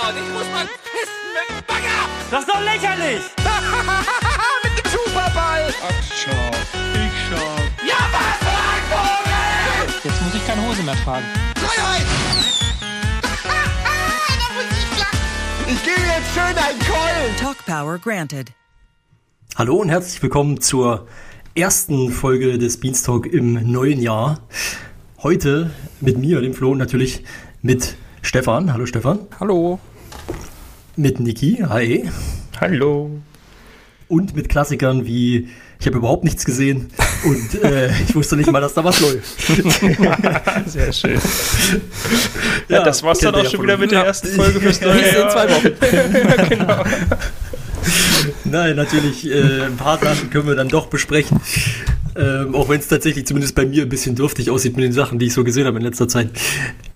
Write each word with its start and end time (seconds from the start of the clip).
schon. 0.00 0.16
Ich 0.16 0.32
muss 0.32 0.48
mal 0.52 0.66
pissen 0.66 1.26
mit 1.36 1.46
dem 1.48 1.64
Bagger. 1.66 2.00
Das 2.30 2.40
ist 2.40 2.48
doch 2.48 2.60
lächerlich! 2.60 3.22
mit 4.64 4.84
dem 4.84 4.90
Superball. 4.90 5.74
Ach, 5.82 6.02
schau. 6.14 6.50
Ich 6.94 7.16
schau. 7.28 7.50
Ja, 7.86 7.98
was, 8.12 8.38
Vogel? 8.90 9.94
Jetzt 10.04 10.22
muss 10.22 10.34
ich 10.34 10.46
keine 10.46 10.66
Hose 10.66 10.82
mehr 10.82 10.96
tragen. 10.96 11.24
Freiheit. 11.56 12.06
da 13.12 14.54
muss 14.54 14.64
ich 15.72 15.84
gebe 15.84 16.00
jetzt 16.00 16.34
schön 16.34 16.56
einen 16.56 16.78
Keulen. 16.80 17.36
Talk 17.38 17.64
Power 17.66 17.98
granted. 17.98 18.52
Hallo 19.56 19.76
und 19.76 19.88
herzlich 19.88 20.22
willkommen 20.22 20.60
zur 20.60 21.06
ersten 21.54 22.10
Folge 22.10 22.58
des 22.58 22.80
Beanstalk 22.80 23.26
im 23.26 23.70
neuen 23.70 24.00
Jahr. 24.00 24.40
Heute 25.22 25.70
mit 26.00 26.16
mir, 26.18 26.40
dem 26.40 26.54
Flo, 26.54 26.70
und 26.70 26.78
natürlich 26.78 27.24
mit 27.60 27.96
Stefan. 28.22 28.72
Hallo 28.72 28.86
Stefan. 28.86 29.26
Hallo. 29.38 29.78
Mit 30.96 31.20
Niki. 31.20 31.64
Hi. 31.68 32.08
Hallo. 32.60 33.10
Und 34.08 34.34
mit 34.34 34.48
Klassikern 34.48 35.06
wie 35.06 35.48
ich 35.80 35.86
habe 35.86 35.96
überhaupt 35.96 36.24
nichts 36.24 36.44
gesehen 36.44 36.90
und 37.24 37.62
äh, 37.62 37.90
ich 38.06 38.14
wusste 38.14 38.36
nicht 38.36 38.52
mal, 38.52 38.60
dass 38.60 38.74
da 38.74 38.84
was 38.84 39.00
läuft. 39.00 39.24
Sehr 40.66 40.92
schön. 40.92 41.18
Ja, 42.68 42.76
ja 42.76 42.84
das 42.84 43.02
war's 43.02 43.18
dann 43.20 43.34
auch 43.34 43.46
schon 43.46 43.62
wieder 43.62 43.78
mit 43.78 43.90
der 43.90 44.04
ersten 44.04 44.28
Folge 44.28 44.60
fürs 44.60 44.80
neue 44.82 45.00
Jahr. 45.00 45.24
in 45.24 45.30
zwei 45.30 45.48
Wochen. 45.48 46.48
genau. 46.50 46.84
Nein, 48.44 48.76
natürlich, 48.76 49.26
äh, 49.26 49.62
ein 49.62 49.76
paar 49.78 49.98
Sachen 49.98 50.28
können 50.28 50.48
wir 50.48 50.54
dann 50.54 50.68
doch 50.68 50.88
besprechen. 50.88 51.40
Ähm, 52.14 52.54
auch 52.54 52.68
wenn 52.68 52.80
es 52.80 52.88
tatsächlich 52.88 53.26
zumindest 53.26 53.54
bei 53.54 53.64
mir 53.64 53.82
ein 53.84 53.88
bisschen 53.88 54.14
dürftig 54.14 54.50
aussieht 54.50 54.76
mit 54.76 54.84
den 54.84 54.92
Sachen, 54.92 55.18
die 55.18 55.26
ich 55.26 55.32
so 55.32 55.44
gesehen 55.44 55.66
habe 55.66 55.78
in 55.78 55.84
letzter 55.84 56.08
Zeit. 56.08 56.28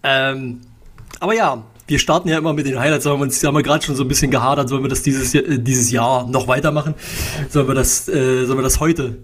Ähm, 0.02 0.60
aber 1.20 1.34
ja, 1.34 1.64
wir 1.86 1.98
starten 1.98 2.28
ja 2.28 2.38
immer 2.38 2.52
mit 2.52 2.66
den 2.66 2.78
Highlights, 2.78 3.06
haben 3.06 3.18
wir 3.18 3.24
uns 3.24 3.42
haben 3.44 3.54
wir 3.54 3.62
gerade 3.62 3.84
schon 3.84 3.94
so 3.94 4.04
ein 4.04 4.08
bisschen 4.08 4.30
gehadert, 4.30 4.68
sollen 4.68 4.82
wir 4.82 4.88
das 4.88 5.02
dieses, 5.02 5.34
äh, 5.34 5.58
dieses 5.58 5.90
Jahr 5.90 6.26
noch 6.26 6.48
weitermachen? 6.48 6.94
Sollen 7.48 7.68
wir 7.68 7.74
das, 7.74 8.08
äh, 8.08 8.46
sollen 8.46 8.58
wir 8.58 8.62
das 8.62 8.80
heute 8.80 9.18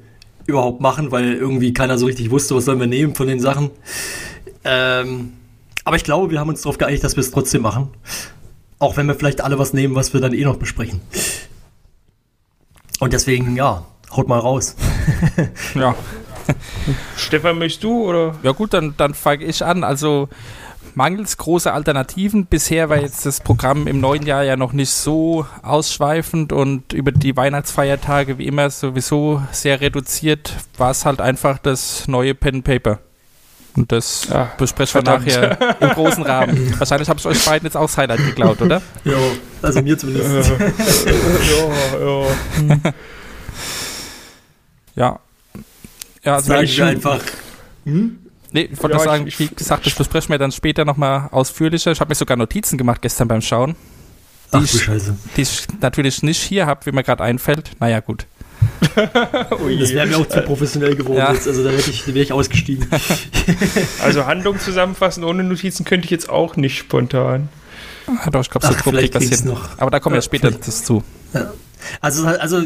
überhaupt 0.47 0.81
machen, 0.81 1.11
weil 1.11 1.34
irgendwie 1.34 1.72
keiner 1.72 1.97
so 1.98 2.06
richtig 2.06 2.31
wusste, 2.31 2.55
was 2.55 2.64
sollen 2.64 2.81
wir 2.81 2.86
nehmen 2.86 3.14
von 3.14 3.27
den 3.27 3.41
Sachen. 3.41 3.70
Ähm, 4.64 5.33
aber 5.84 5.97
ich 5.97 6.05
glaube, 6.05 6.31
wir 6.31 6.41
haben 6.41 6.48
uns 6.48 6.62
darauf 6.62 6.77
geeinigt, 6.77 7.03
dass 7.05 7.16
wir 7.16 7.22
es 7.22 7.31
trotzdem 7.31 7.62
machen. 7.62 7.88
Auch 8.78 8.97
wenn 8.97 9.06
wir 9.06 9.14
vielleicht 9.14 9.41
alle 9.41 9.58
was 9.58 9.72
nehmen, 9.72 9.94
was 9.94 10.12
wir 10.12 10.20
dann 10.20 10.34
eh 10.34 10.44
noch 10.44 10.56
besprechen. 10.56 11.00
Und 12.98 13.12
deswegen, 13.12 13.56
ja, 13.56 13.86
haut 14.14 14.28
mal 14.28 14.38
raus. 14.38 14.77
ja. 15.75 15.94
Stefan, 17.16 17.58
möchtest 17.58 17.84
du 17.84 18.08
oder? 18.08 18.34
Ja 18.42 18.53
gut, 18.53 18.75
dann, 18.75 18.94
dann 18.97 19.14
fange 19.14 19.44
ich 19.44 19.64
an. 19.64 19.84
Also 19.84 20.28
mangels 20.94 21.36
großer 21.36 21.72
Alternativen. 21.72 22.46
Bisher 22.46 22.88
war 22.88 23.00
jetzt 23.00 23.27
das 23.27 23.41
Programm 23.41 23.86
im 23.86 24.00
neuen 24.00 24.27
Jahr 24.27 24.42
ja 24.42 24.56
noch 24.56 24.72
nicht 24.72 24.91
so 24.91 25.47
ausschweifend 25.62 26.52
und 26.52 26.92
über 26.92 27.12
die 27.12 27.36
Weihnachtsfeiertage 27.36 28.38
wie 28.38 28.47
immer 28.47 28.70
sowieso 28.70 29.42
sehr 29.52 29.80
reduziert. 29.80 30.55
War 30.77 30.91
es 30.91 31.05
halt 31.05 31.20
einfach 31.20 31.58
das 31.58 32.08
neue 32.08 32.34
Pen 32.34 32.62
Paper. 32.62 33.00
Und 33.77 33.92
das 33.92 34.28
Ach, 34.32 34.56
besprechen 34.56 35.05
wir 35.05 35.19
nachher 35.19 35.80
im 35.80 35.91
großen 35.91 36.24
Rahmen. 36.24 36.74
Wahrscheinlich 36.78 37.08
habe 37.08 37.20
ich 37.20 37.27
euch 37.27 37.44
beiden 37.44 37.66
jetzt 37.66 37.77
auch 37.77 37.86
das 37.86 37.97
Highlight 37.97 38.19
geklaut, 38.19 38.60
oder? 38.60 38.82
Ja, 39.04 39.16
also 39.62 39.80
mir 39.80 39.97
zumindest. 39.97 40.50
ja, 40.50 41.98
ja. 42.00 42.27
ja. 44.97 45.20
Ja, 46.22 46.34
also 46.34 46.48
Sagen 46.48 46.69
wir 46.69 46.86
einfach. 46.86 47.20
Hm? 47.84 48.19
Nee, 48.53 48.69
ich 48.73 48.83
wollte 48.83 48.97
ja, 48.97 49.03
sagen, 49.03 49.27
ich, 49.27 49.39
wie 49.39 49.48
gesagt, 49.48 49.87
das 49.87 49.95
besprechen 49.95 50.31
wir 50.31 50.39
dann 50.39 50.53
später 50.53 50.84
nochmal 50.84 51.29
ausführlicher. 51.31 51.93
Ich 51.93 52.01
habe 52.01 52.11
mir 52.11 52.15
sogar 52.15 52.37
Notizen 52.37 52.79
gemacht 52.79 53.03
gestern 53.03 53.29
beim 53.29 53.41
Schauen. 53.41 53.77
Die, 54.53 54.56
Ach, 54.56 54.65
ich, 54.65 54.83
Scheiße. 54.83 55.17
die 55.37 55.43
ich 55.43 55.67
natürlich 55.81 56.23
nicht 56.23 56.43
hier 56.43 56.67
habe, 56.67 56.84
wie 56.87 56.93
mir 56.93 57.05
gerade 57.05 57.23
einfällt. 57.23 57.71
Naja, 57.78 58.00
gut. 58.00 58.27
das 58.94 59.94
wäre 59.94 60.06
mir 60.06 60.19
auch 60.19 60.27
zu 60.27 60.43
professionell 60.43 60.94
geworden 60.94 61.19
ja. 61.19 61.33
jetzt, 61.33 61.49
also 61.49 61.65
da 61.65 61.71
hätte 61.71 61.91
ich, 61.91 62.06
wäre 62.09 62.21
ich 62.21 62.33
ausgestiegen. 62.33 62.87
also 64.03 64.27
Handlung 64.27 64.59
zusammenfassen 64.59 65.25
ohne 65.25 65.44
Notizen 65.44 65.84
könnte 65.84 66.05
ich 66.06 66.10
jetzt 66.10 66.28
auch 66.28 66.56
nicht 66.56 66.77
spontan. 66.77 67.49
Ja, 68.25 68.31
doch, 68.31 68.41
ich 68.41 68.50
glaube, 68.50 68.66
so 68.66 68.75
grob 68.75 68.94
kriegt 68.94 69.15
das 69.15 69.25
hin. 69.25 69.48
Noch. 69.48 69.69
Aber 69.78 69.91
da 69.91 70.00
kommen 70.00 70.15
wir 70.15 70.22
später 70.22 70.50
das 70.50 70.84
zu. 70.84 71.03
Ja. 71.32 71.53
Also, 72.00 72.26
also, 72.26 72.62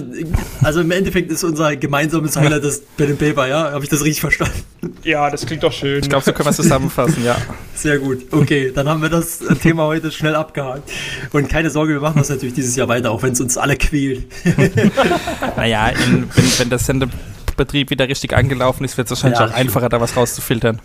also 0.63 0.81
im 0.81 0.91
Endeffekt 0.91 1.31
ist 1.31 1.45
unser 1.45 1.77
gemeinsames 1.77 2.37
Highlight 2.37 2.65
das 2.65 2.81
Pen 2.97 3.11
and 3.11 3.19
Paper, 3.19 3.47
ja? 3.47 3.73
Habe 3.73 3.85
ich 3.85 3.91
das 3.91 4.03
richtig 4.03 4.21
verstanden? 4.21 4.63
Ja, 5.03 5.31
das 5.31 5.47
klingt 5.47 5.63
doch 5.63 5.73
schön. 5.73 6.03
Ich 6.03 6.09
glaube, 6.09 6.25
so 6.25 6.33
können 6.33 6.47
wir 6.47 6.51
es 6.51 6.57
zusammenfassen, 6.57 7.25
ja. 7.25 7.37
Sehr 7.75 7.99
gut. 7.99 8.27
Okay, 8.33 8.73
dann 8.75 8.89
haben 8.89 9.03
wir 9.03 9.09
das 9.09 9.41
Thema 9.63 9.85
heute 9.85 10.11
schnell 10.11 10.35
abgehakt. 10.35 10.91
Und 11.33 11.49
keine 11.49 11.71
Sorge, 11.71 11.95
wir 11.95 12.01
machen 12.01 12.19
das 12.19 12.29
natürlich 12.29 12.55
dieses 12.55 12.77
Jahr 12.77 12.89
weiter, 12.89 13.11
auch 13.11 13.23
wenn 13.23 13.33
es 13.33 13.41
uns 13.41 13.57
alle 13.57 13.77
quält. 13.77 14.27
naja, 15.57 15.89
in, 15.89 16.29
wenn, 16.35 16.59
wenn 16.59 16.71
der 16.71 16.79
Sendebetrieb 16.79 17.91
wieder 17.91 18.09
richtig 18.09 18.35
angelaufen 18.35 18.85
ist, 18.85 18.97
wird 18.97 19.07
es 19.07 19.13
wahrscheinlich 19.13 19.41
ja, 19.41 19.47
auch 19.47 19.53
einfacher, 19.53 19.89
da 19.89 20.01
was 20.01 20.17
rauszufiltern. 20.17 20.81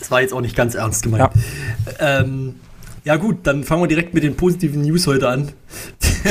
Das 0.00 0.10
war 0.10 0.20
jetzt 0.20 0.32
auch 0.32 0.40
nicht 0.40 0.56
ganz 0.56 0.74
ernst 0.74 1.02
gemeint. 1.02 1.30
Ja. 1.98 2.20
Ähm, 2.20 2.56
ja 3.08 3.16
gut, 3.16 3.38
dann 3.44 3.64
fangen 3.64 3.82
wir 3.82 3.88
direkt 3.88 4.12
mit 4.12 4.22
den 4.22 4.36
positiven 4.36 4.82
News 4.82 5.06
heute 5.06 5.30
an. 5.30 5.52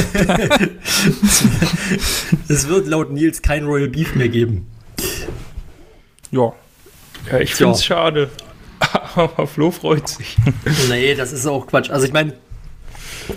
es 2.48 2.68
wird 2.68 2.86
laut 2.86 3.12
Nils 3.12 3.42
kein 3.42 3.66
Royal 3.66 3.88
Beef 3.88 4.14
mehr 4.14 4.30
geben. 4.30 4.68
Ja. 6.30 6.54
Ja, 7.32 7.40
ich 7.40 7.56
finde 7.56 7.74
es 7.74 7.84
schade. 7.84 8.30
Aber 9.16 9.48
Flo 9.48 9.72
freut 9.72 10.08
sich. 10.08 10.38
nee, 10.88 11.16
das 11.16 11.34
ist 11.34 11.48
auch 11.48 11.66
Quatsch. 11.66 11.90
Also 11.90 12.06
ich 12.06 12.14
meine, 12.14 12.34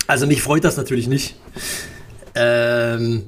also 0.07 0.27
mich 0.27 0.43
freut 0.43 0.65
das 0.65 0.77
natürlich 0.77 1.09
nicht. 1.09 1.37
Ähm, 2.35 3.23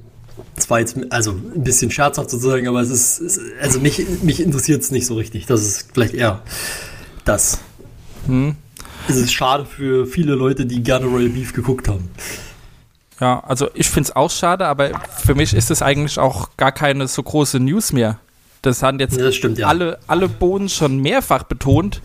das 0.54 0.68
war 0.68 0.80
jetzt 0.80 0.94
also 1.08 1.30
ein 1.30 1.64
bisschen 1.64 1.90
scherzhaft 1.90 2.28
sozusagen, 2.28 2.68
aber 2.68 2.82
es 2.82 2.90
ist, 2.90 3.40
also 3.62 3.80
mich, 3.80 4.04
mich 4.22 4.42
interessiert 4.42 4.82
es 4.82 4.90
nicht 4.90 5.06
so 5.06 5.14
richtig. 5.14 5.46
Das 5.46 5.62
ist 5.62 5.88
vielleicht 5.94 6.12
eher 6.12 6.42
das. 7.24 7.60
Hm 8.26 8.56
es 9.08 9.16
ist 9.16 9.32
schade 9.32 9.64
für 9.64 10.06
viele 10.06 10.34
Leute, 10.34 10.66
die 10.66 10.82
gerne 10.82 11.06
Royal 11.06 11.28
Beef 11.28 11.52
geguckt 11.52 11.88
haben. 11.88 12.10
Ja, 13.20 13.40
also 13.40 13.68
ich 13.74 13.88
finde 13.88 14.08
es 14.08 14.16
auch 14.16 14.30
schade, 14.30 14.66
aber 14.66 14.90
für 15.24 15.34
mich 15.34 15.54
ist 15.54 15.70
es 15.70 15.80
eigentlich 15.80 16.18
auch 16.18 16.56
gar 16.56 16.72
keine 16.72 17.06
so 17.06 17.22
große 17.22 17.60
News 17.60 17.92
mehr. 17.92 18.18
Das 18.62 18.82
haben 18.82 18.98
jetzt 19.00 19.20
das 19.20 19.34
stimmt, 19.34 19.58
ja. 19.58 19.68
alle, 19.68 19.98
alle 20.06 20.28
Boden 20.28 20.68
schon 20.68 20.98
mehrfach 20.98 21.44
betont. 21.44 22.00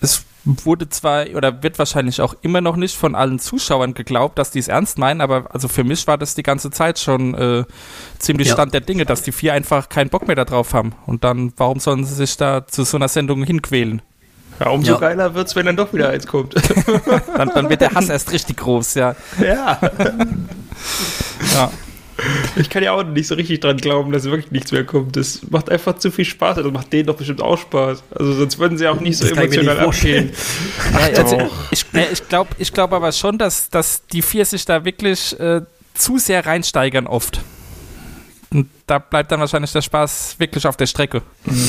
Es 0.00 0.24
wurde 0.44 0.88
zwar 0.88 1.26
oder 1.34 1.62
wird 1.62 1.78
wahrscheinlich 1.78 2.20
auch 2.20 2.34
immer 2.42 2.60
noch 2.60 2.76
nicht 2.76 2.96
von 2.96 3.14
allen 3.14 3.38
Zuschauern 3.38 3.94
geglaubt, 3.94 4.38
dass 4.38 4.50
die 4.50 4.58
es 4.58 4.68
ernst 4.68 4.98
meinen, 4.98 5.20
aber 5.20 5.54
also 5.54 5.68
für 5.68 5.84
mich 5.84 6.06
war 6.06 6.16
das 6.16 6.34
die 6.34 6.42
ganze 6.42 6.70
Zeit 6.70 6.98
schon 6.98 7.34
äh, 7.34 7.64
ziemlich 8.18 8.48
ja. 8.48 8.54
Stand 8.54 8.72
der 8.72 8.80
Dinge, 8.80 9.04
dass 9.04 9.22
die 9.22 9.32
vier 9.32 9.52
einfach 9.52 9.88
keinen 9.88 10.10
Bock 10.10 10.26
mehr 10.26 10.36
darauf 10.36 10.72
haben. 10.72 10.94
Und 11.06 11.24
dann, 11.24 11.52
warum 11.56 11.78
sollen 11.78 12.04
sie 12.04 12.14
sich 12.14 12.36
da 12.36 12.66
zu 12.66 12.84
so 12.84 12.96
einer 12.96 13.08
Sendung 13.08 13.44
hinquälen? 13.44 14.02
Ja, 14.60 14.68
umso 14.68 14.92
ja. 14.92 14.98
geiler 14.98 15.34
wird 15.34 15.48
es, 15.48 15.56
wenn 15.56 15.66
dann 15.66 15.76
doch 15.76 15.92
wieder 15.94 16.10
eins 16.10 16.26
kommt. 16.26 16.54
dann, 17.36 17.50
dann, 17.54 17.70
wird 17.70 17.80
der 17.80 17.92
Hass 17.92 18.10
erst 18.10 18.30
richtig 18.30 18.58
groß, 18.58 18.94
ja. 18.94 19.16
Ja. 19.40 19.80
ja. 21.54 21.70
Ich 22.56 22.68
kann 22.68 22.82
ja 22.82 22.92
auch 22.92 23.02
nicht 23.02 23.26
so 23.26 23.34
richtig 23.34 23.60
dran 23.60 23.78
glauben, 23.78 24.12
dass 24.12 24.24
wirklich 24.24 24.50
nichts 24.50 24.72
mehr 24.72 24.84
kommt. 24.84 25.16
Das 25.16 25.40
macht 25.48 25.70
einfach 25.70 25.96
zu 25.96 26.10
viel 26.10 26.26
Spaß. 26.26 26.56
Das 26.56 26.66
macht 26.70 26.92
denen 26.92 27.06
doch 27.06 27.16
bestimmt 27.16 27.40
auch 27.40 27.56
Spaß. 27.56 28.02
Also 28.10 28.32
sonst 28.34 28.58
würden 28.58 28.76
sie 28.76 28.86
auch 28.88 29.00
nicht 29.00 29.16
so 29.16 29.26
das 29.26 29.38
emotional 29.38 29.80
abgehen. 29.80 30.30
Ja, 30.92 31.22
also, 31.22 31.50
ich, 31.70 31.86
ich 32.12 32.28
glaube 32.28 32.50
ich 32.58 32.72
glaub 32.72 32.92
aber 32.92 33.12
schon, 33.12 33.38
dass, 33.38 33.70
dass 33.70 34.06
die 34.06 34.20
vier 34.20 34.44
sich 34.44 34.66
da 34.66 34.84
wirklich 34.84 35.38
äh, 35.40 35.62
zu 35.94 36.18
sehr 36.18 36.44
reinsteigern 36.44 37.06
oft. 37.06 37.40
Und 38.52 38.68
da 38.86 38.98
bleibt 38.98 39.30
dann 39.30 39.38
wahrscheinlich 39.38 39.70
der 39.70 39.82
Spaß 39.82 40.36
wirklich 40.38 40.66
auf 40.66 40.76
der 40.76 40.86
Strecke. 40.86 41.22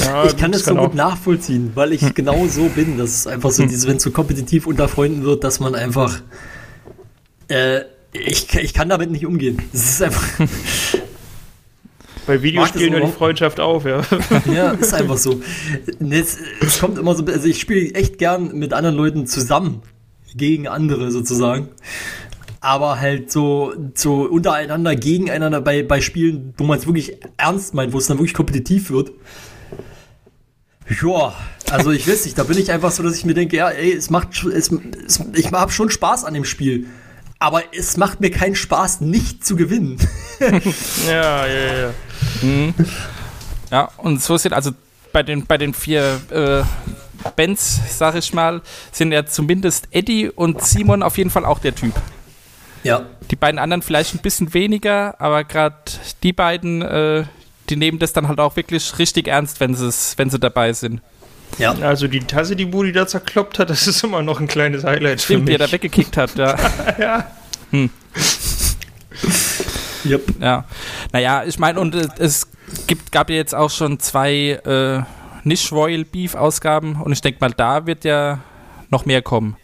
Ja, 0.04 0.26
ich 0.26 0.36
kann 0.36 0.52
das 0.52 0.66
so 0.66 0.74
gut 0.74 0.96
nachvollziehen, 0.96 1.72
weil 1.76 1.94
ich 1.94 2.14
genau 2.16 2.48
so 2.48 2.70
bin. 2.70 2.98
Das 2.98 3.12
ist 3.12 3.28
einfach 3.28 3.52
so, 3.52 3.66
diese, 3.66 3.88
wenn 3.88 3.98
es 3.98 4.04
so 4.04 4.10
kompetitiv 4.10 4.66
unter 4.66 4.88
Freunden 4.88 5.24
wird, 5.24 5.44
dass 5.44 5.60
man 5.60 5.76
einfach. 5.76 6.22
Äh, 7.50 7.82
ich, 8.14 8.54
ich 8.56 8.74
kann 8.74 8.90
damit 8.90 9.12
nicht 9.12 9.26
umgehen. 9.26 9.62
Das 9.72 9.84
ist 9.84 10.02
einfach. 10.02 10.24
Bei 12.28 12.42
Videospielen 12.42 12.94
hört 12.94 13.08
die 13.08 13.12
Freundschaft 13.12 13.60
auf, 13.60 13.86
ja. 13.86 14.02
Ja, 14.54 14.72
ist 14.72 14.94
einfach 14.94 15.18
so. 15.18 15.42
Es, 16.10 16.38
es 16.62 16.80
kommt 16.80 16.98
immer 16.98 17.16
so, 17.16 17.26
also 17.26 17.48
ich 17.48 17.60
spiele 17.60 17.94
echt 17.94 18.18
gern 18.18 18.58
mit 18.58 18.74
anderen 18.74 18.96
Leuten 18.96 19.28
zusammen 19.28 19.82
gegen 20.36 20.68
andere 20.68 21.12
sozusagen 21.12 21.70
aber 22.62 23.00
halt 23.00 23.32
so, 23.32 23.74
so 23.96 24.22
untereinander, 24.22 24.96
gegeneinander 24.96 25.62
bei, 25.62 25.82
bei 25.82 26.00
Spielen, 26.00 26.54
wo 26.58 26.64
man 26.64 26.78
es 26.78 26.86
wirklich 26.86 27.18
ernst 27.36 27.74
meint, 27.74 27.92
wo 27.92 27.98
es 27.98 28.06
dann 28.06 28.18
wirklich 28.18 28.36
kompetitiv 28.36 28.92
wird. 28.92 29.12
Ja, 31.02 31.34
also 31.72 31.92
ich 31.92 32.08
weiß 32.08 32.26
nicht, 32.26 32.38
da 32.38 32.44
bin 32.44 32.58
ich 32.58 32.72
einfach 32.72 32.92
so, 32.92 33.02
dass 33.02 33.18
ich 33.18 33.26
mir 33.26 33.34
denke, 33.34 33.58
ja, 33.58 33.70
ey, 33.70 33.94
es 33.94 34.10
macht, 34.12 34.44
es, 34.46 34.72
es, 34.72 35.20
ich 35.34 35.52
habe 35.52 35.72
schon 35.72 35.90
Spaß 35.90 36.24
an 36.24 36.36
dem 36.36 36.46
Spiel, 36.46 36.86
aber 37.40 37.64
es 37.74 37.98
macht 37.98 38.22
mir 38.22 38.30
keinen 38.30 38.56
Spaß, 38.56 39.02
nicht 39.02 39.44
zu 39.44 39.56
gewinnen. 39.56 39.98
ja, 41.08 41.48
ja, 41.48 41.80
ja. 41.82 41.94
Mhm. 42.44 42.74
Ja, 43.72 43.90
und 43.98 44.22
so 44.22 44.38
sind 44.38 44.54
also 44.54 44.72
bei 45.12 45.24
den, 45.24 45.48
bei 45.48 45.58
den 45.58 45.74
vier 45.74 46.22
äh, 46.30 46.64
Bands, 47.36 47.80
sag 47.90 48.16
ich 48.16 48.34
mal, 48.34 48.62
sind 48.92 49.12
ja 49.12 49.26
zumindest 49.26 49.88
Eddie 49.92 50.30
und 50.30 50.62
Simon 50.62 51.02
auf 51.02 51.18
jeden 51.18 51.32
Fall 51.32 51.46
auch 51.46 51.60
der 51.60 51.74
Typ. 51.74 51.94
Ja. 52.84 53.06
Die 53.30 53.36
beiden 53.36 53.60
anderen 53.60 53.82
vielleicht 53.82 54.16
ein 54.16 54.20
bisschen 54.20 54.54
weniger, 54.54 55.20
aber 55.20 55.44
gerade 55.44 55.76
die 56.24 56.34
beiden, 56.34 56.82
äh, 56.82 57.26
die 57.70 57.76
nehmen 57.76 58.00
das 58.00 58.14
dann 58.14 58.28
halt 58.28 58.40
auch 58.40 58.56
wirklich 58.56 58.98
richtig 59.00 59.28
ernst, 59.28 59.60
wenn, 59.60 59.78
wenn 59.78 60.30
sie 60.30 60.40
dabei 60.40 60.74
sind. 60.74 61.02
Ja. 61.58 61.74
Also 61.82 62.08
die 62.08 62.20
Tasse, 62.20 62.56
die 62.56 62.66
Budi 62.66 62.92
da 62.92 63.08
zerkloppt 63.08 63.60
hat, 63.60 63.70
das 63.70 63.88
ist 63.88 64.04
immer 64.04 64.22
noch 64.22 64.40
ein 64.40 64.48
kleines 64.48 64.84
Highlight 64.84 65.22
Stimmt, 65.22 65.40
für 65.40 65.44
mich. 65.44 65.50
wie 65.50 65.56
er 65.56 65.68
da 65.68 65.72
weggekickt 65.72 66.18
hat, 66.18 66.36
ja. 66.36 66.56
ja. 67.00 67.32
Hm. 67.72 67.90
Yep. 70.06 70.42
Ja. 70.42 70.66
Naja, 71.12 71.44
ich 71.46 71.60
meine, 71.60 71.80
und 71.80 71.94
es 71.94 72.48
gibt, 72.88 73.12
gab 73.12 73.30
ja 73.30 73.36
jetzt 73.36 73.54
auch 73.54 73.70
schon 73.70 74.00
zwei 74.00 74.60
äh, 74.66 75.04
nicht-Royal 75.44 76.06
Beef-Ausgaben 76.06 77.02
und 77.02 77.12
ich 77.12 77.22
denke 77.22 77.40
mal, 77.42 77.52
da 77.52 77.86
wird 77.86 78.04
ja 78.04 78.40
noch 78.90 79.06
mehr 79.06 79.22
kommen. 79.22 79.58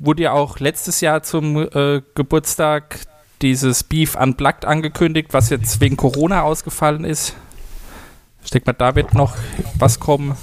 Wurde 0.00 0.24
ja 0.24 0.32
auch 0.32 0.58
letztes 0.58 1.00
Jahr 1.00 1.22
zum 1.22 1.56
äh, 1.56 2.02
Geburtstag 2.14 3.00
dieses 3.42 3.84
Beef 3.84 4.14
Unplugged 4.14 4.64
angekündigt, 4.64 5.28
was 5.32 5.50
jetzt 5.50 5.80
wegen 5.80 5.96
Corona 5.96 6.42
ausgefallen 6.42 7.04
ist. 7.04 7.34
Ich 8.44 8.50
denke 8.50 8.70
mal, 8.70 8.74
da 8.74 8.94
wird 8.94 9.14
noch 9.14 9.36
was 9.78 9.98
kommen, 10.00 10.36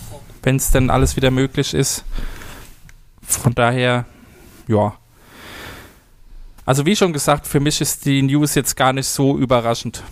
wenn 0.44 0.58
es 0.58 0.72
denn 0.72 0.90
alles 0.90 1.16
wieder 1.16 1.32
möglich 1.32 1.74
ist. 1.74 2.04
Von 3.22 3.56
daher, 3.56 4.06
ja. 4.68 4.94
Also 6.66 6.86
wie 6.86 6.96
schon 6.96 7.14
gesagt, 7.14 7.48
für 7.48 7.60
mich 7.60 7.82
ist 7.82 8.06
die 8.06 8.22
News 8.22 8.56
jetzt 8.56 8.76
gar 8.76 8.94
nicht 8.94 9.08
so 9.08 9.38
überraschend. 9.38 10.04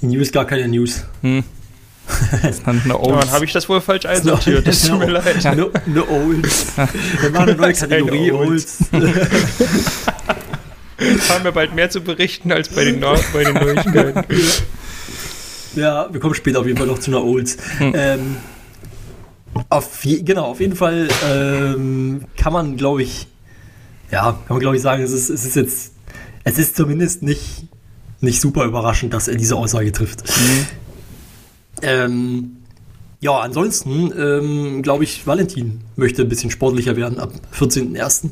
Die 0.00 0.06
News 0.06 0.32
gar 0.32 0.44
keine 0.44 0.68
News. 0.68 1.04
Hm. 1.22 1.44
Dann 2.64 2.82
ja, 2.86 2.96
dann 2.96 3.30
habe 3.30 3.44
ich 3.44 3.52
das 3.52 3.68
wohl 3.68 3.80
falsch 3.80 4.06
einsortiert. 4.06 4.66
Das 4.66 4.86
tut 4.86 4.98
mir 4.98 5.10
leid. 5.10 5.44
No, 5.56 5.70
no 5.86 6.04
Olds. 6.08 6.66
Wir 7.20 7.30
machen 7.30 7.50
eine 7.50 7.56
neue 7.56 7.74
Kategorie 7.74 8.32
Olds. 8.32 8.78
haben 11.28 11.44
wir 11.44 11.52
bald 11.52 11.74
mehr 11.74 11.90
zu 11.90 12.00
berichten 12.00 12.52
als 12.52 12.68
bei 12.68 12.84
den, 12.84 13.00
no 13.00 13.14
bei 13.32 13.44
den 13.44 13.54
Neuigkeiten. 13.54 14.24
Ja, 15.74 16.08
wir 16.12 16.20
kommen 16.20 16.34
später 16.34 16.60
auf 16.60 16.66
jeden 16.66 16.78
Fall 16.78 16.86
noch 16.86 16.98
zu 16.98 17.10
einer 17.10 17.24
Olds. 17.24 17.56
Hm. 17.78 17.92
Ähm, 17.96 18.36
auf 19.68 20.04
je, 20.04 20.22
genau, 20.22 20.46
auf 20.46 20.60
jeden 20.60 20.76
Fall 20.76 21.08
ähm, 21.28 22.24
kann 22.36 22.52
man, 22.52 22.76
glaube 22.76 23.02
ich, 23.02 23.26
ja, 24.10 24.32
kann 24.32 24.56
man 24.56 24.60
glaube 24.60 24.76
ich 24.76 24.82
sagen, 24.82 25.02
es 25.02 25.12
ist, 25.12 25.30
es 25.30 25.44
ist 25.44 25.56
jetzt, 25.56 25.92
es 26.44 26.58
ist 26.58 26.76
zumindest 26.76 27.22
nicht, 27.22 27.66
nicht 28.20 28.40
super 28.40 28.64
überraschend, 28.64 29.14
dass 29.14 29.28
er 29.28 29.36
diese 29.36 29.56
Aussage 29.56 29.92
trifft. 29.92 30.24
Mhm. 30.28 30.66
Ähm, 31.82 32.56
ja, 33.20 33.38
ansonsten 33.38 34.12
ähm, 34.18 34.82
glaube 34.82 35.04
ich, 35.04 35.26
Valentin 35.26 35.80
möchte 35.96 36.22
ein 36.22 36.28
bisschen 36.28 36.50
sportlicher 36.50 36.96
werden 36.96 37.20
ab 37.20 37.32
14.01. 37.56 38.30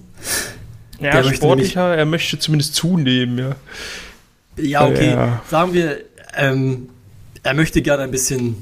Ja, 1.00 1.22
Der 1.22 1.32
sportlicher, 1.32 1.82
nämlich, 1.82 1.98
er 1.98 2.04
möchte 2.06 2.38
zumindest 2.38 2.74
zunehmen, 2.74 3.38
ja. 3.38 3.56
Ja, 4.56 4.86
okay. 4.86 5.10
Ja. 5.10 5.42
Sagen 5.48 5.72
wir, 5.72 5.98
ähm, 6.36 6.88
er 7.42 7.54
möchte 7.54 7.82
gerne 7.82 8.02
ein 8.02 8.10
bisschen 8.10 8.56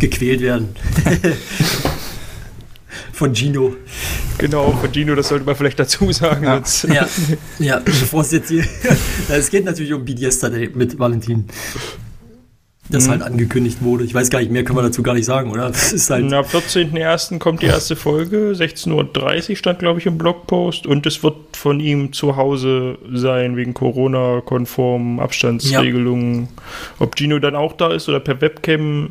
gequält 0.00 0.40
werden. 0.40 0.70
von 3.12 3.34
Gino. 3.34 3.76
Genau, 4.38 4.72
von 4.72 4.92
Gino, 4.92 5.14
das 5.14 5.28
sollte 5.28 5.44
man 5.44 5.56
vielleicht 5.56 5.78
dazu 5.78 6.10
sagen. 6.12 6.44
Ja, 6.44 6.62
ja, 6.88 7.08
ja, 7.58 7.80
bevor 7.84 8.22
es 8.22 8.30
jetzt 8.30 8.48
hier. 8.48 8.64
es 9.28 9.50
geht 9.50 9.64
natürlich 9.64 9.92
um 9.92 10.04
Beat 10.04 10.20
Yesterday 10.20 10.70
mit 10.72 10.98
Valentin 10.98 11.46
das 12.90 13.06
mhm. 13.06 13.10
halt 13.10 13.22
angekündigt 13.22 13.82
wurde. 13.82 14.04
Ich 14.04 14.14
weiß 14.14 14.30
gar 14.30 14.40
nicht, 14.40 14.50
mehr 14.50 14.64
können 14.64 14.78
wir 14.78 14.82
dazu 14.82 15.02
gar 15.02 15.14
nicht 15.14 15.26
sagen, 15.26 15.50
oder? 15.50 15.68
Das 15.68 15.92
ist 15.92 16.08
halt 16.10 16.32
Am 16.32 16.44
14.01. 16.44 17.38
kommt 17.38 17.62
die 17.62 17.66
erste 17.66 17.96
Folge, 17.96 18.52
16.30 18.56 19.50
Uhr 19.50 19.56
stand, 19.56 19.78
glaube 19.78 20.00
ich, 20.00 20.06
im 20.06 20.18
Blogpost 20.18 20.86
und 20.86 21.06
es 21.06 21.22
wird 21.22 21.56
von 21.56 21.80
ihm 21.80 22.12
zu 22.12 22.36
Hause 22.36 22.98
sein, 23.12 23.56
wegen 23.56 23.74
Corona-konformen 23.74 25.20
Abstandsregelungen. 25.20 26.42
Ja. 26.42 26.48
Ob 27.00 27.16
Gino 27.16 27.38
dann 27.38 27.56
auch 27.56 27.74
da 27.74 27.92
ist 27.92 28.08
oder 28.08 28.20
per 28.20 28.40
Webcam, 28.40 29.10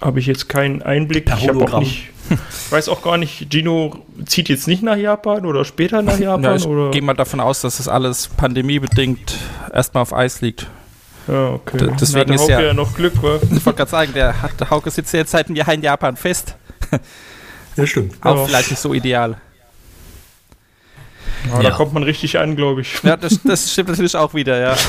habe 0.00 0.20
ich 0.20 0.26
jetzt 0.26 0.48
keinen 0.48 0.82
Einblick. 0.82 1.24
Per 1.24 1.38
ich 1.38 1.50
auch 1.50 1.80
nicht, 1.80 2.08
weiß 2.70 2.88
auch 2.88 3.02
gar 3.02 3.16
nicht, 3.16 3.50
Gino 3.50 4.04
zieht 4.26 4.48
jetzt 4.48 4.68
nicht 4.68 4.82
nach 4.82 4.96
Japan 4.96 5.46
oder 5.46 5.64
später 5.64 6.02
nach 6.02 6.18
Japan? 6.20 6.58
Ja, 6.58 6.86
ich 6.86 6.92
gehe 6.92 7.02
mal 7.02 7.14
davon 7.14 7.40
aus, 7.40 7.62
dass 7.62 7.78
das 7.78 7.88
alles 7.88 8.28
pandemiebedingt 8.28 9.36
erstmal 9.72 10.02
auf 10.02 10.12
Eis 10.14 10.40
liegt. 10.40 10.66
Ja, 11.28 11.50
okay. 11.50 11.90
deswegen 12.00 12.32
ist 12.32 12.48
ja, 12.48 12.60
ja 12.60 12.72
noch 12.72 12.94
Glück, 12.94 13.20
wa? 13.22 13.40
Ich 13.42 13.66
wollte 13.66 13.78
gerade 13.78 13.90
sagen, 13.90 14.12
der 14.12 14.42
hat, 14.42 14.52
Hauke 14.70 14.90
sitzt 14.90 15.12
ja 15.12 15.20
jetzt 15.20 15.32
seit 15.32 15.46
einem 15.46 15.56
Jahr 15.56 15.72
in 15.72 15.82
Japan 15.82 16.16
fest. 16.16 16.54
Ja, 17.76 17.86
stimmt. 17.86 18.14
Auch 18.24 18.36
ja. 18.36 18.44
vielleicht 18.46 18.70
nicht 18.70 18.80
so 18.80 18.94
ideal. 18.94 19.36
Ja, 21.48 21.56
ja. 21.56 21.70
Da 21.70 21.76
kommt 21.76 21.92
man 21.92 22.02
richtig 22.02 22.38
an, 22.38 22.56
glaube 22.56 22.80
ich. 22.80 23.02
Ja, 23.02 23.16
das, 23.16 23.40
das 23.42 23.70
stimmt 23.72 23.90
natürlich 23.90 24.16
auch 24.16 24.34
wieder, 24.34 24.58
ja. 24.58 24.76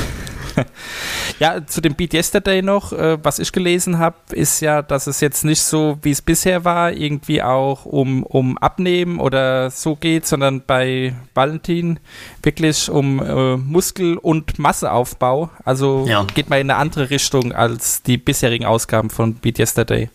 ja, 1.39 1.65
zu 1.65 1.81
dem 1.81 1.95
Beat 1.95 2.13
Yesterday 2.13 2.61
noch, 2.61 2.93
äh, 2.93 3.17
was 3.23 3.39
ich 3.39 3.51
gelesen 3.51 3.99
habe, 3.99 4.17
ist 4.31 4.61
ja, 4.61 4.81
dass 4.81 5.07
es 5.07 5.21
jetzt 5.21 5.45
nicht 5.45 5.61
so, 5.61 5.97
wie 6.01 6.11
es 6.11 6.21
bisher 6.21 6.65
war, 6.65 6.91
irgendwie 6.91 7.41
auch 7.41 7.85
um, 7.85 8.23
um 8.23 8.57
Abnehmen 8.57 9.19
oder 9.19 9.69
so 9.69 9.95
geht, 9.95 10.25
sondern 10.25 10.61
bei 10.65 11.15
Valentin 11.33 11.99
wirklich 12.43 12.89
um 12.89 13.23
äh, 13.23 13.57
Muskel- 13.57 14.17
und 14.17 14.59
Masseaufbau. 14.59 15.49
Also 15.63 16.05
ja. 16.07 16.25
geht 16.33 16.49
mal 16.49 16.59
in 16.59 16.69
eine 16.69 16.79
andere 16.79 17.09
Richtung 17.09 17.51
als 17.51 18.03
die 18.03 18.17
bisherigen 18.17 18.65
Ausgaben 18.65 19.09
von 19.09 19.35
Beat 19.35 19.59
Yesterday. 19.59 20.09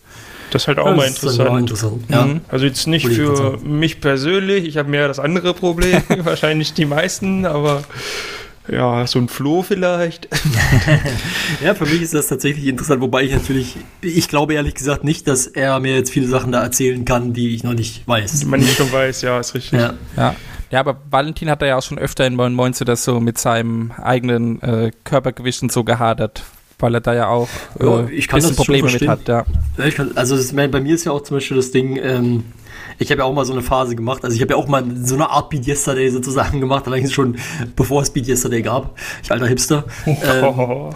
Das 0.53 0.63
ist 0.63 0.67
halt 0.67 0.77
auch 0.77 0.85
das 0.85 0.97
mal 0.97 1.07
interessant. 1.07 1.59
interessant. 1.59 2.03
Ja. 2.09 2.25
Mhm. 2.25 2.41
Also 2.47 2.65
jetzt 2.65 2.85
nicht 2.85 3.07
für 3.07 3.57
mich 3.63 4.01
persönlich, 4.01 4.65
ich 4.65 4.77
habe 4.77 4.87
mehr 4.87 5.07
das 5.07 5.17
andere 5.17 5.55
Problem, 5.55 6.03
wahrscheinlich 6.19 6.73
die 6.73 6.85
meisten, 6.85 7.47
aber 7.47 7.81
ja, 8.71 9.05
so 9.07 9.19
ein 9.19 9.27
Floh 9.27 9.61
vielleicht. 9.61 10.29
ja, 11.63 11.75
für 11.75 11.85
mich 11.85 12.01
ist 12.01 12.13
das 12.13 12.27
tatsächlich 12.27 12.67
interessant, 12.67 13.01
wobei 13.01 13.23
ich 13.23 13.33
natürlich, 13.33 13.75
ich 14.01 14.29
glaube 14.29 14.53
ehrlich 14.53 14.75
gesagt 14.75 15.03
nicht, 15.03 15.27
dass 15.27 15.47
er 15.47 15.79
mir 15.79 15.95
jetzt 15.95 16.11
viele 16.11 16.27
Sachen 16.27 16.51
da 16.51 16.61
erzählen 16.61 17.03
kann, 17.03 17.33
die 17.33 17.55
ich 17.55 17.63
noch 17.63 17.73
nicht 17.73 18.07
weiß. 18.07 18.39
Die 18.39 18.45
man 18.45 18.61
nicht 18.61 18.77
schon 18.77 18.91
weiß, 18.91 19.21
ja, 19.21 19.39
ist 19.39 19.53
richtig. 19.53 19.79
Ja. 19.79 19.93
ja. 20.15 20.35
Ja, 20.71 20.79
aber 20.79 20.97
Valentin 21.11 21.51
hat 21.51 21.61
da 21.61 21.67
ja 21.67 21.77
auch 21.77 21.83
schon 21.83 21.99
öfter 21.99 22.25
in 22.25 22.33
Moin 22.33 22.55
Moin 22.55 22.73
das 22.85 23.03
so 23.03 23.19
mit 23.19 23.37
seinem 23.37 23.91
eigenen 23.91 24.59
äh, 24.63 24.91
Körpergewicht 25.03 25.61
und 25.61 25.71
so 25.71 25.83
gehadert, 25.83 26.41
weil 26.79 26.95
er 26.95 27.01
da 27.01 27.13
ja 27.13 27.27
auch 27.27 27.47
äh, 27.79 27.85
ja, 27.85 28.07
ich 28.07 28.27
kann 28.27 28.41
das 28.41 28.55
Probleme 28.55 28.91
mit 28.91 29.07
hat. 29.07 29.27
Ja. 29.27 29.45
Kann, 29.91 30.13
also 30.15 30.35
das, 30.35 30.51
bei 30.51 30.67
mir 30.67 30.95
ist 30.95 31.03
ja 31.03 31.11
auch 31.11 31.21
zum 31.21 31.37
Beispiel 31.37 31.57
das 31.57 31.69
Ding, 31.69 31.99
ähm, 32.01 32.45
ich 33.03 33.11
habe 33.11 33.19
ja 33.19 33.25
auch 33.25 33.33
mal 33.33 33.45
so 33.45 33.53
eine 33.53 33.61
Phase 33.61 33.95
gemacht. 33.95 34.23
Also 34.23 34.35
ich 34.35 34.41
habe 34.41 34.53
ja 34.53 34.57
auch 34.57 34.67
mal 34.67 34.83
so 35.03 35.15
eine 35.15 35.29
Art 35.29 35.49
Beat 35.49 35.67
Yesterday 35.67 36.09
sozusagen 36.09 36.59
gemacht, 36.59 36.87
allerdings 36.87 37.13
schon 37.13 37.37
bevor 37.75 38.01
es 38.01 38.09
Beat 38.09 38.27
Yesterday 38.27 38.61
gab. 38.61 38.97
Ich 39.21 39.31
alter 39.31 39.47
Hipster. 39.47 39.85
ähm, 40.05 40.89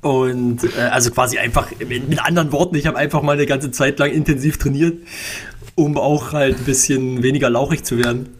und 0.00 0.64
äh, 0.64 0.80
also 0.90 1.10
quasi 1.10 1.38
einfach, 1.38 1.68
mit 1.86 2.24
anderen 2.24 2.52
Worten, 2.52 2.76
ich 2.76 2.86
habe 2.86 2.96
einfach 2.96 3.22
mal 3.22 3.32
eine 3.32 3.46
ganze 3.46 3.70
Zeit 3.70 3.98
lang 3.98 4.10
intensiv 4.10 4.58
trainiert, 4.58 4.98
um 5.74 5.98
auch 5.98 6.32
halt 6.32 6.58
ein 6.58 6.64
bisschen 6.64 7.22
weniger 7.22 7.50
lauchig 7.50 7.84
zu 7.84 7.98
werden. 7.98 8.30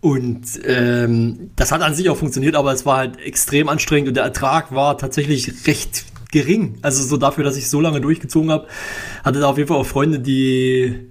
Und 0.00 0.42
ähm, 0.64 1.50
das 1.56 1.72
hat 1.72 1.82
an 1.82 1.94
sich 1.94 2.08
auch 2.08 2.16
funktioniert, 2.16 2.56
aber 2.56 2.72
es 2.72 2.86
war 2.86 2.96
halt 2.96 3.20
extrem 3.20 3.68
anstrengend 3.68 4.08
und 4.08 4.14
der 4.14 4.24
Ertrag 4.24 4.74
war 4.74 4.96
tatsächlich 4.96 5.66
recht 5.66 6.06
gering. 6.32 6.78
Also 6.80 7.04
so 7.04 7.16
dafür, 7.16 7.44
dass 7.44 7.56
ich 7.56 7.68
so 7.68 7.80
lange 7.80 8.00
durchgezogen 8.00 8.50
habe, 8.50 8.66
hatte 9.22 9.40
da 9.40 9.48
auf 9.48 9.58
jeden 9.58 9.68
Fall 9.68 9.76
auch 9.76 9.86
Freunde, 9.86 10.20
die 10.20 11.09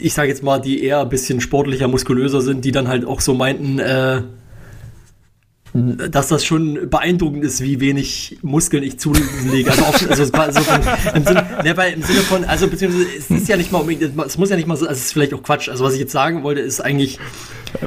ich 0.00 0.14
sage 0.14 0.28
jetzt 0.28 0.42
mal, 0.42 0.58
die 0.58 0.82
eher 0.82 1.00
ein 1.00 1.08
bisschen 1.08 1.40
sportlicher, 1.40 1.88
muskulöser 1.88 2.40
sind, 2.40 2.64
die 2.64 2.72
dann 2.72 2.88
halt 2.88 3.04
auch 3.04 3.20
so 3.20 3.34
meinten, 3.34 3.78
äh, 3.78 4.22
dass 5.74 6.28
das 6.28 6.44
schon 6.44 6.88
beeindruckend 6.88 7.44
ist, 7.44 7.62
wie 7.62 7.78
wenig 7.80 8.38
Muskeln 8.42 8.82
ich 8.82 8.98
zulege. 8.98 9.70
Also, 9.70 9.82
auf, 9.82 10.10
also, 10.10 10.32
also 10.32 10.60
im, 11.14 11.24
Sinne, 11.24 11.46
ne, 11.62 11.76
weil 11.76 11.92
im 11.92 12.02
Sinne 12.02 12.20
von, 12.20 12.44
also 12.44 12.68
beziehungsweise 12.68 13.06
es 13.18 13.30
ist 13.30 13.48
ja 13.48 13.56
nicht 13.56 13.70
mal 13.70 13.84
es 14.26 14.38
muss 14.38 14.50
ja 14.50 14.56
nicht 14.56 14.66
mal 14.66 14.76
so, 14.76 14.86
also 14.86 14.98
es 14.98 15.06
ist 15.06 15.12
vielleicht 15.12 15.34
auch 15.34 15.42
Quatsch. 15.42 15.68
Also 15.68 15.84
was 15.84 15.92
ich 15.92 16.00
jetzt 16.00 16.12
sagen 16.12 16.42
wollte, 16.42 16.60
ist 16.60 16.80
eigentlich, 16.80 17.18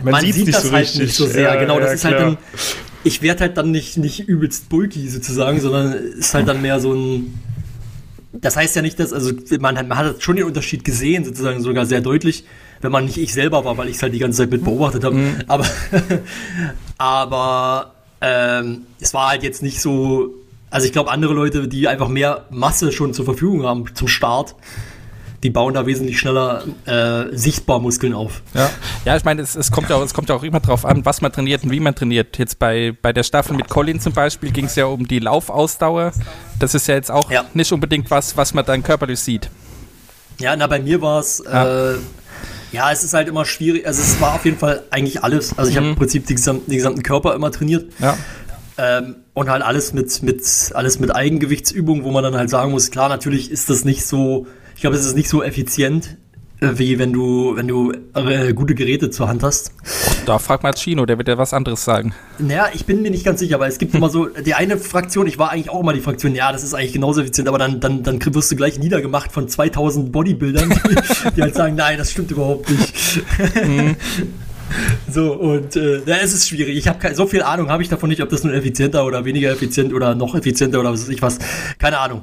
man, 0.04 0.12
man 0.12 0.32
sieht 0.32 0.54
das 0.54 0.64
so 0.64 0.72
halt 0.72 0.84
richtig. 0.84 1.02
nicht 1.02 1.16
so 1.16 1.26
sehr. 1.26 1.44
Ja, 1.44 1.56
genau, 1.56 1.80
das 1.80 1.90
ja, 1.90 1.94
ist 1.96 2.06
halt 2.06 2.20
dann, 2.20 2.38
ich 3.04 3.22
werde 3.22 3.42
halt 3.42 3.58
dann 3.58 3.72
nicht, 3.72 3.98
nicht 3.98 4.20
übelst 4.28 4.70
bulky 4.70 5.10
sozusagen, 5.10 5.60
sondern 5.60 5.94
ist 5.94 6.34
halt 6.34 6.48
dann 6.48 6.62
mehr 6.62 6.80
so 6.80 6.94
ein, 6.94 7.34
das 8.34 8.56
heißt 8.56 8.76
ja 8.76 8.82
nicht, 8.82 9.00
dass, 9.00 9.12
also 9.14 9.32
man 9.60 9.78
hat, 9.78 9.88
man 9.88 9.98
hat 9.98 10.24
schon 10.24 10.38
den 10.38 10.46
Unterschied 10.46 10.84
gesehen, 10.84 11.26
sozusagen 11.26 11.62
sogar 11.62 11.86
sehr 11.86 12.02
deutlich, 12.02 12.46
wenn 12.82 12.92
man 12.92 13.06
nicht 13.06 13.18
ich 13.18 13.34
selber 13.34 13.66
war, 13.66 13.78
weil 13.78 13.90
ich 13.90 13.98
es 13.98 14.04
halt 14.04 14.14
die 14.14 14.20
ganze 14.20 14.40
Zeit 14.40 14.52
mit 14.52 14.64
beobachtet 14.64 15.04
habe. 15.04 15.16
Mhm. 15.16 15.36
Aber, 15.48 15.66
aber 16.98 17.94
ähm, 18.22 18.84
es 19.00 19.14
war 19.14 19.30
halt 19.30 19.44
jetzt 19.44 19.62
nicht 19.62 19.82
so, 19.82 20.36
also 20.70 20.86
ich 20.86 20.94
glaube, 20.94 21.12
andere 21.12 21.34
Leute, 21.34 21.68
die 21.68 21.88
einfach 21.88 22.08
mehr 22.08 22.46
Masse 22.50 22.92
schon 22.92 23.14
zur 23.14 23.26
Verfügung 23.26 23.64
haben 23.64 23.86
zum 23.94 24.08
Start, 24.08 24.56
die 25.44 25.50
bauen 25.50 25.74
da 25.74 25.86
wesentlich 25.86 26.20
schneller 26.20 26.64
äh, 26.86 27.36
sichtbar 27.36 27.80
Muskeln 27.80 28.14
auf. 28.14 28.42
Ja, 28.54 28.70
ja 29.06 29.18
ich 29.18 29.24
meine, 29.24 29.42
es, 29.42 29.56
es, 29.56 29.72
kommt 29.72 29.90
ja 29.90 29.96
auch, 29.96 30.04
es 30.04 30.14
kommt 30.14 30.30
ja 30.30 30.36
auch 30.36 30.44
immer 30.44 30.60
darauf 30.60 30.86
an, 30.86 31.04
was 31.06 31.22
man 31.22 31.32
trainiert 31.32 31.64
und 31.64 31.72
wie 31.72 31.80
man 31.80 31.96
trainiert. 31.96 32.38
Jetzt 32.38 32.60
bei, 32.60 32.96
bei 33.02 33.12
der 33.12 33.24
Staffel 33.24 33.56
mit 33.56 33.70
Colin 33.70 34.00
zum 34.00 34.14
Beispiel 34.14 34.52
ging 34.52 34.66
es 34.66 34.76
ja 34.76 34.86
um 34.86 35.08
die 35.08 35.20
Laufausdauer. 35.20 36.12
Das 36.60 36.76
ist 36.76 36.88
ja 36.88 36.96
jetzt 36.96 37.10
auch 37.10 37.32
ja. 37.32 37.46
nicht 37.54 37.72
unbedingt 37.72 38.12
was, 38.12 38.38
was 38.38 38.54
man 38.54 38.66
dann 38.66 38.84
körperlich 38.84 39.20
sieht. 39.20 39.50
Ja, 40.40 40.56
na, 40.56 40.68
bei 40.68 40.80
mir 40.80 41.02
war 41.02 41.20
es, 41.20 41.44
ja. 41.44 41.94
äh, 41.94 41.98
Ja, 42.72 42.92
es 42.92 43.04
ist 43.04 43.14
halt 43.14 43.28
immer 43.28 43.46
schwierig. 43.46 43.86
Also 43.86 44.02
es 44.02 44.22
war 44.22 44.36
auf 44.36 44.46
jeden 44.46 44.58
Fall 44.58 44.84
eigentlich 44.92 45.24
alles. 45.24 45.58
Also 45.58 45.72
ich 45.72 45.78
habe 45.78 45.88
im 45.88 45.96
Prinzip 45.96 46.28
die 46.28 46.36
gesamten, 46.36 46.70
den 46.70 46.78
gesamten 46.78 47.04
Körper 47.04 47.34
immer 47.34 47.52
trainiert. 47.52 47.92
Ja. 48.00 48.18
Ähm, 48.78 49.18
und 49.34 49.50
halt 49.50 49.64
alles 49.64 49.94
mit, 49.94 50.24
mit, 50.24 50.42
alles 50.74 51.00
mit 51.00 51.14
Eigengewichtsübungen, 51.14 52.04
wo 52.04 52.12
man 52.12 52.24
dann 52.24 52.36
halt 52.36 52.50
sagen 52.50 52.72
muss, 52.72 52.92
klar, 52.92 53.10
natürlich 53.10 53.52
ist 53.52 53.70
das 53.70 53.86
nicht 53.86 54.06
so, 54.06 54.48
ich 54.82 54.84
glaube, 54.84 54.98
es 54.98 55.06
ist 55.06 55.16
nicht 55.16 55.30
so 55.30 55.44
effizient, 55.44 56.18
äh, 56.60 56.70
wie 56.74 56.98
wenn 56.98 57.14
du, 57.14 57.56
wenn 57.56 57.68
du 57.68 57.92
äh, 58.16 58.52
gute 58.52 58.74
Geräte 58.74 59.12
zur 59.12 59.28
Hand 59.28 59.44
hast. 59.44 59.74
Da 60.26 60.40
fragt 60.40 60.64
mal 60.64 60.74
Chino, 60.74 61.06
der 61.06 61.20
wird 61.20 61.28
ja 61.28 61.38
was 61.38 61.54
anderes 61.54 61.86
sagen. 61.86 62.16
Naja, 62.40 62.66
ich 62.74 62.88
bin 62.88 63.04
mir 63.04 63.12
nicht 63.12 63.24
ganz 63.24 63.42
sicher, 63.42 63.60
weil 63.60 63.70
es 63.70 63.78
gibt 63.78 63.94
immer 63.94 64.10
so, 64.10 64.26
die 64.26 64.56
eine 64.56 64.80
Fraktion, 64.80 65.28
ich 65.28 65.38
war 65.38 65.52
eigentlich 65.52 65.70
auch 65.70 65.82
immer 65.82 65.94
die 65.94 66.00
Fraktion, 66.00 66.34
ja, 66.34 66.52
das 66.52 66.64
ist 66.64 66.74
eigentlich 66.74 66.94
genauso 66.94 67.22
effizient, 67.22 67.48
aber 67.48 67.60
dann, 67.60 67.80
dann, 67.80 68.02
dann 68.02 68.20
wirst 68.34 68.52
du 68.52 68.56
gleich 68.56 68.80
niedergemacht 68.80 69.32
von 69.32 69.48
2000 69.48 70.12
Bodybuildern, 70.12 70.70
die, 70.90 71.36
die 71.36 71.42
halt 71.44 71.54
sagen, 71.54 71.76
nein, 71.76 72.00
das 72.00 72.10
stimmt 72.10 72.32
überhaupt 72.32 72.68
nicht. 72.72 73.22
So, 75.12 75.34
und 75.34 75.76
äh, 75.76 76.02
ja, 76.06 76.16
es 76.24 76.34
ist 76.34 76.48
schwierig. 76.48 76.78
Ich 76.78 76.88
habe 76.88 77.14
so 77.14 77.28
viel 77.28 77.44
Ahnung 77.44 77.70
habe 77.70 77.84
ich 77.84 77.90
davon 77.90 78.10
nicht, 78.10 78.22
ob 78.22 78.30
das 78.30 78.46
nun 78.46 78.54
effizienter 78.54 79.06
oder 79.06 79.26
weniger 79.26 79.52
effizient 79.52 79.94
oder 79.94 80.16
noch 80.16 80.34
effizienter 80.34 80.80
oder 80.80 80.94
was 80.94 81.02
weiß 81.02 81.10
ich 81.10 81.22
was. 81.22 81.40
Keine 81.78 82.00
Ahnung. 82.00 82.22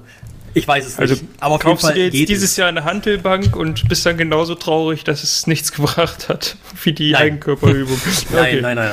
Ich 0.55 0.67
weiß 0.67 0.87
es 0.87 0.99
Also 0.99 1.14
nicht. 1.14 1.26
Aber 1.40 1.57
auf 1.57 1.62
jeden 1.62 1.71
kaufst 1.71 1.85
du 1.85 1.87
Fall 1.88 1.95
dir 1.95 2.05
jetzt 2.07 2.12
geht 2.12 2.28
dieses 2.28 2.50
es. 2.52 2.57
Jahr 2.57 2.69
eine 2.69 2.85
Handelbank 2.85 3.55
und 3.55 3.88
bist 3.88 4.05
dann 4.07 4.17
genauso 4.17 4.55
traurig, 4.55 5.05
dass 5.05 5.23
es 5.23 5.47
nichts 5.47 5.73
gebracht 5.73 6.28
hat, 6.28 6.57
wie 6.83 6.93
die 6.93 7.12
Nein. 7.12 7.23
Eigenkörperübung. 7.23 7.99
Nein, 8.33 8.61
nein, 8.62 8.76
nein, 8.76 8.90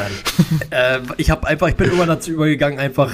nein. 0.70 0.72
äh, 0.72 1.00
ich 1.18 1.30
habe 1.30 1.48
einfach, 1.48 1.68
ich 1.70 1.76
bin 1.76 1.88
irgendwann 1.88 2.10
dazu 2.10 2.32
übergegangen, 2.32 2.80
einfach, 2.80 3.12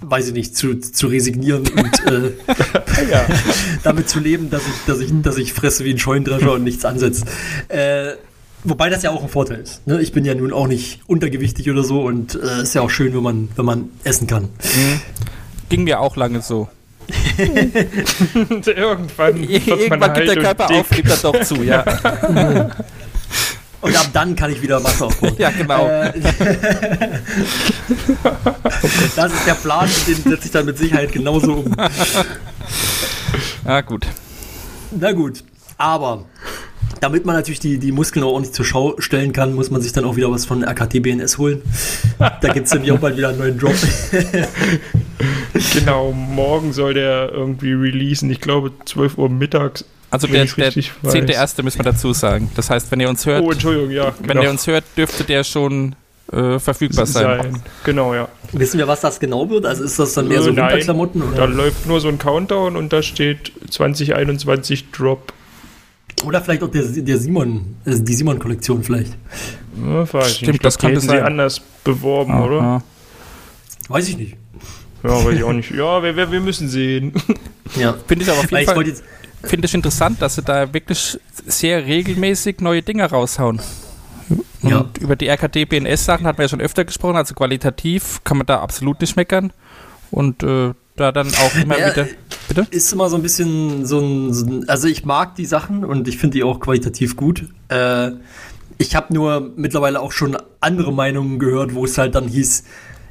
weiß 0.00 0.28
ich 0.28 0.34
nicht, 0.34 0.56
zu, 0.56 0.78
zu 0.78 1.06
resignieren 1.08 1.64
und 1.68 2.06
äh, 2.06 2.32
damit 3.82 4.08
zu 4.08 4.20
leben, 4.20 4.50
dass 4.50 4.62
ich, 4.62 4.74
dass 4.86 5.00
ich, 5.00 5.10
dass 5.22 5.36
ich 5.38 5.52
fresse 5.52 5.84
wie 5.84 5.90
ein 5.90 5.98
Scheunendrescher 5.98 6.52
und 6.52 6.64
nichts 6.64 6.84
ansetzt. 6.84 7.24
Äh, 7.68 8.12
wobei 8.64 8.90
das 8.90 9.02
ja 9.02 9.10
auch 9.10 9.22
ein 9.22 9.28
Vorteil 9.28 9.60
ist. 9.60 9.86
Ne? 9.86 10.00
Ich 10.00 10.12
bin 10.12 10.24
ja 10.24 10.34
nun 10.34 10.52
auch 10.52 10.66
nicht 10.68 11.00
untergewichtig 11.06 11.70
oder 11.70 11.82
so 11.82 12.02
und 12.02 12.34
es 12.34 12.58
äh, 12.58 12.62
ist 12.62 12.74
ja 12.74 12.82
auch 12.82 12.90
schön, 12.90 13.14
wenn 13.14 13.22
man, 13.22 13.48
wenn 13.56 13.64
man 13.64 13.90
essen 14.04 14.26
kann. 14.26 14.48
Ging 15.68 15.84
mir 15.84 16.00
auch 16.00 16.16
lange 16.16 16.42
so. 16.42 16.68
Irgendwann 18.66 19.42
Irgendwann 19.48 20.14
gibt 20.14 20.28
der 20.28 20.34
halt 20.34 20.40
Körper 20.40 20.64
und 20.64 20.70
dick. 20.70 20.80
auf, 20.80 20.90
gibt 20.90 21.10
er 21.10 21.16
doch 21.16 21.40
zu, 21.44 21.62
ja. 21.62 21.84
Und 23.82 23.94
ab 23.96 24.06
dann 24.12 24.34
kann 24.34 24.50
ich 24.50 24.60
wieder 24.60 24.80
Masse 24.80 25.04
aufbauen. 25.04 25.34
ja, 25.38 25.50
genau. 25.50 25.86
Äh, 25.86 26.12
das 29.14 29.32
ist 29.32 29.46
der 29.46 29.54
Plan, 29.54 29.88
den 30.08 30.14
setze 30.16 30.46
ich 30.46 30.50
dann 30.50 30.66
mit 30.66 30.76
Sicherheit 30.76 31.12
genauso 31.12 31.52
um. 31.52 31.76
Ja, 33.64 33.80
gut. 33.82 34.06
Na 34.90 35.12
gut, 35.12 35.44
aber 35.76 36.24
damit 37.00 37.26
man 37.26 37.36
natürlich 37.36 37.60
die, 37.60 37.78
die 37.78 37.92
Muskeln 37.92 38.24
auch 38.24 38.32
ordentlich 38.32 38.54
zur 38.54 38.64
Schau 38.64 38.94
stellen 38.98 39.32
kann, 39.32 39.54
muss 39.54 39.70
man 39.70 39.82
sich 39.82 39.92
dann 39.92 40.04
auch 40.04 40.16
wieder 40.16 40.30
was 40.32 40.46
von 40.46 40.64
RKT 40.64 41.02
BNS 41.02 41.38
holen. 41.38 41.62
Da 42.18 42.52
gibt 42.52 42.66
es 42.66 42.72
nämlich 42.72 42.90
auch 42.92 42.98
bald 42.98 43.16
wieder 43.16 43.28
einen 43.28 43.38
neuen 43.38 43.58
Drop. 43.58 43.74
Genau, 45.74 46.12
morgen 46.12 46.72
soll 46.72 46.94
der 46.94 47.30
irgendwie 47.32 47.72
releasen. 47.72 48.30
Ich 48.30 48.40
glaube 48.40 48.72
12 48.84 49.18
Uhr 49.18 49.28
mittags. 49.28 49.84
Also 50.10 50.26
der, 50.26 50.44
der 50.44 50.66
richtig 50.66 50.92
weiß. 51.02 51.14
10.1. 51.14 51.62
müssen 51.62 51.78
wir 51.80 51.84
dazu 51.84 52.12
sagen. 52.12 52.50
Das 52.54 52.70
heißt, 52.70 52.90
wenn 52.90 53.00
ihr 53.00 53.08
uns 53.08 53.26
hört, 53.26 53.42
Oh, 53.42 53.50
Entschuldigung, 53.50 53.90
ja. 53.90 54.12
wenn 54.22 54.40
ihr 54.40 54.50
uns 54.50 54.66
hört, 54.66 54.84
dürfte 54.96 55.24
der 55.24 55.42
schon 55.44 55.94
äh, 56.32 56.58
verfügbar 56.58 57.06
sein. 57.06 57.60
Genau, 57.84 58.14
ja. 58.14 58.28
Wissen 58.52 58.78
wir, 58.78 58.86
was 58.88 59.00
das 59.00 59.18
genau 59.18 59.48
wird? 59.50 59.66
Also 59.66 59.84
ist 59.84 59.98
das 59.98 60.14
dann 60.14 60.28
mehr 60.28 60.38
Äh, 60.38 60.42
so 60.42 60.50
nein. 60.50 60.70
Winterklamotten? 60.72 61.22
Da 61.34 61.44
Oder, 61.44 61.48
läuft 61.48 61.86
nur 61.86 62.00
so 62.00 62.08
ein 62.08 62.18
Countdown 62.18 62.76
und 62.76 62.92
da 62.92 63.02
steht 63.02 63.52
2021 63.70 64.90
Drop. 64.92 65.32
oder 66.24 66.40
vielleicht 66.40 66.62
auch 66.62 66.70
der, 66.70 66.82
der 66.84 67.18
Simon, 67.18 67.76
also 67.84 68.02
die 68.02 68.14
Simon-Kollektion 68.14 68.82
vielleicht. 68.84 69.12
Ja, 69.84 70.06
Stimmt. 70.24 70.54
Ich 70.56 70.60
das 70.60 70.78
glaub, 70.78 70.90
die 70.90 70.94
könnte 70.94 71.00
sie 71.00 71.06
sein. 71.08 71.22
anders 71.24 71.60
beworben, 71.84 72.40
oder? 72.40 72.60
Aha. 72.60 72.82
Weiß 73.88 74.08
ich 74.08 74.16
nicht. 74.16 74.36
Ja, 75.02 75.24
weiß 75.24 75.34
ich 75.36 75.44
auch 75.44 75.52
nicht. 75.52 75.70
Ja, 75.70 76.02
wir, 76.02 76.16
wir, 76.16 76.30
wir 76.30 76.40
müssen 76.40 76.68
sehen. 76.68 77.12
Ja. 77.74 77.96
Finde 78.06 78.22
ich 78.24 78.30
aber 78.30 78.38
auf 78.38 78.52
Weil 78.52 78.60
jeden 78.60 78.70
ich 78.90 78.94
Fall 78.94 79.48
finde 79.48 79.66
ich 79.66 79.74
interessant, 79.74 80.22
dass 80.22 80.36
sie 80.36 80.42
da 80.42 80.72
wirklich 80.72 81.18
sehr 81.46 81.84
regelmäßig 81.84 82.60
neue 82.60 82.80
Dinge 82.80 83.04
raushauen. 83.10 83.60
Und 84.62 84.70
Ja. 84.70 84.84
über 85.00 85.16
die 85.16 85.26
RKT-BNS-Sachen 85.26 86.26
hatten 86.26 86.38
wir 86.38 86.44
ja 86.44 86.48
schon 86.48 86.60
öfter 86.60 86.84
gesprochen, 86.84 87.16
also 87.16 87.34
qualitativ 87.34 88.20
kann 88.22 88.36
man 88.38 88.46
da 88.46 88.60
absolut 88.60 89.00
nicht 89.00 89.16
meckern. 89.16 89.52
Und 90.12 90.44
äh, 90.44 90.74
da 90.94 91.10
dann 91.10 91.28
auch 91.28 91.54
immer 91.60 91.76
Ja, 91.76 91.90
wieder. 91.90 92.06
Bitte? 92.48 92.66
ist 92.70 92.92
immer 92.92 93.08
so 93.10 93.16
ein 93.16 93.22
bisschen 93.22 93.84
so 93.84 93.98
ein, 93.98 94.32
so 94.32 94.46
ein 94.46 94.68
also 94.68 94.86
ich 94.86 95.04
mag 95.04 95.34
die 95.34 95.44
Sachen 95.46 95.84
und 95.84 96.06
ich 96.06 96.18
finde 96.18 96.38
die 96.38 96.44
auch 96.44 96.60
qualitativ 96.60 97.16
gut. 97.16 97.46
Äh, 97.68 98.12
ich 98.78 98.94
habe 98.94 99.12
nur 99.12 99.50
mittlerweile 99.56 100.00
auch 100.00 100.12
schon 100.12 100.36
andere 100.60 100.92
Meinungen 100.92 101.40
gehört, 101.40 101.74
wo 101.74 101.84
es 101.84 101.98
halt 101.98 102.14
dann 102.14 102.28
hieß, 102.28 102.62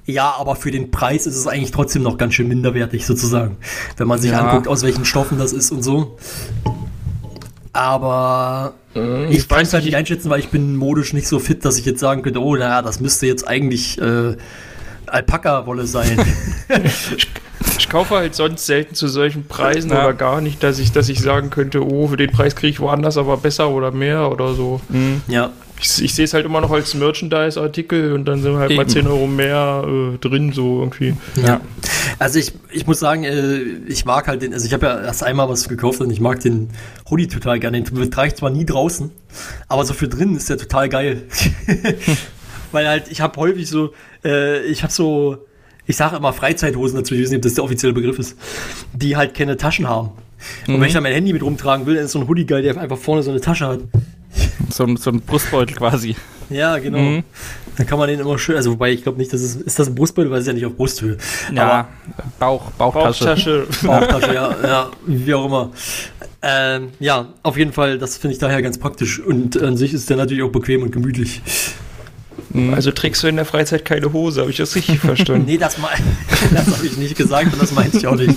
ja, 0.05 0.33
aber 0.37 0.55
für 0.55 0.71
den 0.71 0.91
Preis 0.91 1.25
ist 1.27 1.35
es 1.35 1.47
eigentlich 1.47 1.71
trotzdem 1.71 2.03
noch 2.03 2.17
ganz 2.17 2.33
schön 2.35 2.47
minderwertig 2.47 3.05
sozusagen, 3.05 3.57
wenn 3.97 4.07
man 4.07 4.19
sich 4.19 4.31
Ja. 4.31 4.39
anguckt, 4.41 4.67
aus 4.67 4.83
welchen 4.83 5.05
Stoffen 5.05 5.37
das 5.39 5.51
ist 5.53 5.71
und 5.71 5.83
so. 5.83 6.17
Aber 7.73 8.73
ich 9.29 9.47
kann 9.49 9.63
es 9.63 9.73
halt 9.73 9.83
nicht 9.83 9.95
einschätzen, 9.95 10.29
weil 10.29 10.39
ich 10.39 10.47
bin 10.49 10.77
modisch 10.77 11.11
nicht 11.13 11.27
so 11.27 11.39
fit, 11.39 11.65
dass 11.65 11.77
ich 11.77 11.85
jetzt 11.85 11.99
sagen 11.99 12.21
könnte, 12.21 12.41
oh, 12.41 12.55
naja, 12.55 12.81
das 12.81 13.01
müsste 13.01 13.27
jetzt 13.27 13.45
eigentlich 13.45 13.99
äh, 13.99 14.35
Alpaka-Wolle 15.07 15.85
sein. 15.87 16.17
Ich 17.77 17.89
kaufe 17.89 18.15
halt 18.15 18.35
sonst 18.35 18.65
selten 18.65 18.95
zu 18.95 19.07
solchen 19.07 19.47
Preisen 19.47 19.89
Ja. 19.91 20.03
oder 20.05 20.13
gar 20.13 20.39
nicht, 20.41 20.63
dass 20.63 20.79
ich, 20.79 20.91
dass 20.91 21.09
ich 21.09 21.19
sagen 21.19 21.49
könnte, 21.49 21.85
oh, 21.85 22.07
für 22.07 22.15
den 22.17 22.31
Preis 22.31 22.55
kriege 22.55 22.71
ich 22.71 22.79
woanders 22.79 23.17
aber 23.17 23.37
besser 23.37 23.69
oder 23.69 23.91
mehr 23.91 24.31
oder 24.31 24.53
so. 24.53 24.79
ja. 25.27 25.51
Ich, 25.81 26.01
ich 26.01 26.13
sehe 26.13 26.25
es 26.25 26.33
halt 26.33 26.45
immer 26.45 26.61
noch 26.61 26.71
als 26.71 26.93
Merchandise-Artikel 26.93 28.13
und 28.13 28.25
dann 28.25 28.41
sind 28.41 28.55
halt 28.55 28.71
mal 28.71 28.83
Eben. 28.83 28.89
10 28.89 29.07
Euro 29.07 29.27
mehr 29.27 29.85
äh, 29.85 30.17
drin, 30.17 30.53
so 30.53 30.79
irgendwie. 30.79 31.15
Ja. 31.45 31.59
Also 32.17 32.39
ich, 32.39 32.53
ich 32.71 32.87
muss 32.87 32.99
sagen, 32.99 33.25
äh, 33.25 33.59
ich 33.87 34.05
mag 34.05 34.27
halt 34.27 34.41
den, 34.41 34.53
also 34.53 34.65
ich 34.65 34.73
habe 34.73 34.85
ja 34.85 35.01
erst 35.01 35.23
einmal 35.23 35.49
was 35.49 35.67
gekauft 35.67 35.99
und 35.99 36.09
ich 36.11 36.21
mag 36.21 36.39
den 36.39 36.69
Hoodie 37.09 37.27
total 37.27 37.59
gerne. 37.59 37.81
Den 37.81 38.11
trage 38.11 38.29
ich 38.29 38.35
zwar 38.35 38.51
nie 38.51 38.65
draußen, 38.65 39.11
aber 39.67 39.83
so 39.83 39.93
für 39.93 40.07
drinnen 40.07 40.37
ist 40.37 40.49
der 40.49 40.57
total 40.57 40.87
geil. 40.87 41.23
Weil 42.71 42.87
halt, 42.87 43.09
ich 43.09 43.21
habe 43.21 43.39
häufig 43.39 43.69
so, 43.69 43.93
äh, 44.23 44.63
ich 44.65 44.83
habe 44.83 44.93
so, 44.93 45.37
ich 45.85 45.97
sage 45.97 46.15
immer 46.15 46.33
Freizeithosen 46.33 46.97
dazu, 46.97 47.15
ich 47.15 47.21
weiß 47.21 47.29
nicht, 47.29 47.37
ob 47.37 47.43
das 47.43 47.53
der 47.53 47.63
offizielle 47.63 47.93
Begriff 47.93 48.17
ist, 48.17 48.37
die 48.93 49.17
halt 49.17 49.33
keine 49.33 49.57
Taschen 49.57 49.87
haben. 49.87 50.11
Und 50.67 50.79
wenn 50.79 50.87
ich 50.87 50.93
dann 50.93 51.03
mein 51.03 51.13
Handy 51.13 51.33
mit 51.33 51.43
rumtragen 51.43 51.85
will, 51.85 51.95
dann 51.95 52.05
ist 52.05 52.11
so 52.11 52.19
ein 52.19 52.27
Hoodie 52.27 52.45
geil, 52.45 52.61
der 52.61 52.77
einfach 52.77 52.97
vorne 52.97 53.23
so 53.23 53.31
eine 53.31 53.41
Tasche 53.41 53.67
hat. 53.67 53.79
So, 54.69 54.83
ein- 54.83 54.97
so 54.97 55.09
ein 55.11 55.21
Brustbeutel 55.21 55.75
quasi. 55.75 56.15
Ja, 56.49 56.77
genau. 56.79 56.97
Mhm. 56.99 57.23
Dann 57.77 57.87
kann 57.87 57.97
man 57.99 58.07
den 58.07 58.19
immer 58.19 58.37
schön, 58.39 58.55
also 58.55 58.71
wobei 58.71 58.91
ich 58.91 59.03
glaube 59.03 59.17
nicht, 59.17 59.31
dass 59.33 59.41
es, 59.41 59.55
ist 59.55 59.79
das 59.79 59.87
ein 59.87 59.95
Brustbeutel, 59.95 60.29
weil 60.31 60.37
es 60.39 60.43
ist 60.43 60.47
ja 60.47 60.53
nicht 60.53 60.65
auf 60.65 60.75
Brusthöhe. 60.75 61.17
Ja, 61.53 61.87
Bauch, 62.39 62.71
Bauchtasche. 62.71 63.25
Bauchtasche. 63.25 63.67
Bauchtasche, 63.85 64.33
ja, 64.33 64.55
ja, 64.63 64.91
wie 65.05 65.33
auch 65.33 65.45
immer. 65.45 65.71
Ähm, 66.41 66.89
ja, 66.99 67.27
auf 67.43 67.57
jeden 67.57 67.73
Fall, 67.73 67.97
das 67.97 68.17
finde 68.17 68.33
ich 68.33 68.39
daher 68.39 68.61
ganz 68.61 68.77
praktisch. 68.77 69.19
Und 69.19 69.61
an 69.61 69.75
sich 69.77 69.93
ist 69.93 70.09
der 70.09 70.17
natürlich 70.17 70.43
auch 70.43 70.51
bequem 70.51 70.83
und 70.83 70.91
gemütlich. 70.91 71.41
Also 72.73 72.91
trägst 72.91 73.23
du 73.23 73.27
in 73.27 73.35
der 73.35 73.45
Freizeit 73.45 73.83
keine 73.83 74.13
Hose, 74.13 74.41
habe 74.41 74.51
ich 74.51 74.57
das 74.57 74.75
richtig 74.75 74.99
verstanden? 75.01 75.45
Nee, 75.47 75.57
das, 75.57 75.75
das 76.53 76.67
habe 76.77 76.85
ich 76.85 76.97
nicht 76.97 77.15
gesagt 77.17 77.51
und 77.53 77.61
das 77.61 77.71
meinte 77.71 77.97
ich 77.97 78.07
auch 78.07 78.15
nicht. 78.15 78.35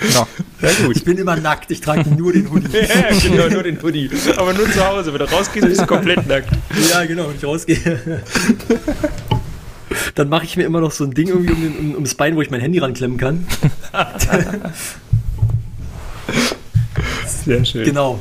Ja. 0.00 0.26
Ja, 0.60 0.86
gut. 0.86 0.96
Ich 0.96 1.04
bin 1.04 1.18
immer 1.18 1.36
nackt, 1.36 1.70
ich 1.70 1.80
trage 1.80 2.08
nur 2.10 2.32
den 2.32 2.50
Hoodie. 2.50 2.68
ja, 2.72 3.18
genau, 3.22 3.48
nur 3.48 3.62
den 3.62 3.80
Hoodie. 3.82 4.10
Aber 4.36 4.52
nur 4.52 4.70
zu 4.70 4.84
Hause. 4.84 5.12
Wenn 5.12 5.20
du 5.20 5.30
rausgehst, 5.30 5.66
bist 5.66 5.80
du 5.82 5.86
komplett 5.86 6.26
nackt. 6.26 6.50
Ja, 6.90 7.04
genau, 7.04 7.28
wenn 7.28 7.36
ich 7.36 7.44
rausgehe. 7.44 8.22
Dann 10.14 10.28
mache 10.28 10.44
ich 10.44 10.56
mir 10.56 10.64
immer 10.64 10.80
noch 10.80 10.90
so 10.90 11.04
ein 11.04 11.12
Ding 11.12 11.28
irgendwie 11.28 11.52
um 11.52 11.60
den, 11.60 11.78
um, 11.78 11.94
ums 11.94 12.14
Bein, 12.14 12.34
wo 12.36 12.42
ich 12.42 12.50
mein 12.50 12.60
Handy 12.60 12.78
ranklemmen 12.78 13.16
kann. 13.16 13.46
Sehr 17.44 17.64
schön. 17.64 17.84
Genau, 17.84 18.18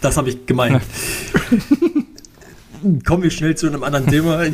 das 0.00 0.16
habe 0.16 0.30
ich 0.30 0.46
gemeint. 0.46 0.82
Kommen 3.06 3.22
wir 3.22 3.30
schnell 3.30 3.56
zu 3.56 3.66
einem 3.66 3.82
anderen 3.82 4.06
Thema. 4.06 4.42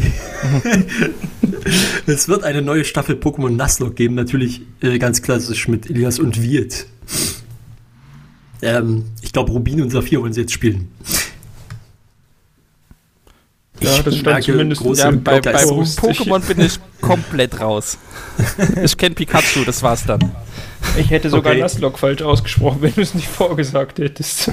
es 2.07 2.29
wird 2.29 2.45
eine 2.45 2.63
neue 2.63 2.85
Staffel 2.85 3.17
Pokémon 3.17 3.51
Nuzlocke 3.51 3.95
geben, 3.95 4.15
natürlich 4.15 4.63
äh, 4.83 4.99
ganz 4.99 5.21
klassisch 5.23 5.67
mit 5.67 5.91
Elias 5.91 6.21
und 6.21 6.41
Wirt. 6.41 6.87
Ähm, 8.63 9.07
ich 9.23 9.33
glaube, 9.33 9.51
Rubin 9.51 9.83
und 9.83 9.91
Saphir 9.91 10.21
wollen 10.21 10.33
sie 10.33 10.43
jetzt 10.43 10.53
spielen. 10.53 10.93
Ja, 13.81 14.01
das 14.03 14.17
stand 14.17 14.45
zumindest- 14.45 14.83
große 14.83 15.03
Ja, 15.03 15.11
bei, 15.11 15.41
bei. 15.41 15.65
Pokémon 15.65 16.41
bin 16.41 16.61
ich 16.61 16.79
komplett 17.01 17.59
raus. 17.61 17.99
Ich 18.83 18.97
kenne 18.97 19.15
Pikachu, 19.15 19.65
das 19.67 19.83
war's 19.83 20.05
dann. 20.07 20.33
Ich 20.97 21.11
hätte 21.11 21.29
sogar 21.31 21.53
Okay. 21.53 21.63
Nuzlocke 21.63 21.99
falsch 21.99 22.23
ausgesprochen, 22.23 22.79
wenn 22.81 22.95
du 22.95 23.01
es 23.01 23.15
nicht 23.15 23.29
vorgesagt 23.29 23.99
hättest. 23.99 24.51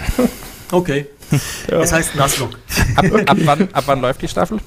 Okay, 0.71 1.05
Ja. 1.69 1.81
es 1.81 1.91
heißt 1.91 2.15
Nuzlocke. 2.15 2.57
Ab, 2.95 3.05
ab, 3.25 3.37
wann, 3.43 3.67
ab 3.73 3.83
wann 3.87 4.01
läuft 4.01 4.21
die 4.21 4.27
Staffel? 4.27 4.59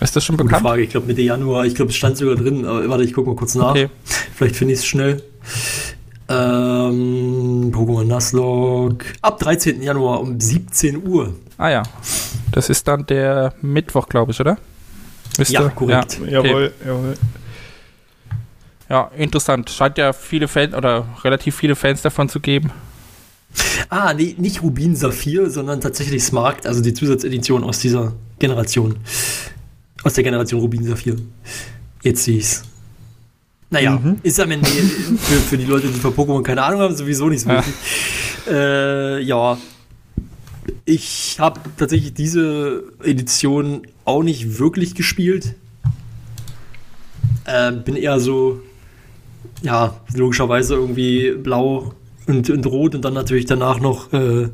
Ist 0.00 0.14
das 0.14 0.24
schon 0.24 0.36
Gute 0.36 0.44
bekannt? 0.44 0.62
Frage, 0.62 0.82
ich 0.82 0.90
glaube 0.90 1.06
Mitte 1.06 1.22
Januar, 1.22 1.64
ich 1.66 1.74
glaube 1.74 1.90
es 1.90 1.96
stand 1.96 2.16
sogar 2.16 2.36
drin, 2.36 2.64
aber 2.64 2.88
warte, 2.88 3.04
ich 3.04 3.12
gucke 3.12 3.28
mal 3.28 3.36
kurz 3.36 3.54
nach. 3.56 3.70
Okay. 3.70 3.88
Vielleicht 4.36 4.56
finde 4.56 4.74
ich 4.74 4.80
es 4.80 4.86
schnell. 4.86 5.22
Ähm, 6.28 7.72
Pokémon 7.72 8.04
Nuzlocke. 8.04 9.06
Ab 9.22 9.40
13. 9.40 9.82
Januar 9.82 10.20
um 10.20 10.38
17 10.38 11.06
Uhr. 11.06 11.34
Ah 11.56 11.70
ja. 11.70 11.82
Das 12.52 12.70
ist 12.70 12.86
dann 12.86 13.06
der 13.06 13.54
Mittwoch, 13.62 14.08
glaube 14.08 14.32
ich, 14.32 14.40
oder? 14.40 14.58
Wisst 15.36 15.52
ja, 15.52 15.68
korrekt. 15.68 16.18
Ja, 16.20 16.38
okay. 16.38 16.48
Jawohl, 16.48 16.72
jawohl. 16.86 17.14
Ja, 18.88 19.10
interessant. 19.16 19.70
Scheint 19.70 19.98
ja 19.98 20.12
viele 20.12 20.48
Fans 20.48 20.74
oder 20.74 21.06
relativ 21.22 21.56
viele 21.56 21.76
Fans 21.76 22.02
davon 22.02 22.28
zu 22.28 22.40
geben. 22.40 22.70
Ah, 23.88 24.12
nee, 24.14 24.34
nicht 24.38 24.62
Rubin 24.62 24.94
Saphir, 24.94 25.50
sondern 25.50 25.80
tatsächlich 25.80 26.22
Smart, 26.22 26.66
also 26.66 26.82
die 26.82 26.92
Zusatzedition 26.92 27.64
aus 27.64 27.78
dieser 27.78 28.12
Generation. 28.38 28.96
Aus 30.04 30.14
der 30.14 30.24
Generation 30.24 30.60
Rubin 30.60 30.84
Saphir. 30.84 31.16
Jetzt 32.02 32.24
sehe 32.24 32.38
ich's. 32.38 32.62
Naja, 33.70 33.98
mhm. 33.98 34.16
ist 34.22 34.40
am 34.40 34.50
Ende 34.50 34.66
für, 34.66 35.40
für 35.40 35.58
die 35.58 35.64
Leute, 35.64 35.88
die 35.88 35.98
von 35.98 36.14
Pokémon 36.14 36.42
keine 36.42 36.62
Ahnung 36.62 36.80
haben, 36.80 36.96
sowieso 36.96 37.28
nicht 37.28 37.42
so 37.42 37.50
wichtig. 37.50 37.74
Ja. 38.46 38.52
Äh, 38.52 39.22
ja. 39.22 39.58
Ich 40.84 41.36
habe 41.38 41.60
tatsächlich 41.76 42.14
diese 42.14 42.84
Edition 43.02 43.82
auch 44.06 44.22
nicht 44.22 44.58
wirklich 44.58 44.94
gespielt. 44.94 45.54
Äh, 47.44 47.72
bin 47.72 47.96
eher 47.96 48.20
so, 48.20 48.60
ja, 49.62 50.00
logischerweise 50.14 50.74
irgendwie 50.74 51.32
blau 51.32 51.94
und, 52.28 52.50
und 52.50 52.66
rot 52.66 52.94
und 52.94 53.04
dann 53.04 53.14
natürlich 53.14 53.46
danach 53.46 53.80
noch 53.80 54.12
äh, 54.12 54.48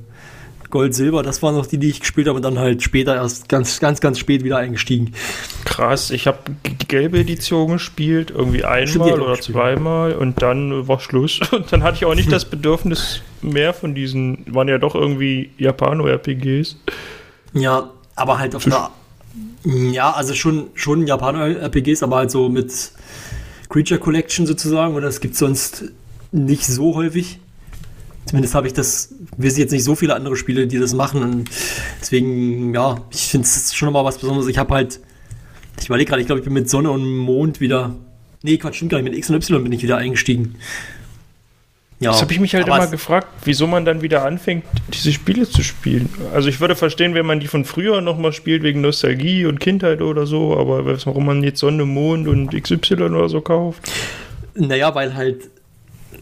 Gold, 0.74 0.92
Silber, 0.92 1.22
das 1.22 1.40
waren 1.40 1.54
noch 1.54 1.66
die, 1.66 1.78
die 1.78 1.88
ich 1.88 2.00
gespielt 2.00 2.26
habe 2.26 2.34
und 2.34 2.42
dann 2.42 2.58
halt 2.58 2.82
später 2.82 3.14
erst 3.14 3.48
ganz, 3.48 3.78
ganz, 3.78 4.00
ganz 4.00 4.18
spät 4.18 4.42
wieder 4.42 4.56
eingestiegen. 4.56 5.12
Krass, 5.64 6.10
ich 6.10 6.26
habe 6.26 6.38
die 6.66 6.88
gelbe 6.88 7.20
Edition 7.20 7.70
gespielt, 7.72 8.32
irgendwie 8.32 8.64
einmal 8.64 9.20
oder 9.20 9.40
zweimal 9.40 10.14
und 10.14 10.42
dann 10.42 10.88
war 10.88 10.98
Schluss. 10.98 11.40
Und 11.52 11.72
dann 11.72 11.84
hatte 11.84 11.98
ich 11.98 12.04
auch 12.06 12.16
nicht 12.16 12.32
das 12.32 12.44
Bedürfnis 12.44 13.22
mehr 13.40 13.72
von 13.72 13.94
diesen, 13.94 14.44
waren 14.52 14.66
ja 14.66 14.78
doch 14.78 14.96
irgendwie 14.96 15.50
Japano-RPGs. 15.58 16.76
Ja, 17.52 17.90
aber 18.16 18.40
halt 18.40 18.56
auf 18.56 18.66
einer, 18.66 18.90
ja, 19.64 20.12
also 20.12 20.34
schon, 20.34 20.70
schon 20.74 21.06
Japano-RPGs, 21.06 22.02
aber 22.02 22.16
halt 22.16 22.32
so 22.32 22.48
mit 22.48 22.90
Creature 23.68 24.00
Collection 24.00 24.44
sozusagen, 24.46 24.96
oder 24.96 25.06
es 25.06 25.20
gibt 25.20 25.36
sonst 25.36 25.84
nicht 26.32 26.66
so 26.66 26.96
häufig. 26.96 27.38
Zumindest 28.26 28.54
habe 28.54 28.66
ich 28.66 28.72
das, 28.72 29.14
wir 29.36 29.50
sind 29.50 29.60
jetzt 29.60 29.72
nicht 29.72 29.84
so 29.84 29.94
viele 29.94 30.14
andere 30.14 30.36
Spiele, 30.36 30.66
die 30.66 30.78
das 30.78 30.94
machen. 30.94 31.22
Und 31.22 31.50
deswegen, 32.00 32.74
ja, 32.74 32.96
ich 33.10 33.28
finde 33.28 33.46
es 33.46 33.74
schon 33.74 33.86
nochmal 33.86 34.04
was 34.04 34.18
Besonderes. 34.18 34.48
Ich 34.48 34.58
habe 34.58 34.74
halt, 34.74 35.00
ich 35.78 35.86
überlege 35.86 36.08
gerade, 36.08 36.22
ich 36.22 36.26
glaube, 36.26 36.40
ich 36.40 36.44
bin 36.44 36.54
mit 36.54 36.70
Sonne 36.70 36.90
und 36.90 37.04
Mond 37.04 37.60
wieder. 37.60 37.94
Nee, 38.42 38.56
Quatsch, 38.56 38.76
stimmt 38.76 38.92
gar 38.92 38.98
nicht. 38.98 39.10
Mit 39.10 39.18
X 39.18 39.30
und 39.30 39.36
Y 39.36 39.62
bin 39.62 39.72
ich 39.72 39.82
wieder 39.82 39.96
eingestiegen. 39.96 40.56
Ja, 42.00 42.10
das 42.10 42.22
habe 42.22 42.32
ich 42.32 42.40
mich 42.40 42.54
halt 42.54 42.66
immer 42.66 42.86
gefragt, 42.86 43.28
wieso 43.44 43.66
man 43.66 43.84
dann 43.84 44.02
wieder 44.02 44.24
anfängt, 44.24 44.64
diese 44.92 45.12
Spiele 45.12 45.48
zu 45.48 45.62
spielen. 45.62 46.08
Also 46.34 46.48
ich 46.48 46.60
würde 46.60 46.74
verstehen, 46.74 47.14
wenn 47.14 47.24
man 47.24 47.40
die 47.40 47.46
von 47.46 47.64
früher 47.64 48.00
nochmal 48.00 48.32
spielt, 48.32 48.62
wegen 48.62 48.80
Nostalgie 48.80 49.46
und 49.46 49.60
Kindheit 49.60 50.02
oder 50.02 50.26
so, 50.26 50.58
aber 50.58 50.84
warum 50.84 51.24
man 51.24 51.42
jetzt 51.44 51.60
Sonne, 51.60 51.86
Mond 51.86 52.26
und 52.26 52.50
XY 52.50 52.94
oder 52.94 53.28
so 53.28 53.40
kauft. 53.40 53.90
Naja, 54.54 54.94
weil 54.94 55.14
halt 55.14 55.50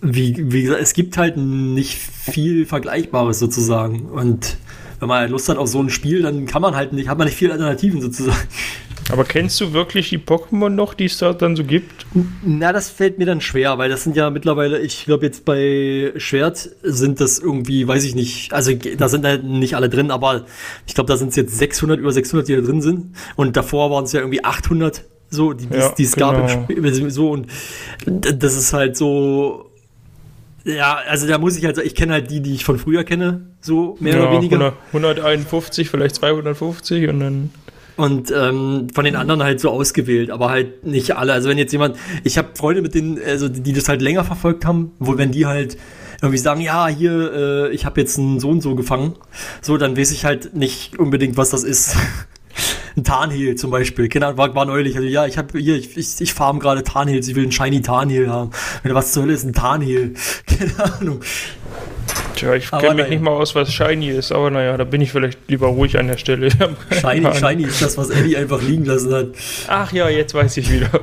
wie, 0.01 0.53
wie 0.53 0.63
gesagt, 0.63 0.83
es 0.83 0.95
gibt 0.95 1.17
halt 1.17 1.37
nicht 1.37 1.95
viel 1.95 2.67
Vergleichbares 2.67 3.39
sozusagen. 3.39 4.07
Und 4.07 4.57
wenn 5.01 5.09
man 5.09 5.19
halt 5.19 5.31
Lust 5.31 5.49
hat 5.49 5.59
auf 5.59 5.69
so 5.69 5.81
ein 5.81 5.91
Spiel, 5.91 6.23
dann 6.23 6.47
kann 6.47 6.63
man 6.63 6.77
halt 6.77 6.93
nicht, 6.93 7.09
hat 7.09 7.19
man 7.19 7.27
nicht 7.27 7.37
viele 7.37 7.53
Alternativen 7.53 8.01
sozusagen. 8.01 8.49
Aber 9.11 9.25
kennst 9.25 9.61
du 9.61 9.73
wirklich 9.73 10.11
die 10.11 10.19
Pokémon 10.19 10.69
noch, 10.69 10.95
die 10.95 11.07
es 11.07 11.19
da 11.19 11.33
dann 11.33 11.57
so 11.57 11.65
gibt? 11.65 12.07
Na, 12.45 12.73
das 12.73 12.89
fällt 12.89 13.19
mir 13.19 13.27
dann 13.27 13.41
schwer, 13.41 13.77
weil 13.79 13.91
das 13.91 14.05
sind 14.05 14.17
ja 14.17 14.31
mittlerweile, 14.31 14.79
ich 14.79 15.05
glaube 15.05 15.27
jetzt 15.27 15.45
bei 15.45 16.13
Schwert 16.17 16.71
sind 16.83 17.21
das 17.21 17.39
irgendwie, 17.39 17.87
weiß 17.87 18.05
ich 18.05 18.15
nicht, 18.15 18.53
also 18.53 18.73
da 18.73 19.09
sind 19.09 19.25
halt 19.25 19.45
nicht 19.45 19.75
alle 19.75 19.89
drin, 19.89 20.11
aber 20.11 20.47
ich 20.87 20.95
glaube, 20.95 21.09
da 21.09 21.17
sind 21.17 21.31
es 21.31 21.37
jetzt 21.37 21.59
600, 21.59 21.99
über 21.99 22.13
600, 22.13 22.49
die 22.49 22.55
da 22.55 22.63
drin 22.63 22.81
sind. 22.81 23.17
Und 23.37 23.57
davor 23.57 23.91
waren 23.91 24.05
es 24.05 24.13
ja 24.13 24.21
irgendwie 24.21 24.45
800, 24.45 25.05
so, 25.31 25.53
die, 25.53 25.67
ja, 25.75 25.93
die 25.93 26.05
es 26.05 26.13
genau. 26.13 26.33
gab 26.33 26.41
im 26.41 26.47
genau. 26.47 26.93
Spiel, 26.93 27.11
so, 27.11 27.31
und 27.33 27.49
das 28.07 28.57
ist 28.57 28.73
halt 28.73 28.97
so, 28.97 29.72
ja, 30.65 30.99
also 31.09 31.27
da 31.27 31.39
muss 31.39 31.57
ich 31.57 31.65
halt 31.65 31.77
sagen, 31.77 31.87
ich 31.87 31.95
kenne 31.95 32.13
halt 32.13 32.31
die, 32.31 32.41
die 32.41 32.55
ich 32.55 32.65
von 32.65 32.79
früher 32.79 33.05
kenne, 33.05 33.47
so 33.61 33.97
mehr 34.01 34.15
ja, 34.17 34.23
oder 34.23 34.33
weniger. 34.33 34.57
100, 34.89 35.19
151, 35.19 35.89
vielleicht 35.89 36.17
250 36.17 37.09
und 37.09 37.21
dann. 37.21 37.51
Und 37.97 38.33
ähm, 38.35 38.89
von 38.95 39.05
den 39.05 39.17
anderen 39.17 39.43
halt 39.43 39.61
so 39.61 39.71
ausgewählt, 39.71 40.31
aber 40.31 40.49
halt 40.49 40.87
nicht 40.87 41.15
alle. 41.17 41.33
Also 41.35 41.49
wenn 41.49 41.59
jetzt 41.59 41.73
jemand, 41.73 41.97
ich 42.25 42.39
habe 42.39 42.49
Freunde 42.55 42.81
mit 42.81 42.95
denen, 42.95 43.19
also 43.23 43.49
die, 43.49 43.73
das 43.73 43.89
halt 43.89 44.01
länger 44.01 44.25
verfolgt 44.25 44.65
haben, 44.65 44.93
wo 44.99 45.19
wenn 45.19 45.31
die 45.31 45.47
halt 45.47 45.77
irgendwie 46.23 46.39
sagen, 46.39 46.61
ja, 46.61 46.87
hier, 46.87 47.33
äh, 47.33 47.75
ich 47.75 47.85
habe 47.85 48.01
jetzt 48.01 48.19
einen 48.19 48.41
so 48.41 48.49
und 48.49 48.63
so 48.63 48.77
gefangen, 48.77 49.15
so, 49.61 49.77
dann 49.77 49.97
weiß 49.97 50.13
ich 50.13 50.25
halt 50.25 50.55
nicht 50.55 50.99
unbedingt, 50.99 51.37
was 51.37 51.51
das 51.51 51.65
ist. 51.65 51.97
ein 52.97 53.05
Tarnheal 53.05 53.55
zum 53.55 53.71
Beispiel. 53.71 54.09
Kinder 54.09 54.37
war, 54.37 54.55
war 54.55 54.65
neulich, 54.65 54.97
also, 54.97 55.09
ja, 55.09 55.27
ich 55.27 55.39
habe 55.39 55.59
hier, 55.59 55.77
ich, 55.77 55.97
ich, 55.97 56.21
ich 56.21 56.35
farm 56.35 56.59
gerade 56.59 56.83
Tarnheals, 56.83 57.29
ich 57.29 57.35
will 57.35 57.45
einen 57.45 57.53
Shiny 57.53 57.83
Tarnheal 57.83 58.29
haben. 58.29 58.51
Was 58.85 59.13
zur 59.13 59.25
Hölle 59.25 59.35
ist 59.35 59.45
ein 59.45 59.53
Tarnheal? 59.53 60.11
Keine 60.47 60.93
Ahnung. 60.93 61.21
Tja, 62.35 62.55
ich 62.55 62.71
kenne 62.71 62.95
mich 62.95 63.09
nicht 63.09 63.23
mal 63.23 63.31
aus, 63.31 63.55
was 63.55 63.73
Shiny 63.73 64.09
ist, 64.09 64.33
aber 64.33 64.51
naja, 64.51 64.77
da 64.77 64.85
bin 64.85 65.01
ich 65.01 65.13
vielleicht 65.13 65.39
lieber 65.49 65.69
ruhig 65.69 65.99
an 65.99 66.09
der 66.09 66.19
Stelle. 66.19 66.49
Shiny, 66.91 67.35
Shiny 67.35 67.65
ist 67.65 67.83
das, 67.83 67.97
was 67.97 68.11
Eddie 68.11 68.37
einfach 68.37 68.61
liegen 68.63 68.85
lassen 68.85 69.13
hat. 69.13 69.29
Ach 69.69 69.93
ja, 69.93 70.09
jetzt 70.09 70.35
weiß 70.35 70.57
ich 70.57 70.71
wieder. 70.71 70.91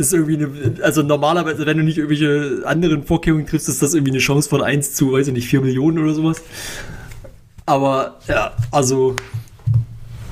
ist 0.00 0.12
irgendwie 0.12 0.36
eine, 0.36 0.82
also 0.82 1.02
normalerweise, 1.02 1.66
wenn 1.66 1.76
du 1.76 1.84
nicht 1.84 1.98
irgendwelche 1.98 2.62
anderen 2.64 3.04
Vorkehrungen 3.04 3.46
triffst, 3.46 3.68
ist 3.68 3.82
das 3.82 3.94
irgendwie 3.94 4.12
eine 4.12 4.20
Chance 4.20 4.48
von 4.48 4.62
1 4.62 4.94
zu, 4.94 5.12
weiß 5.12 5.28
ich 5.28 5.34
nicht, 5.34 5.48
4 5.48 5.60
Millionen 5.60 5.98
oder 5.98 6.14
sowas. 6.14 6.42
Aber 7.66 8.18
ja, 8.26 8.52
also, 8.70 9.16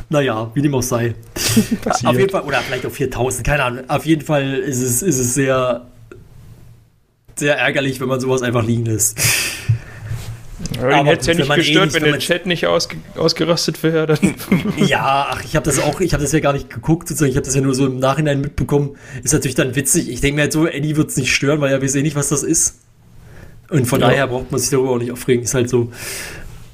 naja, 0.09 0.51
wie 0.55 0.63
dem 0.63 0.75
auch 0.75 0.83
sei. 0.83 1.15
auf 2.05 2.19
jeden 2.19 2.31
Fall, 2.31 2.43
oder 2.43 2.59
vielleicht 2.59 2.87
auch 2.87 2.91
4000, 2.91 3.47
keine 3.47 3.65
Ahnung. 3.65 3.85
Auf 3.89 4.07
jeden 4.07 4.23
Fall 4.23 4.55
ist 4.55 4.81
es, 4.81 5.03
ist 5.03 5.19
es 5.19 5.35
sehr, 5.35 5.87
sehr 7.37 7.59
ärgerlich, 7.59 8.01
wenn 8.01 8.09
man 8.09 8.21
sowas 8.21 8.43
einfach 8.43 8.65
liegen 8.65 8.87
lässt. 8.87 9.19
Ja, 10.81 11.05
hätte 11.05 11.21
es 11.21 11.27
ja 11.27 11.35
nicht 11.35 11.55
gestört, 11.55 11.91
eh 11.91 11.95
wenn, 11.95 12.03
wenn 12.03 12.13
der 12.13 12.21
Chat 12.21 12.47
nicht 12.47 12.67
ausge, 12.67 12.97
ausgerastet 13.17 13.83
wäre. 13.83 14.07
Dann. 14.07 14.35
Ja, 14.77 15.29
ach, 15.31 15.45
ich 15.45 15.57
habe 15.57 15.65
das 15.65 15.81
auch, 15.81 16.01
ich 16.01 16.13
habe 16.13 16.23
das 16.23 16.33
ja 16.33 16.41
gar 16.41 16.53
nicht 16.53 16.71
geguckt, 16.71 17.09
sozusagen. 17.09 17.31
Ich 17.31 17.37
habe 17.37 17.47
das 17.47 17.55
ja 17.55 17.61
nur 17.61 17.75
so 17.75 17.87
im 17.87 17.99
Nachhinein 17.99 18.41
mitbekommen. 18.41 18.97
Ist 19.23 19.33
natürlich 19.33 19.55
dann 19.55 19.75
witzig. 19.77 20.09
Ich 20.09 20.21
denke 20.21 20.37
mir 20.37 20.43
halt 20.43 20.53
so, 20.53 20.67
Eddie 20.67 20.97
wird 20.97 21.11
es 21.11 21.17
nicht 21.17 21.35
stören, 21.35 21.61
weil 21.61 21.73
er 21.73 21.83
weiß 21.83 21.95
eh 21.97 22.03
nicht, 22.03 22.17
was 22.17 22.29
das 22.29 22.43
ist. 22.43 22.81
Und 23.71 23.87
von 23.87 24.01
ja. 24.01 24.09
daher 24.09 24.27
braucht 24.29 24.51
man 24.51 24.61
sich 24.61 24.71
darüber 24.71 24.91
auch 24.91 24.99
nicht 24.99 25.13
aufregen. 25.13 25.45
Ist 25.45 25.55
halt 25.55 25.69
so. 25.69 25.93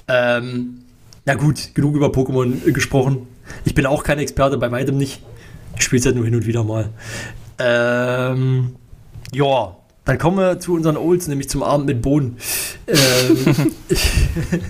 Ähm, 0.09 0.85
na 1.25 1.35
gut, 1.35 1.75
genug 1.75 1.97
über 1.97 2.09
Pokémon 2.09 2.71
gesprochen. 2.73 3.27
Ich 3.65 3.75
bin 3.75 3.87
auch 3.87 4.05
kein 4.05 4.19
Experte, 4.19 4.59
bei 4.59 4.71
weitem 4.71 4.97
nicht. 4.97 5.23
Ich 5.77 5.85
spiele 5.85 6.01
es 6.01 6.07
halt 6.07 6.17
nur 6.17 6.25
hin 6.25 6.35
und 6.35 6.47
wieder 6.47 6.65
mal. 6.65 6.91
Ähm, 7.59 8.77
ja, 9.33 9.77
dann 10.05 10.19
kommen 10.19 10.37
wir 10.37 10.61
zu 10.61 10.75
unseren 10.75 10.97
Olds, 10.97 11.29
nämlich 11.29 11.49
zum 11.49 11.63
Abend 11.63 11.87
mit 11.87 12.03
Bohnen. 12.03 12.37
Ähm, 12.87 13.73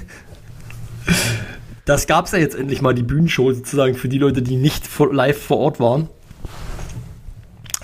das 1.84 2.06
gab 2.06 2.26
es 2.26 2.32
ja 2.32 2.38
jetzt 2.38 2.54
endlich 2.54 2.82
mal, 2.82 2.94
die 2.94 3.02
Bühnenshow 3.02 3.52
sozusagen 3.52 3.94
für 3.94 4.08
die 4.08 4.18
Leute, 4.18 4.42
die 4.42 4.56
nicht 4.56 4.88
live 5.10 5.42
vor 5.42 5.58
Ort 5.58 5.80
waren. 5.80 6.08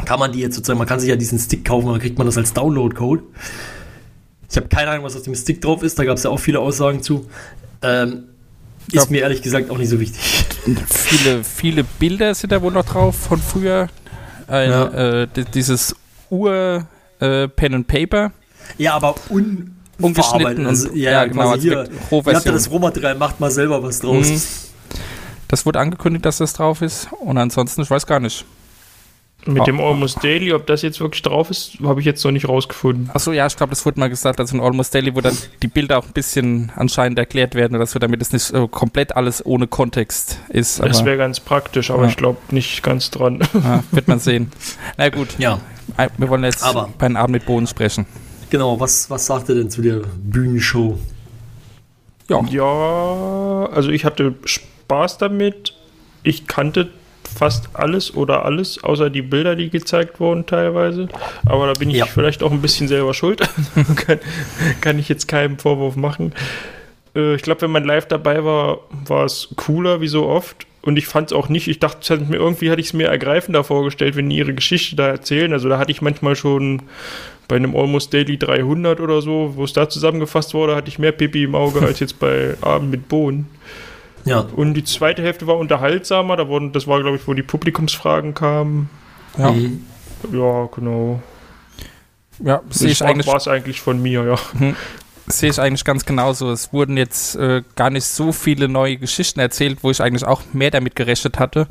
Kann 0.05 0.21
man 0.21 0.33
die 0.33 0.41
jetzt 0.41 0.55
sozusagen, 0.55 0.79
man 0.79 0.89
kann 0.89 1.01
sich 1.01 1.09
ja 1.09 1.17
diesen 1.17 1.39
Stick 1.39 1.65
kaufen, 1.65 1.89
dann 1.89 2.01
kriegt 2.01 2.19
man 2.19 2.27
das 2.27 2.39
als 2.39 2.53
Download-Code. 2.55 3.23
Ich 4.51 4.57
habe 4.57 4.69
keine 4.69 4.91
Ahnung, 4.91 5.05
was 5.05 5.17
auf 5.17 5.23
dem 5.23 5.35
Stick 5.35 5.61
drauf 5.61 5.83
ist, 5.83 5.99
da 5.99 6.05
gab 6.05 6.17
es 6.17 6.25
ja 6.25 6.31
auch 6.31 6.39
viele 6.39 6.59
Aussagen 6.59 7.03
zu. 7.03 7.27
Ähm, 7.83 8.25
ist 8.93 9.11
mir 9.11 9.21
ehrlich 9.21 9.43
gesagt 9.43 9.71
auch 9.71 9.79
nicht 9.79 9.89
so 9.89 10.01
wichtig. 10.01 10.21
Viele, 10.89 11.45
viele 11.45 11.85
Bilder 11.85 12.35
sind 12.35 12.51
da 12.51 12.61
wohl 12.61 12.73
noch 12.73 12.85
drauf 12.85 13.17
von 13.17 13.41
früher. 13.41 13.89
Ein, 14.49 14.71
ja. 14.71 15.23
äh, 15.23 15.29
dieses 15.55 15.95
Ur 16.29 16.87
äh, 17.21 17.47
Pen 17.47 17.75
and 17.75 17.87
Paper. 17.87 18.33
Ja, 18.79 18.95
aber 18.95 19.15
un 19.29 19.77
ungeschnitten. 20.01 20.67
Also, 20.67 20.93
ja, 20.95 21.11
ja, 21.13 21.25
genau. 21.27 21.51
Also 21.51 21.63
hier, 21.63 21.89
ihr 22.11 22.35
habt 22.35 22.47
ja 22.47 22.53
das 22.53 22.71
Rohmaterial, 22.71 23.15
macht 23.15 23.39
mal 23.39 23.51
selber 23.51 23.83
was 23.83 24.01
draus. 24.01 24.29
Mhm. 24.29 24.41
Das 25.47 25.67
wurde 25.67 25.79
angekündigt, 25.79 26.25
dass 26.25 26.39
das 26.39 26.55
drauf 26.55 26.83
ist. 26.83 27.09
Und 27.21 27.39
ansonsten, 27.39 27.83
ich 27.83 27.91
weiß 27.91 28.07
gar 28.07 28.19
nicht. 28.19 28.45
Mit 29.47 29.63
oh. 29.63 29.65
dem 29.65 29.81
Almost 29.81 30.23
Daily, 30.23 30.53
ob 30.53 30.67
das 30.67 30.83
jetzt 30.83 31.01
wirklich 31.01 31.23
drauf 31.23 31.51
ist, 31.51 31.79
habe 31.83 32.01
ich 32.01 32.07
jetzt 32.07 32.23
noch 32.25 32.31
nicht 32.31 32.47
rausgefunden. 32.47 33.11
Achso, 33.15 33.33
ja, 33.33 33.47
ich 33.47 33.57
glaube, 33.57 33.71
das 33.71 33.87
wurde 33.87 33.99
mal 33.99 34.11
gesagt, 34.11 34.39
also 34.39 34.57
ein 34.57 34.61
Almost 34.61 34.95
Daily, 34.95 35.15
wo 35.15 35.23
dann 35.23 35.37
die 35.63 35.69
Bilder 35.69 35.99
auch 35.99 36.07
ein 36.07 36.13
bisschen 36.13 36.71
anscheinend 36.77 37.19
erklärt 37.19 37.55
werden 37.55 37.75
oder 37.75 37.87
so, 37.87 37.99
damit 37.99 38.21
es 38.21 38.33
nicht 38.33 38.53
äh, 38.53 38.69
komplett 38.69 39.17
alles 39.17 39.45
ohne 39.45 39.67
Kontext 39.67 40.39
ist. 40.51 40.81
das 40.81 41.05
wäre 41.05 41.17
ganz 41.17 41.41
praktisch, 41.41 41.91
aber 41.91 42.03
ja. 42.03 42.09
ich 42.11 42.17
glaube 42.17 42.39
nicht 42.51 42.83
ganz 42.83 43.11
dran. 43.11 43.41
Ja, 43.61 43.85
wird 43.91 44.09
man 44.09 44.19
sehen. 44.19 44.51
Na 44.97 45.11
gut. 45.11 45.29
Ja. 45.39 45.61
Wir 46.17 46.29
wollen 46.29 46.45
jetzt 46.45 46.63
aber, 46.63 46.89
bei 46.99 47.07
einem 47.07 47.17
Abend 47.17 47.33
mit 47.33 47.47
Bohnen 47.47 47.67
sprechen. 47.67 48.07
Genau, 48.49 48.81
was, 48.81 49.11
was 49.11 49.27
sagt 49.27 49.49
er 49.49 49.55
denn 49.55 49.71
zu 49.71 49.83
der 49.83 50.01
Bühnenshow? 50.17 50.99
Ja. 52.29 52.43
ja, 52.49 53.69
also 53.73 53.91
ich 53.91 54.05
hatte 54.05 54.35
Spaß 54.45 55.19
damit. 55.19 55.75
Ich 56.23 56.47
kannte 56.47 56.91
fast 57.35 57.71
alles 57.75 58.15
oder 58.15 58.45
alles, 58.45 58.83
außer 58.83 59.11
die 59.11 59.23
Bilder, 59.23 59.57
die 59.57 59.71
gezeigt 59.71 60.21
wurden 60.21 60.47
teilweise. 60.47 61.09
Aber 61.47 61.67
da 61.67 61.73
bin 61.75 61.91
ich 61.91 61.97
Ja. 61.97 62.07
vielleicht 62.07 62.43
auch 62.43 62.51
ein 62.53 62.63
bisschen 62.63 62.89
selber 62.89 63.15
schuld. 63.15 63.41
kann, 63.97 64.19
kann 64.81 64.99
ich 64.99 65.09
jetzt 65.09 65.29
keinen 65.29 65.59
Vorwurf 65.59 65.97
machen. 65.97 66.33
Äh, 67.15 67.35
ich 67.35 67.43
glaube, 67.43 67.63
wenn 67.63 67.71
man 67.71 67.85
live 67.85 68.07
dabei 68.07 68.45
war, 68.45 68.79
war 69.07 69.25
es 69.25 69.49
cooler 69.57 70.01
wie 70.01 70.09
so 70.09 70.27
oft. 70.27 70.67
Und 70.83 70.97
ich 70.97 71.07
fand 71.07 71.31
es 71.31 71.37
auch 71.37 71.51
nicht, 71.51 71.69
ich 71.69 71.79
dachte, 71.79 72.17
mir 72.17 72.37
irgendwie 72.37 72.71
hatte 72.71 72.81
ich 72.81 72.87
es 72.87 72.93
mir 72.95 73.09
ergreifender 73.09 73.65
vorgestellt, 73.65 74.17
wenn 74.17 74.31
die 74.31 74.37
ihre 74.39 74.55
Geschichte 74.55 74.97
da 74.97 75.09
erzählen. 75.09 75.53
Also 75.53 75.69
da 75.69 75.79
hatte 75.79 75.91
ich 75.93 76.01
manchmal 76.01 76.37
schon 76.37 76.81
bei 77.49 77.57
einem 77.57 77.77
Almost 77.77 78.15
Daily 78.15 78.39
300 78.39 78.99
oder 79.01 79.21
so, 79.21 79.53
wo 79.57 79.65
es 79.65 79.75
da 79.75 79.91
zusammengefasst 79.91 80.55
wurde, 80.55 80.77
hatte 80.77 80.89
ich 80.89 80.99
mehr 80.99 81.13
Pipi 81.13 81.43
im 81.43 81.55
Auge 81.55 81.81
als 81.83 82.01
jetzt 82.01 82.19
bei 82.19 82.55
Abend 82.63 82.91
mit 82.93 83.09
Bohnen. 83.09 83.47
Ja. 84.25 84.47
Und 84.55 84.75
die 84.75 84.85
zweite 84.85 85.23
Hälfte 85.23 85.47
war 85.47 85.57
unterhaltsamer, 85.57 86.37
da 86.37 86.49
wurden, 86.49 86.73
das 86.73 86.87
war, 86.87 87.01
glaube 87.01 87.17
ich, 87.17 87.27
wo 87.27 87.35
die 87.35 87.43
Publikumsfragen 87.43 88.35
kamen. 88.35 88.91
Ja, 89.39 89.51
Mhm. 89.51 89.87
Ja, 90.33 90.69
genau. 90.75 91.23
ja 92.41 92.61
sehe 92.69 92.91
ich 92.91 92.99
Das 92.99 93.09
eigentlich 93.09 93.27
war 93.27 93.37
es 93.37 93.49
eigentlich 93.49 93.81
von 93.81 94.03
mir, 94.03 94.25
ja. 94.25 94.75
sehe 95.27 95.51
ich 95.51 95.61
eigentlich 95.61 95.85
ganz 95.85 96.05
genauso. 96.05 96.51
Es 96.51 96.73
wurden 96.73 96.97
jetzt 96.97 97.37
äh, 97.37 97.63
gar 97.75 97.91
nicht 97.91 98.05
so 98.05 98.33
viele 98.33 98.69
neue 98.69 98.97
Geschichten 98.99 99.41
erzählt, 99.41 99.79
wo 99.83 99.91
ich 99.91 100.03
eigentlich 100.03 100.27
auch 100.27 100.43
mehr 100.53 100.71
damit 100.71 100.95
gerechnet 100.97 101.39
hatte. 101.39 101.69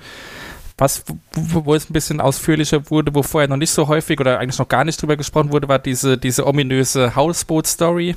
Was, 0.77 1.03
wo, 1.33 1.65
wo 1.65 1.75
es 1.75 1.89
ein 1.89 1.93
bisschen 1.93 2.21
ausführlicher 2.21 2.89
wurde, 2.89 3.13
wo 3.13 3.21
vorher 3.21 3.49
noch 3.49 3.57
nicht 3.57 3.71
so 3.71 3.87
häufig 3.87 4.19
oder 4.19 4.39
eigentlich 4.39 4.59
noch 4.59 4.69
gar 4.69 4.85
nicht 4.85 5.01
drüber 5.01 5.17
gesprochen 5.17 5.51
wurde, 5.51 5.67
war 5.67 5.77
diese, 5.77 6.17
diese 6.17 6.47
ominöse 6.47 7.15
Hausboot-Story. 7.15 8.15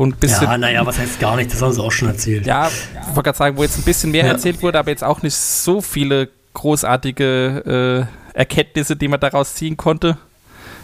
Wo 0.00 0.06
ein 0.06 0.12
bisschen, 0.12 0.44
Ja, 0.44 0.56
naja, 0.56 0.86
was 0.86 0.98
heißt 0.98 1.20
gar 1.20 1.36
nicht, 1.36 1.52
das 1.52 1.60
haben 1.60 1.72
sie 1.72 1.82
auch 1.82 1.92
schon 1.92 2.08
erzählt. 2.08 2.46
ja, 2.46 2.68
ich 2.68 3.06
wollte 3.08 3.22
gerade 3.24 3.36
sagen, 3.38 3.56
wo 3.58 3.62
jetzt 3.62 3.76
ein 3.78 3.82
bisschen 3.82 4.10
mehr 4.12 4.24
Ja. 4.24 4.32
erzählt 4.32 4.62
wurde, 4.62 4.78
aber 4.78 4.90
jetzt 4.90 5.04
auch 5.04 5.20
nicht 5.22 5.34
so 5.36 5.80
viele 5.82 6.28
großartige 6.54 8.08
äh, 8.34 8.38
Erkenntnisse, 8.38 8.96
die 8.96 9.08
man 9.08 9.20
daraus 9.20 9.54
ziehen 9.54 9.76
konnte. 9.76 10.16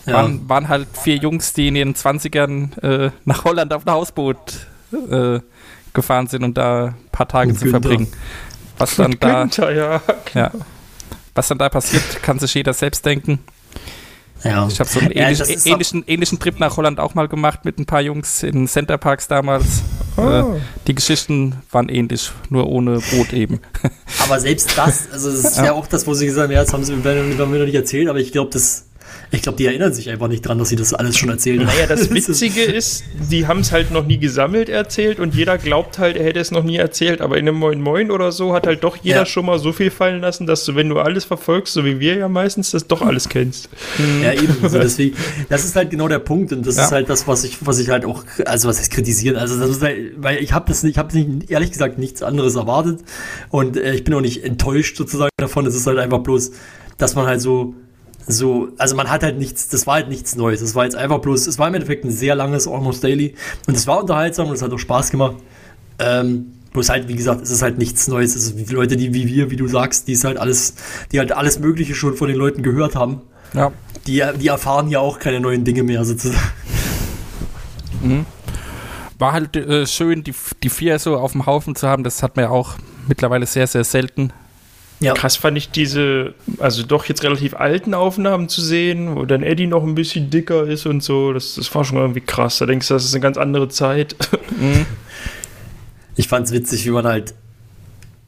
Ja. 0.05 0.14
Waren, 0.14 0.48
waren 0.48 0.68
halt 0.68 0.87
vier 0.92 1.16
Jungs, 1.16 1.52
die 1.55 1.68
in 1.68 1.76
ihren 1.76 1.94
20ern 1.94 3.07
äh, 3.07 3.11
nach 3.24 3.44
Holland 3.44 3.72
auf 3.72 3.87
ein 3.87 3.92
Hausboot 3.92 4.38
äh, 5.11 5.40
gefahren 5.92 6.26
sind, 6.26 6.44
um 6.44 6.55
da 6.55 6.87
ein 6.87 6.94
paar 7.11 7.26
Tage 7.26 7.50
Und 7.50 7.57
zu 7.59 7.64
Günther. 7.64 7.81
verbringen. 7.81 8.09
Was 8.79 8.96
dann 8.96 9.16
da, 9.18 9.40
Günther, 9.42 9.72
ja. 9.74 10.02
ja, 10.35 10.50
was 11.35 11.48
dann 11.48 11.59
da 11.59 11.68
passiert, 11.70 12.22
kann 12.22 12.38
sich 12.38 12.52
jeder 12.55 12.74
selbst 12.74 13.05
denken. 13.07 13.38
Ja. 14.44 14.68
Ich 14.68 14.79
habe 14.81 14.88
so 14.88 15.01
einen 15.01 15.11
Ja, 15.11 15.25
ähnlich, 15.25 15.38
das 15.38 15.51
ist 15.51 15.66
ähnlichen, 15.66 16.05
ähnlichen 16.07 16.38
Trip 16.38 16.59
nach 16.59 16.77
Holland 16.77 17.01
auch 17.01 17.14
mal 17.14 17.29
gemacht 17.29 17.64
mit 17.64 17.79
ein 17.79 17.87
paar 17.87 18.01
Jungs 18.01 18.42
in 18.42 18.66
Centerparks 18.68 19.29
damals. 19.29 19.83
Ah. 20.16 20.40
Äh, 20.40 20.61
die 20.87 20.94
Geschichten 20.94 21.57
waren 21.70 21.88
ähnlich, 21.88 22.33
nur 22.49 22.68
ohne 22.68 23.01
Boot 23.11 23.33
eben. 23.33 23.61
Aber 24.25 24.40
selbst 24.40 24.77
das, 24.77 25.11
also 25.12 25.31
das 25.31 25.44
ist 25.44 25.57
ja. 25.64 25.72
auch 25.72 25.87
das, 25.87 26.07
wo 26.07 26.14
sie 26.14 26.27
gesagt 26.27 26.44
haben, 26.44 26.53
ja, 26.53 26.62
das 26.62 26.72
haben 26.72 26.85
sie 26.85 27.05
werden 27.05 27.37
wir 27.37 27.46
noch 27.46 27.66
nicht 27.66 27.75
erzählt, 27.75 28.09
aber 28.09 28.18
ich 28.18 28.33
glaube, 28.33 28.51
das, 28.51 28.87
ich 29.30 29.42
glaube, 29.42 29.58
die 29.58 29.66
erinnern 29.66 29.92
sich 29.92 30.08
einfach 30.10 30.28
nicht 30.28 30.42
dran, 30.46 30.58
dass 30.58 30.68
sie 30.68 30.76
das 30.76 30.94
alles 30.94 31.16
schon 31.16 31.28
erzählt 31.28 31.60
haben. 31.60 31.66
Naja, 31.66 31.86
das 31.86 32.10
Witzige 32.14 32.62
ist, 32.62 33.04
die 33.30 33.46
haben 33.46 33.60
es 33.60 33.72
halt 33.72 33.90
noch 33.90 34.06
nie 34.06 34.18
gesammelt 34.18 34.68
erzählt 34.68 35.18
und 35.20 35.34
jeder 35.34 35.58
glaubt 35.58 35.98
halt, 35.98 36.16
er 36.16 36.24
hätte 36.24 36.38
es 36.40 36.50
noch 36.50 36.62
nie 36.64 36.76
erzählt, 36.76 37.20
aber 37.20 37.36
in 37.36 37.48
einem 37.48 37.58
Moin 37.58 37.80
Moin 37.80 38.10
oder 38.10 38.30
so 38.32 38.54
hat 38.54 38.66
halt 38.66 38.84
doch 38.84 38.96
jeder 39.02 39.18
Ja. 39.20 39.26
schon 39.26 39.46
mal 39.46 39.58
so 39.58 39.72
viel 39.72 39.90
fallen 39.90 40.20
lassen, 40.20 40.46
dass 40.46 40.64
du, 40.64 40.74
wenn 40.74 40.88
du 40.88 40.98
alles 40.98 41.24
verfolgst, 41.24 41.74
so 41.74 41.84
wie 41.84 41.98
wir 42.00 42.16
ja 42.16 42.28
meistens, 42.28 42.70
das 42.70 42.86
doch 42.86 43.02
alles 43.02 43.28
kennst. 43.28 43.68
Ja, 44.22 44.32
eben. 44.32 44.56
Also 44.62 44.78
deswegen, 44.78 45.16
das 45.48 45.64
ist 45.64 45.74
halt 45.76 45.90
genau 45.90 46.08
der 46.08 46.18
Punkt 46.20 46.52
und 46.52 46.66
das 46.66 46.76
Ja. 46.76 46.84
ist 46.84 46.92
halt 46.92 47.08
das, 47.10 47.26
was 47.26 47.44
ich, 47.44 47.58
was 47.66 47.78
ich 47.78 47.88
halt 47.90 48.04
auch, 48.04 48.24
also 48.44 48.68
was 48.68 48.78
heißt 48.78 48.92
kritisieren. 48.92 49.36
Also 49.36 49.58
das 49.58 49.70
ist 49.70 49.82
halt, 49.82 50.12
weil 50.16 50.38
ich 50.42 50.52
habe 50.52 50.66
das, 50.68 50.82
nicht- 50.82 50.92
ich 50.92 50.98
habe 50.98 51.16
nicht, 51.18 51.50
ehrlich 51.50 51.72
gesagt 51.72 51.98
nichts 51.98 52.22
anderes 52.22 52.54
erwartet 52.54 53.00
und 53.50 53.76
äh, 53.76 53.92
ich 53.94 54.04
bin 54.04 54.14
auch 54.14 54.20
nicht 54.20 54.44
enttäuscht 54.44 54.96
sozusagen 54.96 55.30
davon. 55.36 55.66
Es 55.66 55.74
ist 55.74 55.86
halt 55.86 55.98
einfach 55.98 56.20
bloß, 56.20 56.52
dass 56.98 57.14
man 57.14 57.26
halt 57.26 57.40
so, 57.40 57.74
so, 58.28 58.68
also 58.78 58.96
man 58.96 59.08
hat 59.10 59.22
halt 59.22 59.38
nichts, 59.38 59.68
das 59.68 59.86
war 59.86 59.94
halt 59.94 60.08
nichts 60.08 60.34
Neues. 60.36 60.60
Es 60.60 60.74
war 60.74 60.84
jetzt 60.84 60.96
einfach 60.96 61.18
bloß, 61.20 61.46
es 61.46 61.58
war 61.58 61.68
im 61.68 61.74
Endeffekt 61.74 62.04
ein 62.04 62.10
sehr 62.10 62.34
langes 62.34 62.66
Almost 62.66 63.04
Daily 63.04 63.34
und 63.66 63.76
es 63.76 63.86
war 63.86 64.00
unterhaltsam 64.00 64.48
und 64.48 64.54
es 64.54 64.62
hat 64.62 64.72
auch 64.72 64.78
Spaß 64.78 65.10
gemacht. 65.10 65.36
Ähm, 65.98 66.52
bloß 66.72 66.88
halt, 66.88 67.08
wie 67.08 67.14
gesagt, 67.14 67.42
es 67.42 67.50
ist 67.50 67.62
halt 67.62 67.78
nichts 67.78 68.08
Neues. 68.08 68.34
Es 68.36 68.44
ist 68.48 68.58
wie 68.58 68.64
Leute, 68.74 68.96
die 68.96 69.14
wie 69.14 69.26
wir, 69.28 69.50
wie 69.50 69.56
du 69.56 69.68
sagst, 69.68 70.08
die 70.08 70.12
ist 70.12 70.24
halt 70.24 70.38
alles, 70.38 70.74
die 71.12 71.18
halt 71.18 71.32
alles 71.32 71.58
Mögliche 71.58 71.94
schon 71.94 72.16
von 72.16 72.28
den 72.28 72.36
Leuten 72.36 72.62
gehört 72.62 72.94
haben 72.96 73.22
Ja. 73.54 73.72
die, 74.06 74.22
die 74.40 74.48
erfahren 74.48 74.88
ja 74.88 74.98
auch 75.00 75.18
keine 75.18 75.40
neuen 75.40 75.64
Dinge 75.64 75.82
mehr 75.84 76.04
sozusagen. 76.04 76.40
War 79.18 79.32
halt 79.32 79.56
äh, 79.56 79.86
schön, 79.86 80.22
die, 80.22 80.34
die 80.62 80.68
vier 80.68 80.98
so 80.98 81.16
auf 81.16 81.32
dem 81.32 81.46
Haufen 81.46 81.74
zu 81.74 81.88
haben. 81.88 82.04
Das 82.04 82.22
hat 82.22 82.36
man 82.36 82.44
ja 82.46 82.50
auch 82.50 82.74
mittlerweile 83.08 83.46
sehr, 83.46 83.66
sehr 83.66 83.84
selten. 83.84 84.32
Ja. 84.98 85.12
Krass 85.12 85.37
fand 85.37 85.59
ich 85.59 85.70
diese, 85.70 86.32
also 86.59 86.82
doch 86.82 87.04
jetzt 87.04 87.22
relativ 87.22 87.54
alten 87.54 87.92
Aufnahmen 87.92 88.48
zu 88.48 88.62
sehen, 88.62 89.14
wo 89.14 89.26
dann 89.26 89.42
Eddie 89.42 89.66
noch 89.66 89.82
ein 89.82 89.94
bisschen 89.94 90.30
dicker 90.30 90.64
ist 90.64 90.87
und 90.87 91.02
so. 91.02 91.35
Das, 91.35 91.56
das 91.56 91.74
war 91.74 91.85
schon 91.85 91.98
irgendwie 91.98 92.22
krass. 92.22 92.59
Da 92.59 92.66
denkst 92.66 92.88
du, 92.88 92.94
das 92.94 93.04
ist 93.04 93.14
eine 93.14 93.20
ganz 93.20 93.37
andere 93.37 93.68
Zeit. 93.68 94.16
Ich 96.18 96.28
fand's 96.28 96.50
witzig, 96.50 96.87
wie 96.87 96.90
man 96.90 97.04
halt, 97.04 97.35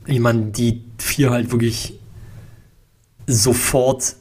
wie 0.05 0.19
man 0.19 0.53
die 0.53 0.85
vier 0.99 1.31
halt 1.31 1.51
wirklich 1.53 1.95
sofort 3.27 4.15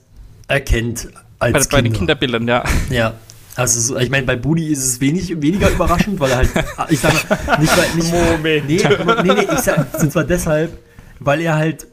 erkennt 0.48 1.10
Bei, 1.38 1.54
als 1.54 1.68
bei 1.68 1.82
den 1.82 1.92
Kinder. 1.92 2.16
Kinderbildern, 2.16 2.48
ja. 2.48 2.64
Ja. 2.90 3.14
Also 3.56 3.80
so, 3.80 3.98
ich 3.98 4.10
meine, 4.10 4.26
bei 4.26 4.38
Budi 4.38 4.68
ist 4.68 4.86
es 4.86 5.02
wenig, 5.02 5.42
weniger 5.42 5.70
überraschend, 5.70 6.20
weil 6.20 6.32
er 6.32 6.38
halt, 6.38 6.50
ich 6.90 7.00
sag 7.00 7.12
mal, 7.30 7.60
nicht, 7.60 7.78
weil, 7.78 7.96
nicht, 7.96 8.14
Moment. 8.14 8.68
Nee, 8.68 8.82
nee, 9.24 9.34
nee, 9.34 9.54
ich 9.54 9.60
sag, 9.60 10.00
und 10.00 10.12
zwar 10.12 10.24
deshalb, 10.24 10.78
weil 11.20 11.42
er 11.42 11.56
halt 11.56 11.88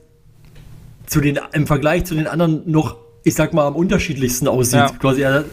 zu 1.14 1.20
den, 1.20 1.38
im 1.53 1.66
Vergleich 1.68 2.05
zu 2.05 2.14
den 2.16 2.27
anderen 2.27 2.68
noch, 2.68 2.96
ich 3.22 3.35
sag 3.37 3.55
mal, 3.55 3.66
am 3.68 3.77
unterschiedlichsten 3.77 4.48
aussieht. 4.48 4.74
Ja. 4.74 4.88
Quasi, 4.90 5.20
wenn 5.22 5.44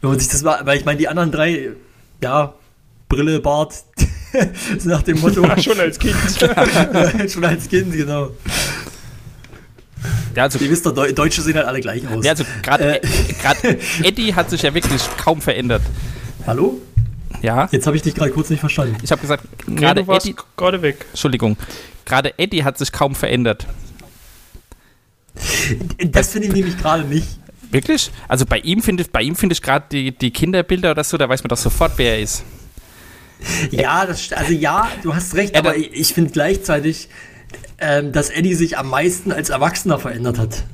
man 0.00 0.18
sich 0.18 0.28
das 0.28 0.44
war, 0.44 0.64
weil 0.64 0.78
ich 0.78 0.84
meine, 0.84 0.98
die 0.98 1.08
anderen 1.08 1.32
drei, 1.32 1.70
ja, 2.22 2.54
Brille, 3.08 3.40
Bart, 3.40 3.74
nach 4.84 5.02
dem 5.02 5.18
Motto, 5.20 5.42
Ja, 5.44 5.60
schon 5.60 5.80
als 5.80 5.98
Kind. 5.98 6.14
schon 7.32 7.44
als 7.44 7.68
Kind, 7.68 7.92
genau. 7.92 8.30
Ja, 10.36 10.44
also, 10.44 10.58
Ihr 10.60 10.70
wisst 10.70 10.86
doch, 10.86 10.92
Deu- 10.94 11.12
Deutsche 11.12 11.42
sehen 11.42 11.56
halt 11.56 11.66
alle 11.66 11.80
gleich 11.80 12.06
aus. 12.08 12.24
ja, 12.24 12.30
also 12.32 12.44
gerade 12.62 13.02
Äh. 13.02 13.06
gerade 13.42 13.78
Eddie 14.04 14.34
hat 14.34 14.50
sich 14.50 14.62
ja 14.62 14.72
wirklich 14.72 15.02
kaum 15.18 15.40
verändert. 15.40 15.82
Hallo? 16.46 16.80
Ja, 17.42 17.68
Jetzt 17.72 17.86
habe 17.88 17.96
ich 17.96 18.02
dich 18.02 18.14
gerade 18.14 18.30
kurz 18.30 18.50
nicht 18.50 18.60
verstanden. 18.60 18.96
ich 19.02 19.10
habe 19.10 19.20
gesagt, 19.20 19.44
Nee, 19.66 19.80
gerade 19.80 20.06
warst 20.06 20.26
Eddie, 20.26 20.36
gerade 20.56 20.80
weg. 20.82 21.06
Entschuldigung, 21.10 21.56
gerade 22.04 22.38
Eddie 22.38 22.62
hat 22.64 22.78
sich 22.78 22.92
kaum 22.92 23.14
verändert. 23.16 23.66
Das 26.10 26.30
finde 26.30 26.48
ich 26.48 26.54
nämlich 26.54 26.78
gerade 26.78 27.04
nicht. 27.04 27.26
Wirklich? 27.70 28.10
Also 28.28 28.46
bei 28.46 28.58
ihm 28.58 28.82
finde 28.82 29.02
ich, 29.02 29.10
bei 29.10 29.22
ihm 29.22 29.34
finde 29.34 29.54
ich 29.54 29.62
gerade 29.62 29.86
die, 29.90 30.16
die 30.16 30.30
Kinderbilder 30.30 30.92
oder 30.92 31.04
so, 31.04 31.16
da 31.16 31.28
weiß 31.28 31.42
man 31.42 31.48
doch 31.48 31.56
sofort, 31.56 31.92
wer 31.96 32.16
er 32.16 32.22
ist. 32.22 32.44
Ja, 33.70 34.06
das, 34.06 34.32
also 34.32 34.52
ja, 34.52 34.88
du 35.02 35.14
hast 35.14 35.34
recht, 35.34 35.54
Ja, 35.54 35.60
aber 35.60 35.76
ich, 35.76 35.92
ich 35.92 36.14
finde 36.14 36.30
gleichzeitig, 36.30 37.08
ähm, 37.78 38.12
dass 38.12 38.30
Eddie 38.30 38.54
sich 38.54 38.78
am 38.78 38.88
meisten 38.88 39.32
als 39.32 39.50
Erwachsener 39.50 39.98
verändert 39.98 40.38
hat. 40.38 40.64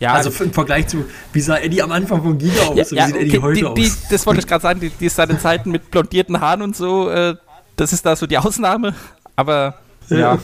Ja, 0.00 0.12
Also 0.12 0.30
im 0.44 0.52
Vergleich 0.52 0.86
zu, 0.86 1.04
wie 1.32 1.40
sah 1.40 1.58
Eddie 1.58 1.82
am 1.82 1.90
Anfang 1.90 2.22
von 2.22 2.38
Giga 2.38 2.68
aus 2.68 2.76
ja, 2.76 2.84
und 2.84 2.90
wie 2.92 2.96
ja, 2.96 3.06
sieht 3.06 3.16
Eddie 3.16 3.38
okay, 3.38 3.42
heute 3.42 3.60
die, 3.60 3.66
aus? 3.66 3.74
die, 3.74 3.92
das 4.10 4.26
wollte 4.26 4.40
ich 4.40 4.46
gerade 4.48 4.62
sagen, 4.62 4.80
die, 4.80 4.90
die 4.90 5.08
seine 5.08 5.38
Zeiten 5.38 5.72
mit 5.72 5.90
blondierten 5.90 6.40
Haaren 6.40 6.62
und 6.62 6.76
so, 6.76 7.10
äh, 7.10 7.34
das 7.76 7.92
ist 7.92 8.06
da 8.06 8.14
so 8.14 8.26
die 8.26 8.38
Ausnahme. 8.38 8.94
Aber 9.34 9.78
ja. 10.08 10.18
Ja. 10.18 10.38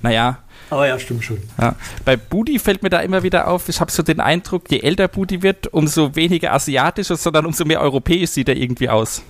Naja, 0.00 0.38
aber 0.72 0.88
ja, 0.88 0.98
stimmt 0.98 1.22
schon. 1.22 1.38
ja. 1.60 1.74
Bei 2.06 2.16
Budi 2.16 2.58
fällt 2.58 2.82
mir 2.82 2.88
da 2.88 3.00
immer 3.00 3.22
wieder 3.22 3.46
auf, 3.48 3.68
ich 3.68 3.78
habe 3.80 3.92
so 3.92 4.02
den 4.02 4.20
Eindruck, 4.20 4.70
je 4.70 4.80
älter 4.80 5.06
Budi 5.06 5.42
wird, 5.42 5.66
umso 5.72 6.16
weniger 6.16 6.54
asiatisch, 6.54 7.08
sondern 7.08 7.44
umso 7.44 7.66
mehr 7.66 7.82
europäisch 7.82 8.30
sieht 8.30 8.48
er 8.48 8.56
irgendwie 8.56 8.88
aus. 8.88 9.22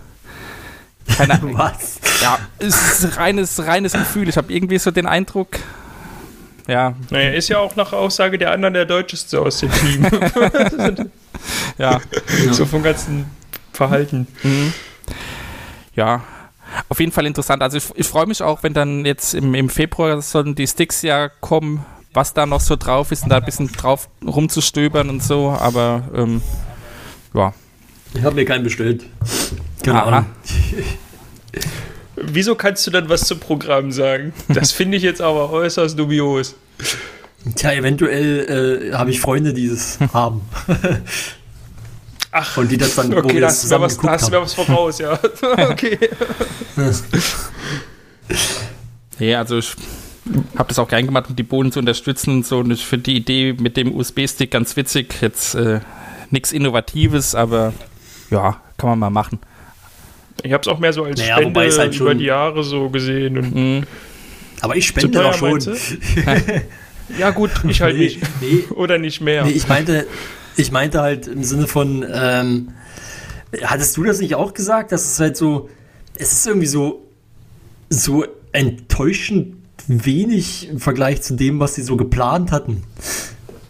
Keine 1.16 1.35
Ahnung. 1.42 1.59
Was? 1.59 1.98
Ja, 2.22 2.38
es 2.61 3.02
ist 3.02 3.16
reines, 3.16 3.66
reines 3.66 3.92
Gefühl. 3.92 4.28
Ich 4.28 4.37
habe 4.37 4.52
irgendwie 4.52 4.78
so 4.78 4.92
den 4.92 5.07
Eindruck, 5.07 5.59
ja, 6.68 6.94
Naja, 7.11 7.31
ist 7.33 7.48
ja 7.48 7.59
auch 7.59 7.74
nach 7.74 7.92
Aussage 7.92 8.38
der 8.38 8.52
anderen 8.52 8.74
der 8.74 8.85
Deutscheste 8.85 9.40
aus 9.40 9.59
dem 9.59 9.72
Team. 9.72 10.07
ja, 11.78 12.00
so 12.52 12.66
vom 12.66 12.85
ganzen 12.85 13.26
Verhalten. 13.72 14.28
ja. 15.96 16.22
Auf 16.89 17.01
jeden 17.01 17.13
Fall 17.13 17.27
interessant. 17.27 17.63
Also 17.63 17.79
ich, 17.79 17.85
ich 17.95 18.07
freue 18.07 18.27
mich 18.27 18.43
auch, 18.43 18.63
wenn 18.63 18.75
dann 18.75 19.05
jetzt 19.05 19.35
im, 19.35 19.55
im 19.55 19.69
Februar 19.69 20.21
sollen 20.23 20.55
die 20.55 20.67
Sticks 20.67 21.03
ja 21.03 21.29
kommen, 21.29 21.85
was 22.13 22.35
da 22.35 22.47
noch 22.47 22.61
so 22.61 22.77
drauf 22.77 23.13
ist 23.13 23.25
und 23.25 23.31
da 23.31 23.39
ein 23.39 23.45
bisschen 23.45 23.71
drauf 23.73 24.09
rumzustöbern 24.25 25.09
und 25.09 25.23
so. 25.23 25.51
Aber 25.51 26.05
ähm, 26.15 26.43
ja, 27.35 27.55
Ich 28.15 28.23
habe 28.23 28.35
mir 28.35 28.45
keinen 28.45 28.65
bestellt. 28.65 29.05
Keine 29.83 30.03
Aha. 30.03 30.09
Ahnung. 30.19 30.27
Wieso 32.17 32.55
kannst 32.55 32.87
du 32.87 32.91
dann 32.91 33.09
was 33.09 33.23
zum 33.23 33.41
Programm 33.41 33.91
sagen? 33.91 34.33
Das 34.49 34.73
finde 34.73 34.97
ich 34.97 35.03
jetzt 35.03 35.21
aber 35.21 35.51
äußerst 35.51 35.99
dubios. 35.99 36.55
Tja, 37.57 37.73
eventuell 37.73 38.91
äh, 38.93 38.95
habe 38.95 39.11
ich 39.11 39.21
Freunde, 39.21 39.53
die 39.53 39.67
es 39.67 39.99
haben. 40.13 40.43
Ach, 42.35 42.57
Und 42.57 42.71
die 42.71 42.79
das 42.79 42.95
dann, 42.95 43.12
wo 43.12 43.18
okay, 43.18 43.35
wir 43.35 43.40
da 43.42 43.47
das 43.49 43.61
zusammen 43.61 43.85
was, 43.85 43.97
da 43.97 44.01
geguckt 44.01 44.12
hast 44.14 44.27
du 44.27 44.31
mir 44.31 44.37
haben. 44.38 44.45
was 44.45 44.55
voraus, 44.55 44.99
ja. 44.99 45.12
okay. 45.71 45.99
nee, 49.18 49.35
also 49.35 49.59
ich, 49.59 49.75
habe 50.57 50.68
das 50.68 50.79
auch 50.79 50.88
gern 50.88 51.07
gemacht, 51.07 51.27
um 51.29 51.37
die 51.37 51.42
Bohnen 51.42 51.73
zu 51.73 51.79
unterstützen 51.81 52.31
und 52.37 52.47
so. 52.47 52.59
Und 52.61 52.71
ich 52.71 52.85
finde 52.85 53.05
die 53.05 53.16
Idee 53.16 53.53
mit 53.59 53.77
dem 53.77 53.95
USB-Stick 53.95 54.51
ganz 54.51 54.77
witzig. 54.77 55.14
Jetzt 55.21 55.55
äh, 55.55 55.81
nichts 56.31 56.53
Innovatives, 56.53 57.35
aber 57.35 57.73
ja, 58.31 58.61
kann 58.79 58.90
man 58.90 58.99
mal 58.99 59.11
machen. 59.11 59.38
Ich 60.42 60.53
habe 60.53 60.62
es 60.62 60.68
auch 60.68 60.79
mehr 60.79 60.92
so 60.92 61.05
als 61.05 61.21
Naja, 61.21 61.37
Spende 61.37 61.61
halt 61.61 61.95
schon- 61.95 62.07
über 62.07 62.14
die 62.14 62.25
Jahre 62.25 62.64
so 62.64 62.88
gesehen. 62.88 63.38
Und 63.38 63.55
Mhm. 63.55 63.83
Aber 64.61 64.77
ich 64.77 64.87
spende 64.87 65.11
teuer, 65.11 65.33
doch 65.33 65.38
schon. 65.38 65.59
ja 67.18 67.31
gut, 67.31 67.51
ich 67.68 67.81
halt 67.81 67.97
Nee, 67.97 68.05
nicht. 68.05 68.21
nee. 68.40 68.64
Oder 68.71 68.97
nicht 68.97 69.21
mehr. 69.21 69.45
Nee, 69.45 69.51
ich 69.51 69.66
meinte, 69.66 70.07
ich 70.57 70.73
meinte 70.73 71.01
halt 71.01 71.27
im 71.27 71.45
Sinne 71.45 71.67
von, 71.67 72.05
ähm, 72.12 72.69
hattest 73.62 73.97
du 73.97 74.05
das 74.05 74.21
nicht 74.21 74.35
auch 74.35 74.55
gesagt, 74.55 74.93
dass 74.93 75.05
es 75.05 75.21
halt 75.21 75.37
so, 75.37 75.69
es 76.17 76.33
ist 76.33 76.47
irgendwie 76.47 76.67
so, 76.67 77.07
so 77.88 78.25
enttäuschend 78.53 79.57
wenig 79.87 80.69
im 80.69 80.79
Vergleich 80.79 81.23
zu 81.23 81.35
dem, 81.35 81.61
was 81.61 81.75
sie 81.75 81.83
so 81.83 81.97
geplant 81.97 82.53
hatten. 82.53 82.83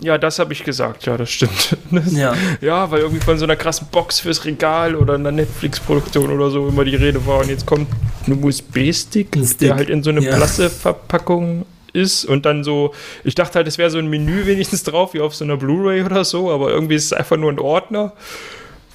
Ja, 0.00 0.18
das 0.18 0.40
habe 0.40 0.52
ich 0.52 0.64
gesagt, 0.64 1.06
ja, 1.06 1.16
das 1.16 1.30
stimmt. 1.30 1.76
Das, 1.92 2.12
Ja. 2.16 2.34
ja, 2.60 2.90
weil 2.90 3.00
irgendwie 3.00 3.24
von 3.24 3.38
so 3.38 3.44
einer 3.44 3.54
krassen 3.54 3.86
Box 3.92 4.18
fürs 4.18 4.44
Regal 4.44 4.96
oder 4.96 5.14
einer 5.14 5.30
Netflix-Produktion 5.30 6.30
oder 6.30 6.50
so 6.50 6.68
immer 6.68 6.84
die 6.84 6.96
Rede 6.96 7.24
war. 7.24 7.40
Und 7.40 7.48
jetzt 7.48 7.66
kommt 7.66 7.86
ein 8.26 8.42
USB-Stick, 8.42 9.38
der 9.60 9.76
halt 9.76 9.90
in 9.90 10.02
so 10.02 10.10
eine 10.10 10.20
ja. 10.22 10.34
Plastikverpackung 10.36 11.66
ist 11.92 12.24
und 12.24 12.46
dann 12.46 12.64
so, 12.64 12.94
ich 13.24 13.34
dachte 13.34 13.56
halt, 13.56 13.66
es 13.68 13.78
wäre 13.78 13.90
so 13.90 13.98
ein 13.98 14.08
Menü 14.08 14.46
wenigstens 14.46 14.82
drauf, 14.82 15.14
wie 15.14 15.20
auf 15.20 15.34
so 15.34 15.44
einer 15.44 15.56
Blu-ray 15.56 16.02
oder 16.04 16.24
so, 16.24 16.50
aber 16.50 16.70
irgendwie 16.70 16.94
ist 16.94 17.06
es 17.06 17.12
einfach 17.12 17.36
nur 17.36 17.50
ein 17.50 17.58
Ordner, 17.58 18.12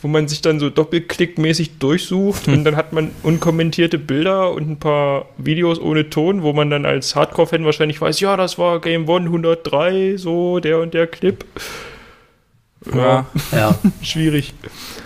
wo 0.01 0.07
man 0.07 0.27
sich 0.27 0.41
dann 0.41 0.59
so 0.59 0.69
doppelklickmäßig 0.69 1.79
durchsucht 1.79 2.47
und 2.49 2.63
dann 2.63 2.75
hat 2.75 2.93
man 2.93 3.11
unkommentierte 3.23 3.97
Bilder 3.97 4.51
und 4.51 4.69
ein 4.69 4.77
paar 4.77 5.25
Videos 5.37 5.79
ohne 5.79 6.09
Ton, 6.09 6.43
wo 6.43 6.53
man 6.53 6.69
dann 6.69 6.85
als 6.85 7.15
Hardcore-Fan 7.15 7.65
wahrscheinlich 7.65 7.99
weiß, 8.01 8.19
ja, 8.19 8.37
das 8.37 8.57
war 8.57 8.79
Game 8.81 9.07
One 9.09 9.25
103, 9.25 10.17
so 10.17 10.59
der 10.59 10.79
und 10.79 10.93
der 10.93 11.07
Clip. 11.07 11.43
Ja, 12.93 13.25
Ja. 13.51 13.75
Schwierig. 14.01 14.53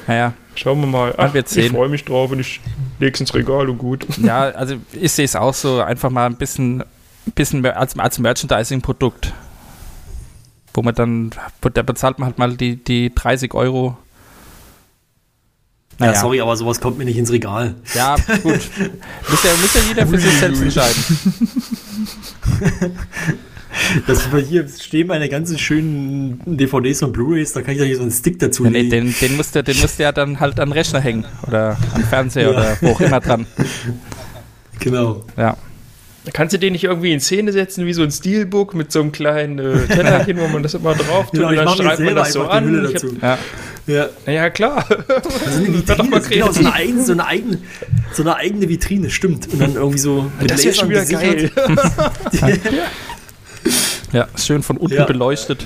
naja. 0.07 0.33
Schauen 0.55 0.81
wir 0.81 0.87
mal. 0.87 1.13
Man 1.17 1.33
wird 1.33 1.47
ich 1.47 1.53
sehen. 1.53 1.73
freue 1.73 1.89
mich 1.89 2.03
drauf 2.03 2.31
und 2.31 2.39
ich 2.39 2.59
leg's 2.99 3.19
ins 3.19 3.33
Regal 3.33 3.69
und 3.69 3.77
gut. 3.77 4.05
Ja, 4.21 4.49
also 4.49 4.75
ich 4.91 5.11
sehe 5.11 5.25
es 5.25 5.35
auch 5.35 5.53
so, 5.53 5.81
einfach 5.81 6.09
mal 6.09 6.25
ein 6.25 6.35
bisschen, 6.35 6.83
bisschen 7.35 7.61
mehr 7.61 7.77
als, 7.79 7.97
als 7.97 8.19
Merchandising-Produkt. 8.19 9.33
Wo 10.73 10.81
man 10.81 10.95
dann, 10.95 11.31
da 11.73 11.81
bezahlt 11.83 12.17
man 12.19 12.27
halt 12.27 12.37
mal 12.37 12.55
die, 12.55 12.77
die 12.77 13.13
30 13.13 13.53
Euro. 13.53 13.97
ja, 15.99 16.15
sorry, 16.15 16.39
aber 16.41 16.55
sowas 16.55 16.79
kommt 16.79 16.97
mir 16.97 17.05
nicht 17.05 17.17
ins 17.17 17.31
Regal. 17.31 17.75
Ja, 17.93 18.15
gut. 18.15 18.43
muss, 19.29 19.43
ja, 19.43 19.51
muss 19.61 19.73
ja 19.73 19.81
jeder 19.87 20.07
für 20.07 20.17
sich 20.17 20.33
selbst 20.39 20.61
entscheiden. 20.61 21.03
Das 24.05 24.27
hier 24.49 24.67
stehen 24.67 25.07
meine 25.07 25.29
ganzen 25.29 25.57
schönen 25.57 26.41
DVDs 26.57 27.03
und 27.03 27.13
Blu-rays, 27.13 27.53
da 27.53 27.61
kann 27.61 27.73
ich 27.73 27.79
doch 27.79 27.85
hier 27.85 27.95
so 27.95 28.01
einen 28.01 28.11
Stick 28.11 28.37
dazu 28.39 28.65
Ja, 28.65 28.69
nee, 28.69 28.81
legen. 28.81 28.89
den, 28.89 29.15
den, 29.21 29.37
musst 29.37 29.55
du, 29.55 29.63
den 29.63 29.79
musst 29.79 29.97
du 29.97 30.03
ja 30.03 30.11
dann 30.11 30.39
halt 30.41 30.59
an 30.59 30.69
den 30.69 30.73
Rechner 30.73 30.99
hängen 30.99 31.25
oder 31.47 31.77
am 31.93 32.03
Fernseher 32.03 32.51
Ja. 32.51 32.57
oder 32.57 32.77
wo 32.81 32.89
auch 32.89 33.01
immer 33.01 33.19
dran. 33.19 33.45
Genau. 34.79 35.23
Ja. 35.37 35.55
Kannst 36.33 36.53
du 36.53 36.59
den 36.59 36.73
nicht 36.73 36.83
irgendwie 36.83 37.11
in 37.13 37.19
Szene 37.19 37.51
setzen, 37.51 37.87
wie 37.87 37.93
so 37.93 38.03
ein 38.03 38.11
Steelbook 38.11 38.75
mit 38.75 38.91
so 38.91 39.01
einem 39.01 39.11
kleinen 39.11 39.57
äh, 39.57 39.87
Tellerchen, 39.87 40.37
wo 40.39 40.47
man 40.47 40.61
das 40.61 40.75
immer 40.75 40.93
drauf 40.93 41.31
tut 41.31 41.39
Genau, 41.39 41.49
und 41.49 41.55
dann 41.55 41.69
schreibt 41.69 41.99
man 41.99 42.15
das 42.15 42.33
so 42.33 42.43
an. 42.43 42.93
Hab. 42.93 43.21
Ja. 43.23 43.37
Ja. 43.87 44.09
naja, 44.27 44.49
klar. 44.51 44.85
Also 44.87 45.57
eine 45.57 45.73
Vitrine, 45.73 46.09
mal 46.09 46.17
das 46.19 46.25
ist 46.25 46.29
genau, 46.29 46.51
so, 46.51 46.59
eine 46.59 46.73
eigene, 46.73 47.03
so, 47.03 47.11
eine 47.13 47.25
eigene, 47.25 47.57
so 48.13 48.21
eine 48.21 48.35
eigene 48.35 48.69
Vitrine, 48.69 49.09
stimmt. 49.09 49.51
Und 49.51 49.59
dann 49.59 49.73
irgendwie 49.73 49.97
so 49.97 50.31
mit 50.39 50.51
Das 50.51 50.59
ist 50.59 50.65
ja 50.65 50.73
schon 50.73 50.89
wieder 50.89 50.99
Lasern 51.01 51.19
geil. 51.19 51.51
ja, 54.13 54.27
schön 54.37 54.61
von 54.61 54.77
unten 54.77 54.95
Ja. 54.97 55.05
beleuchtet, 55.05 55.65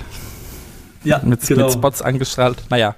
Ja, 1.04 1.22
mit, 1.24 1.46
genau. 1.46 1.66
mit 1.66 1.74
Spots 1.74 2.02
angestrahlt. 2.02 2.64
Naja, 2.70 2.96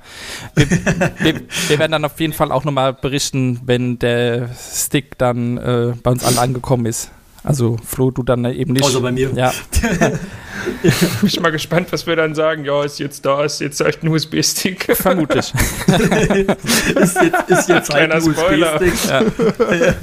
wir, 0.56 0.70
wir, 0.70 1.42
wir 1.70 1.80
werden 1.80 1.92
dann 1.94 2.06
auf 2.06 2.20
jeden 2.20 2.34
Fall 2.34 2.52
auch 2.52 2.64
nochmal 2.64 2.94
berichten, 2.94 3.62
wenn 3.66 3.98
der 3.98 4.50
Stick 4.56 5.18
dann 5.18 5.58
äh, 5.58 5.94
bei 6.04 6.12
uns 6.12 6.24
alle 6.24 6.40
angekommen 6.40 6.86
ist. 6.86 7.10
Also 7.48 7.78
Flo, 7.82 8.12
du 8.12 8.24
dann 8.24 8.44
eben 8.44 8.74
nicht. 8.74 8.84
Außer 8.84 9.00
bei 9.00 9.14
mir. 9.14 9.32
Ja, 9.34 9.54
Bin 10.82 10.92
ich 11.24 11.40
mal 11.40 11.52
gespannt, 11.52 11.88
was 11.92 12.06
wir 12.06 12.18
dann 12.18 12.36
sagen. 12.36 12.66
Ja, 12.66 12.84
ist 12.84 13.00
jetzt 13.00 13.26
da, 13.26 13.46
ist 13.46 13.62
jetzt 13.62 13.80
echt 13.80 14.04
ein 14.04 14.10
USB-Stick. 14.10 14.94
vermutlich. 14.98 15.54
ist 15.88 17.16
jetzt, 17.22 17.50
ist 17.50 17.70
jetzt 17.70 17.90
Kleiner 17.90 18.16
ein 18.16 18.22
Spoiler. 18.22 18.76
USB-Stick. 18.76 19.10
Ja. 19.10 19.94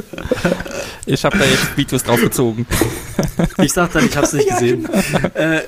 Ich 1.05 1.23
habe 1.23 1.37
da 1.37 1.45
jetzt 1.45 1.77
Videos 1.77 2.03
drauf 2.03 2.19
gezogen. 2.19 2.67
Ich 3.59 3.75
sag 3.75 3.93
dann, 3.93 4.07
ich 4.07 4.17
hab's 4.17 4.33
nicht 4.33 4.49
gesehen. 4.49 4.89
Äh, 5.35 5.61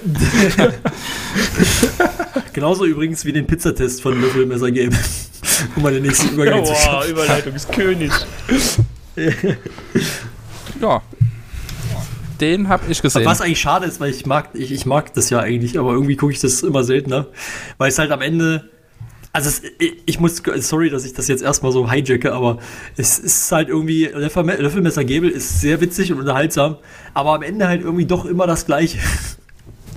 Genauso 2.54 2.86
übrigens 2.86 3.26
wie 3.26 3.34
den 3.34 3.46
Pizzatest 3.46 4.00
von 4.00 4.18
Löffelmesser 4.18 4.70
Game. 4.70 4.96
Um 5.76 5.82
mal 5.82 5.92
den 5.92 6.04
nächsten 6.04 6.30
Übergang 6.30 6.64
zu 6.64 6.72
Wow, 6.72 6.82
schaffen. 6.82 7.10
Überleitung 7.10 7.54
ist 7.54 7.70
König. 7.70 8.12
Ja. 10.80 11.02
Den 12.40 12.68
habe 12.68 12.84
ich 12.90 13.00
gesehen. 13.02 13.24
Was 13.24 13.40
eigentlich 13.40 13.60
schade 13.60 13.86
ist, 13.86 14.00
weil 14.00 14.10
ich 14.10 14.26
mag, 14.26 14.50
ich, 14.54 14.70
ich 14.72 14.86
mag 14.86 15.12
das 15.14 15.30
ja 15.30 15.40
eigentlich, 15.40 15.78
aber 15.78 15.92
irgendwie 15.92 16.16
gucke 16.16 16.32
ich 16.32 16.40
das 16.40 16.62
immer 16.62 16.84
seltener, 16.84 17.26
weil 17.78 17.88
es 17.88 17.98
halt 17.98 18.10
am 18.10 18.20
Ende, 18.20 18.68
also 19.32 19.48
es, 19.48 19.62
ich, 19.78 19.94
ich 20.06 20.20
muss, 20.20 20.42
sorry, 20.60 20.90
dass 20.90 21.04
ich 21.04 21.14
das 21.14 21.28
jetzt 21.28 21.42
erstmal 21.42 21.72
so 21.72 21.90
hijacke, 21.90 22.32
aber 22.32 22.58
es 22.96 23.18
ist 23.18 23.50
halt 23.52 23.68
irgendwie, 23.68 24.06
Löffel- 24.06 24.44
Löffelmesser 24.60 25.04
Gebel 25.04 25.30
ist 25.30 25.60
sehr 25.60 25.80
witzig 25.80 26.12
und 26.12 26.18
unterhaltsam, 26.20 26.76
aber 27.14 27.34
am 27.34 27.42
Ende 27.42 27.68
halt 27.68 27.82
irgendwie 27.82 28.06
doch 28.06 28.24
immer 28.24 28.46
das 28.46 28.66
Gleiche. 28.66 28.98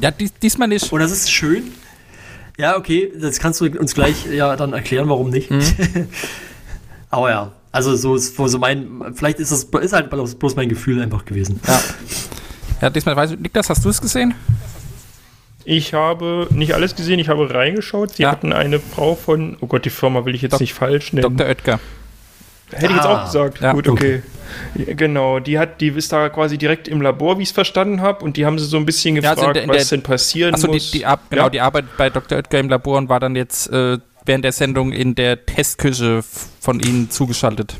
Ja, 0.01 0.11
dies, 0.11 0.33
diesmal 0.41 0.67
nicht. 0.69 0.91
Und 0.93 0.99
das 0.99 1.11
ist 1.11 1.29
schön. 1.31 1.63
Ja, 2.57 2.77
okay, 2.77 3.11
das 3.19 3.39
kannst 3.39 3.59
du 3.61 3.65
uns 3.65 3.93
gleich 3.93 4.25
ja 4.25 4.55
dann 4.55 4.73
erklären, 4.73 5.09
warum 5.09 5.29
nicht. 5.29 5.49
aber 7.09 7.29
ja, 7.29 7.51
also 7.71 7.95
so 7.95 8.15
ist 8.15 8.35
so 8.35 8.57
mein, 8.57 8.87
vielleicht 9.15 9.39
ist 9.39 9.51
das 9.51 9.63
ist 9.63 9.93
halt 9.93 10.09
bloß 10.09 10.55
mein 10.55 10.69
Gefühl 10.69 11.01
einfach 11.01 11.25
gewesen. 11.25 11.59
Ja. 11.67 11.79
Ja, 12.81 12.89
diesmal 12.89 13.15
weiß 13.15 13.31
ich, 13.31 13.39
Niklas, 13.39 13.69
hast 13.69 13.83
du 13.83 13.89
es 13.89 13.99
gesehen? 14.01 14.33
Ich 15.65 15.93
habe 15.93 16.47
nicht 16.51 16.73
alles 16.73 16.95
gesehen, 16.95 17.19
ich 17.19 17.29
habe 17.29 17.53
reingeschaut. 17.53 18.15
Sie 18.15 18.23
Ja. 18.23 18.31
hatten 18.31 18.53
eine 18.53 18.79
Frau 18.79 19.15
von, 19.15 19.57
oh 19.59 19.67
Gott, 19.67 19.85
die 19.85 19.89
Firma 19.89 20.25
will 20.25 20.33
ich 20.33 20.41
jetzt 20.41 20.53
Dok- 20.53 20.61
nicht 20.61 20.73
falsch 20.73 21.13
nennen. 21.13 21.35
Dr. 21.37 21.47
Oetker. 21.47 21.79
Hätte 22.71 22.85
ich 22.85 22.91
jetzt 22.91 23.05
Ah. 23.05 23.21
auch 23.21 23.25
gesagt. 23.25 23.61
Ja. 23.61 23.73
Gut, 23.73 23.87
okay. 23.87 24.23
Ja, 24.75 24.93
Genau, 24.95 25.39
die 25.39 25.59
hat, 25.59 25.79
die 25.81 25.89
ist 25.89 26.11
da 26.11 26.29
quasi 26.29 26.57
direkt 26.57 26.87
im 26.87 27.01
Labor, 27.01 27.37
wie 27.37 27.43
ich 27.43 27.49
es 27.49 27.53
verstanden 27.53 28.01
habe, 28.01 28.23
und 28.25 28.35
die 28.37 28.45
haben 28.45 28.57
sie 28.57 28.65
so 28.65 28.77
ein 28.77 28.85
bisschen 28.85 29.15
Ja, 29.15 29.21
gefragt, 29.21 29.39
also 29.39 29.47
in 29.49 29.53
der- 29.53 29.63
in 29.63 29.69
was 29.69 29.89
der- 29.89 29.97
denn 29.97 30.03
passieren 30.03 30.53
Achso, 30.55 30.67
die, 30.67 30.73
muss. 30.73 30.91
die, 30.91 31.05
Ar- 31.05 31.19
genau, 31.29 31.43
Ja. 31.43 31.49
die 31.49 31.61
Arbeit 31.61 31.85
bei 31.97 32.09
Dr. 32.09 32.37
Oetker 32.37 32.59
im 32.59 32.69
Labor 32.69 32.97
und 32.97 33.09
war 33.09 33.19
dann 33.19 33.35
jetzt 33.35 33.67
äh, 33.71 33.97
während 34.25 34.43
der 34.45 34.51
Sendung 34.51 34.91
in 34.91 35.15
der 35.15 35.45
Testküche 35.45 36.23
von 36.59 36.79
Ihnen 36.79 37.09
zugeschaltet. 37.09 37.77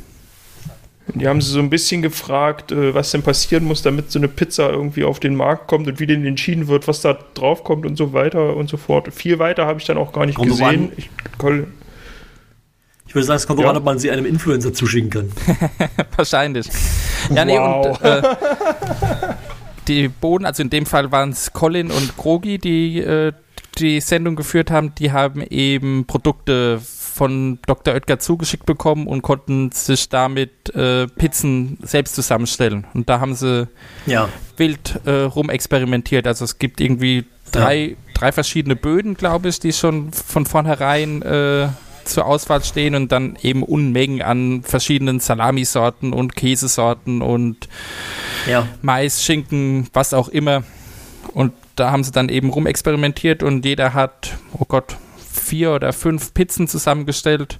Die 1.16 1.28
haben 1.28 1.42
sie 1.42 1.50
so 1.52 1.58
ein 1.60 1.72
bisschen 1.72 2.04
gefragt, 2.04 2.72
äh, 2.72 2.94
was 2.94 3.10
denn 3.10 3.24
passieren 3.24 3.64
muss, 3.66 3.82
damit 3.82 4.12
so 4.12 4.20
eine 4.20 4.28
Pizza 4.28 4.70
irgendwie 4.70 5.04
auf 5.04 5.20
den 5.20 5.36
Markt 5.36 5.68
kommt 5.68 5.88
und 5.88 6.00
wie 6.00 6.06
denn 6.06 6.24
entschieden 6.24 6.68
wird, 6.68 6.88
was 6.88 7.02
da 7.02 7.18
drauf 7.34 7.64
kommt 7.64 7.86
und 7.88 7.96
so 7.98 8.14
weiter 8.14 8.56
und 8.56 8.70
so 8.70 8.78
fort. 8.78 9.12
Viel 9.12 9.40
weiter 9.40 9.66
habe 9.66 9.80
ich 9.80 9.86
dann 9.86 9.98
auch 9.98 10.14
gar 10.14 10.28
nicht 10.28 10.36
Kommt 10.36 10.50
gesehen. 10.50 10.92
Ich, 10.98 11.10
Ich 13.08 13.16
würde 13.16 13.26
sagen, 13.26 13.38
es 13.38 13.48
kommt 13.48 13.60
Ja. 13.60 13.72
an, 13.72 13.78
ob 13.78 13.84
man 13.86 13.98
sie 13.98 14.12
einem 14.12 14.26
Influencer 14.28 14.72
zuschicken 14.72 15.10
kann. 15.10 15.32
Wahrscheinlich. 16.16 16.68
Ja, 17.34 17.44
nee, 17.44 17.58
Wow. 17.58 17.88
und 18.00 18.06
äh, 18.06 18.22
die 19.88 20.08
Bohnen, 20.10 20.46
also 20.46 20.62
in 20.62 20.70
dem 20.70 20.86
Fall 20.86 21.12
waren 21.12 21.32
es 21.32 21.52
Colin 21.54 21.90
und 21.90 22.18
Krogi, 22.18 22.60
die 22.60 23.00
äh, 23.00 23.34
die 23.80 24.02
Sendung 24.02 24.36
geführt 24.36 24.72
haben, 24.72 24.94
die 24.96 25.12
haben 25.12 25.42
eben 25.42 26.06
Produkte 26.06 26.80
von 26.84 27.60
Dr. 27.66 27.94
Oetker 27.96 28.20
zugeschickt 28.20 28.66
bekommen 28.66 29.08
und 29.08 29.22
konnten 29.22 29.72
sich 29.72 30.08
damit 30.10 30.74
äh, 30.74 31.08
Pizzen 31.08 31.78
selbst 31.82 32.16
zusammenstellen. 32.16 32.86
Und 32.94 33.10
da 33.10 33.20
haben 33.20 33.36
sie 33.36 33.68
Ja. 34.06 34.30
wild 34.58 35.02
äh, 35.06 35.12
rumexperimentiert. 35.24 36.28
Also 36.28 36.46
es 36.46 36.60
gibt 36.60 36.80
irgendwie 36.80 37.26
drei, 37.52 37.98
drei 38.14 38.32
verschiedene 38.32 38.76
Böden, 38.76 39.16
glaube 39.16 39.50
ich, 39.50 39.60
die 39.60 39.74
schon 39.74 40.12
von 40.14 40.46
vornherein 40.46 41.22
äh, 41.24 41.68
zur 42.06 42.26
Auswahl 42.26 42.64
stehen 42.64 42.96
und 42.96 43.12
dann 43.12 43.38
eben 43.42 43.64
Unmengen 43.64 44.22
an 44.22 44.64
verschiedenen 44.64 45.20
Salamisorten 45.20 46.14
und 46.14 46.36
Käsesorten 46.36 47.22
und 47.22 47.68
Ja. 48.48 48.66
Mais, 48.82 49.24
Schinken, 49.24 49.88
was 49.94 50.14
auch 50.14 50.30
immer. 50.30 50.64
Da 51.80 51.92
haben 51.92 52.04
sie 52.04 52.12
dann 52.12 52.30
eben 52.30 52.50
rumexperimentiert 52.50 53.42
und 53.44 53.66
jeder 53.66 53.94
hat, 53.94 54.38
oh 54.54 54.66
Gott, 54.68 54.98
vier 55.32 55.72
oder 55.72 55.94
fünf 55.94 56.34
Pizzen 56.34 56.68
zusammengestellt. 56.68 57.60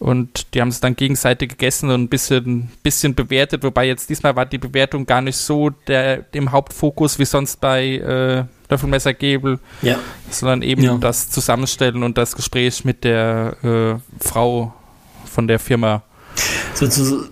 Und 0.00 0.54
die 0.54 0.60
haben 0.60 0.68
es 0.68 0.80
dann 0.80 0.96
gegenseitig 0.96 1.50
gegessen 1.50 1.88
und 1.90 2.02
ein 2.02 2.08
bisschen, 2.08 2.70
bisschen 2.82 3.14
bewertet, 3.14 3.62
wobei 3.62 3.86
jetzt 3.86 4.10
diesmal 4.10 4.36
war 4.36 4.44
die 4.44 4.58
Bewertung 4.58 5.06
gar 5.06 5.20
nicht 5.22 5.36
so 5.36 5.70
der, 5.70 6.26
im 6.34 6.52
Hauptfokus 6.52 7.18
wie 7.18 7.24
sonst 7.24 7.60
bei 7.60 7.96
äh, 7.96 8.44
Löffelmessergebel, 8.68 9.58
Ja. 9.82 9.98
sondern 10.30 10.62
eben 10.62 10.82
Ja. 10.82 10.96
das 10.98 11.30
Zusammenstellen 11.30 12.02
und 12.02 12.18
das 12.18 12.34
Gespräch 12.36 12.84
mit 12.84 13.04
der 13.04 13.56
äh, 13.62 14.24
Frau 14.24 14.74
von 15.24 15.46
der 15.48 15.58
Firma. 15.58 16.02
So, 16.74 16.88
zu, 16.88 17.28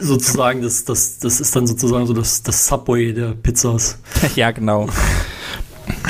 sozusagen, 0.00 0.62
das, 0.62 0.84
das, 0.84 1.18
das 1.20 1.40
ist 1.40 1.54
dann 1.56 1.66
sozusagen 1.66 2.06
so 2.06 2.12
das, 2.12 2.42
das 2.42 2.66
Subway 2.66 3.12
der 3.14 3.28
Pizzas. 3.30 3.98
ja, 4.34 4.50
genau. 4.50 4.88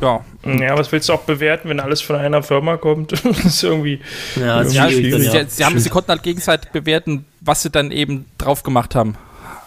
Ja. 0.00 0.20
Ja, 0.44 0.78
was 0.78 0.92
willst 0.92 1.08
du 1.08 1.14
auch 1.14 1.22
bewerten, 1.22 1.68
wenn 1.68 1.80
alles 1.80 2.00
von 2.00 2.16
einer 2.16 2.42
Firma 2.42 2.76
kommt? 2.76 3.12
das 3.24 3.44
ist 3.44 3.62
irgendwie. 3.62 4.00
Ja, 4.36 4.62
das 4.62 4.74
ja, 4.74 4.88
schwierig, 4.88 5.30
sie, 5.30 5.36
ja. 5.36 5.44
sie, 5.46 5.64
haben, 5.64 5.78
sie 5.78 5.88
konnten 5.90 6.10
halt 6.10 6.22
gegenseitig 6.22 6.70
bewerten, 6.70 7.24
was 7.40 7.62
sie 7.62 7.70
dann 7.70 7.90
eben 7.90 8.26
drauf 8.38 8.62
gemacht 8.62 8.94
haben. 8.94 9.16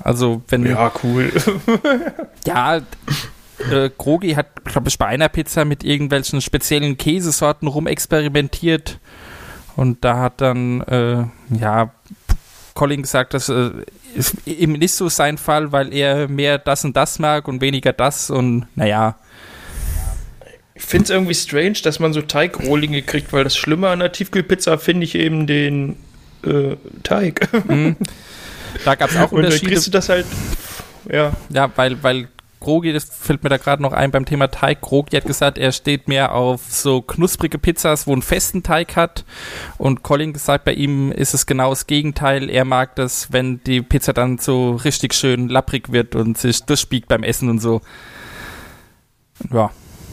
Also, 0.03 0.41
wenn. 0.47 0.65
Ja, 0.65 0.91
cool. 1.03 1.31
ja, 2.45 2.77
äh, 2.77 3.89
Grogi 3.97 4.33
hat, 4.33 4.63
glaube 4.65 4.89
ich, 4.89 4.97
bei 4.97 5.07
einer 5.07 5.29
Pizza 5.29 5.65
mit 5.65 5.83
irgendwelchen 5.83 6.41
speziellen 6.41 6.97
Käsesorten 6.97 7.67
rumexperimentiert. 7.67 8.99
Und 9.75 10.03
da 10.03 10.19
hat 10.19 10.41
dann, 10.41 10.81
äh, 10.81 11.25
ja, 11.59 11.91
Colin 12.73 13.01
gesagt, 13.01 13.33
das 13.33 13.49
äh, 13.49 13.71
ist 14.15 14.35
eben 14.47 14.73
nicht 14.73 14.93
so 14.93 15.09
sein 15.09 15.37
Fall, 15.37 15.71
weil 15.71 15.93
er 15.93 16.27
mehr 16.27 16.57
das 16.57 16.83
und 16.85 16.95
das 16.95 17.19
mag 17.19 17.47
und 17.47 17.61
weniger 17.61 17.93
das 17.93 18.29
und 18.29 18.67
naja. 18.75 19.15
Ich 20.81 20.87
finde 20.87 21.03
es 21.03 21.09
irgendwie 21.11 21.35
strange, 21.35 21.77
dass 21.83 21.99
man 21.99 22.11
so 22.11 22.21
Teigrohlinge 22.21 23.03
kriegt, 23.03 23.31
weil 23.31 23.43
das 23.43 23.55
Schlimme 23.55 23.89
an 23.89 23.99
der 23.99 24.11
Tiefkühlpizza 24.11 24.77
finde 24.77 25.05
ich 25.05 25.13
eben 25.13 25.45
den 25.45 25.95
äh, 26.43 26.75
Teig. 27.03 27.47
Mhm. 27.67 27.95
Da 28.83 28.95
gab 28.95 29.11
es 29.11 29.15
auch 29.15 29.31
Unterschiede. 29.31 29.65
Und 29.65 29.71
kriegst 29.73 29.87
du 29.87 29.91
das 29.91 30.09
halt, 30.09 30.25
ja. 31.07 31.33
Ja, 31.49 31.71
weil, 31.75 32.01
weil 32.01 32.29
Grogi, 32.59 32.93
das 32.93 33.05
fällt 33.05 33.43
mir 33.43 33.49
da 33.49 33.57
gerade 33.57 33.81
noch 33.81 33.93
ein 33.93 34.09
beim 34.09 34.25
Thema 34.25 34.47
Teig. 34.47 34.81
Grogi 34.81 35.15
hat 35.15 35.25
gesagt, 35.25 35.59
er 35.59 35.71
steht 35.71 36.07
mehr 36.07 36.33
auf 36.33 36.63
so 36.67 37.03
knusprige 37.03 37.59
Pizzas, 37.59 38.07
wo 38.07 38.13
einen 38.13 38.23
festen 38.23 38.63
Teig 38.63 38.95
hat. 38.95 39.23
Und 39.77 40.01
Colin 40.01 40.33
gesagt, 40.33 40.65
bei 40.65 40.73
ihm 40.73 41.11
ist 41.11 41.35
es 41.35 41.45
genau 41.45 41.69
das 41.69 41.85
Gegenteil. 41.85 42.49
Er 42.49 42.65
mag 42.65 42.95
das, 42.95 43.31
wenn 43.31 43.63
die 43.63 43.81
Pizza 43.83 44.13
dann 44.13 44.39
so 44.39 44.71
richtig 44.71 45.13
schön 45.13 45.47
lapprig 45.47 45.91
wird 45.91 46.15
und 46.15 46.39
sich 46.39 46.63
durchspiegt 46.63 47.07
beim 47.07 47.21
Essen 47.21 47.49
und 47.49 47.59
so. 47.59 47.81
Ja. 49.53 49.69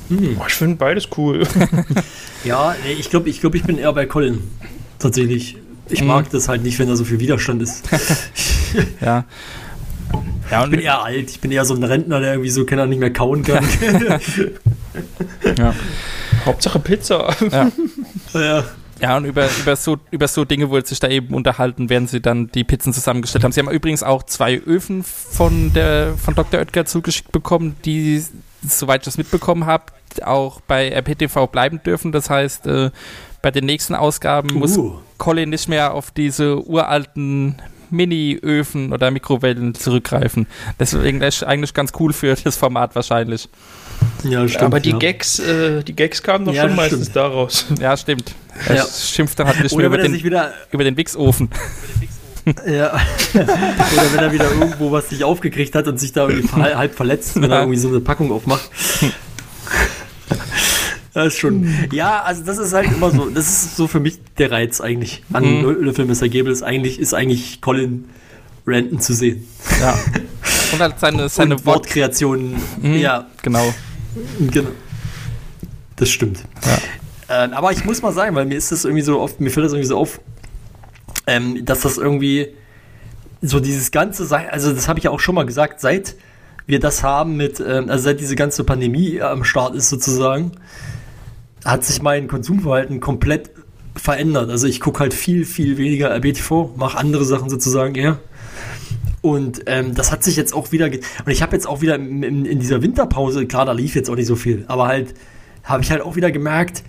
Hm. 0.09 0.41
Ich 0.47 0.55
finde 0.55 0.77
beides 0.77 1.09
cool. 1.17 1.47
ja, 2.45 2.75
ich 2.99 3.11
glaube, 3.11 3.29
ich, 3.29 3.41
glaub, 3.41 3.55
ich 3.55 3.65
bin 3.65 3.79
eher 3.79 3.93
bei 3.93 4.07
Colin. 4.07 4.43
Tatsächlich. 4.99 5.57
Ich 5.91 6.03
mag 6.03 6.27
mhm. 6.27 6.31
das 6.33 6.49
halt 6.49 6.63
nicht, 6.63 6.79
wenn 6.79 6.89
da 6.89 6.97
so 6.97 7.05
viel 7.05 7.21
Widerstand 7.21 7.63
ist. 7.63 7.89
ja. 9.01 9.25
Ja, 10.51 10.65
ich 10.65 10.71
bin 10.71 10.81
eher 10.81 11.03
alt, 11.03 11.31
ich 11.31 11.41
bin 11.41 11.51
eher 11.51 11.65
so 11.65 11.75
ein 11.75 11.85
Rentner, 11.85 12.21
der 12.21 12.33
irgendwie 12.33 12.51
so 12.51 12.65
Kenner 12.65 12.87
nicht 12.87 12.99
mehr 12.99 13.13
kauen 13.13 13.43
kann. 13.43 13.67
ja. 15.57 15.75
Hauptsache 16.47 16.79
Pizza. 16.79 17.35
Ja. 17.51 17.71
ja. 18.33 18.65
Ja, 19.01 19.17
und 19.17 19.27
über, 19.27 19.49
über, 19.61 19.77
so, 19.77 19.97
über 20.11 20.27
so 20.27 20.45
Dinge 20.45 20.71
wollte 20.71 20.89
sich 20.89 20.99
da 20.99 21.09
eben 21.09 21.35
unterhalten, 21.35 21.89
während 21.89 22.11
sie 22.11 22.21
dann 22.21 22.49
die 22.49 22.65
Pizzen 22.65 22.93
zusammengestellt 22.93 23.45
haben. 23.45 23.53
Sie 23.53 23.61
haben 23.61 23.71
übrigens 23.71 24.03
auch 24.03 24.25
zwei 24.25 24.59
Öfen 24.59 25.05
von, 25.05 25.73
der, 25.73 26.15
von 26.17 26.35
Dr. 26.35 26.59
Oetker 26.59 26.85
zugeschickt 26.85 27.31
bekommen, 27.31 27.77
die, 27.85 28.23
soweit 28.67 29.03
ich 29.03 29.05
das 29.05 29.19
mitbekommen 29.19 29.67
habe, 29.67 29.85
auch 30.25 30.61
bei 30.61 30.89
RPTV 30.89 31.47
bleiben 31.47 31.81
dürfen. 31.83 32.13
Das 32.13 32.31
heißt, 32.31 32.67
äh, 32.67 32.91
bei 33.43 33.51
den 33.51 33.67
nächsten 33.67 33.95
Ausgaben 33.95 34.51
uh. 34.53 34.59
muss 34.59 34.79
Colin 35.19 35.51
nicht 35.51 35.69
mehr 35.69 35.95
auf 35.95 36.11
diese 36.11 36.67
uralten 36.67 37.57
Mini-Öfen 37.91 38.93
oder 38.93 39.11
Mikrowellen 39.11 39.75
zurückgreifen. 39.75 40.47
Deswegen 40.79 41.23
ist 41.23 41.43
eigentlich 41.45 41.75
ganz 41.75 41.93
cool 41.99 42.13
für 42.13 42.35
das 42.35 42.57
Format 42.57 42.95
wahrscheinlich. 42.95 43.49
Ja, 44.25 44.47
stimmt. 44.49 44.65
Aber 44.65 44.81
die 44.81 44.91
ja. 44.91 44.99
Gags, 44.99 45.39
äh, 45.39 45.83
die 45.83 45.95
Gags 45.95 46.23
kamen 46.23 46.45
doch 46.45 46.55
ja, 46.55 46.63
schon 46.63 46.77
meistens 46.77 47.03
stimmt. 47.03 47.17
daraus. 47.17 47.67
Ja, 47.81 47.97
stimmt. 47.97 48.35
Er 48.69 48.77
ja. 48.77 48.85
schimpft 48.87 49.39
dann 49.39 49.47
halt 49.47 49.63
nicht 49.63 49.77
mehr 49.77 49.87
über 49.87 49.99
den, 49.99 50.15
über 50.71 50.85
den 50.85 50.97
Wichsofen. 50.97 51.51
Ja. 52.67 52.99
Oder 53.35 54.13
wenn 54.15 54.21
er 54.21 54.33
wieder 54.33 54.51
irgendwo 54.51 54.91
was 54.91 55.11
sich 55.11 55.23
aufgekriegt 55.23 55.75
hat 55.75 55.87
und 55.87 56.01
sich 56.01 56.15
da 56.15 56.27
irgendwie 56.27 56.63
halb 56.63 56.95
verletzt, 56.95 57.39
wenn 57.39 57.51
er 57.51 57.61
irgendwie 57.61 57.79
so 57.79 57.89
eine 57.89 58.01
Packung 58.01 58.33
aufmacht. 58.33 58.71
Das 61.15 61.29
ist 61.29 61.39
schon. 61.39 61.67
Ja, 61.91 62.23
also 62.23 62.45
das 62.45 62.59
ist 62.59 62.73
halt 62.73 62.93
immer 62.93 63.11
so, 63.11 63.29
das 63.29 63.49
ist 63.49 63.77
so 63.77 63.89
für 63.89 63.99
mich 63.99 64.21
der 64.37 64.53
Reiz 64.53 64.81
eigentlich 64.81 65.25
an 65.33 65.63
mhm. 65.63 65.85
Löffel 65.85 66.05
Mr. 66.05 66.29
Gable 66.29 66.53
ist 66.53 66.63
eigentlich, 66.63 67.01
ist 67.01 67.13
eigentlich 67.13 67.61
Colin 67.61 68.05
Ranton 68.67 69.01
zu 69.01 69.15
sehen. 69.15 69.45
Ja. 69.81 69.99
Und 70.73 70.81
halt 70.81 71.01
seine, 71.01 71.29
seine 71.29 71.57
Und 71.57 71.67
Wortkreationen. 71.67 72.57
Mhm, 72.81 72.95
ja. 72.95 73.27
Genau. 73.43 73.75
Genau. 74.39 74.69
Das 75.97 76.11
stimmt. 76.11 76.45
Ja. 77.29 77.45
Äh, 77.45 77.53
aber 77.53 77.73
ich 77.73 77.85
muss 77.85 78.03
mal 78.03 78.13
sagen, 78.13 78.37
weil 78.37 78.47
mir 78.47 78.57
ist 78.57 78.71
das 78.71 78.85
irgendwie 78.85 79.03
so 79.03 79.19
oft, 79.21 79.41
mir 79.41 79.51
fällt 79.51 79.67
das 79.67 79.73
irgendwie 79.73 79.89
so 79.89 79.99
auf, 79.99 80.21
ähm, 81.27 81.65
dass 81.65 81.81
das 81.81 81.99
irgendwie 81.99 82.55
so 83.43 83.61
dieses 83.61 83.91
ganze, 83.91 84.29
also 84.51 84.73
das 84.73 84.89
habe 84.89 84.99
ich 84.99 85.05
ja 85.05 85.11
auch 85.11 85.21
schon 85.21 85.35
mal 85.35 85.47
gesagt, 85.47 85.81
seit 85.81 86.17
wir 86.69 86.79
das 86.79 87.03
haben 87.03 87.37
mit, 87.37 87.61
ähm, 87.61 87.89
also 87.89 88.05
seit 88.05 88.21
diese 88.21 88.37
ganze 88.37 88.63
Pandemie 88.63 89.21
am 89.23 89.43
Start 89.43 89.75
ist 89.75 89.89
sozusagen, 89.89 90.53
hat 91.65 91.83
sich 91.83 92.03
mein 92.03 92.29
Konsumverhalten 92.29 93.01
komplett 93.01 93.51
verändert. 93.97 94.51
Also 94.51 94.67
ich 94.67 94.79
gucke 94.79 95.01
halt 95.01 95.15
viel, 95.15 95.47
viel 95.47 95.79
weniger 95.79 96.15
RBTV, 96.15 96.75
mache 96.77 96.99
andere 96.99 97.25
Sachen 97.25 97.49
sozusagen 97.49 97.95
eher. 97.95 98.19
Und 99.23 99.63
ähm, 99.67 99.95
das 99.95 100.13
hat 100.13 100.23
sich 100.23 100.37
jetzt 100.37 100.53
auch 100.53 100.71
wieder. 100.71 100.87
Und 100.87 101.33
ich 101.33 101.43
habe 101.43 101.57
jetzt 101.57 101.67
auch 101.67 101.81
wieder 101.81 101.97
in, 101.97 102.45
in, 102.45 102.61
dieser 102.61 102.83
Winterpause, 102.83 103.47
klar, 103.47 103.65
da 103.65 103.73
lief 103.73 103.95
jetzt 103.95 104.11
auch 104.11 104.15
nicht 104.15 104.27
so 104.27 104.37
viel, 104.37 104.65
aber 104.69 104.87
halt 104.87 105.15
habe 105.65 105.83
ich 105.83 105.91
halt 105.91 106.03
auch 106.03 106.17
wieder 106.17 106.31
gemerkt, 106.31 106.85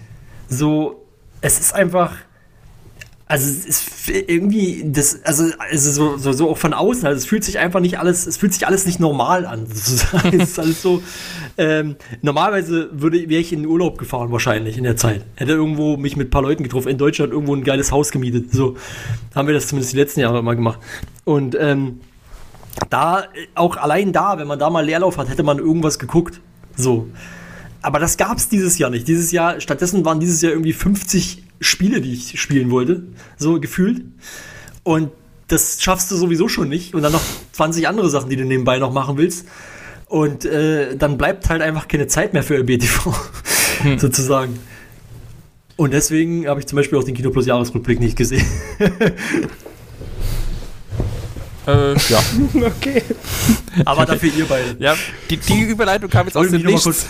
so, 0.49 1.05
es 1.41 1.59
ist 1.59 1.73
einfach 1.73 2.13
also 3.29 3.47
es 3.47 3.63
ist 3.63 4.09
irgendwie 4.09 4.83
das, 4.87 5.23
also, 5.23 5.45
also 5.59 5.91
so, 5.91 6.17
so, 6.17 6.31
so 6.33 6.49
auch 6.49 6.57
von 6.57 6.73
außen, 6.73 7.05
also 7.05 7.15
es 7.15 7.27
fühlt 7.27 7.43
sich 7.43 7.59
einfach 7.59 7.79
nicht 7.79 7.99
alles, 7.99 8.25
es 8.25 8.37
fühlt 8.37 8.53
sich 8.53 8.65
alles 8.65 8.87
nicht 8.87 8.99
normal 8.99 9.45
an. 9.45 9.65
Sozusagen. 9.71 10.39
es 10.39 10.49
ist 10.49 10.59
alles 10.59 10.81
so. 10.81 11.03
Ähm, 11.55 11.95
normalerweise 12.23 12.89
würde 12.91 13.29
wäre 13.29 13.39
ich 13.39 13.53
in 13.53 13.59
den 13.59 13.67
Urlaub 13.67 13.99
gefahren 13.99 14.31
wahrscheinlich 14.31 14.79
in 14.79 14.83
der 14.83 14.97
Zeit. 14.97 15.23
Hätte 15.35 15.51
irgendwo 15.51 15.95
mich 15.95 16.17
mit 16.17 16.29
ein 16.29 16.31
paar 16.31 16.41
Leuten 16.41 16.63
getroffen, 16.63 16.87
in 16.87 16.97
Deutschland 16.97 17.31
irgendwo 17.31 17.55
ein 17.55 17.63
geiles 17.63 17.91
Haus 17.91 18.09
gemietet. 18.09 18.51
So 18.51 18.77
haben 19.35 19.47
wir 19.47 19.53
das 19.53 19.67
zumindest 19.67 19.93
die 19.93 19.97
letzten 19.97 20.21
Jahre 20.21 20.41
mal 20.41 20.55
gemacht. 20.55 20.79
Und 21.23 21.55
ähm, 21.59 21.99
da, 22.89 23.25
auch 23.53 23.77
allein 23.77 24.11
da, 24.11 24.39
wenn 24.39 24.47
man 24.47 24.57
da 24.57 24.71
mal 24.71 24.83
Leerlauf 24.83 25.19
hat, 25.19 25.29
hätte 25.29 25.43
man 25.43 25.59
irgendwas 25.59 25.99
geguckt. 25.99 26.41
So. 26.75 27.07
Aber 27.81 27.99
das 27.99 28.17
gab 28.17 28.37
es 28.37 28.49
dieses 28.49 28.77
Jahr 28.77 28.89
nicht. 28.89 29.07
Dieses 29.07 29.31
Jahr, 29.31 29.59
stattdessen 29.61 30.03
waren 30.05 30.19
dieses 30.19 30.41
Jahr 30.41 30.51
irgendwie 30.51 30.73
50 30.73 31.43
Spiele, 31.61 32.01
die 32.01 32.13
ich 32.13 32.39
spielen 32.39 32.71
wollte, 32.71 33.03
so 33.37 33.59
gefühlt. 33.59 34.01
Und 34.83 35.11
das 35.47 35.81
schaffst 35.81 36.11
du 36.11 36.15
sowieso 36.15 36.47
schon 36.47 36.69
nicht. 36.69 36.93
Und 36.93 37.01
dann 37.01 37.11
noch 37.11 37.23
20 37.53 37.87
andere 37.87 38.09
Sachen, 38.09 38.29
die 38.29 38.35
du 38.35 38.45
nebenbei 38.45 38.79
noch 38.79 38.91
machen 38.93 39.17
willst. 39.17 39.47
Und 40.07 40.45
äh, 40.45 40.95
dann 40.97 41.17
bleibt 41.17 41.49
halt 41.49 41.61
einfach 41.61 41.87
keine 41.87 42.07
Zeit 42.07 42.33
mehr 42.33 42.43
für 42.43 42.57
LBTV, 42.57 43.13
hm. 43.81 43.99
sozusagen. 43.99 44.59
Und 45.75 45.93
deswegen 45.93 46.47
habe 46.47 46.59
ich 46.59 46.65
zum 46.65 46.75
Beispiel 46.75 46.97
auch 46.97 47.03
den 47.03 47.15
Kino 47.15 47.29
Plus 47.29 47.45
Jahresrückblick 47.45 47.99
nicht 47.99 48.17
gesehen. 48.17 48.45
Äh, 51.69 51.93
ja. 52.09 52.19
okay. 52.67 53.03
Aber 53.85 54.05
dafür 54.05 54.31
ihr 54.35 54.45
beide. 54.45 54.75
Ja, 54.79 54.95
die, 55.29 55.37
die 55.37 55.61
Überleitung 55.63 56.09
kam 56.09 56.27
jetzt 56.27 56.35
aus 56.35 56.49
dem 56.49 56.61
Nichts. 56.61 56.83
Kurz, 56.83 57.05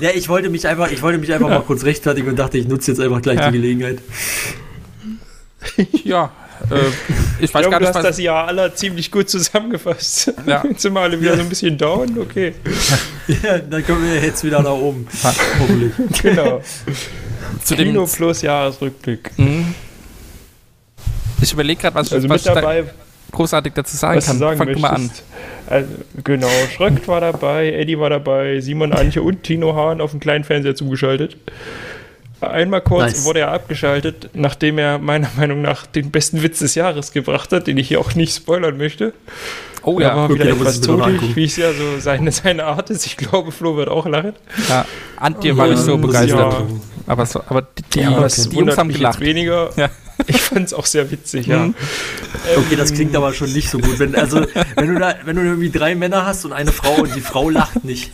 ja, 0.00 0.10
ich 0.14 0.28
wollte 0.28 0.50
mich 0.50 0.66
einfach, 0.66 0.90
ich 0.90 1.02
wollte 1.02 1.18
mich 1.18 1.32
einfach 1.32 1.48
ja. 1.48 1.58
mal 1.58 1.64
kurz 1.64 1.84
rechtfertigen 1.84 2.28
und 2.28 2.38
dachte, 2.38 2.58
ich 2.58 2.68
nutze 2.68 2.92
jetzt 2.92 3.00
einfach 3.00 3.22
gleich 3.22 3.38
ja. 3.38 3.50
die 3.50 3.58
Gelegenheit. 3.58 3.98
Ja, 6.04 6.32
äh, 6.70 6.74
ich 7.40 7.52
weiß 7.52 7.64
ich 7.64 7.70
gar 7.70 7.80
nicht, 7.80 7.90
du 7.90 7.94
hast 7.94 8.04
das 8.04 8.18
Jahr 8.18 8.46
aller 8.46 8.74
ziemlich 8.74 9.10
gut 9.10 9.28
zusammengefasst. 9.28 10.32
Ja. 10.46 10.62
Jetzt 10.68 10.82
sind 10.82 10.92
wir 10.92 11.00
alle 11.00 11.20
wieder 11.20 11.34
so 11.36 11.42
ein 11.42 11.48
bisschen 11.48 11.76
down, 11.76 12.18
okay. 12.18 12.54
ja, 13.42 13.58
dann 13.58 13.84
kommen 13.84 14.04
wir 14.04 14.20
jetzt 14.22 14.44
wieder 14.44 14.62
nach 14.62 14.72
oben. 14.72 15.06
Hoffentlich. 15.60 15.92
Genau. 16.22 16.62
Zu 17.64 17.76
Kino 17.76 18.06
plus 18.06 18.42
Jahresrückblick. 18.42 19.30
Mhm. 19.36 19.74
Ich 21.40 21.52
überlege 21.52 21.80
gerade, 21.80 21.94
was, 21.94 22.12
also 22.12 22.28
was 22.28 22.44
mit 22.44 22.56
dabei, 22.56 22.84
großartig 23.32 23.72
dazu 23.74 23.96
sagen 23.96 24.18
Was 24.18 24.26
kann. 24.26 24.38
Sagen 24.38 24.58
Fang 24.58 24.80
mal 24.80 24.90
an. 24.90 25.10
Also, 25.66 25.88
genau, 26.22 26.48
Schröck 26.74 27.06
war 27.08 27.20
dabei, 27.20 27.72
Eddie 27.72 27.98
war 27.98 28.10
dabei, 28.10 28.60
Simon 28.60 28.92
Anche 28.92 29.22
und 29.22 29.42
Tino 29.42 29.74
Hahn 29.74 30.00
auf 30.00 30.10
dem 30.12 30.20
kleinen 30.20 30.44
Fernseher 30.44 30.74
zugeschaltet. 30.74 31.36
Einmal 32.40 32.80
kurz 32.80 33.12
nice. 33.12 33.24
wurde 33.24 33.40
er 33.40 33.52
abgeschaltet, 33.52 34.30
nachdem 34.34 34.78
er 34.78 34.98
meiner 34.98 35.30
Meinung 35.36 35.62
nach 35.62 35.86
den 35.86 36.10
besten 36.10 36.42
Witz 36.42 36.58
des 36.58 36.74
Jahres 36.74 37.12
gebracht 37.12 37.52
hat, 37.52 37.66
den 37.66 37.78
ich 37.78 37.88
hier 37.88 38.00
auch 38.00 38.14
nicht 38.14 38.34
spoilern 38.34 38.76
möchte. 38.76 39.12
Oh 39.84 40.00
ja, 40.00 40.16
war 40.16 40.28
wieder 40.30 40.44
okay, 40.44 40.52
etwas 40.52 40.80
todelig, 40.80 41.36
wie 41.36 41.44
es 41.44 41.56
ja 41.56 41.72
so 41.72 41.98
seine, 41.98 42.30
seine 42.32 42.64
Art 42.64 42.90
ist. 42.90 43.06
Ich 43.06 43.16
glaube, 43.16 43.50
Flo 43.52 43.76
wird 43.76 43.88
auch 43.88 44.06
lachen. 44.06 44.34
Ja, 44.68 44.84
Antje 45.16 45.56
war 45.56 45.68
nicht 45.68 45.78
so 45.78 45.98
begeistert. 45.98 46.52
Ja. 46.52 46.66
Aber, 47.06 47.26
so, 47.26 47.40
aber 47.48 47.66
die, 47.94 48.00
ja, 48.00 48.28
die, 48.28 48.48
die 48.48 48.56
Jungs 48.56 48.78
haben 48.78 48.88
gelacht. 48.88 49.20
weniger. 49.20 49.70
Ja. 49.76 49.90
Ich 50.28 50.40
fand 50.40 50.66
es 50.66 50.74
auch 50.74 50.86
sehr 50.86 51.10
witzig, 51.10 51.46
ja. 51.46 51.58
Mhm. 51.64 51.74
Okay, 52.56 52.76
das 52.76 52.92
klingt 52.92 53.16
aber 53.16 53.32
schon 53.32 53.52
nicht 53.52 53.70
so 53.70 53.78
gut. 53.78 53.98
Wenn, 53.98 54.14
also, 54.14 54.46
wenn 54.76 54.94
du 54.94 55.00
da, 55.00 55.16
wenn 55.24 55.34
du 55.34 55.42
irgendwie 55.42 55.70
drei 55.70 55.96
Männer 55.96 56.24
hast 56.24 56.44
und 56.44 56.52
eine 56.52 56.70
Frau 56.70 56.94
und 56.94 57.16
die 57.16 57.20
Frau 57.20 57.50
lacht 57.50 57.84
nicht. 57.84 58.12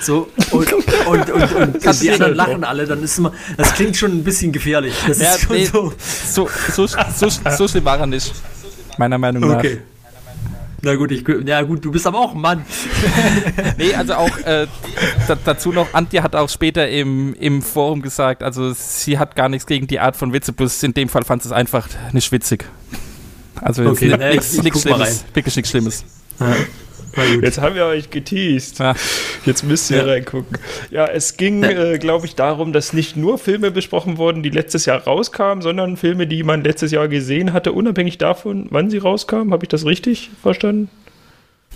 So, 0.00 0.30
und, 0.52 0.72
und, 0.72 1.06
und, 1.06 1.30
und, 1.30 1.86
und 1.86 2.02
die 2.02 2.10
anderen 2.12 2.34
lachen 2.34 2.64
alle, 2.64 2.86
dann 2.86 3.02
ist 3.02 3.18
immer, 3.18 3.32
das 3.58 3.74
klingt 3.74 3.96
schon 3.96 4.12
ein 4.12 4.24
bisschen 4.24 4.52
gefährlich. 4.52 4.94
Das 5.06 5.18
ja, 5.18 5.34
ist 5.34 5.42
schon 5.42 5.56
nee, 5.56 5.66
so. 5.66 5.92
So, 5.98 6.48
so, 6.72 6.86
so, 6.86 7.28
so 7.28 7.68
schlimm 7.68 7.84
war 7.84 7.98
er 7.98 8.06
nicht. 8.06 8.32
Meiner 8.96 9.18
Meinung 9.18 9.46
nach. 9.46 9.58
Okay. 9.58 9.80
Na 10.84 10.94
gut, 10.96 11.10
ich, 11.12 11.24
ja 11.46 11.62
gut, 11.62 11.82
du 11.82 11.90
bist 11.90 12.06
aber 12.06 12.20
auch 12.20 12.34
ein 12.34 12.40
Mann. 12.40 12.64
nee, 13.78 13.94
also 13.94 14.14
auch 14.14 14.38
äh, 14.40 14.66
dazu 15.44 15.72
noch, 15.72 15.94
Antje 15.94 16.22
hat 16.22 16.36
auch 16.36 16.50
später 16.50 16.88
im, 16.88 17.32
im 17.34 17.62
Forum 17.62 18.02
gesagt, 18.02 18.42
also 18.42 18.72
sie 18.74 19.18
hat 19.18 19.34
gar 19.34 19.48
nichts 19.48 19.66
gegen 19.66 19.86
die 19.86 19.98
Art 19.98 20.14
von 20.14 20.34
Witze, 20.34 20.52
bloß 20.52 20.82
in 20.82 20.92
dem 20.92 21.08
Fall 21.08 21.24
fand 21.24 21.42
sie 21.42 21.48
es 21.48 21.52
einfach 21.52 21.88
nicht 22.12 22.30
witzig. 22.32 22.66
Also 23.62 23.86
okay, 23.86 24.14
nichts 24.34 24.82
Schlimmes, 24.82 25.24
wirklich 25.32 25.56
nichts 25.56 25.70
Schlimmes. 25.70 26.04
Ja. 26.38 26.54
Jetzt 27.42 27.60
haben 27.60 27.74
wir 27.74 27.86
euch 27.86 28.10
geteased. 28.10 28.78
Ja. 28.78 28.94
Jetzt 29.44 29.64
müsst 29.64 29.90
ihr 29.90 29.98
ja. 29.98 30.04
reingucken. 30.04 30.58
Ja, 30.90 31.06
es 31.06 31.36
ging, 31.36 31.62
äh, 31.62 31.98
glaube 31.98 32.26
ich, 32.26 32.34
darum, 32.34 32.72
dass 32.72 32.92
nicht 32.92 33.16
nur 33.16 33.38
Filme 33.38 33.70
besprochen 33.70 34.18
wurden, 34.18 34.42
die 34.42 34.50
letztes 34.50 34.86
Jahr 34.86 35.02
rauskamen, 35.02 35.62
sondern 35.62 35.96
Filme, 35.96 36.26
die 36.26 36.42
man 36.42 36.64
letztes 36.64 36.90
Jahr 36.90 37.08
gesehen 37.08 37.52
hatte, 37.52 37.72
unabhängig 37.72 38.18
davon, 38.18 38.66
wann 38.70 38.90
sie 38.90 38.98
rauskamen. 38.98 39.52
Habe 39.52 39.64
ich 39.64 39.68
das 39.68 39.84
richtig 39.84 40.30
verstanden? 40.42 40.90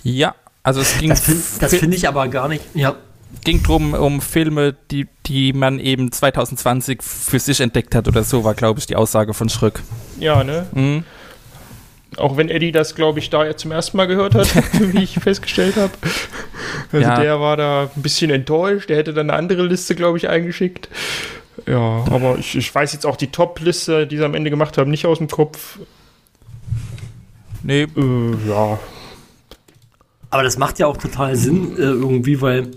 Ja, 0.03 0.35
also 0.63 0.81
es 0.81 0.97
ging. 0.97 1.09
Das 1.09 1.21
finde 1.21 1.69
find 1.69 1.95
ich 1.95 2.07
aber 2.07 2.27
gar 2.27 2.47
nicht. 2.47 2.63
Ja. 2.73 2.95
Ging 3.43 3.61
drum 3.61 3.93
um 3.93 4.21
Filme, 4.21 4.75
die, 4.89 5.07
die 5.27 5.53
man 5.53 5.79
eben 5.79 6.11
2020 6.11 7.03
für 7.03 7.39
sich 7.39 7.61
entdeckt 7.61 7.93
hat 7.93 8.07
oder 8.07 8.23
so, 8.23 8.43
war, 8.43 8.55
glaube 8.55 8.79
ich, 8.79 8.87
die 8.87 8.95
Aussage 8.95 9.35
von 9.35 9.49
Schröck. 9.49 9.81
Ja, 10.19 10.43
ne? 10.43 10.65
Mhm. 10.73 11.03
Auch 12.19 12.37
wenn 12.37 12.49
Eddie 12.49 12.71
das, 12.71 12.95
glaube 12.95 13.19
ich, 13.19 13.29
da 13.29 13.45
jetzt 13.45 13.61
zum 13.61 13.71
ersten 13.71 13.97
Mal 13.97 14.05
gehört 14.05 14.35
hat, 14.35 14.47
wie 14.79 15.03
ich 15.03 15.15
festgestellt 15.19 15.75
habe. 15.75 15.91
Also 16.91 17.07
ja. 17.07 17.19
der 17.19 17.39
war 17.39 17.57
da 17.57 17.89
ein 17.95 18.01
bisschen 18.01 18.29
enttäuscht. 18.31 18.89
Der 18.89 18.97
hätte 18.97 19.13
dann 19.13 19.29
eine 19.29 19.37
andere 19.37 19.63
Liste, 19.63 19.95
glaube 19.95 20.17
ich, 20.17 20.29
eingeschickt. 20.29 20.89
Ja, 21.65 22.05
aber 22.09 22.37
ich, 22.37 22.55
ich 22.55 22.73
weiß 22.73 22.93
jetzt 22.93 23.05
auch 23.05 23.15
die 23.15 23.27
Top-Liste, 23.27 24.07
die 24.07 24.17
sie 24.17 24.23
am 24.23 24.33
Ende 24.33 24.49
gemacht 24.49 24.77
haben, 24.77 24.91
nicht 24.91 25.05
aus 25.05 25.17
dem 25.17 25.27
Kopf. 25.27 25.79
Nee. 27.63 27.83
Äh, 27.83 28.47
ja. 28.47 28.79
Aber 30.29 30.43
das 30.43 30.57
macht 30.57 30.79
ja 30.79 30.87
auch 30.87 30.97
total 30.97 31.35
Sinn 31.35 31.75
äh, 31.77 31.81
irgendwie, 31.81 32.41
weil 32.41 32.71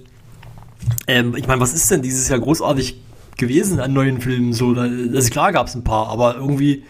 ähm, 1.06 1.34
ich 1.36 1.46
meine, 1.46 1.60
was 1.60 1.74
ist 1.74 1.90
denn 1.90 2.02
dieses 2.02 2.28
Jahr 2.28 2.40
großartig 2.40 3.00
gewesen 3.36 3.78
an 3.80 3.92
neuen 3.92 4.20
Filmen? 4.20 4.52
So, 4.52 4.74
da, 4.74 4.82
also 4.82 5.30
klar 5.30 5.52
gab 5.52 5.66
es 5.66 5.74
ein 5.74 5.84
paar, 5.84 6.08
aber 6.08 6.36
irgendwie 6.36 6.84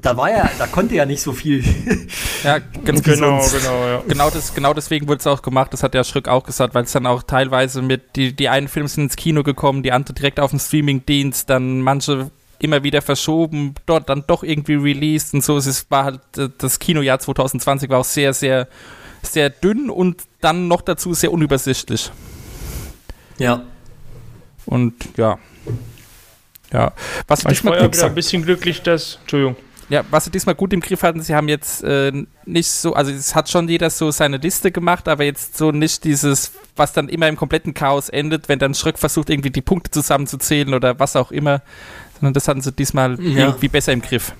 da 0.00 0.16
war 0.16 0.30
ja, 0.30 0.50
da 0.58 0.66
konnte 0.66 0.94
ja 0.94 1.06
nicht 1.06 1.22
so 1.22 1.32
viel. 1.32 1.64
ja, 2.44 2.58
ganz 2.84 3.02
genau, 3.02 3.40
genau, 3.40 3.86
ja. 3.86 4.02
Genau, 4.06 4.30
das, 4.30 4.54
genau 4.54 4.74
deswegen 4.74 5.08
wurde 5.08 5.20
es 5.20 5.26
auch 5.26 5.42
gemacht, 5.42 5.72
das 5.72 5.82
hat 5.82 5.94
ja 5.94 6.04
Schröck 6.04 6.28
auch 6.28 6.44
gesagt, 6.44 6.74
weil 6.74 6.84
es 6.84 6.92
dann 6.92 7.06
auch 7.06 7.22
teilweise 7.22 7.82
mit, 7.82 8.16
die, 8.16 8.34
die 8.34 8.48
einen 8.48 8.68
Filme 8.68 8.88
sind 8.88 9.04
ins 9.04 9.16
Kino 9.16 9.42
gekommen, 9.42 9.82
die 9.82 9.92
andere 9.92 10.14
direkt 10.14 10.40
auf 10.40 10.50
dem 10.50 10.58
Streamingdienst, 10.58 11.48
dann 11.48 11.80
manche 11.80 12.30
immer 12.58 12.82
wieder 12.84 13.02
verschoben, 13.02 13.74
dort 13.86 14.08
dann 14.08 14.24
doch 14.26 14.42
irgendwie 14.42 14.74
released 14.74 15.34
und 15.34 15.42
so. 15.42 15.56
Es 15.56 15.90
war 15.90 16.04
halt, 16.04 16.20
äh, 16.36 16.48
das 16.58 16.78
Kinojahr 16.78 17.18
2020 17.18 17.88
war 17.88 17.98
auch 17.98 18.04
sehr, 18.04 18.34
sehr, 18.34 18.68
sehr 19.22 19.50
dünn 19.50 19.90
und 19.90 20.22
dann 20.40 20.68
noch 20.68 20.82
dazu 20.82 21.14
sehr 21.14 21.32
unübersichtlich. 21.32 22.10
Ja. 23.38 23.62
Und 24.66 24.94
ja. 25.16 25.38
Ja. 26.72 26.92
Was 27.26 27.44
ich 27.46 27.64
war 27.64 27.80
ja 27.80 27.92
wieder 27.92 28.06
ein 28.06 28.14
bisschen 28.14 28.42
glücklich, 28.42 28.82
dass. 28.82 29.18
Entschuldigung. 29.22 29.56
Ja, 29.90 30.04
was 30.10 30.24
sie 30.24 30.30
diesmal 30.30 30.54
gut 30.54 30.72
im 30.72 30.80
Griff 30.80 31.02
hatten, 31.02 31.20
sie 31.20 31.34
haben 31.34 31.48
jetzt 31.48 31.82
äh, 31.82 32.12
nicht 32.46 32.70
so, 32.70 32.94
also 32.94 33.10
es 33.10 33.34
hat 33.34 33.50
schon 33.50 33.68
jeder 33.68 33.90
so 33.90 34.12
seine 34.12 34.36
Liste 34.36 34.70
gemacht, 34.70 35.08
aber 35.08 35.24
jetzt 35.24 35.58
so 35.58 35.72
nicht 35.72 36.04
dieses, 36.04 36.52
was 36.76 36.92
dann 36.92 37.08
immer 37.08 37.28
im 37.28 37.36
kompletten 37.36 37.74
Chaos 37.74 38.08
endet, 38.08 38.48
wenn 38.48 38.60
dann 38.60 38.74
Schröck 38.74 38.98
versucht, 38.98 39.30
irgendwie 39.30 39.50
die 39.50 39.62
Punkte 39.62 39.90
zusammenzuzählen 39.90 40.74
oder 40.74 41.00
was 41.00 41.16
auch 41.16 41.32
immer, 41.32 41.60
sondern 42.14 42.34
das 42.34 42.46
hatten 42.46 42.60
sie 42.60 42.70
diesmal 42.70 43.20
ja. 43.20 43.46
irgendwie 43.46 43.68
besser 43.68 43.92
im 43.92 44.00
Griff. 44.00 44.32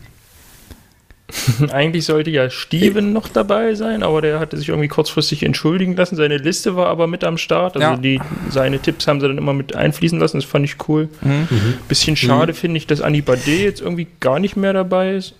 Eigentlich 1.73 2.05
sollte 2.05 2.31
ja 2.31 2.51
Steven 2.51 3.13
noch 3.13 3.29
dabei 3.29 3.75
sein, 3.75 4.03
aber 4.03 4.23
der 4.23 4.41
hatte 4.41 4.57
sich 4.57 4.69
irgendwie 4.69 4.89
kurzfristig 4.89 5.43
entschuldigen 5.43 5.97
lassen. 5.97 6.17
Seine 6.17 6.37
Liste 6.39 6.77
war 6.77 6.87
aber 6.87 7.07
mit 7.07 7.25
am 7.25 7.39
Start. 7.39 7.77
Also 7.77 7.89
ja. 7.89 7.97
die, 7.97 8.21
seine 8.49 8.79
Tipps 8.81 9.07
haben 9.07 9.21
sie 9.21 9.29
dann 9.29 9.39
immer 9.39 9.53
mit 9.53 9.75
einfließen 9.75 10.19
lassen. 10.19 10.39
Das 10.39 10.45
fand 10.45 10.65
ich 10.65 10.77
cool. 10.89 11.09
Mhm. 11.21 11.49
Bisschen 11.89 12.17
schade 12.17 12.53
mhm. 12.53 12.57
finde 12.57 12.77
ich, 12.79 12.87
dass 12.87 13.01
Annie 13.01 13.23
Bade 13.23 13.51
jetzt 13.51 13.81
irgendwie 13.81 14.07
gar 14.21 14.39
nicht 14.39 14.57
mehr 14.57 14.73
dabei 14.73 15.15
ist. 15.15 15.35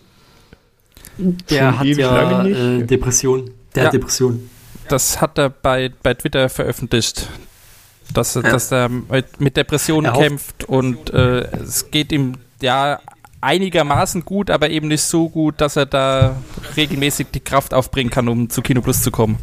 Der 1.19 1.73
Schon 1.73 1.79
hat 1.79 1.87
ja 1.87 2.45
äh, 2.45 2.83
Depression. 2.85 3.51
Der 3.75 3.83
ja. 3.83 3.87
hat 3.87 3.95
Depression. 3.95 4.49
Das 4.89 5.21
hat 5.21 5.39
er 5.39 5.51
bei, 5.51 5.91
bei 6.03 6.15
Twitter 6.15 6.49
veröffentlicht. 6.49 7.29
Dass, 8.13 8.35
ja. 8.35 8.43
dass 8.43 8.73
er 8.73 8.89
mit 8.89 9.57
Depressionen 9.57 10.13
kämpft 10.13 10.65
und 10.65 11.11
äh, 11.11 11.43
es 11.63 11.93
geht 11.93 12.11
ihm 12.11 12.39
ja 12.61 12.99
einigermaßen 13.41 14.25
gut, 14.25 14.51
aber 14.51 14.71
eben 14.71 14.89
nicht 14.89 15.03
so 15.03 15.29
gut, 15.29 15.61
dass 15.61 15.77
er 15.77 15.87
da 15.87 16.37
regelmäßig 16.77 17.29
die 17.33 17.41
Kraft 17.41 17.75
aufbringen 17.75 18.11
kann, 18.11 18.29
um 18.29 18.51
zu 18.51 18.63
Kino 18.63 18.81
Plus 18.81 19.03
zu 19.03 19.11
kommen. 19.11 19.39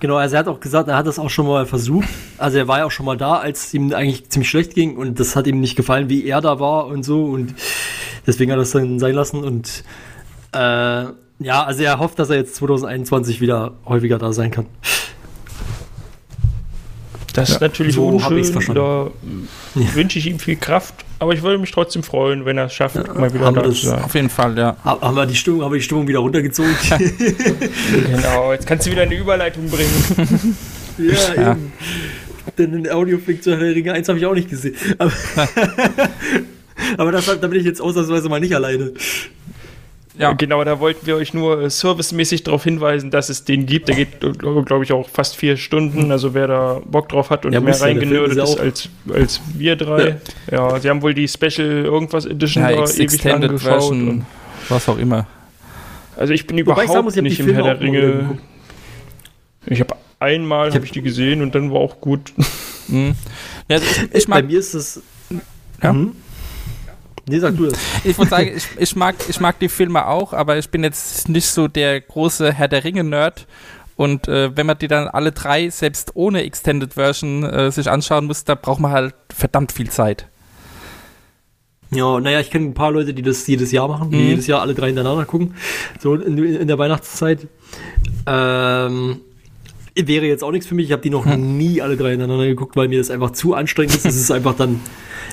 Genau, 0.00 0.16
also 0.16 0.36
er 0.36 0.40
hat 0.40 0.48
auch 0.48 0.60
gesagt, 0.60 0.88
er 0.88 0.96
hat 0.96 1.06
das 1.06 1.18
auch 1.18 1.30
schon 1.30 1.46
mal 1.46 1.64
versucht. 1.64 2.08
Also 2.36 2.58
er 2.58 2.68
war 2.68 2.78
ja 2.78 2.84
auch 2.84 2.90
schon 2.90 3.06
mal 3.06 3.16
da, 3.16 3.36
als 3.36 3.66
es 3.66 3.74
ihm 3.74 3.92
eigentlich 3.92 4.28
ziemlich 4.28 4.50
schlecht 4.50 4.74
ging 4.74 4.96
und 4.96 5.18
das 5.18 5.34
hat 5.36 5.46
ihm 5.46 5.60
nicht 5.60 5.76
gefallen, 5.76 6.10
wie 6.10 6.26
er 6.26 6.40
da 6.40 6.60
war 6.60 6.86
und 6.86 7.04
so 7.04 7.24
und 7.24 7.54
deswegen 8.26 8.52
hat 8.52 8.58
er 8.58 8.62
es 8.62 8.72
dann 8.72 8.98
sein 8.98 9.14
lassen 9.14 9.42
und 9.42 9.84
äh, 10.52 11.04
ja, 11.38 11.64
also 11.64 11.82
er 11.82 11.98
hofft, 11.98 12.18
dass 12.18 12.30
er 12.30 12.36
jetzt 12.36 12.54
2021 12.56 13.40
wieder 13.40 13.72
häufiger 13.86 14.18
da 14.18 14.32
sein 14.32 14.50
kann. 14.50 14.66
Das 17.34 17.48
ja, 17.48 17.54
ist 17.56 17.60
natürlich 17.60 17.94
so 17.96 18.06
unschön. 18.06 18.74
Da 18.74 19.10
ja. 19.74 19.94
wünsche 19.94 20.20
ich 20.20 20.26
ihm 20.26 20.38
viel 20.38 20.54
Kraft. 20.54 20.94
Aber 21.18 21.34
ich 21.34 21.42
würde 21.42 21.58
mich 21.58 21.72
trotzdem 21.72 22.04
freuen, 22.04 22.44
wenn 22.44 22.56
er 22.58 22.66
es 22.66 22.74
schafft, 22.74 22.94
ja, 22.94 23.12
mal 23.12 23.34
wieder 23.34 23.50
da 23.50 23.64
zu 23.64 23.72
sein. 23.72 24.02
Auf 24.02 24.14
jeden 24.14 24.30
Fall, 24.30 24.56
ja. 24.56 24.76
Haben 24.84 25.16
wir 25.16 25.26
die 25.26 25.34
Stimmung, 25.34 25.62
haben 25.62 25.72
wir 25.72 25.78
die 25.78 25.84
Stimmung 25.84 26.06
wieder 26.06 26.20
runtergezogen? 26.20 26.72
genau, 28.06 28.52
jetzt 28.52 28.66
kannst 28.66 28.86
du 28.86 28.92
wieder 28.92 29.02
eine 29.02 29.16
Überleitung 29.16 29.68
bringen. 29.68 30.56
ja, 30.98 31.34
ja, 31.34 31.52
eben. 31.52 31.72
Denn 32.56 32.72
den 32.72 32.88
Audioflick 32.88 33.42
zu 33.42 33.50
Herr 33.50 33.60
Ringe 33.60 33.92
1 33.92 34.08
habe 34.08 34.18
ich 34.18 34.26
auch 34.26 34.34
nicht 34.34 34.48
gesehen. 34.48 34.76
Aber, 34.98 35.12
aber 36.98 37.12
das, 37.12 37.26
da 37.26 37.48
bin 37.48 37.58
ich 37.58 37.66
jetzt 37.66 37.80
ausnahmsweise 37.80 38.28
mal 38.28 38.38
nicht 38.38 38.54
alleine. 38.54 38.92
Ja. 40.16 40.32
Genau, 40.32 40.62
da 40.62 40.78
wollten 40.78 41.06
wir 41.06 41.16
euch 41.16 41.34
nur 41.34 41.60
äh, 41.60 41.70
servicemäßig 41.70 42.44
darauf 42.44 42.62
hinweisen, 42.62 43.10
dass 43.10 43.28
es 43.30 43.44
den 43.44 43.66
gibt. 43.66 43.88
Der 43.88 43.96
geht, 43.96 44.20
glaube 44.20 44.84
ich, 44.84 44.92
auch 44.92 45.08
fast 45.08 45.36
vier 45.36 45.56
Stunden. 45.56 46.12
Also 46.12 46.34
wer 46.34 46.46
da 46.46 46.80
Bock 46.84 47.08
drauf 47.08 47.30
hat 47.30 47.44
und 47.44 47.52
ja, 47.52 47.60
mehr 47.60 47.80
reingenördet 47.80 48.38
ist 48.38 48.60
als, 48.60 48.88
als 49.12 49.40
wir 49.54 49.74
drei. 49.74 50.20
Ja. 50.50 50.70
ja. 50.70 50.80
sie 50.80 50.88
haben 50.88 51.02
wohl 51.02 51.14
die 51.14 51.26
Special 51.26 51.84
irgendwas 51.84 52.26
Edition 52.26 52.62
ja, 52.62 52.70
da 52.70 52.84
ewig 52.84 53.24
lang 53.24 53.40
geschaut. 53.40 53.60
Version, 53.60 54.26
was 54.68 54.88
auch 54.88 54.98
immer. 54.98 55.26
Also 56.16 56.32
ich 56.32 56.46
bin 56.46 56.58
überhaupt 56.58 56.86
sagen, 56.86 57.04
muss, 57.04 57.16
nicht 57.16 57.40
im 57.40 57.52
Herr 57.52 57.64
der 57.64 57.80
Ringe. 57.80 58.38
Ich 59.66 59.80
habe 59.80 59.96
einmal 60.20 60.68
ich 60.68 60.74
hab, 60.74 60.82
hab 60.82 60.84
ich 60.84 60.92
die 60.92 61.02
gesehen 61.02 61.42
und 61.42 61.56
dann 61.56 61.72
war 61.72 61.80
auch 61.80 62.00
gut. 62.00 62.32
Mhm. 62.86 63.14
Ja, 63.68 63.76
also 63.76 63.86
ich, 63.86 64.08
ich 64.14 64.26
Bei 64.28 64.42
mir 64.42 64.58
ist 64.58 64.74
es. 64.74 65.02
Ja. 65.82 65.92
Mhm. 65.92 66.14
Nee, 67.26 67.38
sag 67.38 67.56
du 67.56 67.66
das. 67.66 67.78
Ich 68.04 68.18
würde 68.18 68.30
sagen, 68.30 68.52
ich, 68.54 68.66
ich, 68.78 68.96
mag, 68.96 69.16
ich 69.28 69.40
mag 69.40 69.58
die 69.58 69.68
Filme 69.68 70.06
auch, 70.06 70.32
aber 70.32 70.58
ich 70.58 70.68
bin 70.70 70.84
jetzt 70.84 71.28
nicht 71.28 71.46
so 71.46 71.68
der 71.68 72.00
große 72.00 72.52
Herr 72.52 72.68
der 72.68 72.84
Ringe-Nerd. 72.84 73.46
Und 73.96 74.26
äh, 74.28 74.56
wenn 74.56 74.66
man 74.66 74.78
die 74.78 74.88
dann 74.88 75.08
alle 75.08 75.32
drei, 75.32 75.70
selbst 75.70 76.12
ohne 76.14 76.42
Extended 76.42 76.94
Version, 76.94 77.44
äh, 77.44 77.70
sich 77.70 77.88
anschauen 77.88 78.26
muss, 78.26 78.44
da 78.44 78.54
braucht 78.56 78.80
man 78.80 78.90
halt 78.90 79.14
verdammt 79.32 79.72
viel 79.72 79.88
Zeit. 79.88 80.26
Ja, 81.90 82.18
naja, 82.18 82.40
ich 82.40 82.50
kenne 82.50 82.66
ein 82.66 82.74
paar 82.74 82.90
Leute, 82.90 83.14
die 83.14 83.22
das 83.22 83.46
jedes 83.46 83.70
Jahr 83.70 83.86
machen, 83.86 84.10
die 84.10 84.16
mhm. 84.16 84.28
jedes 84.30 84.46
Jahr 84.48 84.62
alle 84.62 84.74
drei 84.74 84.88
hintereinander 84.88 85.26
gucken. 85.26 85.54
So 86.00 86.14
in, 86.16 86.36
in 86.38 86.66
der 86.66 86.78
Weihnachtszeit. 86.78 87.46
Ähm, 88.26 89.20
wäre 90.06 90.26
jetzt 90.26 90.42
auch 90.42 90.52
nichts 90.52 90.66
für 90.66 90.74
mich. 90.74 90.86
Ich 90.86 90.92
habe 90.92 91.02
die 91.02 91.10
noch 91.10 91.26
hm. 91.26 91.56
nie 91.56 91.80
alle 91.80 91.96
drei 91.96 92.10
hintereinander 92.10 92.46
geguckt, 92.46 92.76
weil 92.76 92.88
mir 92.88 92.98
das 92.98 93.10
einfach 93.10 93.30
zu 93.30 93.54
anstrengend 93.54 93.94
ist. 93.94 94.06
Es 94.06 94.16
ist 94.16 94.30
einfach 94.30 94.56
dann 94.56 94.80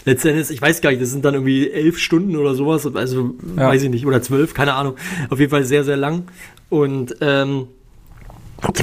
letztendlich, 0.05 0.49
ich 0.49 0.61
weiß 0.61 0.81
gar 0.81 0.91
nicht, 0.91 1.01
das 1.01 1.11
sind 1.11 1.25
dann 1.25 1.33
irgendwie 1.33 1.69
elf 1.69 1.97
Stunden 1.97 2.35
oder 2.35 2.55
sowas, 2.55 2.87
also 2.95 3.35
ja. 3.55 3.67
weiß 3.67 3.83
ich 3.83 3.89
nicht, 3.89 4.05
oder 4.05 4.21
zwölf, 4.21 4.53
keine 4.53 4.73
Ahnung. 4.73 4.95
Auf 5.29 5.39
jeden 5.39 5.51
Fall 5.51 5.63
sehr, 5.63 5.83
sehr 5.83 5.97
lang. 5.97 6.23
Und 6.69 7.15
ähm, 7.21 7.67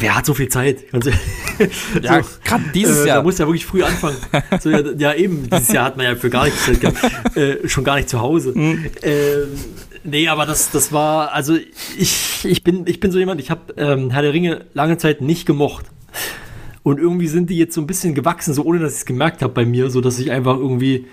Wer 0.01 0.17
hat 0.17 0.27
so 0.27 0.35
viel 0.35 0.49
Zeit? 0.49 0.85
ja, 2.03 2.23
so, 2.23 2.29
gerade 2.45 2.65
dieses 2.75 3.05
äh, 3.05 3.09
Jahr. 3.09 3.19
Da 3.19 3.23
muss 3.23 3.39
ja 3.39 3.47
wirklich 3.47 3.65
früh 3.65 3.83
anfangen. 3.83 4.17
So, 4.61 4.71
ja, 4.71 4.81
ja, 4.97 5.15
eben, 5.15 5.49
dieses 5.49 5.73
Jahr 5.73 5.85
hat 5.85 5.97
man 5.97 6.07
ja 6.07 6.17
für 6.17 6.31
gar 6.31 6.47
nichts 6.47 6.65
Zeit 6.65 6.81
gehabt. 6.81 7.37
Äh, 7.37 7.69
schon 7.69 7.85
gar 7.85 7.97
nicht 7.97 8.09
zu 8.09 8.21
Hause. 8.21 8.53
Mhm. 8.57 8.87
Ähm, 9.03 9.49
nee, 10.11 10.29
aber 10.29 10.47
das, 10.47 10.71
das 10.71 10.93
war, 10.93 11.33
also 11.33 11.57
ich, 11.99 12.45
ich, 12.45 12.65
bin, 12.65 12.85
ich 12.87 13.01
bin 13.01 13.11
so 13.11 13.19
jemand, 13.19 13.41
ich 13.41 13.51
habe 13.51 13.75
ähm, 13.77 14.11
Herr 14.11 14.23
der 14.23 14.33
Ringe 14.33 14.67
lange 14.75 14.99
Zeit 14.99 15.21
nicht 15.21 15.47
gemocht. 15.47 15.87
Und 16.83 16.99
irgendwie 16.99 17.27
sind 17.27 17.51
die 17.51 17.59
jetzt 17.59 17.75
so 17.75 17.81
ein 17.81 17.87
bisschen 17.87 18.15
gewachsen, 18.15 18.55
so 18.55 18.63
ohne 18.65 18.79
dass 18.79 18.93
ich 18.93 18.99
es 19.01 19.07
gemerkt 19.07 19.43
habe 19.43 19.53
bei 19.53 19.67
mir, 19.67 19.91
so 19.91 20.01
dass 20.01 20.19
ich 20.19 20.31
einfach 20.31 20.57
irgendwie 20.57 21.07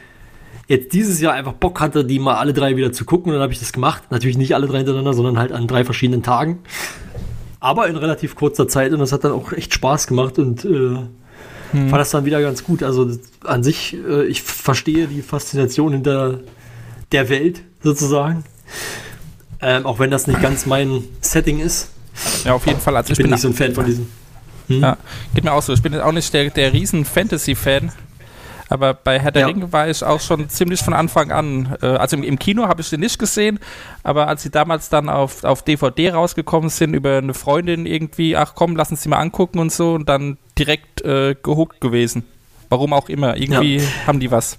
jetzt 0.67 0.93
dieses 0.93 1.21
Jahr 1.21 1.33
einfach 1.33 1.53
Bock 1.53 1.79
hatte, 1.79 2.05
die 2.05 2.19
mal 2.19 2.35
alle 2.35 2.53
drei 2.53 2.75
wieder 2.75 2.91
zu 2.91 3.05
gucken. 3.05 3.31
Und 3.31 3.33
dann 3.33 3.43
habe 3.43 3.53
ich 3.53 3.59
das 3.59 3.73
gemacht. 3.73 4.03
Natürlich 4.09 4.37
nicht 4.37 4.55
alle 4.55 4.67
drei 4.67 4.77
hintereinander, 4.77 5.13
sondern 5.13 5.37
halt 5.37 5.51
an 5.51 5.67
drei 5.67 5.83
verschiedenen 5.83 6.23
Tagen. 6.23 6.59
Aber 7.59 7.87
in 7.87 7.95
relativ 7.95 8.35
kurzer 8.35 8.67
Zeit. 8.67 8.93
Und 8.93 8.99
das 8.99 9.11
hat 9.11 9.23
dann 9.23 9.31
auch 9.31 9.51
echt 9.51 9.73
Spaß 9.73 10.07
gemacht 10.07 10.39
und 10.39 10.65
äh, 10.65 10.69
hm. 11.71 11.89
fand 11.89 11.93
das 11.93 12.11
dann 12.11 12.25
wieder 12.25 12.41
ganz 12.41 12.63
gut. 12.63 12.83
Also 12.83 13.09
an 13.43 13.63
sich, 13.63 13.97
äh, 14.07 14.25
ich 14.25 14.41
verstehe 14.43 15.07
die 15.07 15.21
Faszination 15.21 15.93
hinter 15.93 16.39
der 17.11 17.29
Welt 17.29 17.61
sozusagen. 17.81 18.43
Ähm, 19.61 19.85
auch 19.85 19.99
wenn 19.99 20.11
das 20.11 20.27
nicht 20.27 20.41
ganz 20.41 20.65
mein 20.65 21.03
Setting 21.21 21.59
ist. 21.59 21.89
Ja, 22.43 22.53
auf 22.53 22.65
jeden 22.65 22.79
Fall. 22.79 22.95
Also 22.95 23.11
Ich 23.11 23.17
bin 23.17 23.25
bin, 23.25 23.31
nicht 23.31 23.41
so 23.41 23.47
ein 23.49 23.53
Fan 23.53 23.73
von 23.73 23.85
diesen. 23.85 24.09
ja, 24.67 24.97
geht 25.33 25.43
mir 25.43 25.53
auch 25.53 25.61
so. 25.61 25.73
Ich 25.73 25.81
bin 25.81 25.93
jetzt 25.93 26.01
auch 26.03 26.11
nicht 26.11 26.33
der, 26.33 26.49
der 26.49 26.73
riesen 26.73 27.05
Fantasy-Fan. 27.05 27.91
Aber 28.67 28.95
bei 28.95 29.19
Herr 29.19 29.31
der 29.31 29.41
Ja. 29.41 29.47
Ringe 29.47 29.71
war 29.71 29.87
ich 29.89 30.03
auch 30.03 30.19
schon 30.19 30.49
ziemlich 30.49 30.81
von 30.81 30.93
Anfang 30.93 31.31
an. 31.31 31.77
Äh, 31.81 31.85
also 31.87 32.17
im, 32.17 32.39
Kino 32.39 32.67
habe 32.67 32.81
ich 32.81 32.89
den 32.89 32.99
nicht 33.01 33.19
gesehen, 33.19 33.59
aber 34.03 34.27
als 34.27 34.41
sie 34.41 34.49
damals 34.49 34.89
dann 34.89 35.07
auf, 35.07 35.43
auf 35.43 35.61
DVD 35.61 36.11
rausgekommen 36.11 36.69
sind, 36.71 36.95
über 36.95 37.17
eine 37.19 37.35
Freundin 37.35 37.85
irgendwie, 37.85 38.35
ach 38.35 38.53
komm, 38.55 38.75
lass 38.75 38.89
uns 38.89 39.01
die 39.01 39.09
mal 39.09 39.19
angucken 39.19 39.59
und 39.59 39.71
so, 39.71 39.93
und 39.93 40.09
dann 40.09 40.37
direkt 40.57 41.01
äh, 41.01 41.35
gehuckt 41.41 41.79
gewesen. 41.79 42.23
Warum 42.69 42.93
auch 42.93 43.07
immer. 43.07 43.37
Irgendwie 43.37 43.81
haben 44.07 44.19
die 44.19 44.31
was. 44.31 44.57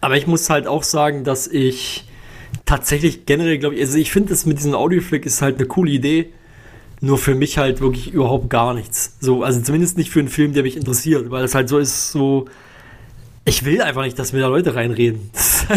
Aber 0.00 0.16
ich 0.16 0.28
muss 0.28 0.48
halt 0.48 0.68
auch 0.68 0.84
sagen, 0.84 1.24
dass 1.24 1.48
ich 1.48 2.06
tatsächlich 2.66 3.26
generell, 3.26 3.58
glaube 3.58 3.74
ich, 3.76 3.80
also 3.80 3.98
ich 3.98 4.10
finde 4.10 4.30
das 4.30 4.46
mit 4.46 4.58
diesem 4.58 4.74
Audioflick 4.74 5.26
ist 5.26 5.42
halt 5.42 5.56
eine 5.58 5.66
coole 5.66 5.90
Idee. 5.90 6.30
Nur 7.00 7.18
für 7.18 7.34
mich 7.34 7.58
halt 7.58 7.80
wirklich 7.80 8.12
überhaupt 8.14 8.48
gar 8.48 8.72
nichts. 8.72 9.16
So, 9.20 9.42
also 9.42 9.60
zumindest 9.60 9.98
nicht 9.98 10.10
für 10.10 10.20
einen 10.20 10.28
Film, 10.28 10.54
der 10.54 10.62
mich 10.62 10.76
interessiert, 10.76 11.30
weil 11.30 11.44
es 11.44 11.54
halt 11.54 11.68
so 11.68 11.78
ist, 11.78 12.12
so. 12.12 12.46
Ich 13.44 13.66
will 13.66 13.82
einfach 13.82 14.02
nicht, 14.04 14.18
dass 14.18 14.32
mir 14.32 14.40
da 14.40 14.46
Leute 14.48 14.74
reinreden. 14.74 15.28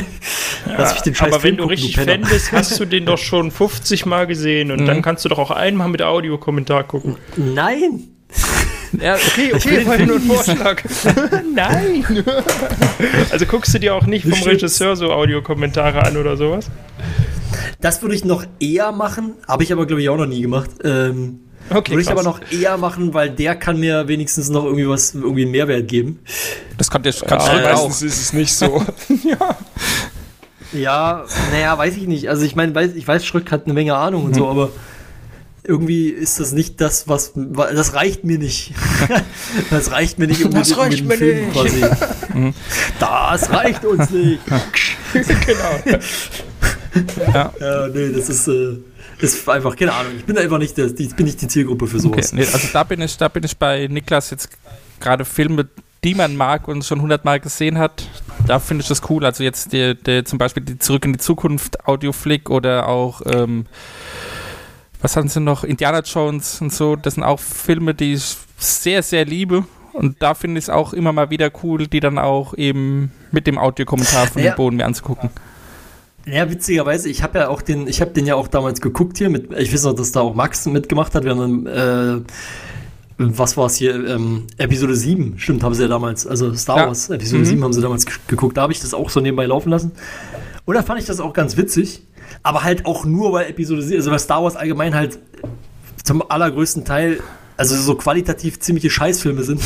Lass 0.78 0.93
mich 0.93 1.01
den 1.01 1.15
scheiß 1.15 1.34
Aber 1.34 1.43
wenn 1.43 1.57
du 1.57 1.65
richtig 1.65 1.95
Penner. 1.95 2.13
Fan 2.13 2.21
bist, 2.21 2.51
hast 2.53 2.80
du 2.80 2.86
den 2.86 3.05
doch 3.05 3.17
schon 3.17 3.51
50 3.51 4.05
Mal 4.05 4.25
gesehen 4.25 4.71
und 4.71 4.82
Mhm. 4.82 4.86
dann 4.86 5.01
kannst 5.01 5.25
du 5.25 5.30
doch 5.30 5.38
auch 5.39 5.51
einmal 5.51 5.89
mit 5.89 6.01
Audiokommentar 6.01 6.86
gucken. 6.86 7.17
Nein! 7.36 8.03
Ja, 9.00 9.16
Okay, 9.16 9.52
okay, 9.54 9.86
war 9.86 9.98
nur 9.98 10.16
ein 10.16 10.22
Vorschlag. 10.22 10.84
Nein! 11.54 12.06
also 13.32 13.46
guckst 13.46 13.74
du 13.74 13.80
dir 13.80 13.94
auch 13.96 14.06
nicht 14.06 14.28
vom. 14.28 14.42
Regisseur 14.42 14.96
so 14.96 15.12
Audiokommentare 15.12 16.04
an 16.04 16.18
oder 16.18 16.38
sowas? 16.38 16.70
Das 17.82 18.02
würde 18.02 18.16
ich 18.16 18.26
noch 18.26 18.46
eher 18.60 18.92
machen, 18.92 19.34
habe 19.48 19.64
ich 19.64 19.72
aber, 19.74 19.86
glaube 19.86 20.02
ich, 20.02 20.10
auch 20.10 20.18
noch 20.18 20.26
nie 20.26 20.42
gemacht. 20.42 20.70
Ähm, 20.84 21.42
Okay, 21.70 21.92
würde 21.92 22.02
ich 22.02 22.10
aber 22.10 22.24
noch 22.24 22.40
eher 22.50 22.78
machen, 22.78 23.14
weil 23.14 23.30
der 23.30 23.54
kann 23.56 23.78
mir 23.78 24.08
wenigstens 24.08 24.48
noch 24.50 24.64
irgendwie 24.64 24.88
was, 24.88 25.14
irgendwie 25.14 25.42
einen 25.42 25.52
Mehrwert 25.52 25.90
geben. 25.90 26.20
das 26.78 26.90
kann, 26.90 27.04
das 27.04 27.20
kann 27.20 27.40
Ja, 27.40 27.46
Schritt 27.46 27.66
auch. 27.66 27.90
meistens 27.90 28.02
ist 28.04 28.22
es 28.22 28.32
nicht 28.34 28.54
so. 28.54 28.86
ja. 29.26 29.58
Ja, 30.72 31.26
naja, 31.52 31.78
weiß 31.78 31.98
ich 31.98 32.08
nicht. 32.08 32.30
Also 32.30 32.46
ich 32.46 32.56
meine, 32.56 32.74
weiß, 32.74 32.94
ich 32.96 33.06
weiß, 33.06 33.26
Schröck 33.26 33.52
hat 33.52 33.66
eine 33.66 33.74
Menge 33.74 33.96
Ahnung 33.96 34.26
und 34.26 34.34
so, 34.36 34.48
aber 34.48 34.70
irgendwie 35.68 36.09
ist 36.09 36.39
das 36.39 36.51
nicht 36.53 36.80
das, 36.82 37.07
was, 37.07 37.34
das 37.36 37.93
reicht 37.93 38.24
mir 38.24 38.38
nicht. 38.39 38.74
das 39.70 39.91
reicht 39.91 40.18
mir 40.20 40.28
nicht, 40.28 40.43
um 40.45 40.51
Das 40.53 40.70
mit- 40.70 40.78
reicht 40.78 41.05
mir 41.05 41.18
Film 41.18 41.45
nicht. 41.45 41.53
quasi. 41.53 41.82
das 42.99 43.49
reicht 43.51 43.86
uns 43.86 44.09
nicht. 44.09 44.39
genau. 45.13 45.99
Ja, 47.34 47.88
nee, 47.93 48.11
das 48.11 48.30
ist, 48.30 48.47
äh, 48.47 48.78
ist 49.20 49.47
einfach, 49.49 49.76
keine 49.76 49.93
Ahnung. 49.93 50.13
Ich 50.18 50.26
bin 50.26 50.38
einfach 50.38 50.57
nicht, 50.57 50.78
der, 50.78 50.88
die, 50.88 51.07
bin 51.07 51.26
nicht 51.26 51.41
die 51.41 51.47
Zielgruppe 51.47 51.88
für 51.88 51.97
Okay, 51.97 52.22
sowas. 52.22 52.34
nee, 52.34 52.41
also 52.45 52.68
da 52.74 52.84
bin 52.84 53.01
ich, 53.01 53.18
da 53.18 53.28
bin 53.28 53.43
ich 53.43 53.57
bei 53.57 53.88
Niklas 53.88 54.30
jetzt 54.32 54.49
gerade 54.99 55.26
Filme, 55.26 55.68
die 56.03 56.15
man 56.15 56.36
mag 56.36 56.68
und 56.68 56.86
schon 56.86 57.01
hundertmal 57.01 57.39
gesehen 57.39 57.78
hat. 57.78 58.07
Da 58.47 58.59
finde 58.59 58.82
ich 58.84 58.88
das 58.88 59.01
cool. 59.09 59.26
Also 59.26 59.43
jetzt 59.43 59.74
der, 59.74 59.93
der 59.95 60.26
zum 60.26 60.38
Beispiel 60.39 60.63
die 60.63 60.80
Zurück 60.80 61.05
in 61.05 61.13
die 61.13 61.20
Zukunft 61.20 61.86
Audioflick 61.88 62.49
oder 62.49 62.88
auch 62.88 63.22
ähm, 63.26 63.65
was 65.02 65.16
haben 65.16 65.28
sie 65.30 65.39
noch? 65.39 65.64
Indiana 65.64 66.02
Jones 66.02 66.62
und 66.62 66.74
so. 66.74 66.95
Das 66.95 67.16
sind 67.16 67.24
auch 67.24 67.39
Filme, 67.39 67.93
die 67.93 68.14
ich 68.14 68.36
sehr, 68.58 69.04
sehr 69.04 69.26
liebe. 69.26 69.66
Und 69.93 70.22
da 70.22 70.34
finde 70.34 70.60
ich 70.60 70.66
es 70.66 70.70
auch 70.70 70.93
immer 70.93 71.12
mal 71.14 71.30
wieder 71.30 71.52
cool, 71.64 71.88
die 71.88 72.00
dann 72.00 72.20
auch 72.20 72.54
eben 72.56 73.12
mit 73.32 73.48
dem 73.48 73.58
Audiokommentar 73.58 74.28
von 74.28 74.41
Ja. 74.43 74.52
dem 74.52 74.56
Boden 74.58 74.76
mir 74.78 74.86
anzugucken. 74.86 75.30
Ja, 76.26 76.50
witzigerweise, 76.50 77.10
ich 77.10 77.24
habe 77.24 77.39
ja 77.39 77.48
auch 77.48 77.62
den, 77.62 77.88
ich 77.88 78.02
habe 78.02 78.12
den 78.12 78.26
ja 78.26 78.36
auch 78.36 78.48
damals 78.50 78.82
geguckt 78.82 79.18
hier 79.18 79.30
mit, 79.30 79.52
ich 79.58 79.72
weiß 79.74 79.84
noch, 79.84 79.93
dass 79.93 80.12
da 80.12 80.20
auch 80.22 80.36
Max 80.36 80.66
mitgemacht 80.66 81.16
hat. 81.16 81.24
Wir 81.24 81.32
haben 81.32 81.66
dann, 81.66 82.20
äh, 82.20 82.22
was 83.18 83.56
war 83.58 83.68
es 83.68 83.76
hier, 83.78 83.95
ähm, 84.08 84.43
Episode 84.58 84.93
7, 84.95 85.36
stimmt, 85.39 85.64
haben 85.64 85.74
sie 85.74 85.84
ja 85.84 85.88
damals, 85.88 86.28
also 86.28 86.54
Star 86.54 86.78
Ja. 86.80 86.88
Wars, 86.88 87.10
Episode 87.10 87.39
Mhm. 87.41 87.45
7 87.45 87.64
haben 87.64 87.74
sie 87.74 87.82
damals 87.82 88.06
ge- 88.06 88.16
geguckt. 88.28 88.58
Da 88.58 88.64
habe 88.64 88.74
ich 88.74 88.80
das 88.82 88.93
auch 88.93 89.10
so 89.10 89.22
nebenbei 89.22 89.45
laufen 89.45 89.70
lassen. 89.70 89.93
Und 90.66 90.76
da 90.76 90.84
fand 90.84 91.00
ich 91.00 91.06
das 91.06 91.20
auch 91.22 91.32
ganz 91.34 91.56
witzig, 91.56 92.04
aber 92.43 92.63
halt 92.63 92.86
auch 92.86 93.05
nur, 93.05 93.34
weil 93.34 93.49
Episode 93.49 93.82
7, 93.82 93.97
also 93.97 94.11
weil 94.11 94.19
Star 94.19 94.43
Wars 94.43 94.55
allgemein 94.55 94.95
halt 94.95 95.19
zum 96.03 96.30
allergrößten 96.30 96.86
Teil, 96.86 97.21
also 97.57 97.75
so 97.75 97.95
qualitativ 97.95 98.59
ziemliche 98.59 98.89
Scheißfilme 98.89 99.43
sind, 99.43 99.61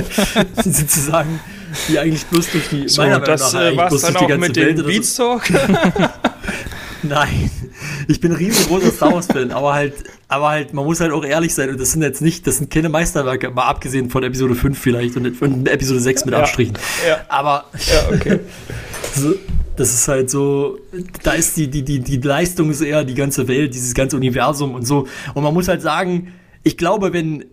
sozusagen, 0.64 1.40
die 1.88 1.98
eigentlich 1.98 2.26
bloß 2.26 2.50
durch 2.50 2.68
die, 2.68 2.88
So, 2.88 3.02
meiner 3.02 3.18
Meinung 3.18 3.26
das 3.26 3.52
nach 3.52 3.60
äh, 3.62 3.74
bloß 3.74 4.02
durch 4.02 4.14
die 4.16 4.26
ganze 4.26 4.48
mit 4.48 4.56
Welt 4.56 4.78
dem 4.78 4.86
Beatstalk. 4.86 5.50
Nein, 7.02 7.50
ich 8.08 8.20
bin 8.20 8.32
ein 8.32 8.36
riesengroßer 8.36 8.90
Star 8.90 9.14
Wars-Fan, 9.14 9.52
aber 9.52 9.72
halt, 9.72 9.94
aber 10.28 10.50
halt, 10.50 10.74
man 10.74 10.84
muss 10.84 11.00
halt 11.00 11.12
auch 11.12 11.24
ehrlich 11.24 11.54
sein 11.54 11.70
und 11.70 11.80
das 11.80 11.92
sind 11.92 12.02
jetzt 12.02 12.20
nicht, 12.20 12.46
das 12.46 12.58
sind 12.58 12.70
keine 12.70 12.90
Meisterwerke, 12.90 13.50
mal 13.50 13.64
abgesehen 13.64 14.10
von 14.10 14.22
Episode 14.22 14.54
5 14.54 14.78
vielleicht 14.78 15.16
und, 15.16 15.40
und 15.40 15.66
Episode 15.66 16.00
6 16.00 16.26
mit 16.26 16.34
Ja. 16.34 16.40
Abstrichen. 16.40 16.74
Ja. 17.08 17.20
Aber 17.28 17.64
ja, 17.72 18.14
okay. 18.14 18.40
so, 19.14 19.34
das 19.80 19.92
ist 19.94 20.06
halt 20.08 20.30
so, 20.30 20.78
da 21.22 21.32
ist 21.32 21.56
die, 21.56 21.68
die, 21.68 21.82
die, 21.82 22.00
die 22.00 22.16
Leistung 22.18 22.70
ist 22.70 22.80
eher 22.80 23.02
die 23.04 23.14
ganze 23.14 23.48
Welt, 23.48 23.74
dieses 23.74 23.94
ganze 23.94 24.16
Universum 24.16 24.74
und 24.74 24.86
so. 24.86 25.06
Und 25.34 25.42
man 25.42 25.52
muss 25.54 25.66
halt 25.68 25.82
sagen, 25.82 26.32
ich 26.62 26.76
glaube, 26.76 27.12
wenn, 27.12 27.44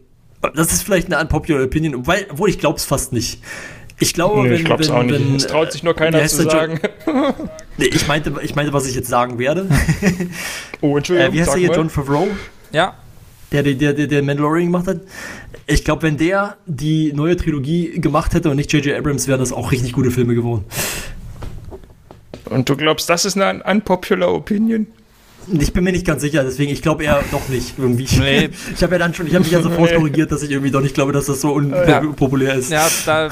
das 0.55 0.71
ist 0.73 0.83
vielleicht 0.83 1.11
eine 1.11 1.19
unpopular 1.21 1.63
Opinion, 1.63 2.05
weil, 2.05 2.27
obwohl 2.29 2.49
ich 2.49 2.59
glaube 2.59 2.77
es 2.77 2.85
fast 2.85 3.13
nicht. 3.13 3.41
Ich 3.99 4.13
glaube, 4.13 4.43
Nee, 4.43 4.49
wenn, 4.51 4.57
ich 4.57 4.65
glaub's 4.65 4.89
wenn, 4.89 4.95
auch 4.95 5.03
nicht. 5.03 5.13
wenn, 5.27 5.35
Es 5.35 5.47
traut 5.47 5.71
sich 5.71 5.81
nur 5.81 5.95
wie 5.95 5.97
keiner 5.97 6.25
zu 6.27 6.43
sagen. 6.43 6.79
Nee, 7.79 7.85
ich 7.85 8.07
meinte, 8.07 8.33
ich 8.41 8.55
meinte, 8.55 8.73
was 8.73 8.87
ich 8.87 8.95
jetzt 8.95 9.07
sagen 9.07 9.39
werde. 9.39 9.67
Oh, 10.81 10.97
Entschuldigung. 10.97 11.31
äh, 11.31 11.33
wie 11.33 11.41
heißt 11.41 11.53
der 11.53 11.59
hier? 11.59 11.71
John 11.73 11.89
Favreau? 11.89 12.27
Ja, 12.71 12.95
der, 13.51 13.63
der, 13.63 13.93
der, 13.93 14.07
der 14.07 14.21
Mandalorian 14.23 14.67
gemacht 14.67 14.87
hat. 14.87 15.01
Ich 15.65 15.83
glaube, 15.83 16.03
wenn 16.03 16.17
der 16.17 16.57
die 16.65 17.13
neue 17.13 17.35
Trilogie 17.37 17.99
gemacht 17.99 18.33
hätte 18.33 18.49
und 18.49 18.57
nicht 18.57 18.71
J.J. 18.73 18.97
Abrams, 18.97 19.27
wären 19.27 19.39
das 19.39 19.51
auch 19.53 19.71
richtig 19.71 19.93
gute 19.93 20.11
Filme 20.11 20.35
geworden. 20.35 20.65
Und 22.49 22.69
du 22.69 22.75
glaubst, 22.75 23.09
das 23.09 23.25
ist 23.25 23.37
eine 23.39 23.63
unpopular 23.63 24.33
Opinion? 24.33 24.87
Ich 25.59 25.71
bin 25.71 25.85
mir 25.85 25.93
nicht 25.93 26.05
ganz 26.05 26.21
sicher, 26.21 26.43
deswegen, 26.43 26.73
ich 26.73 26.81
glaube 26.81 27.05
eher 27.05 27.23
doch 27.31 27.47
nicht 27.47 27.75
irgendwie. 27.77 28.05
Nee. 28.19 28.49
Ich 28.75 28.83
habe 28.83 28.95
ja 28.95 28.99
dann 28.99 29.13
schon, 29.13 29.27
ich 29.27 29.33
habe 29.33 29.43
mich 29.43 29.53
ja 29.53 29.61
sofort 29.61 29.91
Nee. 29.91 29.95
korrigiert, 29.97 30.29
dass 30.29 30.43
ich 30.43 30.51
irgendwie 30.51 30.71
doch 30.71 30.81
nicht 30.81 30.93
glaube, 30.93 31.13
dass 31.13 31.27
das 31.27 31.39
so 31.39 31.57
Ja. 31.61 31.99
unpopulär 31.99 32.55
ist. 32.55 32.69
Ja, 32.69 32.85
da, 33.05 33.29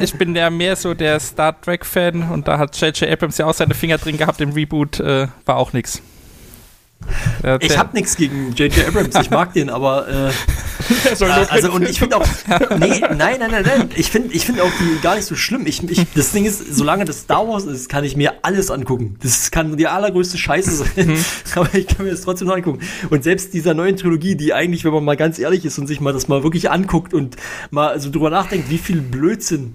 ich 0.00 0.14
bin 0.14 0.36
ja 0.36 0.48
mehr 0.48 0.76
so 0.76 0.94
der 0.94 1.18
Star 1.18 1.60
Trek-Fan 1.60 2.30
und 2.30 2.46
da 2.46 2.58
hat 2.58 2.80
J.J. 2.80 3.10
Abrams 3.10 3.38
ja 3.38 3.46
auch 3.46 3.54
seine 3.54 3.74
Finger 3.74 3.98
drin 3.98 4.16
gehabt 4.16 4.40
im 4.40 4.50
Reboot, 4.52 5.00
äh, 5.00 5.26
war 5.44 5.56
auch 5.56 5.72
nix. 5.72 6.00
Ich 7.60 7.78
habe 7.78 7.90
nichts 7.94 8.16
gegen 8.16 8.52
J.J. 8.52 8.88
Abrams, 8.88 9.14
ich 9.20 9.30
mag 9.30 9.52
den, 9.52 9.70
aber 9.70 10.08
äh, 10.08 10.30
Äh, 11.20 11.24
also 11.48 11.72
und 11.72 11.88
ich 11.88 11.98
finde 11.98 12.16
auch, 12.16 12.26
nee, 12.78 13.00
nein, 13.00 13.16
nein, 13.16 13.50
nein, 13.50 13.64
nein, 13.64 13.90
ich 13.96 14.10
finde 14.10 14.34
ich 14.34 14.44
finde 14.44 14.62
auch 14.62 14.70
die 14.78 15.00
gar 15.00 15.16
nicht 15.16 15.24
so 15.24 15.34
schlimm. 15.34 15.66
Ich, 15.66 15.82
ich, 15.88 16.06
das 16.14 16.32
Ding 16.32 16.44
ist, 16.44 16.74
solange 16.74 17.04
das 17.04 17.20
Star 17.20 17.46
Wars 17.48 17.64
ist, 17.64 17.88
kann 17.88 18.04
ich 18.04 18.16
mir 18.16 18.34
alles 18.42 18.70
angucken. 18.70 19.16
Das 19.22 19.50
kann 19.50 19.76
die 19.76 19.86
allergrößte 19.86 20.38
Scheiße 20.38 20.70
sein, 20.70 21.18
aber 21.54 21.74
ich 21.74 21.86
kann 21.86 22.04
mir 22.04 22.12
das 22.12 22.22
trotzdem 22.22 22.48
noch 22.48 22.56
angucken. 22.56 22.80
Und 23.10 23.24
selbst 23.24 23.54
dieser 23.54 23.74
neuen 23.74 23.96
Trilogie, 23.96 24.36
die 24.36 24.54
eigentlich, 24.54 24.84
wenn 24.84 24.92
man 24.92 25.04
mal 25.04 25.16
ganz 25.16 25.38
ehrlich 25.38 25.64
ist 25.64 25.78
und 25.78 25.86
sich 25.86 26.00
mal 26.00 26.12
das 26.12 26.28
mal 26.28 26.42
wirklich 26.42 26.70
anguckt 26.70 27.14
und 27.14 27.36
mal 27.70 27.98
so 28.00 28.10
drüber 28.10 28.30
nachdenkt, 28.30 28.70
wie 28.70 28.78
viel 28.78 29.00
Blödsinn 29.00 29.74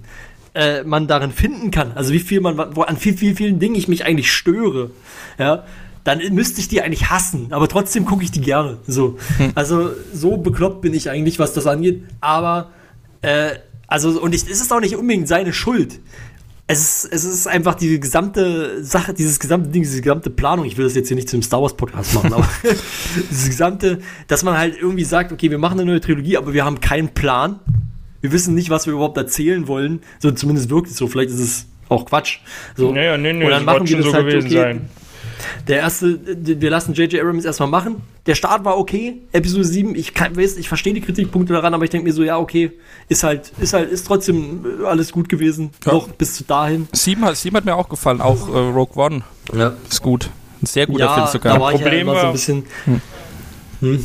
äh, 0.54 0.82
man 0.84 1.06
darin 1.06 1.32
finden 1.32 1.70
kann, 1.70 1.92
also 1.94 2.12
wie 2.12 2.20
viel 2.20 2.40
man, 2.40 2.76
wo, 2.76 2.82
an 2.82 2.96
viel, 2.96 3.16
viel, 3.16 3.34
vielen 3.34 3.58
Dingen 3.58 3.74
ich 3.74 3.88
mich 3.88 4.04
eigentlich 4.04 4.32
störe, 4.32 4.90
ja, 5.38 5.64
dann 6.04 6.20
müsste 6.32 6.60
ich 6.60 6.68
die 6.68 6.82
eigentlich 6.82 7.10
hassen, 7.10 7.52
aber 7.52 7.68
trotzdem 7.68 8.04
gucke 8.04 8.24
ich 8.24 8.30
die 8.30 8.40
gerne. 8.40 8.78
So. 8.86 9.18
Also 9.54 9.90
so 10.12 10.36
bekloppt 10.36 10.80
bin 10.80 10.94
ich 10.94 11.10
eigentlich, 11.10 11.38
was 11.38 11.52
das 11.52 11.66
angeht. 11.66 12.04
Aber 12.20 12.70
äh, 13.22 13.50
also 13.86 14.20
und 14.20 14.34
ich, 14.34 14.42
es 14.42 14.60
ist 14.60 14.72
auch 14.72 14.80
nicht 14.80 14.96
unbedingt 14.96 15.28
seine 15.28 15.52
Schuld. 15.52 16.00
Es 16.66 17.04
ist, 17.04 17.12
es 17.12 17.24
ist 17.24 17.46
einfach 17.46 17.74
die 17.74 18.00
gesamte 18.00 18.82
Sache, 18.82 19.12
dieses 19.12 19.38
gesamte 19.38 19.68
Ding, 19.68 19.82
diese 19.82 20.00
gesamte 20.00 20.30
Planung. 20.30 20.64
Ich 20.64 20.76
will 20.76 20.84
das 20.84 20.94
jetzt 20.94 21.08
hier 21.08 21.16
nicht 21.16 21.28
zum 21.28 21.42
Star 21.42 21.60
Wars 21.60 21.76
Podcast 21.76 22.14
machen, 22.14 22.32
aber 22.32 22.48
dieses 23.30 23.48
gesamte, 23.48 23.98
dass 24.26 24.42
man 24.42 24.56
halt 24.56 24.76
irgendwie 24.80 25.04
sagt, 25.04 25.32
okay, 25.32 25.50
wir 25.50 25.58
machen 25.58 25.78
eine 25.78 25.90
neue 25.90 26.00
Trilogie, 26.00 26.36
aber 26.36 26.52
wir 26.54 26.64
haben 26.64 26.80
keinen 26.80 27.10
Plan. 27.10 27.60
Wir 28.22 28.32
wissen 28.32 28.54
nicht, 28.54 28.70
was 28.70 28.86
wir 28.86 28.94
überhaupt 28.94 29.16
erzählen 29.18 29.68
wollen. 29.68 30.00
So 30.20 30.30
zumindest 30.30 30.70
wirkt 30.70 30.88
es 30.88 30.96
so. 30.96 31.08
Vielleicht 31.08 31.30
ist 31.30 31.40
es 31.40 31.66
auch 31.88 32.06
Quatsch. 32.06 32.38
So. 32.76 32.92
Naja, 32.92 33.18
nee, 33.18 33.32
nee, 33.32 33.44
Und 33.44 33.50
das 33.50 33.58
dann 33.58 33.66
machen 33.66 33.88
wir 33.88 33.96
das 33.96 34.06
so 34.06 34.14
halt, 34.14 34.26
gewesen 34.26 34.46
okay, 34.46 34.56
sein. 34.56 34.88
Der 35.68 35.78
erste, 35.78 36.18
wir 36.24 36.70
lassen 36.70 36.94
J.J. 36.94 37.20
Abrams 37.20 37.44
erstmal 37.44 37.68
machen. 37.68 37.96
Der 38.26 38.34
Start 38.34 38.64
war 38.64 38.78
okay. 38.78 39.16
Episode 39.32 39.64
7, 39.64 39.94
ich 39.96 40.14
kann, 40.14 40.36
weiß, 40.36 40.56
ich 40.56 40.68
verstehe 40.68 40.94
die 40.94 41.00
Kritikpunkte 41.00 41.52
daran, 41.52 41.74
aber 41.74 41.84
ich 41.84 41.90
denke 41.90 42.06
mir 42.06 42.12
so, 42.12 42.22
ja, 42.22 42.38
okay, 42.38 42.72
ist 43.08 43.22
halt, 43.24 43.52
ist 43.60 43.72
halt, 43.72 43.90
ist 43.90 44.06
trotzdem 44.06 44.64
äh, 44.82 44.86
alles 44.86 45.12
gut 45.12 45.28
gewesen. 45.28 45.70
Ja. 45.84 45.92
Noch 45.92 46.08
bis 46.08 46.34
zu 46.34 46.44
dahin. 46.44 46.88
Sieben, 46.92 47.24
hat, 47.24 47.36
Sieben 47.36 47.56
hat 47.56 47.64
mir 47.64 47.74
auch 47.74 47.88
gefallen, 47.88 48.20
auch 48.20 48.48
äh, 48.48 48.58
Rogue 48.58 48.96
One 49.02 49.22
Ja, 49.54 49.72
ist 49.90 50.02
gut. 50.02 50.30
Ein 50.62 50.66
sehr 50.66 50.86
guter 50.86 51.08
Film 51.08 51.20
ja 51.20 51.26
sogar. 51.26 51.54
da 51.54 51.60
war 51.60 51.72
ich 51.72 51.80
ja 51.80 51.86
Problem 51.86 52.06
so 52.06 52.12
war- 52.14 52.24
ein 52.26 52.32
bisschen. 52.32 52.64
Hm. 53.80 54.04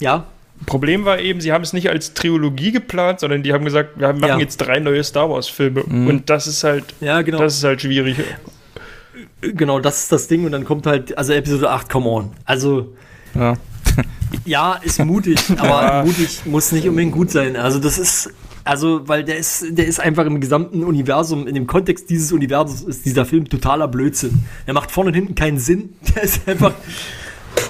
Ja, 0.00 0.26
Problem 0.66 1.04
war 1.04 1.18
eben, 1.20 1.40
sie 1.40 1.52
haben 1.52 1.62
es 1.62 1.72
nicht 1.72 1.88
als 1.88 2.14
Trilogie 2.14 2.72
geplant, 2.72 3.20
sondern 3.20 3.42
die 3.42 3.52
haben 3.52 3.64
gesagt, 3.64 3.98
wir 3.98 4.12
machen 4.12 4.26
Ja. 4.28 4.38
jetzt 4.38 4.56
drei 4.58 4.80
neue 4.80 5.02
Star 5.04 5.30
Wars 5.30 5.48
Filme. 5.48 5.82
Und 5.84 6.28
das 6.30 6.46
ist 6.46 6.64
halt, 6.64 6.84
ja, 7.00 7.22
genau. 7.22 7.38
das 7.38 7.56
ist 7.56 7.64
halt 7.64 7.80
schwierig. 7.80 8.16
Genau, 9.40 9.78
das 9.78 10.02
ist 10.02 10.12
das 10.12 10.26
Ding 10.26 10.44
und 10.44 10.52
dann 10.52 10.64
kommt 10.64 10.86
halt, 10.86 11.16
also 11.16 11.32
Episode 11.32 11.70
8, 11.70 11.88
come 11.88 12.08
on. 12.08 12.30
Also, 12.44 12.94
Ja. 13.34 13.54
ja, 14.44 14.74
ist 14.82 15.04
mutig, 15.04 15.38
aber 15.58 16.04
mutig 16.04 16.42
muss 16.44 16.72
nicht 16.72 16.88
unbedingt 16.88 17.12
gut 17.12 17.30
sein. 17.30 17.56
Also 17.56 17.78
das 17.78 17.98
ist, 17.98 18.30
also, 18.64 19.08
weil 19.08 19.24
der 19.24 19.38
ist, 19.38 19.64
der 19.70 19.86
ist 19.86 20.00
einfach 20.00 20.26
im 20.26 20.40
gesamten 20.40 20.84
Universum, 20.84 21.46
in 21.46 21.54
dem 21.54 21.66
Kontext 21.66 22.10
dieses 22.10 22.32
Universums 22.32 22.82
ist 22.82 23.06
dieser 23.06 23.24
Film 23.24 23.48
totaler 23.48 23.88
Blödsinn. 23.88 24.44
Der 24.66 24.74
macht 24.74 24.90
vorne 24.90 25.08
und 25.08 25.14
hinten 25.14 25.34
keinen 25.34 25.58
Sinn. 25.58 25.94
Der 26.14 26.22
ist 26.22 26.46
einfach, 26.46 26.74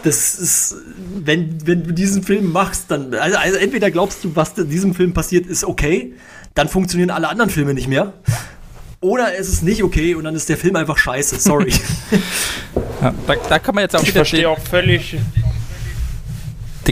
das 0.02 0.34
ist, 0.34 0.76
wenn, 1.24 1.66
wenn 1.66 1.84
du 1.84 1.92
diesen 1.92 2.22
Film 2.22 2.50
machst, 2.50 2.90
dann, 2.90 3.14
also, 3.14 3.36
also 3.36 3.58
entweder 3.58 3.90
glaubst 3.90 4.24
du, 4.24 4.34
was 4.34 4.56
in 4.58 4.70
diesem 4.70 4.94
Film 4.94 5.12
passiert, 5.12 5.46
ist 5.46 5.64
okay, 5.64 6.14
dann 6.54 6.68
funktionieren 6.68 7.10
alle 7.10 7.28
anderen 7.28 7.50
Filme 7.50 7.74
nicht 7.74 7.88
mehr. 7.88 8.14
Oder 9.00 9.38
es 9.38 9.48
ist 9.48 9.62
nicht 9.62 9.82
okay 9.82 10.14
und 10.14 10.24
dann 10.24 10.34
ist 10.34 10.48
der 10.48 10.56
Film 10.56 10.76
einfach 10.76 10.98
scheiße. 10.98 11.38
Sorry. 11.38 11.72
Ja, 13.00 13.14
da, 13.28 13.34
da 13.48 13.58
kann 13.60 13.76
man 13.76 13.82
jetzt 13.82 13.94
auch 13.94 14.02
Ich 14.02 14.08
wieder 14.08 14.24
verstehe 14.24 14.48
auch 14.48 14.58
völlig, 14.58 15.16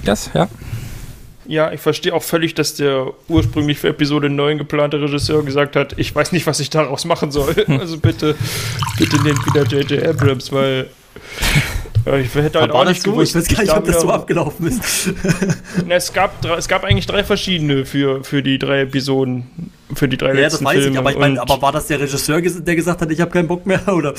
das, 0.04 0.30
ja. 0.34 0.48
ja, 1.46 1.72
ich 1.72 1.80
verstehe 1.80 2.14
auch 2.14 2.22
völlig, 2.22 2.54
dass 2.54 2.74
der 2.74 3.12
ursprünglich 3.26 3.78
für 3.80 3.88
Episode 3.88 4.30
9 4.30 4.59
geplante 4.59 5.00
Regisseur 5.00 5.44
gesagt 5.44 5.74
hat, 5.74 5.94
ich 5.98 6.14
weiß 6.14 6.30
nicht, 6.30 6.46
was 6.46 6.61
ich 6.61 6.70
daraus 6.70 7.07
machen 7.07 7.32
soll. 7.32 7.57
Also 7.80 7.98
bitte, 7.98 8.36
bitte 8.98 9.20
nehmt 9.22 9.44
wieder 9.46 9.64
J.J. 9.64 10.07
Abrams, 10.07 10.52
weil 10.52 10.90
äh, 12.07 12.20
ich 12.20 12.34
hätte 12.34 12.61
halt 12.61 12.70
War 12.72 12.80
auch 12.80 12.84
das 12.84 12.94
nicht 12.94 13.02
so? 13.02 13.12
gewusst. 13.12 13.36
Ich 13.36 13.42
weiß 13.50 13.57
gar 13.57 13.62
nicht, 13.64 13.76
ob 13.76 13.84
das 13.84 14.00
so 14.00 14.11
abgelaufen 14.11 14.66
ist. 14.68 15.11
Na, 15.86 15.94
es, 15.96 16.12
gab, 16.12 16.44
es 16.44 16.68
gab 16.68 16.84
eigentlich 16.84 17.07
drei 17.07 17.24
verschiedene 17.24 17.84
für, 17.84 18.22
für 18.24 18.42
die 18.42 18.59
drei 18.59 18.82
Episoden, 18.82 19.72
für 19.94 20.09
die 20.09 20.16
drei 20.16 20.28
Ja, 20.28 20.34
das 20.34 20.52
letzten 20.54 20.64
weiß 20.64 20.74
Filme. 20.78 20.90
ich, 20.92 20.98
aber 20.98 21.11
ich 21.11 21.18
meine, 21.18 21.34
Und 21.40 21.50
aber 21.50 21.61
war 21.62 21.72
das 21.72 21.86
der 21.88 22.00
Regisseur, 22.00 22.40
der 22.40 22.76
gesagt 22.76 23.00
hat, 23.02 23.11
ich 23.11 23.20
habe 23.20 23.30
keinen 23.30 23.48
Bock 23.48 23.66
mehr? 23.66 23.80
Oder? 23.94 24.14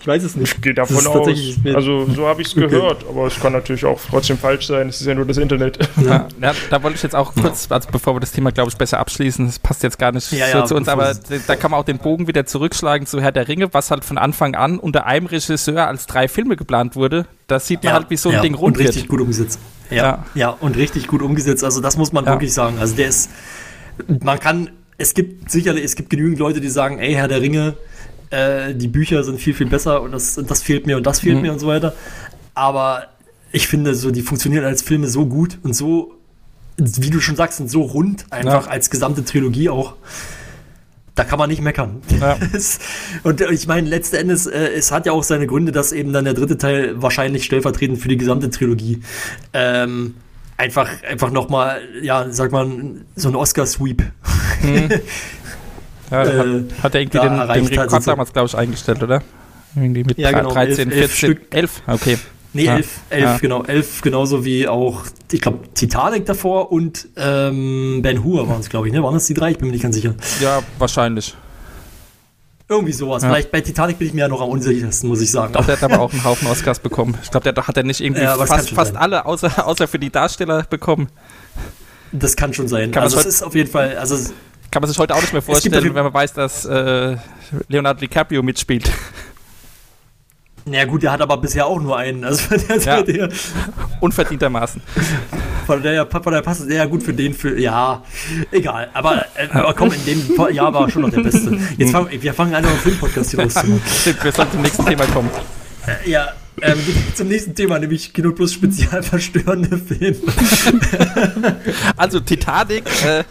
Ich 0.00 0.06
weiß 0.06 0.22
es 0.22 0.34
nicht. 0.34 0.54
ich 0.54 0.62
gehe 0.62 0.72
davon 0.72 1.06
aus. 1.06 1.28
Also 1.74 2.06
so 2.06 2.26
habe 2.26 2.40
ich 2.40 2.48
es 2.48 2.54
Okay. 2.56 2.68
gehört, 2.68 3.04
aber 3.08 3.26
es 3.26 3.38
kann 3.38 3.52
natürlich 3.52 3.84
auch 3.84 4.00
trotzdem 4.08 4.38
falsch 4.38 4.66
sein. 4.66 4.88
Es 4.88 5.00
ist 5.00 5.06
ja 5.06 5.14
nur 5.14 5.26
das 5.26 5.36
Internet. 5.36 5.78
Ja, 6.02 6.26
ja, 6.40 6.54
da 6.70 6.82
wollte 6.82 6.96
ich 6.96 7.02
jetzt 7.02 7.14
auch 7.14 7.34
kurz, 7.34 7.66
also 7.70 7.88
bevor 7.92 8.14
wir 8.16 8.20
das 8.20 8.32
Thema, 8.32 8.50
glaube 8.50 8.70
ich, 8.70 8.76
besser 8.76 8.98
abschließen, 8.98 9.44
das 9.46 9.58
passt 9.58 9.82
jetzt 9.82 9.98
gar 9.98 10.12
nicht 10.12 10.32
Ja, 10.32 10.46
so 10.52 10.58
ja, 10.58 10.64
zu 10.64 10.74
uns, 10.74 10.88
aber 10.88 11.14
da- 11.46 11.56
kann 11.56 11.70
man 11.70 11.80
auch 11.80 11.84
den 11.84 11.98
Bogen 11.98 12.26
wieder 12.28 12.46
zurückschlagen 12.46 13.06
zu 13.06 13.20
Herr 13.20 13.32
der 13.32 13.46
Ringe, 13.46 13.72
was 13.74 13.90
halt 13.90 14.04
von 14.04 14.16
Anfang 14.16 14.54
an 14.54 14.78
unter 14.78 15.04
einem 15.06 15.26
Regisseur 15.26 15.86
als 15.86 16.06
drei 16.06 16.28
Filme 16.28 16.56
geplant 16.56 16.96
wurde. 16.96 17.26
Da 17.46 17.60
sieht 17.60 17.84
man 17.84 17.92
halt, 17.92 18.08
wie 18.10 18.16
so 18.16 18.30
ein 18.30 18.36
ja, 18.36 18.40
Ding 18.40 18.54
und 18.54 18.60
rund 18.60 18.78
richtig 18.78 19.02
wird. 19.02 19.08
gut 19.10 19.20
umgesetzt. 19.20 19.58
Ja, 19.90 19.96
Ja. 19.96 20.24
ja, 20.34 20.48
und 20.60 20.76
richtig 20.76 21.08
gut 21.08 21.20
umgesetzt. 21.20 21.62
Also 21.62 21.80
das 21.82 21.96
muss 21.98 22.12
man 22.12 22.24
Ja. 22.24 22.30
wirklich 22.32 22.54
sagen. 22.54 22.78
Also 22.80 22.94
der 22.96 23.08
ist, 23.08 23.28
man 24.22 24.38
kann, 24.40 24.70
es 24.98 25.12
gibt 25.14 25.50
sicherlich, 25.50 25.84
es 25.84 25.94
gibt 25.96 26.08
genügend 26.10 26.38
Leute, 26.38 26.60
die 26.60 26.68
sagen, 26.70 26.98
ey, 26.98 27.12
Herr 27.12 27.28
der 27.28 27.40
Ringe, 27.42 27.74
äh, 28.30 28.74
die 28.74 28.88
Bücher 28.88 29.22
sind 29.24 29.40
viel, 29.40 29.54
viel 29.54 29.66
besser 29.66 30.02
und 30.02 30.12
das, 30.12 30.40
das 30.46 30.62
fehlt 30.62 30.86
mir 30.86 30.96
und 30.96 31.04
das 31.06 31.20
fehlt 31.20 31.36
Mhm. 31.36 31.42
mir 31.42 31.52
und 31.52 31.58
so 31.58 31.66
weiter. 31.66 31.94
Aber 32.54 33.04
ich 33.52 33.66
finde, 33.68 33.94
so, 33.94 34.10
die 34.10 34.22
funktionieren 34.22 34.64
als 34.64 34.82
Filme 34.82 35.08
so 35.08 35.26
gut 35.26 35.58
und 35.62 35.74
so, 35.74 36.14
wie 36.76 37.10
du 37.10 37.20
schon 37.20 37.36
sagst, 37.36 37.58
sind 37.58 37.70
so 37.70 37.82
rund, 37.82 38.26
einfach 38.30 38.66
Ja. 38.66 38.70
als 38.72 38.90
gesamte 38.90 39.24
Trilogie 39.24 39.68
auch. 39.68 39.94
Da 41.16 41.24
kann 41.24 41.38
man 41.38 41.50
nicht 41.50 41.60
meckern. 41.60 42.00
Ja. 42.20 42.38
Und 43.24 43.40
ich 43.42 43.66
meine, 43.66 43.86
letzten 43.88 44.16
Endes, 44.16 44.46
äh, 44.46 44.68
es 44.70 44.90
hat 44.90 45.04
ja 45.04 45.12
auch 45.12 45.24
seine 45.24 45.46
Gründe, 45.46 45.72
dass 45.72 45.92
eben 45.92 46.12
dann 46.14 46.24
der 46.24 46.32
dritte 46.34 46.56
Teil 46.56 47.02
wahrscheinlich 47.02 47.44
stellvertretend 47.44 47.98
für 47.98 48.08
die 48.08 48.16
gesamte 48.16 48.48
Trilogie 48.48 49.02
ähm, 49.52 50.14
einfach, 50.56 50.88
einfach 51.02 51.30
nochmal, 51.30 51.80
ja, 52.00 52.26
sag 52.30 52.52
mal, 52.52 52.70
so 53.16 53.28
ein 53.28 53.34
Oscar-Sweep. 53.36 54.02
Ja, 56.10 56.24
da 56.24 56.38
hat, 56.38 56.46
äh, 56.46 56.62
hat 56.82 56.94
er 56.94 57.00
irgendwie 57.00 57.18
den, 57.18 57.30
den 57.32 57.40
Rekord 57.40 57.90
sozusagen. 57.90 58.04
damals, 58.04 58.32
glaube 58.32 58.46
ich, 58.48 58.56
eingestellt, 58.56 59.02
oder? 59.02 59.22
Irgendwie 59.76 60.04
mit 60.04 60.18
Ja, 60.18 60.32
genau, 60.32 60.50
13, 60.52 60.90
elf- 60.90 61.00
elf 61.00 61.10
14, 61.12 61.16
Stück. 61.16 61.54
11, 61.54 61.82
okay. 61.86 62.18
Nee, 62.52 62.64
Ja. 62.64 62.76
elf, 62.76 62.88
elf, 63.10 63.22
Ja. 63.22 63.38
genau, 63.38 63.62
elf, 63.62 64.00
genauso 64.02 64.44
wie 64.44 64.66
auch, 64.66 65.04
ich 65.30 65.40
glaube, 65.40 65.60
Titanic 65.74 66.26
davor 66.26 66.72
und 66.72 67.06
ähm, 67.16 68.00
Ben 68.02 68.24
Hur 68.24 68.48
waren 68.48 68.58
es, 68.60 68.68
glaube 68.68 68.88
ich, 68.88 68.92
ne? 68.92 69.02
Waren 69.04 69.14
das 69.14 69.26
die 69.26 69.34
drei? 69.34 69.52
Ich 69.52 69.58
bin 69.58 69.68
mir 69.68 69.72
nicht 69.72 69.82
ganz 69.82 69.94
sicher. 69.94 70.14
Ja, 70.40 70.60
wahrscheinlich. 70.78 71.36
Irgendwie 72.68 72.92
sowas. 72.92 73.22
Ja. 73.22 73.30
Vielleicht 73.30 73.50
bei 73.50 73.60
Titanic 73.60 73.98
bin 73.98 74.08
ich 74.08 74.14
mir 74.14 74.20
ja 74.22 74.28
noch 74.28 74.40
am 74.40 74.48
unsichersten, 74.48 75.08
muss 75.08 75.20
ich 75.20 75.30
sagen. 75.30 75.46
Ich 75.48 75.52
glaube, 75.52 75.66
der 75.66 75.76
hat 75.80 75.82
aber 75.92 76.02
auch 76.02 76.12
einen 76.12 76.22
Haufen 76.24 76.46
Oscars 76.48 76.78
bekommen. 76.78 77.16
Ich 77.22 77.30
glaube, 77.30 77.52
der 77.52 77.66
hat 77.66 77.76
er 77.76 77.82
nicht 77.82 78.00
irgendwie 78.00 78.22
fast, 78.46 78.70
fast 78.70 78.96
alle, 78.96 79.26
außer, 79.26 79.66
außer 79.66 79.88
für 79.88 79.98
die 79.98 80.10
Darsteller 80.10 80.64
bekommen. 80.70 81.08
Das 82.12 82.34
kann 82.36 82.52
schon 82.54 82.68
sein. 82.68 82.90
Kann 82.92 83.02
also 83.04 83.18
es 83.18 83.26
ist 83.26 83.42
auf 83.42 83.54
jeden 83.54 83.70
Fall, 83.70 83.96
also 83.96 84.16
Kann 84.70 84.82
man 84.82 84.88
sich 84.88 84.98
heute 84.98 85.14
auch 85.14 85.20
nicht 85.20 85.32
mehr 85.32 85.42
vorstellen, 85.42 85.94
wenn 85.94 86.04
man 86.04 86.14
weiß, 86.14 86.32
dass 86.34 86.64
äh, 86.64 87.16
Leonardo 87.68 88.00
DiCaprio 88.00 88.42
mitspielt. 88.42 88.90
na 90.64 90.84
gut, 90.84 91.02
der 91.02 91.12
hat 91.12 91.20
aber 91.20 91.36
bisher 91.38 91.66
auch 91.66 91.80
nur 91.80 91.96
einen. 91.96 92.24
Also 92.24 92.42
von 92.42 92.58
der, 92.68 92.76
Ja. 92.78 93.02
der, 93.02 93.28
Unverdientermaßen. 94.00 94.80
von 95.66 95.82
der, 95.82 96.06
von 96.06 96.32
der 96.32 96.42
passt 96.42 96.60
es 96.60 96.66
sehr 96.66 96.86
gut 96.86 97.02
für 97.02 97.12
den, 97.12 97.34
für, 97.34 97.58
ja, 97.58 98.02
egal. 98.52 98.88
Aber, 98.94 99.24
äh, 99.34 99.48
aber 99.50 99.74
komm, 99.74 99.90
in 99.92 100.04
dem 100.04 100.54
Jahr 100.54 100.72
war 100.72 100.88
schon 100.88 101.02
noch 101.02 101.10
der 101.10 101.22
Beste. 101.22 101.58
Jetzt 101.76 101.90
fangen, 101.90 102.08
wir 102.10 102.34
fangen 102.34 102.54
an, 102.54 102.64
einen 102.64 102.76
Filmpodcast 102.78 103.30
hier 103.30 103.40
rauszumachen. 103.40 103.82
Stimmt, 104.00 104.24
wir 104.24 104.32
sollten 104.32 104.52
zum 104.52 104.62
nächsten 104.62 104.86
Thema 104.86 105.06
kommen. 105.06 105.30
Äh, 105.86 106.10
Ja, 106.10 106.28
ähm, 106.62 106.78
zum 107.14 107.28
nächsten 107.28 107.54
Thema, 107.54 107.78
nämlich 107.78 108.12
Kino 108.12 108.32
Plus 108.32 108.52
Spezial 108.54 109.02
verstörende 109.02 109.76
Filme. 109.78 110.16
Also 111.96 112.20
Titanic, 112.20 112.84
äh, 113.04 113.24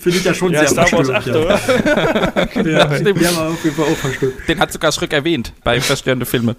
Finde 0.00 0.18
ich 0.18 0.24
ja 0.24 0.34
schon 0.34 0.52
Ja, 0.52 0.66
sehr 0.66 0.68
Star 0.86 0.92
Wars 0.92 1.08
verstörend. 1.08 1.50
8, 1.52 1.68
oder? 1.68 2.64
Ja, 2.70 2.78
ja 2.90 2.96
stimmt. 2.96 3.20
der 3.20 3.36
war 3.36 3.48
auf 3.50 3.64
jeden 3.64 3.76
Fall 3.76 3.86
auch 3.86 3.96
verstört. 3.96 4.32
den 4.48 4.58
hat 4.60 4.72
sogar 4.72 4.92
Schröck 4.92 5.12
erwähnt 5.12 5.52
bei 5.64 5.80
verstörende 5.80 6.26
Filme. 6.26 6.56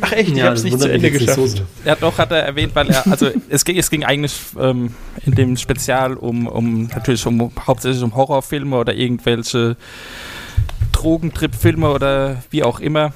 Ach 0.00 0.12
echt, 0.12 0.30
ich 0.30 0.36
Ja, 0.36 0.46
hab's 0.46 0.62
nicht 0.62 0.78
zu 0.80 0.90
Ende 0.90 1.10
geschafft. 1.10 1.34
so 1.36 1.46
sehr. 1.46 1.66
Ja, 1.84 1.96
doch, 1.96 2.16
hat 2.18 2.30
er 2.30 2.38
erwähnt, 2.42 2.72
weil 2.74 2.88
er, 2.88 3.04
also 3.10 3.30
es 3.48 3.64
ging, 3.64 3.76
es 3.78 3.90
ging 3.90 4.04
eigentlich 4.04 4.34
ähm, 4.60 4.94
in 5.26 5.34
dem 5.34 5.56
Spezial 5.56 6.14
um, 6.14 6.46
um 6.46 6.84
natürlich 6.86 7.24
um 7.26 7.50
hauptsächlich 7.66 8.02
um 8.02 8.14
Horrorfilme 8.14 8.76
oder 8.76 8.94
irgendwelche 8.94 9.76
Drogentrip-Filme 10.92 11.90
oder 11.90 12.42
wie 12.50 12.62
auch 12.62 12.80
immer, 12.80 13.12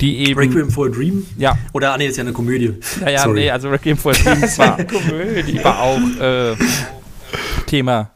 die 0.00 0.28
eben. 0.28 0.38
Requiem 0.40 0.70
for 0.70 0.86
a 0.86 0.90
Dream? 0.90 1.26
Ja, 1.36 1.56
Oder, 1.72 1.92
ah 1.92 1.98
nee, 1.98 2.06
ist 2.06 2.16
ja 2.16 2.22
eine 2.22 2.32
Komödie. 2.32 2.74
ja, 3.00 3.10
ja, 3.10 3.18
Sorry. 3.22 3.40
nee, 3.40 3.50
also 3.50 3.68
Requiem 3.68 3.96
for 3.96 4.12
a 4.12 4.14
Dream 4.22 4.42
war, 4.56 4.76
Komödie. 4.84 5.64
war 5.64 5.80
auch 5.80 6.00
äh, 6.20 6.56
Thema. 7.66 8.10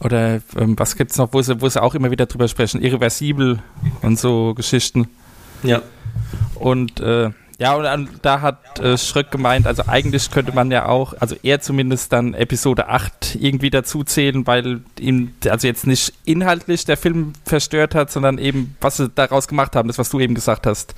Oder 0.00 0.40
ähm, 0.56 0.78
was 0.78 0.96
gibt's 0.96 1.18
noch, 1.18 1.32
wo 1.32 1.42
sie, 1.42 1.60
wo 1.60 1.68
sie 1.68 1.82
auch 1.82 1.94
immer 1.94 2.10
wieder 2.10 2.26
drüber 2.26 2.48
sprechen, 2.48 2.80
irreversibel 2.82 3.58
und 4.02 4.18
so 4.18 4.54
Geschichten. 4.54 5.08
Ja. 5.62 5.82
Und 6.54 7.00
äh, 7.00 7.30
ja, 7.60 7.74
und 7.74 8.08
da 8.22 8.40
hat 8.40 8.80
äh, 8.80 8.98
Schröck 8.98 9.30
gemeint, 9.30 9.66
also 9.68 9.84
eigentlich 9.86 10.30
könnte 10.32 10.52
man 10.52 10.70
ja 10.72 10.86
auch, 10.86 11.14
also 11.20 11.36
er 11.42 11.60
zumindest 11.60 12.12
dann 12.12 12.34
Episode 12.34 12.88
8 12.88 13.36
irgendwie 13.38 13.70
dazu 13.70 14.02
zählen, 14.02 14.46
weil 14.46 14.80
ihm, 14.98 15.32
also 15.48 15.66
jetzt 15.68 15.86
nicht 15.86 16.12
inhaltlich 16.24 16.84
der 16.86 16.96
Film 16.96 17.34
verstört 17.44 17.94
hat, 17.94 18.10
sondern 18.10 18.38
eben, 18.38 18.74
was 18.80 18.96
sie 18.96 19.08
daraus 19.10 19.46
gemacht 19.46 19.76
haben, 19.76 19.86
das, 19.88 19.98
was 19.98 20.08
du 20.10 20.18
eben 20.20 20.34
gesagt 20.34 20.66
hast, 20.66 20.94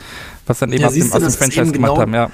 was 0.47 0.61
dann 0.61 0.73
eben 0.73 0.83
Ja, 0.83 0.87
aus 0.89 0.95
dem, 0.95 1.11
du, 1.11 1.17
aus 1.17 1.23
dem 1.23 1.33
Franchise 1.33 1.73
gemacht 1.73 1.91
genau- 1.91 2.01
haben, 2.01 2.15
ja. 2.15 2.31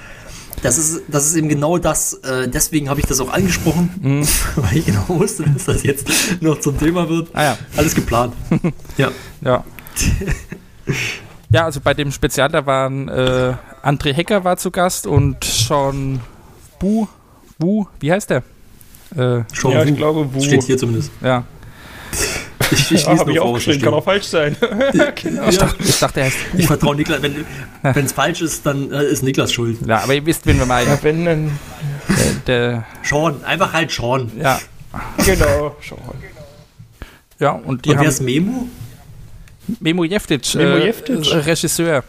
Das 0.61 0.77
ist, 0.77 1.03
das 1.07 1.25
ist 1.25 1.35
eben 1.35 1.47
genau 1.47 1.77
das, 1.77 2.13
äh, 2.15 2.47
deswegen 2.49 2.89
habe 2.89 2.99
ich 2.99 3.05
das 3.05 3.19
auch 3.21 3.31
angesprochen, 3.31 3.89
Mhm. 4.01 4.27
weil 4.57 4.77
ich 4.77 4.85
genau 4.85 5.05
wusste, 5.07 5.43
dass 5.43 5.65
das 5.65 5.83
jetzt 5.83 6.07
noch 6.41 6.59
zum 6.59 6.77
Thema 6.77 7.07
wird. 7.09 7.29
Ah 7.33 7.43
ja, 7.43 7.57
Alles 7.77 7.95
geplant. 7.95 8.33
ja. 8.97 9.09
ja. 9.41 9.63
Ja, 11.51 11.65
also 11.65 11.79
bei 11.81 11.93
dem 11.95 12.11
Spezial, 12.11 12.49
da 12.49 12.65
waren 12.65 13.07
äh, 13.09 13.53
André 13.83 14.13
Hecker 14.13 14.43
war 14.43 14.57
zu 14.57 14.71
Gast 14.71 15.07
und 15.07 15.43
Sean 15.43 16.19
Bu, 16.79 17.07
Bu, 17.57 17.85
wie 17.99 18.11
heißt 18.11 18.29
der? 18.29 18.43
Äh, 19.15 19.43
Schon 19.53 19.71
Ja, 19.71 19.83
ich 19.83 19.95
glaube, 19.95 20.33
Wu. 20.33 20.41
Steht 20.41 20.63
hier 20.63 20.77
zumindest. 20.77 21.11
ja, 21.21 21.43
Ich, 22.71 22.91
ich 22.91 23.03
Ja, 23.03 23.11
lese 23.13 23.25
was 23.25 23.35
da 23.35 23.51
geschrieben, 23.53 23.81
kann 23.81 23.93
auch 23.93 24.03
falsch 24.03 24.25
sein. 24.25 24.55
ich, 25.49 25.57
dachte, 25.57 25.83
ich 25.83 25.99
dachte, 25.99 26.19
er 26.19 26.25
heißt 26.27 26.37
Ich 26.57 26.67
vertraue 26.67 26.95
Niklas. 26.95 27.21
Wenn 27.21 28.05
es 28.05 28.11
falsch 28.11 28.41
ist, 28.41 28.65
dann 28.65 28.91
äh, 28.91 29.03
ist 29.05 29.23
Niklas 29.23 29.51
schuld. 29.51 29.77
Ja, 29.85 29.99
aber 30.03 30.13
ihr 30.13 30.25
wisst, 30.25 30.45
wen 30.45 30.57
wir 30.59 30.65
meinen. 30.65 30.89
Ja, 30.89 30.99
wenn 31.01 31.25
dann. 31.25 31.59
Der, 32.47 32.85
Sean, 33.03 33.43
einfach 33.43 33.73
halt 33.73 33.91
Sean. 33.91 34.31
ja, 34.39 34.59
Genau. 35.25 35.75
Schau. 35.81 35.97
ja, 37.39 37.51
und 37.51 37.85
die 37.85 37.89
Und 37.91 37.99
wer 37.99 38.09
ist 38.09 38.19
haben 38.19 38.25
Memo? 38.25 38.67
Memo 39.79 40.03
Jeftic, 40.03 40.55
Memo 40.55 40.77
äh, 40.77 40.85
Jeftic. 40.85 41.31
äh, 41.31 41.37
Regisseur 41.37 42.03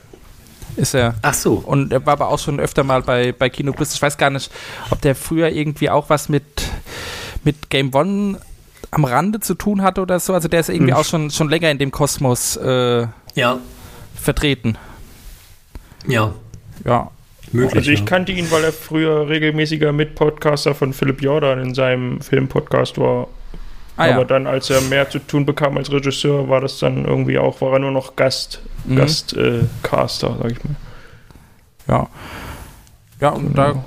ist 0.80 0.94
er. 0.94 1.14
Ach 1.22 1.34
so. 1.34 1.54
Und 1.54 1.92
er 1.92 2.04
war 2.06 2.14
aber 2.14 2.28
auch 2.28 2.38
schon 2.38 2.58
öfter 2.60 2.82
mal 2.84 3.02
bei, 3.02 3.32
bei 3.32 3.48
Kino 3.50 3.72
Plus. 3.72 3.94
Ich 3.94 4.02
weiß 4.02 4.16
gar 4.18 4.30
nicht, 4.30 4.50
ob 4.90 5.00
der 5.00 5.14
früher 5.14 5.48
irgendwie 5.50 5.90
auch 5.90 6.10
was 6.10 6.28
mit, 6.28 6.44
mit 7.44 7.70
Game 7.70 7.94
One 7.94 8.40
am 8.90 9.04
Rande 9.04 9.38
zu 9.40 9.54
tun 9.54 9.82
hatte 9.82 10.00
oder 10.00 10.18
so. 10.18 10.34
Also 10.34 10.48
der 10.48 10.60
ist 10.60 10.68
irgendwie 10.68 10.92
Hm. 10.92 10.98
auch 10.98 11.04
schon, 11.04 11.30
schon 11.30 11.48
länger 11.48 11.70
in 11.70 11.78
dem 11.78 11.90
Kosmos 11.92 12.56
äh, 12.56 13.06
Ja, 13.34 13.58
vertreten. 14.20 14.76
ja, 16.06 16.32
Ja. 16.84 17.10
möglich. 17.52 17.76
Also 17.76 17.90
ich 17.90 18.00
ja. 18.00 18.04
kannte 18.06 18.32
ihn, 18.32 18.50
weil 18.50 18.64
er 18.64 18.72
früher 18.72 19.28
regelmäßiger 19.28 19.92
Mitpodcaster 19.92 20.74
von 20.74 20.92
Philipp 20.92 21.22
Jordan 21.22 21.60
in 21.60 21.74
seinem 21.74 22.20
Filmpodcast 22.20 22.98
war. 22.98 23.28
Ah, 24.00 24.04
Aber 24.04 24.20
ja. 24.20 24.24
dann, 24.24 24.46
als 24.46 24.70
er 24.70 24.80
mehr 24.80 25.10
zu 25.10 25.18
tun 25.18 25.44
bekam 25.44 25.76
als 25.76 25.92
Regisseur, 25.92 26.48
war 26.48 26.62
das 26.62 26.78
dann 26.78 27.04
irgendwie 27.04 27.38
auch, 27.38 27.60
war 27.60 27.74
er 27.74 27.80
nur 27.80 27.90
noch 27.90 28.16
Gast, 28.16 28.62
mhm. 28.86 28.96
Gastcaster, 28.96 30.28
äh, 30.28 30.42
sag 30.42 30.52
ich 30.52 30.64
mal. 30.64 30.76
Ja. 31.86 32.08
Ja, 33.20 33.28
und 33.28 33.58
da 33.58 33.84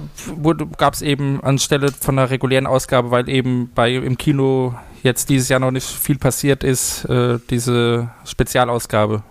gab 0.77 0.93
es 0.93 1.01
eben 1.01 1.43
anstelle 1.43 1.91
von 1.91 2.17
der 2.17 2.29
regulären 2.29 2.67
Ausgabe, 2.67 3.09
weil 3.09 3.27
eben 3.27 3.71
bei 3.73 3.95
im 3.95 4.19
Kino 4.19 4.75
jetzt 5.01 5.29
dieses 5.29 5.49
Jahr 5.49 5.59
noch 5.59 5.71
nicht 5.71 5.87
viel 5.87 6.19
passiert 6.19 6.63
ist, 6.63 7.05
äh, 7.05 7.39
diese 7.49 8.11
Spezialausgabe. 8.25 9.23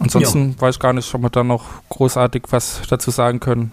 Ansonsten 0.00 0.56
ja. 0.56 0.60
weiß 0.60 0.74
ich 0.74 0.80
gar 0.80 0.92
nicht, 0.92 1.14
ob 1.14 1.22
wir 1.22 1.30
da 1.30 1.44
noch 1.44 1.66
großartig 1.90 2.42
was 2.50 2.82
dazu 2.88 3.12
sagen 3.12 3.38
können. 3.38 3.70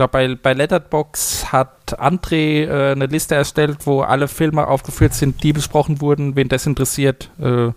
Ich 0.00 0.02
glaube, 0.02 0.12
bei, 0.12 0.34
bei 0.34 0.54
Letterbox 0.54 1.52
hat 1.52 2.00
André 2.00 2.64
äh, 2.64 2.92
eine 2.92 3.04
Liste 3.04 3.34
erstellt, 3.34 3.80
wo 3.84 4.00
alle 4.00 4.28
Filme 4.28 4.66
aufgeführt 4.66 5.12
sind, 5.12 5.42
die 5.42 5.52
besprochen 5.52 6.00
wurden. 6.00 6.36
Wen 6.36 6.48
das 6.48 6.64
interessiert, 6.64 7.28
äh, 7.38 7.68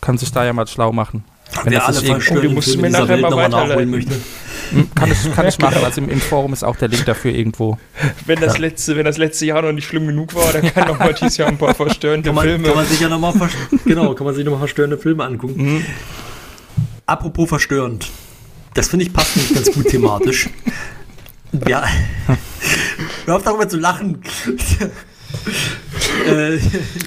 kann 0.00 0.16
sich 0.16 0.30
da 0.30 0.44
ja 0.44 0.52
mal 0.52 0.68
schlau 0.68 0.92
machen. 0.92 1.24
Wenn 1.64 1.72
Wer 1.72 1.88
alle 1.88 2.00
verschwörenden 2.00 2.58
oh, 2.58 2.60
Filme 2.60 2.82
mir 2.82 2.90
nachher 2.90 3.08
Welt 3.08 3.22
mal 3.22 3.48
nachholen 3.48 3.90
möchte. 3.90 4.14
Hm, 4.70 4.94
kann 4.94 5.10
ich, 5.10 5.32
kann 5.34 5.48
ich 5.48 5.58
machen. 5.58 5.82
Also 5.82 6.00
im, 6.02 6.08
im, 6.08 6.20
Forum 6.20 6.52
ist 6.52 6.62
auch 6.62 6.76
der 6.76 6.86
Link 6.86 7.04
dafür 7.04 7.32
irgendwo. 7.32 7.78
Wenn 8.24 8.38
das, 8.38 8.54
ja. 8.54 8.60
letzte, 8.60 8.96
wenn 8.96 9.04
das 9.04 9.18
letzte 9.18 9.44
Jahr 9.44 9.62
noch 9.62 9.72
nicht 9.72 9.88
schlimm 9.88 10.06
genug 10.06 10.36
war, 10.36 10.52
dann 10.52 10.72
kann 10.72 10.86
noch 10.86 11.00
mal 11.00 11.14
dieses 11.14 11.36
Jahr 11.36 11.48
ein 11.48 11.58
paar 11.58 11.74
verstörende 11.74 12.28
kann 12.28 12.36
man, 12.36 12.44
Filme. 12.44 12.68
Kann 12.68 12.76
man 12.76 12.86
sich 12.86 13.00
ja 13.00 13.08
noch 13.08 13.18
mal 13.18 13.34
genau, 13.84 14.14
kann 14.14 14.24
man 14.24 14.36
sich 14.36 14.44
nochmal 14.44 14.60
verstörende 14.60 14.96
Filme 14.98 15.24
angucken. 15.24 15.78
Mhm. 15.78 15.84
Apropos 17.06 17.48
verstörend. 17.48 18.08
Das 18.74 18.86
finde 18.86 19.06
ich 19.06 19.12
passt 19.12 19.36
nicht 19.36 19.52
ganz 19.52 19.72
gut 19.72 19.88
thematisch. 19.88 20.48
Ja. 21.66 21.84
Hör 23.26 23.36
auf 23.36 23.42
darüber 23.42 23.68
zu 23.68 23.78
lachen. 23.78 24.20
äh, 26.26 26.58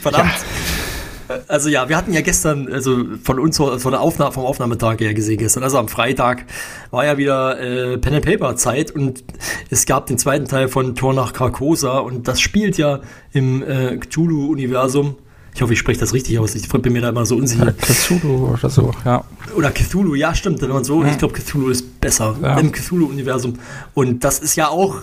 verdammt. 0.01 0.31
Ja. 0.31 1.39
Also 1.47 1.69
ja, 1.69 1.87
wir 1.87 1.95
hatten 1.95 2.13
ja 2.13 2.21
gestern, 2.21 2.71
also 2.71 3.05
von 3.23 3.39
uns, 3.39 3.57
von 3.57 3.91
der 3.91 4.01
Aufnahme, 4.01 4.33
vom 4.33 4.45
Aufnahmetag 4.45 4.99
her 4.99 5.13
gesehen 5.13 5.37
gestern, 5.37 5.63
also 5.63 5.77
am 5.77 5.87
Freitag 5.87 6.45
war 6.89 7.05
ja 7.05 7.17
wieder 7.17 7.59
äh, 7.59 7.97
Pen 7.97 8.15
and 8.15 8.25
Paper 8.25 8.55
Zeit 8.57 8.91
und 8.91 9.23
es 9.69 9.85
gab 9.85 10.07
den 10.07 10.17
zweiten 10.17 10.45
Teil 10.45 10.67
von 10.67 10.93
Tor 10.95 11.13
nach 11.13 11.31
Carcosa 11.31 11.99
und 11.99 12.27
das 12.27 12.41
spielt 12.41 12.77
ja 12.77 12.99
im 13.31 13.63
äh, 13.63 13.97
Cthulhu-Universum. 13.97 15.15
Ich 15.53 15.61
hoffe, 15.61 15.73
ich 15.73 15.79
spreche 15.79 15.99
das 15.99 16.13
richtig 16.13 16.39
aus. 16.39 16.55
Ich 16.55 16.67
bin 16.69 16.93
mir 16.93 17.01
da 17.01 17.09
immer 17.09 17.25
so 17.25 17.35
unsicher. 17.35 17.73
Cthulhu 17.73 18.53
oder 18.53 18.69
so, 18.69 18.91
ja. 19.03 19.23
Oder 19.55 19.71
Cthulhu, 19.71 20.15
ja, 20.15 20.33
stimmt. 20.33 20.61
Wenn 20.61 20.69
man 20.69 20.83
so, 20.83 21.03
ja. 21.03 21.11
ich 21.11 21.17
glaube, 21.17 21.33
Cthulhu 21.33 21.69
ist 21.69 21.99
besser 21.99 22.35
ja. 22.41 22.57
im 22.57 22.71
Cthulhu-Universum. 22.71 23.59
Und 23.93 24.23
das 24.23 24.39
ist 24.39 24.55
ja 24.55 24.69
auch, 24.69 25.01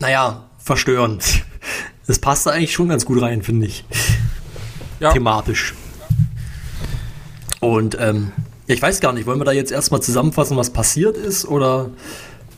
naja, 0.00 0.44
verstörend. 0.58 1.44
Das 2.06 2.18
passt 2.18 2.46
da 2.46 2.50
eigentlich 2.50 2.72
schon 2.72 2.88
ganz 2.88 3.04
gut 3.04 3.20
rein, 3.20 3.42
finde 3.42 3.66
ich 3.66 3.84
ja. 5.00 5.12
thematisch. 5.12 5.74
Und 7.60 7.96
ähm, 8.00 8.32
ja, 8.66 8.74
ich 8.74 8.82
weiß 8.82 9.00
gar 9.00 9.12
nicht, 9.12 9.26
wollen 9.26 9.40
wir 9.40 9.44
da 9.44 9.52
jetzt 9.52 9.72
erstmal 9.72 10.02
zusammenfassen, 10.02 10.56
was 10.56 10.70
passiert 10.70 11.16
ist 11.16 11.46
oder? 11.46 11.90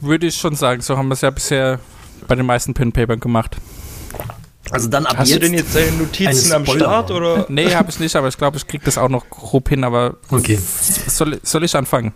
Würde 0.01 0.27
ich 0.27 0.37
schon 0.37 0.55
sagen, 0.55 0.81
so 0.81 0.97
haben 0.97 1.09
wir 1.09 1.15
es 1.15 1.23
ja 1.23 1.31
bisher 1.31 1.81
bei 2.27 2.35
den 2.35 2.47
meisten 2.47 2.75
Pen 2.75 2.93
Papern 2.93 3.21
gemacht. 3.21 3.57
Also 4.71 4.89
dann 4.89 5.07
ab 5.07 5.17
Hast 5.19 5.29
jetzt 5.31 5.43
du 5.43 5.47
denn 5.47 5.55
jetzt 5.55 5.75
deine 5.75 5.93
Notizen 5.93 6.53
am 6.53 6.67
Start 6.67 7.11
oder? 7.11 7.47
Nee, 7.49 7.75
habe 7.75 7.91
ich 7.91 7.99
nicht, 8.01 8.15
aber 8.17 8.29
ich 8.29 8.37
glaube, 8.37 8.57
ich 8.57 8.67
kriege 8.67 8.85
das 8.85 8.99
auch 8.99 9.09
noch 9.09 9.29
grob 9.31 9.69
hin, 9.69 9.85
aber 9.85 10.17
okay. 10.31 10.59
soll, 11.07 11.39
soll 11.43 11.65
ich 11.65 11.75
anfangen? 11.75 12.13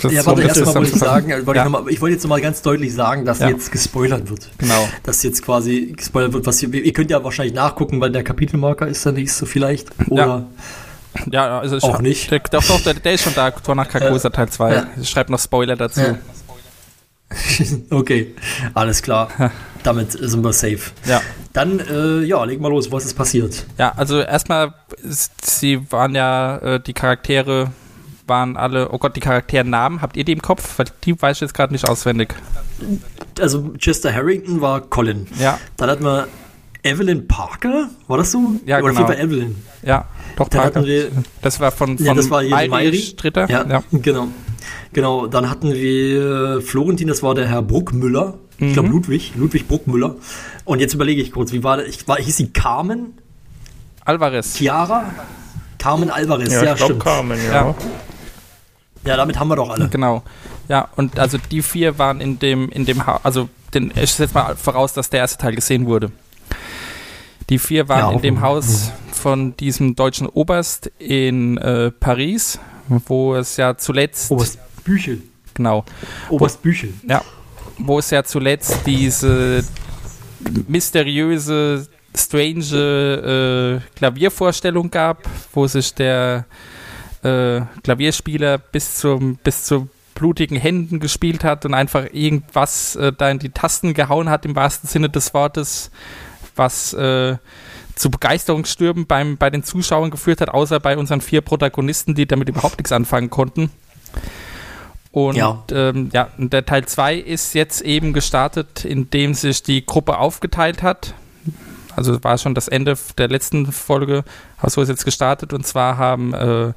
Das 0.00 0.12
ja, 0.12 0.26
warte, 0.26 0.42
erstmal 0.42 0.74
wollte 0.74 0.90
ich 0.90 0.98
sagen, 0.98 1.46
wollte 1.46 1.58
ja. 1.58 1.64
ich, 1.64 1.70
mal, 1.70 1.84
ich 1.88 2.00
wollte 2.00 2.14
jetzt 2.14 2.22
nochmal 2.24 2.40
ganz 2.40 2.62
deutlich 2.62 2.92
sagen, 2.94 3.24
dass 3.24 3.38
ja. 3.38 3.48
jetzt 3.48 3.70
gespoilert 3.70 4.28
wird. 4.30 4.48
Genau. 4.58 4.88
Dass 5.02 5.22
jetzt 5.22 5.42
quasi 5.44 5.92
gespoilert 5.96 6.32
wird, 6.32 6.46
was 6.46 6.62
ihr, 6.62 6.72
ihr 6.72 6.92
könnt 6.92 7.10
ja 7.10 7.22
wahrscheinlich 7.22 7.54
nachgucken, 7.54 8.00
weil 8.00 8.10
der 8.10 8.24
Kapitelmarker 8.24 8.88
ist 8.88 9.04
der 9.04 9.12
nächste 9.12 9.46
vielleicht. 9.46 9.88
Oder 10.08 10.46
ja, 11.30 11.46
ja 11.46 11.58
also 11.60 11.76
auch 11.78 12.00
nicht. 12.00 12.30
Der, 12.30 12.40
doch, 12.40 12.64
doch, 12.64 12.80
der, 12.80 12.94
der, 12.94 13.12
ist 13.12 13.22
schon 13.22 13.34
da, 13.34 13.50
Tor 13.50 13.74
nach 13.74 13.88
Carcosa 13.88 14.30
Teil 14.30 14.48
2. 14.48 14.74
Ja. 14.74 14.86
Ich 15.00 15.08
schreibe 15.08 15.30
noch 15.30 15.38
Spoiler 15.38 15.76
dazu. 15.76 16.00
Ja. 16.00 16.18
okay, 17.90 18.34
alles 18.74 19.02
klar. 19.02 19.28
Damit 19.82 20.12
sind 20.12 20.44
wir 20.44 20.52
safe. 20.52 20.92
Ja. 21.04 21.20
Dann, 21.52 21.80
äh, 21.80 22.20
ja, 22.22 22.44
leg 22.44 22.60
mal 22.60 22.68
los, 22.68 22.90
was 22.92 23.04
ist 23.04 23.14
passiert? 23.14 23.66
Ja, 23.78 23.92
also 23.96 24.20
erstmal, 24.20 24.74
sie 25.42 25.90
waren 25.90 26.14
ja 26.14 26.58
äh, 26.58 26.80
die 26.80 26.92
Charaktere 26.92 27.70
waren 28.26 28.56
alle, 28.56 28.90
oh 28.90 28.98
Gott, 28.98 29.16
die 29.16 29.20
Charakternamen, 29.20 30.00
habt 30.00 30.16
ihr 30.16 30.24
die 30.24 30.32
im 30.32 30.42
Kopf? 30.42 30.78
Weil 30.78 30.86
die 31.04 31.20
weiß 31.20 31.38
ich 31.38 31.40
jetzt 31.42 31.54
gerade 31.54 31.72
nicht 31.72 31.88
auswendig. 31.88 32.34
Also 33.40 33.72
Chester 33.78 34.12
Harrington 34.14 34.60
war 34.60 34.80
Colin. 34.80 35.26
Ja. 35.38 35.58
Dann 35.76 35.90
hatten 35.90 36.04
wir 36.04 36.28
Evelyn 36.82 37.28
Parker, 37.28 37.90
war 38.08 38.18
das 38.18 38.32
so? 38.32 38.60
Ja, 38.66 38.80
Oder 38.80 38.92
genau. 38.94 39.10
Evelyn. 39.10 39.56
Ja, 39.82 40.06
doch 40.36 40.48
Dann 40.48 40.62
Parker. 40.62 40.84
Wir, 40.84 41.10
das 41.40 41.60
war 41.60 41.70
von, 41.70 41.96
von 41.96 42.06
ja, 42.06 42.14
das 42.14 42.30
war 42.30 42.42
Mayri 42.42 43.14
Dritter. 43.16 43.48
Ja, 43.48 43.66
ja, 43.68 43.82
genau. 43.92 44.28
Genau, 44.92 45.26
dann 45.26 45.48
hatten 45.48 45.72
wir 45.72 46.60
Florentin, 46.60 47.08
das 47.08 47.22
war 47.22 47.34
der 47.34 47.48
Herr 47.48 47.62
Bruckmüller. 47.62 48.38
Mhm. 48.58 48.66
Ich 48.66 48.72
glaube 48.74 48.88
Ludwig, 48.88 49.32
Ludwig 49.36 49.66
Bruckmüller. 49.68 50.16
Und 50.64 50.80
jetzt 50.80 50.94
überlege 50.94 51.22
ich 51.22 51.32
kurz, 51.32 51.52
wie 51.52 51.64
war 51.64 51.78
das? 51.78 51.88
Ich 51.88 52.06
war, 52.06 52.18
hieß 52.18 52.36
sie 52.36 52.52
Carmen? 52.52 53.14
Alvarez. 54.04 54.56
Chiara? 54.56 55.04
Carmen 55.78 56.10
Alvarez, 56.10 56.52
ja, 56.52 56.64
ja 56.64 56.74
ich 56.74 56.80
stimmt. 56.80 57.02
Carmen, 57.02 57.38
ja. 57.44 57.52
ja. 57.52 57.74
Ja, 59.04 59.16
damit 59.16 59.38
haben 59.38 59.48
wir 59.48 59.56
doch 59.56 59.70
alle. 59.70 59.88
Genau. 59.88 60.22
Ja, 60.68 60.88
und 60.94 61.18
also 61.18 61.38
die 61.50 61.62
vier 61.62 61.98
waren 61.98 62.20
in 62.20 62.38
dem, 62.38 62.68
in 62.68 62.84
dem 62.84 63.04
ha 63.04 63.18
also 63.24 63.48
den, 63.74 63.92
ich 63.96 64.12
setze 64.12 64.34
mal 64.34 64.54
voraus, 64.56 64.92
dass 64.92 65.10
der 65.10 65.20
erste 65.20 65.38
Teil 65.38 65.54
gesehen 65.56 65.86
wurde. 65.86 66.12
Die 67.50 67.58
vier 67.58 67.88
waren 67.88 68.10
ja, 68.10 68.12
in 68.12 68.22
dem 68.22 68.40
Haus 68.40 68.92
von 69.10 69.56
diesem 69.56 69.96
deutschen 69.96 70.28
Oberst 70.28 70.90
in 70.98 71.58
äh, 71.58 71.90
Paris, 71.90 72.60
wo 72.88 73.34
es 73.34 73.56
ja 73.56 73.76
zuletzt. 73.76 74.30
Oberst 74.30 74.58
Büchel. 74.84 75.22
Genau. 75.54 75.84
Oberst 76.28 76.62
Büchel. 76.62 76.94
Ja. 77.08 77.22
Wo 77.78 77.98
es 77.98 78.10
ja 78.10 78.22
zuletzt 78.22 78.80
diese 78.86 79.64
mysteriöse, 80.68 81.86
strange 82.14 83.80
äh, 83.80 83.96
Klaviervorstellung 83.96 84.90
gab, 84.90 85.28
wo 85.52 85.66
sich 85.66 85.94
der 85.94 86.46
äh, 87.22 87.62
Klavierspieler 87.82 88.58
bis 88.58 88.96
zum 88.96 89.36
bis 89.36 89.64
zu 89.64 89.88
blutigen 90.14 90.56
Händen 90.56 91.00
gespielt 91.00 91.42
hat 91.42 91.64
und 91.64 91.74
einfach 91.74 92.06
irgendwas 92.12 92.96
äh, 92.96 93.12
da 93.16 93.30
in 93.30 93.38
die 93.38 93.48
Tasten 93.50 93.94
gehauen 93.94 94.28
hat 94.28 94.44
im 94.44 94.54
wahrsten 94.54 94.88
Sinne 94.88 95.08
des 95.08 95.32
Wortes, 95.32 95.90
was 96.54 96.92
äh, 96.92 97.36
zu 97.94 98.10
Begeisterungsstürmen 98.10 99.06
beim, 99.06 99.36
bei 99.36 99.50
den 99.50 99.64
Zuschauern 99.64 100.10
geführt 100.10 100.40
hat, 100.40 100.50
außer 100.50 100.80
bei 100.80 100.96
unseren 100.96 101.20
vier 101.20 101.40
Protagonisten, 101.40 102.14
die 102.14 102.26
damit 102.26 102.48
überhaupt 102.48 102.78
nichts 102.78 102.92
anfangen 102.92 103.30
konnten. 103.30 103.70
Und 105.12 105.36
ja, 105.36 105.62
ähm, 105.70 106.10
ja 106.12 106.28
der 106.38 106.64
Teil 106.64 106.86
2 106.86 107.16
ist 107.16 107.54
jetzt 107.54 107.82
eben 107.82 108.12
gestartet, 108.12 108.84
indem 108.84 109.34
sich 109.34 109.62
die 109.62 109.84
Gruppe 109.84 110.18
aufgeteilt 110.18 110.82
hat. 110.82 111.14
Also 111.94 112.24
war 112.24 112.38
schon 112.38 112.54
das 112.54 112.68
Ende 112.68 112.96
der 113.18 113.28
letzten 113.28 113.70
Folge, 113.70 114.24
aber 114.56 114.70
so 114.70 114.80
ist 114.80 114.88
jetzt 114.88 115.04
gestartet. 115.04 115.52
Und 115.52 115.66
zwar 115.66 115.98
haben 115.98 116.32
äh, 116.32 116.72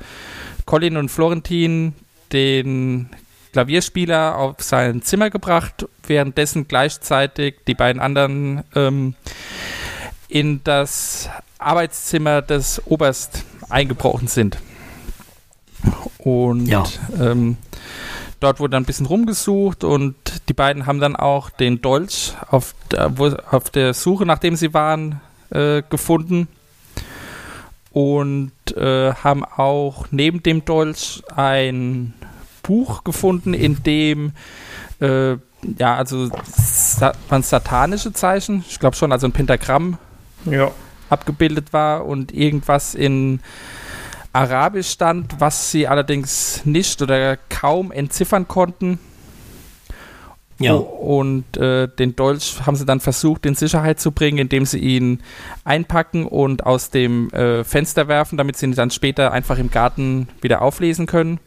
Colin 0.65 0.97
und 0.97 1.09
Florentin 1.09 1.93
den 2.33 3.09
Klavierspieler 3.53 4.37
auf 4.37 4.55
sein 4.59 5.01
Zimmer 5.01 5.29
gebracht, 5.29 5.87
währenddessen 6.05 6.67
gleichzeitig 6.67 7.55
die 7.67 7.73
beiden 7.73 8.01
anderen 8.01 8.65
ähm, 8.75 9.15
in 10.27 10.59
das 10.65 11.29
Arbeitszimmer 11.57 12.41
des 12.41 12.81
Oberst 12.85 13.45
eingebrochen 13.69 14.27
sind. 14.27 14.57
Und 16.17 16.65
ja. 16.65 16.83
ähm, 17.17 17.55
dort 18.45 18.59
wurde 18.59 18.71
dann 18.71 18.83
ein 18.83 18.85
bisschen 18.85 19.07
rumgesucht 19.07 19.83
und 19.83 20.15
die 20.47 20.53
beiden 20.53 20.85
haben 20.85 20.99
dann 20.99 21.15
auch 21.15 21.49
den 21.49 21.81
Dolch 21.81 22.33
auf 22.49 22.75
auf 23.49 23.69
der 23.71 23.93
Suche, 23.95 24.25
nachdem 24.25 24.55
sie 24.55 24.73
waren, 24.73 25.19
äh, 25.49 25.81
gefunden 25.89 26.47
und 27.91 28.51
äh, 28.77 29.13
haben 29.13 29.43
auch 29.43 30.05
neben 30.11 30.43
dem 30.43 30.63
Dolch 30.63 31.23
ein 31.35 32.13
Buch 32.61 33.03
gefunden, 33.03 33.53
in 33.55 33.81
dem 33.83 34.33
äh, 34.99 35.37
ja, 35.79 35.95
also 35.95 36.29
sa 36.45 37.13
waren 37.29 37.41
satanische 37.41 38.13
Zeichen, 38.13 38.63
ich 38.69 38.79
glaube 38.79 38.95
schon, 38.95 39.11
also 39.11 39.25
ein 39.25 39.31
Pentagramm 39.31 39.97
ja. 40.45 40.69
abgebildet 41.09 41.73
war 41.73 42.05
und 42.05 42.31
irgendwas 42.31 42.93
in 42.93 43.39
Arabisch 44.35 44.89
stand, 44.89 45.39
was 45.39 45.71
sie 45.71 45.87
allerdings 45.87 46.65
nicht 46.65 47.01
oder 47.01 47.37
kaum 47.49 47.91
entziffern 47.91 48.47
konnten. 48.47 48.99
Ja. 50.59 50.73
Und 50.73 51.57
äh, 51.57 51.87
den 51.87 52.15
Dolch 52.15 52.61
haben 52.65 52.75
sie 52.75 52.85
dann 52.85 52.99
versucht, 52.99 53.45
in 53.45 53.55
Sicherheit 53.55 53.99
zu 53.99 54.11
bringen, 54.11 54.37
indem 54.37 54.65
sie 54.65 54.79
ihn 54.79 55.21
einpacken 55.63 56.25
und 56.25 56.65
aus 56.65 56.89
dem 56.89 57.29
äh, 57.31 57.63
Fenster 57.63 58.07
werfen, 58.07 58.37
damit 58.37 58.57
sie 58.57 58.67
ihn 58.67 58.75
dann 58.75 58.91
später 58.91 59.31
einfach 59.31 59.57
im 59.57 59.71
Garten 59.71 60.27
wieder 60.41 60.61
auflesen 60.61 61.05
können. 61.07 61.39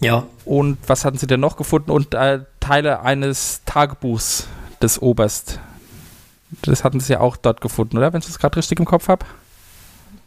Ja. 0.00 0.24
Und 0.44 0.78
was 0.86 1.04
hatten 1.04 1.18
sie 1.18 1.26
denn 1.26 1.40
noch 1.40 1.56
gefunden? 1.56 1.90
Und 1.90 2.14
äh, 2.14 2.40
Teile 2.60 3.00
eines 3.00 3.62
Tagebuchs 3.64 4.46
des 4.82 5.00
Oberst. 5.00 5.58
Das 6.62 6.84
hatten 6.84 7.00
sie 7.00 7.14
ja 7.14 7.20
auch 7.20 7.36
dort 7.36 7.60
gefunden, 7.60 7.96
oder? 7.96 8.12
Wenn 8.12 8.20
ich 8.20 8.26
das 8.26 8.38
gerade 8.38 8.56
richtig 8.56 8.78
im 8.78 8.84
Kopf 8.84 9.08
habe. 9.08 9.24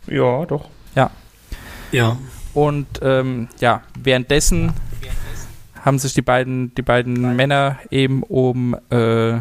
Ja, 0.08 0.46
doch. 0.46 0.70
Ja. 0.96 1.12
Ja. 1.92 2.18
Und 2.54 2.88
ähm, 3.02 3.48
ja, 3.60 3.84
währenddessen 3.98 4.74
haben 5.84 6.00
sich 6.00 6.14
die 6.14 6.22
beiden, 6.22 6.74
die 6.76 6.82
beiden 6.82 7.36
Männer 7.36 7.80
eben 7.90 8.24
um 8.24 8.76
äh, 8.90 9.40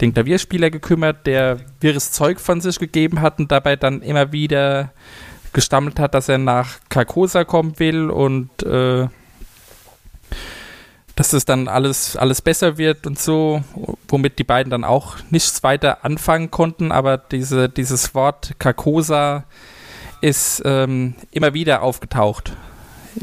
den 0.00 0.12
Klavierspieler 0.12 0.70
gekümmert, 0.70 1.26
der 1.26 1.58
wirres 1.80 2.12
Zeug 2.12 2.40
von 2.40 2.60
sich 2.60 2.78
gegeben 2.78 3.22
hat 3.22 3.38
und 3.38 3.50
dabei 3.50 3.76
dann 3.76 4.02
immer 4.02 4.32
wieder 4.32 4.92
gestammelt 5.52 5.98
hat, 5.98 6.14
dass 6.14 6.28
er 6.28 6.38
nach 6.38 6.78
Carcosa 6.90 7.44
kommen 7.44 7.78
will 7.78 8.10
und 8.10 8.62
äh, 8.62 9.08
dass 11.14 11.32
es 11.32 11.46
dann 11.46 11.66
alles, 11.66 12.14
alles 12.14 12.42
besser 12.42 12.76
wird 12.76 13.06
und 13.06 13.18
so, 13.18 13.64
womit 14.08 14.38
die 14.38 14.44
beiden 14.44 14.70
dann 14.70 14.84
auch 14.84 15.16
nichts 15.30 15.62
weiter 15.62 16.04
anfangen 16.04 16.50
konnten, 16.50 16.92
aber 16.92 17.16
diese, 17.16 17.70
dieses 17.70 18.14
Wort 18.14 18.52
Carcosa 18.58 19.44
ist 20.20 20.62
ähm, 20.64 21.14
immer 21.30 21.54
wieder 21.54 21.82
aufgetaucht. 21.82 22.56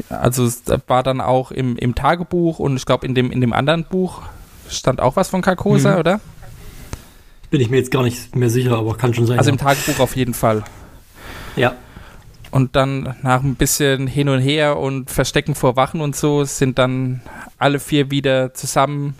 Also 0.08 0.44
es 0.44 0.62
war 0.86 1.02
dann 1.02 1.20
auch 1.20 1.50
im, 1.50 1.76
im 1.76 1.94
Tagebuch 1.94 2.58
und 2.58 2.76
ich 2.76 2.86
glaube 2.86 3.06
in 3.06 3.14
dem, 3.14 3.30
in 3.30 3.40
dem 3.40 3.52
anderen 3.52 3.84
Buch 3.84 4.22
stand 4.68 5.00
auch 5.00 5.16
was 5.16 5.28
von 5.28 5.42
Carcosa, 5.42 5.92
mhm. 5.92 5.98
oder? 5.98 6.20
Bin 7.50 7.60
ich 7.60 7.70
mir 7.70 7.76
jetzt 7.76 7.90
gar 7.90 8.02
nicht 8.02 8.34
mehr 8.34 8.50
sicher, 8.50 8.76
aber 8.76 8.96
kann 8.96 9.14
schon 9.14 9.26
sein. 9.26 9.38
Also 9.38 9.50
ja. 9.50 9.54
im 9.54 9.58
Tagebuch 9.58 10.00
auf 10.00 10.16
jeden 10.16 10.34
Fall. 10.34 10.64
Ja. 11.56 11.74
Und 12.50 12.76
dann 12.76 13.16
nach 13.22 13.42
ein 13.42 13.56
bisschen 13.56 14.06
hin 14.06 14.28
und 14.28 14.40
her 14.40 14.78
und 14.78 15.10
Verstecken 15.10 15.54
vor 15.54 15.76
Wachen 15.76 16.00
und 16.00 16.16
so 16.16 16.44
sind 16.44 16.78
dann 16.78 17.20
alle 17.58 17.80
vier 17.80 18.10
wieder 18.10 18.54
zusammen 18.54 19.14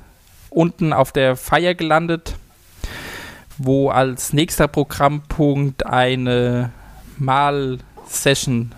unten 0.50 0.92
auf 0.92 1.12
der 1.12 1.36
Feier 1.36 1.74
gelandet, 1.74 2.36
wo 3.58 3.90
als 3.90 4.32
nächster 4.32 4.68
Programmpunkt 4.68 5.86
eine 5.86 6.70
Mal-Session 7.18 8.72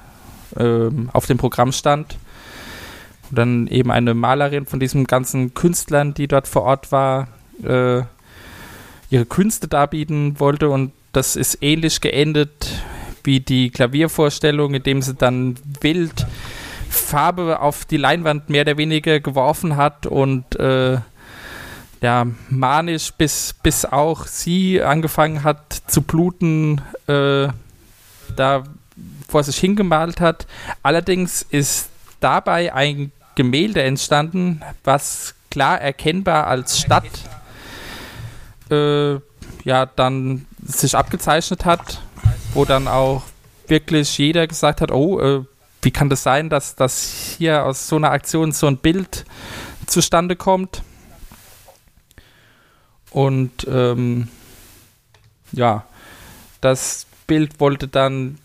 ähm, 0.58 1.10
auf 1.12 1.26
dem 1.26 1.38
Programm 1.38 1.72
stand. 1.72 2.18
Und 3.30 3.38
dann 3.38 3.66
eben 3.66 3.90
eine 3.90 4.14
Malerin 4.14 4.66
von 4.66 4.80
diesen 4.80 5.06
ganzen 5.06 5.54
Künstlern, 5.54 6.14
die 6.14 6.28
dort 6.28 6.46
vor 6.46 6.62
Ort 6.62 6.92
war, 6.92 7.28
äh, 7.62 8.02
ihre 9.10 9.26
Künste 9.26 9.68
darbieten 9.68 10.38
wollte. 10.38 10.68
Und 10.68 10.92
das 11.12 11.36
ist 11.36 11.58
ähnlich 11.62 12.00
geendet 12.00 12.82
wie 13.24 13.40
die 13.40 13.70
Klaviervorstellung, 13.70 14.74
indem 14.74 15.02
sie 15.02 15.14
dann 15.14 15.56
wild 15.80 16.26
Farbe 16.88 17.60
auf 17.60 17.84
die 17.84 17.96
Leinwand 17.96 18.48
mehr 18.48 18.62
oder 18.62 18.78
weniger 18.78 19.20
geworfen 19.20 19.76
hat 19.76 20.06
und 20.06 20.56
äh, 20.58 20.98
ja, 22.00 22.26
manisch, 22.48 23.12
bis, 23.12 23.54
bis 23.62 23.84
auch 23.84 24.26
sie 24.26 24.82
angefangen 24.82 25.42
hat 25.42 25.72
zu 25.86 26.02
bluten, 26.02 26.80
äh, 27.08 27.48
da 28.36 28.64
vor 29.28 29.42
sich 29.42 29.58
hingemalt 29.58 30.20
hat. 30.20 30.46
Allerdings 30.82 31.42
ist 31.42 31.88
dabei 32.20 32.72
ein 32.72 33.12
Gemälde 33.34 33.82
entstanden, 33.82 34.62
was 34.84 35.34
klar 35.50 35.80
erkennbar 35.80 36.46
als 36.46 36.78
Stadt 36.78 37.04
äh, 38.70 39.14
ja 39.64 39.86
dann 39.86 40.46
sich 40.64 40.96
abgezeichnet 40.96 41.64
hat 41.64 42.00
wo 42.56 42.64
dann 42.64 42.88
auch 42.88 43.22
wirklich 43.68 44.16
jeder 44.16 44.46
gesagt 44.46 44.80
hat, 44.80 44.90
oh, 44.90 45.20
äh, 45.20 45.44
wie 45.82 45.90
kann 45.90 46.08
das 46.08 46.22
sein, 46.22 46.48
dass, 46.48 46.74
dass 46.74 47.34
hier 47.36 47.64
aus 47.64 47.86
so 47.86 47.96
einer 47.96 48.10
Aktion 48.10 48.52
so 48.52 48.66
ein 48.66 48.78
Bild 48.78 49.26
zustande 49.86 50.36
kommt? 50.36 50.82
Und 53.10 53.66
ähm, 53.68 54.28
ja, 55.52 55.84
das 56.62 57.05
Bild 57.26 57.60
wollte 57.60 57.88
dann 57.88 58.38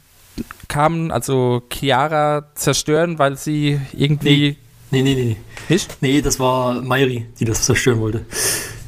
kam, 0.67 1.11
also 1.11 1.61
Chiara 1.71 2.45
zerstören, 2.55 3.19
weil 3.19 3.38
sie 3.38 3.79
irgendwie. 3.93 4.57
Nee, 4.91 5.01
nee, 5.01 5.15
nee, 5.15 5.23
nee. 5.23 5.38
Nicht? 5.69 5.97
Nee, 6.01 6.21
das 6.21 6.39
war 6.39 6.82
Mairi, 6.82 7.27
die 7.39 7.45
das 7.45 7.63
zerstören 7.63 7.99
wollte. 7.99 8.25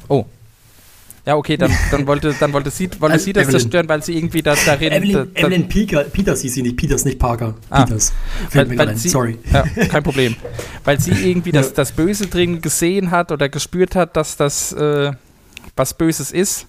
Oh. 0.07 0.25
Ja, 1.25 1.37
okay, 1.37 1.55
dann, 1.55 1.71
dann, 1.89 2.05
wollte, 2.05 2.35
dann 2.37 2.51
wollte 2.51 2.69
sie, 2.69 2.89
wollte 2.99 3.17
sie 3.17 3.31
das 3.31 3.43
Evelyn. 3.43 3.59
zerstören, 3.59 3.87
weil 3.87 4.03
sie 4.03 4.17
irgendwie 4.17 4.41
da, 4.41 4.55
darin. 4.65 4.91
Evelyn, 4.91 5.29
da, 5.33 5.39
Evelyn 5.39 5.69
Peter, 5.69 6.03
Peters 6.03 6.41
hieß 6.41 6.53
sie 6.55 6.61
nicht, 6.61 6.75
Peters, 6.75 7.05
nicht 7.05 7.17
Parker. 7.17 7.55
Ah, 7.69 7.85
Peters. 7.85 8.11
Weil, 8.51 8.77
weil 8.77 8.97
sie, 8.97 9.07
Sorry. 9.07 9.37
Ja, 9.53 9.61
kein 9.87 10.03
Problem. 10.03 10.35
weil 10.83 10.99
sie 10.99 11.11
irgendwie 11.11 11.53
das, 11.53 11.73
das 11.73 11.93
Böse 11.93 12.27
drin 12.27 12.61
gesehen 12.61 13.11
hat 13.11 13.31
oder 13.31 13.47
gespürt 13.47 13.95
hat, 13.95 14.17
dass 14.17 14.35
das 14.35 14.73
äh, 14.73 15.13
was 15.77 15.93
Böses 15.93 16.31
ist. 16.31 16.67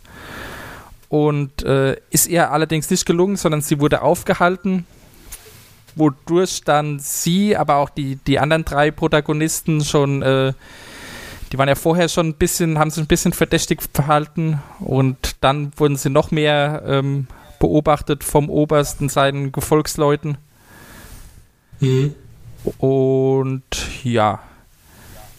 Und 1.08 1.62
äh, 1.62 1.96
ist 2.10 2.26
ihr 2.26 2.50
allerdings 2.50 2.90
nicht 2.90 3.06
gelungen, 3.06 3.36
sondern 3.36 3.60
sie 3.60 3.80
wurde 3.80 4.02
aufgehalten, 4.02 4.86
wodurch 5.94 6.62
dann 6.64 6.98
sie, 6.98 7.56
aber 7.56 7.76
auch 7.76 7.90
die, 7.90 8.16
die 8.16 8.38
anderen 8.38 8.64
drei 8.64 8.90
Protagonisten 8.90 9.84
schon. 9.84 10.22
Äh, 10.22 10.52
die 11.52 11.58
waren 11.58 11.68
ja 11.68 11.76
vorher 11.76 12.08
schon 12.08 12.28
ein 12.28 12.34
bisschen, 12.34 12.78
haben 12.80 12.90
sich 12.90 13.04
ein 13.04 13.06
bisschen 13.06 13.32
verdächtig 13.32 13.80
verhalten 13.92 14.60
und 14.80 15.36
dann 15.40 15.70
wurden 15.76 15.96
sie 15.96 16.10
noch 16.10 16.32
mehr 16.32 16.82
ähm, 16.84 17.28
beobachtet 17.60 18.24
vom 18.24 18.50
Oberst 18.50 19.00
und 19.00 19.12
seinen 19.12 19.52
Gefolgsleuten. 19.52 20.36
Mhm. 21.78 22.14
Und 22.78 23.62
ja, 24.02 24.40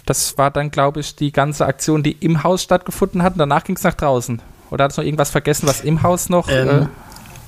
das 0.05 0.37
war 0.37 0.51
dann, 0.51 0.71
glaube 0.71 0.99
ich, 0.99 1.15
die 1.15 1.31
ganze 1.31 1.65
Aktion, 1.65 2.03
die 2.03 2.13
im 2.13 2.43
Haus 2.43 2.63
stattgefunden 2.63 3.23
hat. 3.23 3.33
Und 3.33 3.39
danach 3.39 3.63
ging 3.63 3.75
es 3.75 3.83
nach 3.83 3.95
draußen. 3.95 4.41
Oder 4.71 4.85
hat 4.85 4.91
es 4.91 4.97
noch 4.97 5.03
irgendwas 5.03 5.29
vergessen, 5.29 5.67
was 5.67 5.81
im 5.81 6.03
Haus 6.03 6.29
noch? 6.29 6.49
Ähm, 6.49 6.67
äh 6.67 6.85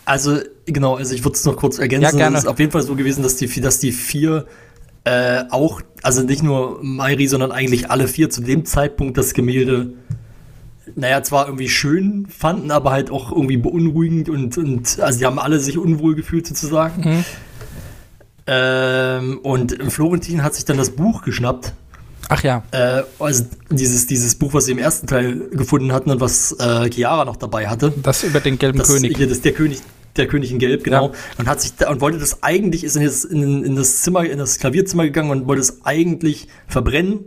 also, 0.06 0.40
genau, 0.66 0.96
also 0.96 1.14
ich 1.14 1.24
würde 1.26 1.36
es 1.36 1.44
noch 1.44 1.58
kurz 1.58 1.80
ergänzen. 1.80 2.04
Ja, 2.04 2.12
gerne. 2.12 2.38
Es 2.38 2.44
ist 2.44 2.50
auf 2.50 2.60
jeden 2.60 2.72
Fall 2.72 2.84
so 2.84 2.96
gewesen, 2.96 3.24
dass 3.24 3.36
die, 3.36 3.48
dass 3.60 3.80
die 3.80 3.92
vier 3.92 4.46
äh, 5.04 5.44
auch, 5.50 5.82
also 6.04 6.22
nicht 6.22 6.44
nur 6.44 6.80
Mairi, 6.82 7.28
sondern 7.28 7.52
eigentlich 7.52 7.92
alle 7.92 8.08
vier 8.08 8.30
zu 8.30 8.42
dem 8.42 8.66
Zeitpunkt 8.66 9.18
das 9.18 9.34
Gemälde, 9.34 9.94
naja, 10.96 11.24
zwar 11.24 11.48
irgendwie 11.48 11.70
schön 11.70 12.26
fanden, 12.28 12.72
aber 12.72 12.92
halt 12.92 13.12
auch 13.12 13.32
irgendwie 13.32 13.58
beunruhigend 13.58 14.30
und, 14.30 14.58
und 14.58 15.00
also 15.00 15.20
die 15.20 15.26
haben 15.26 15.40
alle 15.40 15.60
sich 15.60 15.78
unwohl 15.78 16.16
gefühlt 16.16 16.48
sozusagen. 16.48 17.02
Mhm. 17.02 17.26
Ähm, 18.48 19.40
und 19.44 19.78
Florentin 19.92 20.44
hat 20.44 20.56
sich 20.56 20.66
dann 20.66 20.78
das 20.78 20.92
Buch 20.92 21.22
geschnappt. 21.22 21.74
Ach 22.30 22.44
ja. 22.44 22.64
Äh, 22.72 23.04
also 23.20 23.46
dieses, 23.70 24.08
dieses 24.08 24.36
Buch, 24.36 24.54
was 24.54 24.66
sie 24.66 24.74
im 24.74 24.80
ersten 24.80 25.08
Teil 25.08 25.50
gefunden 25.52 25.94
hatten 25.94 26.12
und 26.12 26.20
was 26.20 26.52
äh, 26.60 26.90
Chiara 26.90 27.26
noch 27.26 27.38
dabei 27.38 27.68
hatte. 27.68 27.94
Das 28.04 28.24
über 28.24 28.40
den 28.40 28.58
gelben 28.58 28.80
das, 28.80 28.88
König. 28.88 29.18
Hier, 29.18 29.28
das 29.28 29.38
ist 29.38 29.46
der 29.46 29.54
König, 29.54 29.82
der 30.18 30.28
König 30.28 30.52
in 30.52 30.60
Gelb, 30.60 30.84
genau. 30.84 31.08
Ja. 31.08 31.14
Und 31.38 31.48
hat 31.48 31.62
sich 31.62 31.76
da, 31.76 31.90
und 31.90 32.02
wollte 32.02 32.18
das 32.18 32.44
eigentlich, 32.44 32.84
ist 32.84 32.96
in 32.96 33.04
das, 33.04 33.24
in, 33.24 33.64
in 33.64 33.76
das 33.76 34.02
Zimmer, 34.02 34.26
in 34.26 34.38
das 34.40 34.60
Klavierzimmer 34.60 35.04
gegangen 35.04 35.32
und 35.32 35.48
wollte 35.48 35.62
es 35.62 35.86
eigentlich 35.86 36.48
verbrennen, 36.68 37.20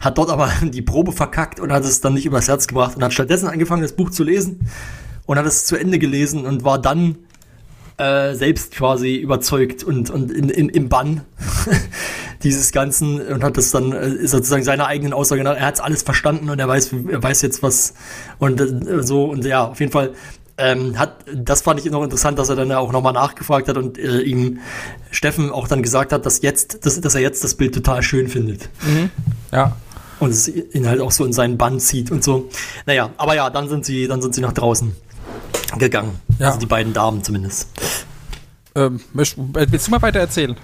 hat 0.00 0.18
dort 0.18 0.30
aber 0.30 0.50
die 0.62 0.82
Probe 0.82 1.12
verkackt 1.12 1.58
und 1.58 1.72
hat 1.72 1.84
es 1.84 2.00
dann 2.00 2.14
nicht 2.14 2.26
übers 2.26 2.48
Herz 2.48 2.66
gebracht 2.66 2.96
und 2.96 3.02
hat 3.02 3.12
stattdessen 3.12 3.48
angefangen, 3.48 3.82
das 3.82 3.92
Buch 3.92 4.10
zu 4.10 4.22
lesen 4.22 4.60
und 5.26 5.38
hat 5.38 5.46
es 5.46 5.66
zu 5.66 5.76
Ende 5.76 5.98
gelesen 5.98 6.46
und 6.46 6.64
war 6.64 6.80
dann 6.80 7.16
äh, 7.98 8.34
selbst 8.34 8.72
quasi 8.72 9.16
überzeugt 9.16 9.82
und, 9.82 10.10
und 10.10 10.30
in, 10.30 10.50
in, 10.50 10.68
im 10.68 10.88
Bann 10.88 11.22
dieses 12.42 12.72
Ganzen 12.72 13.20
und 13.20 13.42
hat 13.42 13.56
das 13.56 13.70
dann 13.70 13.92
äh, 13.92 14.26
sozusagen 14.26 14.64
seiner 14.64 14.86
eigenen 14.86 15.12
Aussage 15.12 15.42
nach, 15.42 15.56
er 15.56 15.66
hat 15.66 15.74
es 15.76 15.80
alles 15.80 16.02
verstanden 16.02 16.50
und 16.50 16.58
er 16.58 16.68
weiß, 16.68 16.92
er 17.10 17.22
weiß 17.22 17.42
jetzt 17.42 17.62
was 17.62 17.94
und 18.38 18.60
äh, 18.60 19.02
so 19.02 19.24
und 19.24 19.44
ja, 19.44 19.68
auf 19.68 19.80
jeden 19.80 19.92
Fall 19.92 20.12
ähm, 20.58 20.98
hat, 20.98 21.24
das 21.34 21.62
fand 21.62 21.80
ich 21.80 21.90
noch 21.90 22.02
interessant, 22.02 22.38
dass 22.38 22.48
er 22.48 22.56
dann 22.56 22.72
auch 22.72 22.92
nochmal 22.92 23.12
nachgefragt 23.12 23.68
hat 23.68 23.76
und 23.76 23.98
äh, 23.98 24.20
ihm 24.20 24.60
Steffen 25.10 25.50
auch 25.50 25.68
dann 25.68 25.82
gesagt 25.82 26.12
hat, 26.12 26.24
dass 26.24 26.40
jetzt, 26.42 26.86
dass, 26.86 27.00
dass 27.00 27.14
er 27.14 27.20
jetzt 27.20 27.44
das 27.44 27.54
Bild 27.54 27.74
total 27.74 28.02
schön 28.02 28.28
findet. 28.28 28.70
Mhm. 28.86 29.10
Ja. 29.52 29.76
Und 30.18 30.30
es 30.30 30.48
ihn 30.48 30.88
halt 30.88 31.02
auch 31.02 31.10
so 31.10 31.26
in 31.26 31.34
seinen 31.34 31.58
Bann 31.58 31.78
zieht 31.78 32.10
und 32.10 32.24
so. 32.24 32.48
Naja, 32.86 33.10
aber 33.18 33.34
ja, 33.34 33.50
dann 33.50 33.68
sind 33.68 33.84
sie, 33.84 34.06
dann 34.06 34.22
sind 34.22 34.34
sie 34.34 34.40
nach 34.40 34.54
draußen 34.54 34.96
gegangen. 35.78 36.20
Ja. 36.38 36.48
Also 36.48 36.60
die 36.60 36.66
beiden 36.66 36.92
Damen 36.92 37.22
zumindest. 37.22 37.68
Ähm, 38.74 39.00
willst 39.12 39.36
du 39.38 39.90
mal 39.90 40.02
weiter 40.02 40.20
erzählen? 40.20 40.56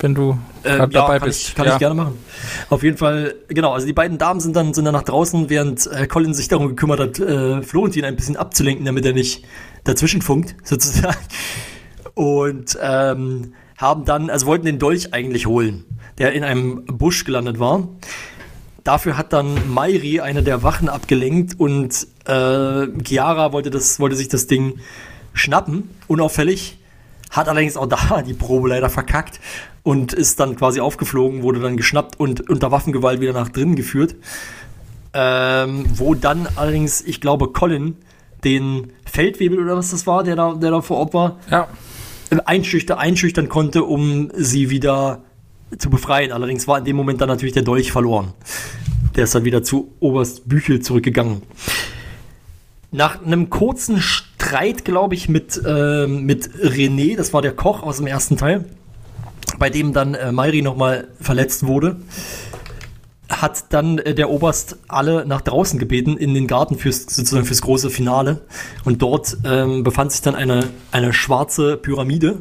wenn 0.00 0.14
du 0.14 0.38
äh, 0.62 0.78
ja, 0.78 0.86
dabei 0.86 1.18
kann 1.18 1.28
bist. 1.28 1.48
Ich, 1.48 1.54
kann 1.54 1.66
ja. 1.66 1.74
ich 1.74 1.78
gerne 1.78 1.94
machen. 1.94 2.18
Auf 2.68 2.82
jeden 2.82 2.96
Fall, 2.96 3.34
genau, 3.48 3.72
also 3.72 3.86
die 3.86 3.92
beiden 3.92 4.18
Damen 4.18 4.40
sind 4.40 4.54
dann, 4.56 4.74
sind 4.74 4.84
dann 4.84 4.94
nach 4.94 5.02
draußen, 5.02 5.48
während 5.48 5.86
äh, 5.86 6.06
Colin 6.06 6.34
sich 6.34 6.48
darum 6.48 6.68
gekümmert 6.68 7.00
hat, 7.00 7.18
äh, 7.18 7.62
Florentin 7.62 8.04
ein 8.04 8.16
bisschen 8.16 8.36
abzulenken, 8.36 8.84
damit 8.84 9.04
er 9.04 9.12
nicht 9.12 9.44
dazwischen 9.84 10.22
funkt, 10.22 10.54
sozusagen. 10.64 11.16
Und 12.14 12.78
ähm, 12.80 13.54
haben 13.78 14.04
dann, 14.04 14.30
also 14.30 14.46
wollten 14.46 14.66
den 14.66 14.78
Dolch 14.78 15.12
eigentlich 15.12 15.46
holen, 15.46 15.84
der 16.18 16.32
in 16.32 16.44
einem 16.44 16.84
Busch 16.86 17.24
gelandet 17.24 17.58
war. 17.58 17.88
Dafür 18.86 19.18
hat 19.18 19.32
dann 19.32 19.72
Mairi 19.72 20.20
eine 20.20 20.44
der 20.44 20.62
Wachen 20.62 20.88
abgelenkt 20.88 21.58
und 21.58 22.06
äh, 22.24 22.86
Chiara 23.02 23.52
wollte, 23.52 23.70
das, 23.70 23.98
wollte 23.98 24.14
sich 24.14 24.28
das 24.28 24.46
Ding 24.46 24.78
schnappen, 25.34 25.90
unauffällig. 26.06 26.78
Hat 27.30 27.48
allerdings 27.48 27.76
auch 27.76 27.86
da 27.86 28.22
die 28.26 28.34
Probe 28.34 28.68
leider 28.68 28.88
verkackt 28.88 29.40
und 29.82 30.12
ist 30.12 30.38
dann 30.38 30.54
quasi 30.54 30.78
aufgeflogen, 30.78 31.42
wurde 31.42 31.58
dann 31.58 31.76
geschnappt 31.76 32.20
und 32.20 32.48
unter 32.48 32.70
Waffengewalt 32.70 33.20
wieder 33.20 33.32
nach 33.32 33.48
drinnen 33.48 33.74
geführt. 33.74 34.14
Ähm, 35.12 35.84
wo 35.94 36.14
dann 36.14 36.46
allerdings, 36.54 37.00
ich 37.00 37.20
glaube, 37.20 37.48
Colin 37.48 37.96
den 38.44 38.92
Feldwebel 39.04 39.58
oder 39.58 39.76
was 39.76 39.90
das 39.90 40.06
war, 40.06 40.22
der 40.22 40.36
da, 40.36 40.54
der 40.54 40.70
da 40.70 40.80
vor 40.80 40.98
Ort 40.98 41.12
war, 41.12 41.38
Ja. 41.50 41.66
einschüchtern, 42.44 42.98
einschüchtern 42.98 43.48
konnte, 43.48 43.82
um 43.82 44.30
sie 44.36 44.70
wieder 44.70 45.22
zu 45.78 45.90
befreien. 45.90 46.32
Allerdings 46.32 46.68
war 46.68 46.78
in 46.78 46.84
dem 46.84 46.96
Moment 46.96 47.20
dann 47.20 47.28
natürlich 47.28 47.54
der 47.54 47.62
Dolch 47.62 47.92
verloren. 47.92 48.32
Der 49.16 49.24
ist 49.24 49.34
dann 49.34 49.44
wieder 49.44 49.62
zu 49.62 49.92
Oberst 50.00 50.48
Büchel 50.48 50.80
zurückgegangen. 50.80 51.42
Nach 52.92 53.22
einem 53.22 53.50
kurzen 53.50 54.00
Streit, 54.00 54.84
glaube 54.84 55.14
ich, 55.14 55.28
mit, 55.28 55.60
ähm, 55.66 56.22
mit 56.22 56.48
René, 56.50 57.16
das 57.16 57.32
war 57.32 57.42
der 57.42 57.52
Koch 57.52 57.82
aus 57.82 57.96
dem 57.96 58.06
ersten 58.06 58.36
Teil, 58.36 58.64
bei 59.58 59.70
dem 59.70 59.92
dann 59.92 60.14
äh, 60.14 60.32
Mayri 60.32 60.62
nochmal 60.62 61.08
verletzt 61.20 61.66
wurde, 61.66 61.96
hat 63.28 63.72
dann 63.72 63.98
äh, 63.98 64.14
der 64.14 64.30
Oberst 64.30 64.78
alle 64.88 65.26
nach 65.26 65.40
draußen 65.40 65.78
gebeten 65.78 66.16
in 66.16 66.34
den 66.34 66.46
Garten 66.46 66.76
fürs 66.76 67.02
sozusagen 67.02 67.44
fürs 67.44 67.62
große 67.62 67.90
Finale 67.90 68.42
und 68.84 69.02
dort 69.02 69.36
ähm, 69.44 69.82
befand 69.82 70.12
sich 70.12 70.22
dann 70.22 70.34
eine 70.34 70.68
eine 70.92 71.12
schwarze 71.12 71.76
Pyramide, 71.76 72.38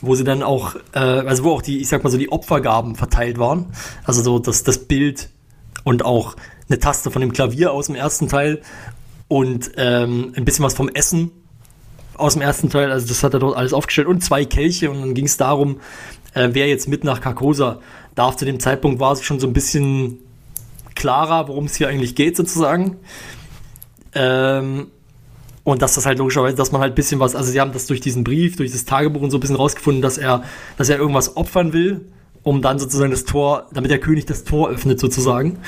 wo 0.00 0.14
sie 0.14 0.24
dann 0.24 0.42
auch 0.42 0.74
äh, 0.92 0.98
also 0.98 1.44
wo 1.44 1.52
auch 1.52 1.62
die 1.62 1.80
ich 1.80 1.88
sag 1.88 2.04
mal 2.04 2.10
so 2.10 2.18
die 2.18 2.30
Opfergaben 2.30 2.96
verteilt 2.96 3.38
waren, 3.38 3.66
also 4.04 4.22
so 4.22 4.38
das 4.38 4.64
das 4.64 4.78
Bild 4.78 5.30
und 5.84 6.04
auch 6.04 6.36
eine 6.68 6.78
Taste 6.78 7.10
von 7.10 7.20
dem 7.20 7.32
Klavier 7.32 7.72
aus 7.72 7.86
dem 7.86 7.94
ersten 7.94 8.28
Teil 8.28 8.62
und 9.28 9.72
ähm, 9.76 10.32
ein 10.36 10.44
bisschen 10.44 10.64
was 10.64 10.74
vom 10.74 10.88
Essen 10.88 11.30
aus 12.14 12.34
dem 12.34 12.42
ersten 12.42 12.68
Teil, 12.68 12.90
also 12.90 13.06
das 13.06 13.22
hat 13.22 13.34
er 13.34 13.40
dort 13.40 13.56
alles 13.56 13.72
aufgestellt 13.72 14.08
und 14.08 14.22
zwei 14.22 14.44
Kelche 14.44 14.90
und 14.90 15.00
dann 15.00 15.14
ging 15.14 15.26
es 15.26 15.36
darum, 15.36 15.80
äh, 16.34 16.48
wer 16.52 16.66
jetzt 16.66 16.88
mit 16.88 17.04
nach 17.04 17.20
Carcosa 17.20 17.80
darf. 18.14 18.36
Zu 18.36 18.44
dem 18.44 18.60
Zeitpunkt 18.60 19.00
war 19.00 19.12
es 19.12 19.22
schon 19.22 19.40
so 19.40 19.46
ein 19.46 19.52
bisschen 19.52 20.18
klarer, 20.94 21.48
worum 21.48 21.66
es 21.66 21.76
hier 21.76 21.88
eigentlich 21.88 22.14
geht 22.14 22.36
sozusagen. 22.36 22.96
Ähm, 24.14 24.88
und 25.68 25.82
dass 25.82 25.94
das 25.94 26.06
halt 26.06 26.18
logischerweise, 26.18 26.56
dass 26.56 26.72
man 26.72 26.80
halt 26.80 26.92
ein 26.92 26.94
bisschen 26.94 27.20
was, 27.20 27.36
also 27.36 27.50
sie 27.50 27.60
haben 27.60 27.72
das 27.72 27.86
durch 27.86 28.00
diesen 28.00 28.24
Brief, 28.24 28.56
durch 28.56 28.72
das 28.72 28.86
Tagebuch 28.86 29.20
und 29.20 29.30
so 29.30 29.36
ein 29.36 29.40
bisschen 29.40 29.56
rausgefunden, 29.56 30.00
dass 30.00 30.16
er, 30.16 30.42
dass 30.78 30.88
er 30.88 30.96
irgendwas 30.96 31.36
opfern 31.36 31.74
will, 31.74 32.06
um 32.42 32.62
dann 32.62 32.78
sozusagen 32.78 33.10
das 33.10 33.26
Tor, 33.26 33.66
damit 33.74 33.90
der 33.90 33.98
König 33.98 34.24
das 34.24 34.44
Tor 34.44 34.70
öffnet 34.70 34.98
sozusagen. 34.98 35.58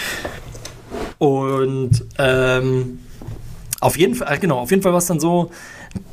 Und 1.19 2.03
ähm, 2.17 3.01
auf 3.81 3.99
jeden 3.99 4.15
Fall, 4.15 4.35
äh, 4.35 4.39
genau, 4.39 4.61
auf 4.61 4.71
jeden 4.71 4.83
Fall 4.83 4.93
war 4.93 5.01
es 5.01 5.07
dann 5.07 5.21
so, 5.21 5.51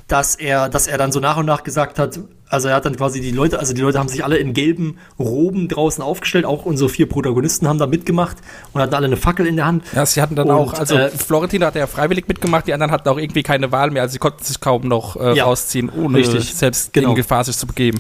dass 0.07 0.36
er, 0.36 0.69
dass 0.69 0.88
er 0.88 0.97
dann 0.97 1.11
so 1.11 1.19
nach 1.19 1.38
und 1.38 1.45
nach 1.45 1.63
gesagt 1.63 1.99
hat, 1.99 2.19
also 2.49 2.69
er 2.69 2.75
hat 2.75 2.86
dann 2.86 2.95
quasi 2.95 3.19
die 3.19 3.32
Leute, 3.32 3.59
also 3.59 3.73
die 3.73 3.82
Leute 3.82 3.99
haben 3.99 4.07
sich 4.07 4.23
alle 4.23 4.38
in 4.38 4.53
gelben 4.53 4.97
Roben 5.19 5.67
draußen 5.67 6.01
aufgestellt, 6.01 6.45
auch 6.45 6.65
unsere 6.65 6.89
vier 6.89 7.09
Protagonisten 7.09 7.67
haben 7.67 7.78
da 7.78 7.88
mitgemacht 7.88 8.38
und 8.73 8.82
hatten 8.82 8.93
alle 8.95 9.07
eine 9.07 9.17
Fackel 9.17 9.45
in 9.45 9.57
der 9.57 9.65
Hand. 9.65 9.84
Ja, 9.93 10.05
sie 10.05 10.21
hatten 10.21 10.36
dann 10.36 10.49
Und, 10.49 10.55
auch, 10.55 10.73
also 10.73 10.95
äh, 10.95 11.09
Florentin 11.09 11.63
hat 11.63 11.75
ja 11.75 11.88
freiwillig 11.88 12.28
mitgemacht, 12.28 12.65
die 12.67 12.73
anderen 12.73 12.91
hatten 12.91 13.09
auch 13.09 13.17
irgendwie 13.17 13.43
keine 13.43 13.71
Wahl 13.71 13.91
mehr, 13.91 14.03
also 14.03 14.13
sie 14.13 14.19
konnten 14.19 14.43
sich 14.43 14.59
kaum 14.61 14.88
noch 14.88 15.17
äh, 15.17 15.36
Ja, 15.36 15.43
rausziehen, 15.43 15.89
ohne 15.89 16.19
richtig, 16.19 16.53
selbst 16.53 16.93
genau. 16.93 17.09
in 17.09 17.15
Gefahr 17.15 17.43
sich 17.43 17.57
zu 17.57 17.67
begeben. 17.67 17.99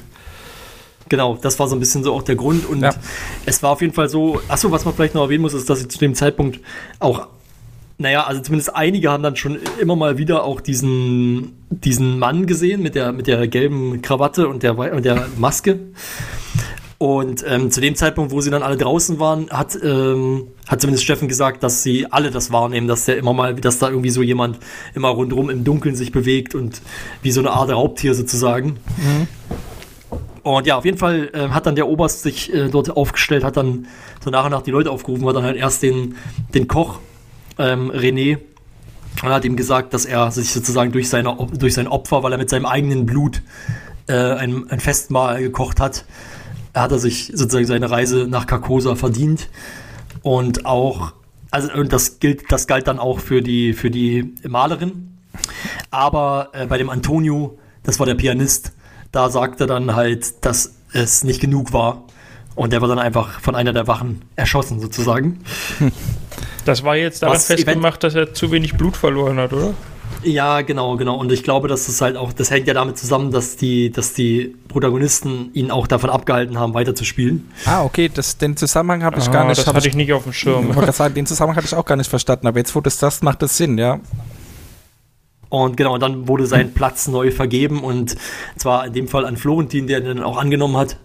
Genau, 1.09 1.37
das 1.41 1.57
war 1.59 1.67
so 1.67 1.75
ein 1.75 1.79
bisschen 1.79 2.03
so 2.03 2.13
auch 2.13 2.23
der 2.23 2.35
Grund. 2.35 2.65
Und 2.65 2.81
Ja. 2.81 2.91
es 3.45 3.63
war 3.63 3.71
auf 3.71 3.81
jeden 3.81 3.93
Fall 3.93 4.09
so, 4.09 4.41
achso, 4.47 4.71
was 4.71 4.83
man 4.85 4.93
vielleicht 4.93 5.15
noch 5.15 5.23
erwähnen 5.23 5.41
muss, 5.41 5.53
ist, 5.53 5.69
dass 5.69 5.79
sie 5.79 5.87
zu 5.87 5.99
dem 5.99 6.15
Zeitpunkt 6.15 6.59
auch, 6.99 7.27
naja, 7.99 8.25
also 8.25 8.41
zumindest 8.41 8.75
einige 8.75 9.11
haben 9.11 9.23
dann 9.23 9.35
schon 9.35 9.57
immer 9.79 9.95
mal 9.95 10.17
wieder 10.17 10.43
auch 10.43 10.61
diesen, 10.61 11.65
diesen 11.69 12.19
Mann 12.19 12.45
gesehen 12.45 12.83
mit 12.83 12.93
der, 12.95 13.11
mit 13.11 13.27
der 13.27 13.47
gelben 13.47 14.01
Krawatte 14.01 14.47
und 14.47 14.61
der, 14.63 14.77
und 14.77 15.03
der 15.03 15.27
Maske. 15.37 15.79
Und 16.99 17.45
ähm, 17.47 17.69
zu 17.69 17.79
dem 17.79 17.95
Zeitpunkt, 17.95 18.31
wo 18.31 18.41
sie 18.41 18.49
dann 18.49 18.63
alle 18.63 18.77
draußen 18.77 19.19
waren, 19.19 19.49
hat, 19.51 19.77
ähm, 19.83 20.47
hat 20.67 20.81
zumindest 20.81 21.03
Steffen 21.03 21.27
gesagt, 21.27 21.61
dass 21.61 21.83
sie 21.83 22.11
alle 22.11 22.31
das 22.31 22.51
wahrnehmen, 22.51 22.87
dass 22.87 23.05
der 23.05 23.17
immer 23.17 23.33
mal, 23.33 23.53
dass 23.55 23.77
da 23.77 23.89
irgendwie 23.89 24.09
so 24.09 24.23
jemand 24.23 24.57
immer 24.95 25.09
rundherum 25.09 25.51
im 25.51 25.63
Dunkeln 25.63 25.95
sich 25.95 26.11
bewegt 26.11 26.55
und 26.55 26.81
wie 27.21 27.31
so 27.31 27.39
eine 27.39 27.51
Art 27.51 27.69
Raubtier 27.69 28.15
sozusagen. 28.15 28.77
Und 30.41 30.65
ja, 30.65 30.77
auf 30.77 30.85
jeden 30.85 30.97
Fall 30.97 31.29
äh, 31.33 31.49
hat 31.49 31.67
dann 31.67 31.75
der 31.75 31.87
Oberst 31.87 32.23
sich 32.23 32.51
äh, 32.51 32.69
dort 32.69 32.95
aufgestellt, 32.95 33.43
hat 33.43 33.57
dann 33.57 33.87
so 34.23 34.31
nach 34.31 34.45
und 34.45 34.51
nach 34.51 34.63
die 34.63 34.71
Leute 34.71 34.89
aufgerufen, 34.89 35.27
hat 35.27 35.35
dann 35.35 35.43
halt 35.43 35.57
erst 35.57 35.83
den, 35.83 36.15
den 36.55 36.67
Koch, 36.67 36.99
ähm, 37.57 37.91
René, 37.91 38.39
hat 39.23 39.45
ihm 39.45 39.55
gesagt, 39.55 39.93
dass 39.93 40.05
er 40.05 40.31
sich 40.31 40.51
sozusagen 40.51 40.91
durch, 40.91 41.09
seine, 41.09 41.35
durch 41.53 41.73
sein 41.73 41.87
Opfer, 41.87 42.23
weil 42.23 42.31
er 42.31 42.37
mit 42.37 42.49
seinem 42.49 42.65
eigenen 42.65 43.05
Blut 43.05 43.41
äh, 44.07 44.13
ein, 44.13 44.69
ein 44.69 44.79
Festmahl 44.79 45.41
gekocht 45.41 45.79
hat, 45.79 46.05
hat 46.73 46.91
er 46.91 46.99
sich 46.99 47.31
sozusagen 47.33 47.65
seine 47.65 47.89
Reise 47.89 48.27
nach 48.29 48.45
Carcosa 48.45 48.95
verdient. 48.95 49.49
Und 50.21 50.65
auch, 50.65 51.13
also 51.51 51.71
und 51.73 51.93
das 51.93 52.19
gilt, 52.19 52.51
das 52.51 52.67
galt 52.67 52.87
dann 52.87 52.99
auch 52.99 53.19
für 53.19 53.41
die, 53.41 53.73
für 53.73 53.89
die 53.89 54.35
Malerin. 54.47 55.17
Aber 55.91 56.49
äh, 56.53 56.67
bei 56.67 56.77
dem 56.77 56.89
Antonio, 56.89 57.57
das 57.83 57.99
war 57.99 58.05
der 58.05 58.15
Pianist, 58.15 58.73
da 59.11 59.29
sagte 59.29 59.67
dann 59.67 59.95
halt, 59.95 60.45
dass 60.45 60.75
es 60.93 61.23
nicht 61.23 61.39
genug 61.39 61.73
war. 61.73 62.03
Und 62.55 62.73
der 62.73 62.81
war 62.81 62.87
dann 62.87 62.99
einfach 62.99 63.39
von 63.39 63.55
einer 63.55 63.71
der 63.71 63.87
Wachen 63.87 64.23
erschossen, 64.35 64.79
sozusagen. 64.79 65.39
Das 66.67 66.83
war 66.83 66.95
jetzt 66.95 67.21
daran 67.23 67.35
Was 67.35 67.45
festgemacht, 67.47 68.03
dass 68.03 68.15
er 68.15 68.33
zu 68.33 68.51
wenig 68.51 68.75
Blut 68.75 68.97
verloren 68.97 69.37
hat, 69.37 69.53
oder? 69.53 69.73
Ja, 70.23 70.61
genau, 70.61 70.95
genau. 70.97 71.15
Und 71.15 71.31
ich 71.31 71.43
glaube, 71.43 71.67
dass 71.67 71.85
das 71.85 72.01
halt 72.01 72.17
auch, 72.17 72.33
das 72.33 72.49
hängt 72.49 72.67
ja 72.67 72.73
damit 72.73 72.97
zusammen, 72.97 73.31
dass 73.31 73.55
die, 73.55 73.91
dass 73.91 74.13
die 74.13 74.55
Protagonisten 74.67 75.51
ihn 75.53 75.69
auch 75.71 75.85
davon 75.87 76.09
abgehalten 76.09 76.57
haben, 76.57 76.73
weiterzuspielen. 76.73 77.49
Ah, 77.65 77.83
okay, 77.83 78.09
das, 78.13 78.37
den 78.37 78.57
Zusammenhang 78.57 79.03
habe 79.03 79.19
ich 79.19 79.27
Ah, 79.27 79.31
gar 79.31 79.45
nicht. 79.47 79.59
das 79.59 79.67
hatte 79.73 79.87
ich 79.87 79.95
nicht 79.95 80.11
auf 80.13 80.23
dem 80.23 80.31
Ich 80.31 80.37
Schirm. 80.39 80.73
sagen, 80.91 81.13
den 81.13 81.25
Zusammenhang 81.25 81.57
hatte 81.57 81.67
ich 81.67 81.75
auch 81.75 81.85
gar 81.85 81.95
nicht 81.97 82.09
verstanden, 82.09 82.47
aber 82.47 82.57
jetzt, 82.57 82.75
wo 82.75 82.81
das 82.81 82.97
sagst, 82.99 83.23
macht 83.23 83.41
das 83.41 83.57
Sinn, 83.57 83.77
ja. 83.77 83.99
Und 85.49 85.77
genau, 85.77 85.93
und 85.93 86.01
dann 86.01 86.27
wurde 86.27 86.45
sein 86.45 86.73
Platz 86.73 87.07
neu 87.07 87.31
vergeben 87.31 87.81
und 87.81 88.15
zwar 88.57 88.85
in 88.85 88.93
dem 88.93 89.07
Fall 89.07 89.25
an 89.25 89.37
Florentin, 89.37 89.87
der 89.87 89.99
ihn 89.99 90.05
dann 90.05 90.23
auch 90.23 90.37
angenommen 90.37 90.75
hat. 90.75 90.97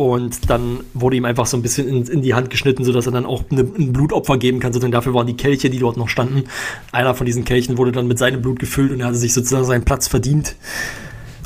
Und 0.00 0.48
dann 0.48 0.80
wurde 0.94 1.16
ihm 1.16 1.26
einfach 1.26 1.44
so 1.44 1.58
ein 1.58 1.62
bisschen 1.62 1.86
in, 1.86 2.06
in 2.06 2.22
die 2.22 2.32
Hand 2.32 2.48
geschnitten, 2.48 2.84
sodass 2.84 3.04
er 3.04 3.12
dann 3.12 3.26
auch 3.26 3.44
eine, 3.50 3.60
ein 3.60 3.92
Blutopfer 3.92 4.38
geben 4.38 4.58
kann. 4.58 4.72
Sozusagen 4.72 4.92
dafür 4.92 5.12
waren 5.12 5.26
die 5.26 5.36
Kelche, 5.36 5.68
die 5.68 5.78
dort 5.78 5.98
noch 5.98 6.08
standen. 6.08 6.44
Einer 6.90 7.14
von 7.14 7.26
diesen 7.26 7.44
Kelchen 7.44 7.76
wurde 7.76 7.92
dann 7.92 8.06
mit 8.06 8.18
seinem 8.18 8.40
Blut 8.40 8.60
gefüllt 8.60 8.92
und 8.92 9.00
er 9.00 9.08
hatte 9.08 9.18
sich 9.18 9.34
sozusagen 9.34 9.66
seinen 9.66 9.84
Platz 9.84 10.08
verdient. 10.08 10.56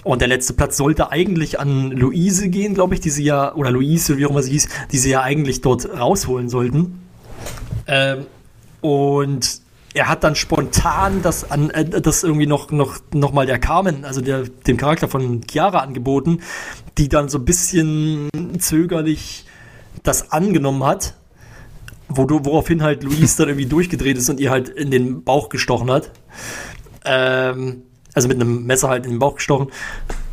Und 0.04 0.20
der 0.20 0.28
letzte 0.28 0.52
Platz 0.52 0.76
sollte 0.76 1.10
eigentlich 1.10 1.58
an 1.58 1.90
Luise 1.90 2.48
gehen, 2.48 2.74
glaube 2.74 2.94
ich, 2.94 3.00
die 3.00 3.10
sie 3.10 3.24
ja, 3.24 3.52
oder 3.56 3.72
Luise, 3.72 4.18
wie 4.18 4.26
auch 4.26 4.30
immer 4.30 4.44
sie 4.44 4.52
hieß, 4.52 4.68
die 4.92 4.98
sie 4.98 5.10
ja 5.10 5.22
eigentlich 5.22 5.60
dort 5.60 5.88
rausholen 5.90 6.48
sollten. 6.48 7.00
Ähm, 7.88 8.26
und 8.82 9.62
er 9.94 10.08
hat 10.08 10.24
dann 10.24 10.34
spontan 10.34 11.22
das, 11.22 11.50
an, 11.50 11.70
äh, 11.70 11.84
das 12.00 12.24
irgendwie 12.24 12.46
noch, 12.46 12.70
noch, 12.70 12.98
noch 13.12 13.32
mal 13.32 13.46
der 13.46 13.60
Carmen, 13.60 14.04
also 14.04 14.20
der, 14.20 14.42
dem 14.66 14.76
Charakter 14.76 15.08
von 15.08 15.42
Chiara 15.48 15.78
angeboten, 15.78 16.40
die 16.98 17.08
dann 17.08 17.28
so 17.28 17.38
ein 17.38 17.44
bisschen 17.44 18.28
zögerlich 18.58 19.46
das 20.02 20.32
angenommen 20.32 20.84
hat, 20.84 21.14
wo 22.08 22.26
woraufhin 22.28 22.82
halt 22.82 23.04
Luis 23.04 23.36
dann 23.36 23.48
irgendwie 23.48 23.66
durchgedreht 23.66 24.18
ist 24.18 24.28
und 24.28 24.40
ihr 24.40 24.50
halt 24.50 24.68
in 24.68 24.90
den 24.90 25.22
Bauch 25.22 25.48
gestochen 25.48 25.90
hat. 25.90 26.10
Ähm, 27.04 27.82
also 28.14 28.28
mit 28.28 28.40
einem 28.40 28.66
Messer 28.66 28.88
halt 28.88 29.04
in 29.04 29.12
den 29.12 29.18
Bauch 29.20 29.36
gestochen. 29.36 29.68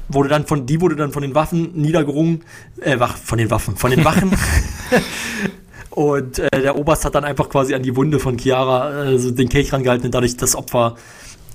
Wurde 0.10 0.28
dann 0.28 0.46
von, 0.46 0.66
die 0.66 0.82
wurde 0.82 0.96
dann 0.96 1.12
von 1.12 1.22
den 1.22 1.36
Waffen 1.36 1.72
niedergerungen, 1.74 2.44
äh, 2.82 2.98
von 2.98 3.38
den 3.38 3.50
Waffen, 3.50 3.76
von 3.78 3.92
den 3.92 4.04
Wachen. 4.04 4.32
Und 5.92 6.40
äh, 6.40 6.50
der 6.62 6.78
Oberst 6.78 7.06
hat 7.06 7.16
dann 7.16 7.26
einfach 7.26 7.50
quasi 7.50 7.76
an 7.76 7.84
die 7.84 7.96
Wunde 7.96 8.20
von 8.20 8.38
Chiara 8.40 9.04
äh, 9.06 9.18
so 9.20 9.30
den 9.32 9.50
Kelch 9.50 9.72
rangehalten 9.74 10.06
und 10.06 10.16
dadurch 10.16 10.38
das 10.38 10.56
Opfer 10.56 10.96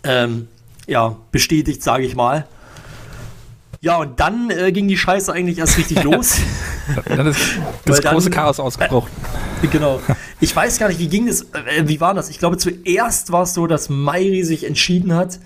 ähm, 0.04 0.46
ja, 0.86 1.16
bestätigt, 1.32 1.82
sage 1.82 2.04
ich 2.04 2.14
mal. 2.14 2.46
Ja, 3.80 3.96
und 3.98 4.20
dann 4.20 4.50
äh, 4.50 4.72
ging 4.72 4.88
die 4.88 4.96
Scheiße 4.96 5.32
eigentlich 5.32 5.58
erst 5.58 5.78
richtig 5.78 6.02
los. 6.04 6.36
Dann 7.06 7.26
ist 7.26 7.38
das 7.84 8.00
dann- 8.00 8.12
große 8.14 8.30
Chaos 8.30 8.60
ausgebrochen. 8.60 9.10
genau. 9.70 10.00
Ich 10.40 10.54
weiß 10.54 10.78
gar 10.78 10.88
nicht, 10.88 11.00
wie 11.00 11.08
ging 11.08 11.26
das, 11.26 11.42
äh, 11.42 11.84
wie 11.86 12.00
war 12.00 12.12
das? 12.14 12.28
Ich 12.28 12.38
glaube, 12.38 12.58
zuerst 12.58 13.32
war 13.32 13.42
es 13.44 13.54
so, 13.54 13.66
dass 13.66 13.88
Mairi 13.88 14.44
sich 14.44 14.64
entschieden 14.66 15.14
hat, 15.14 15.38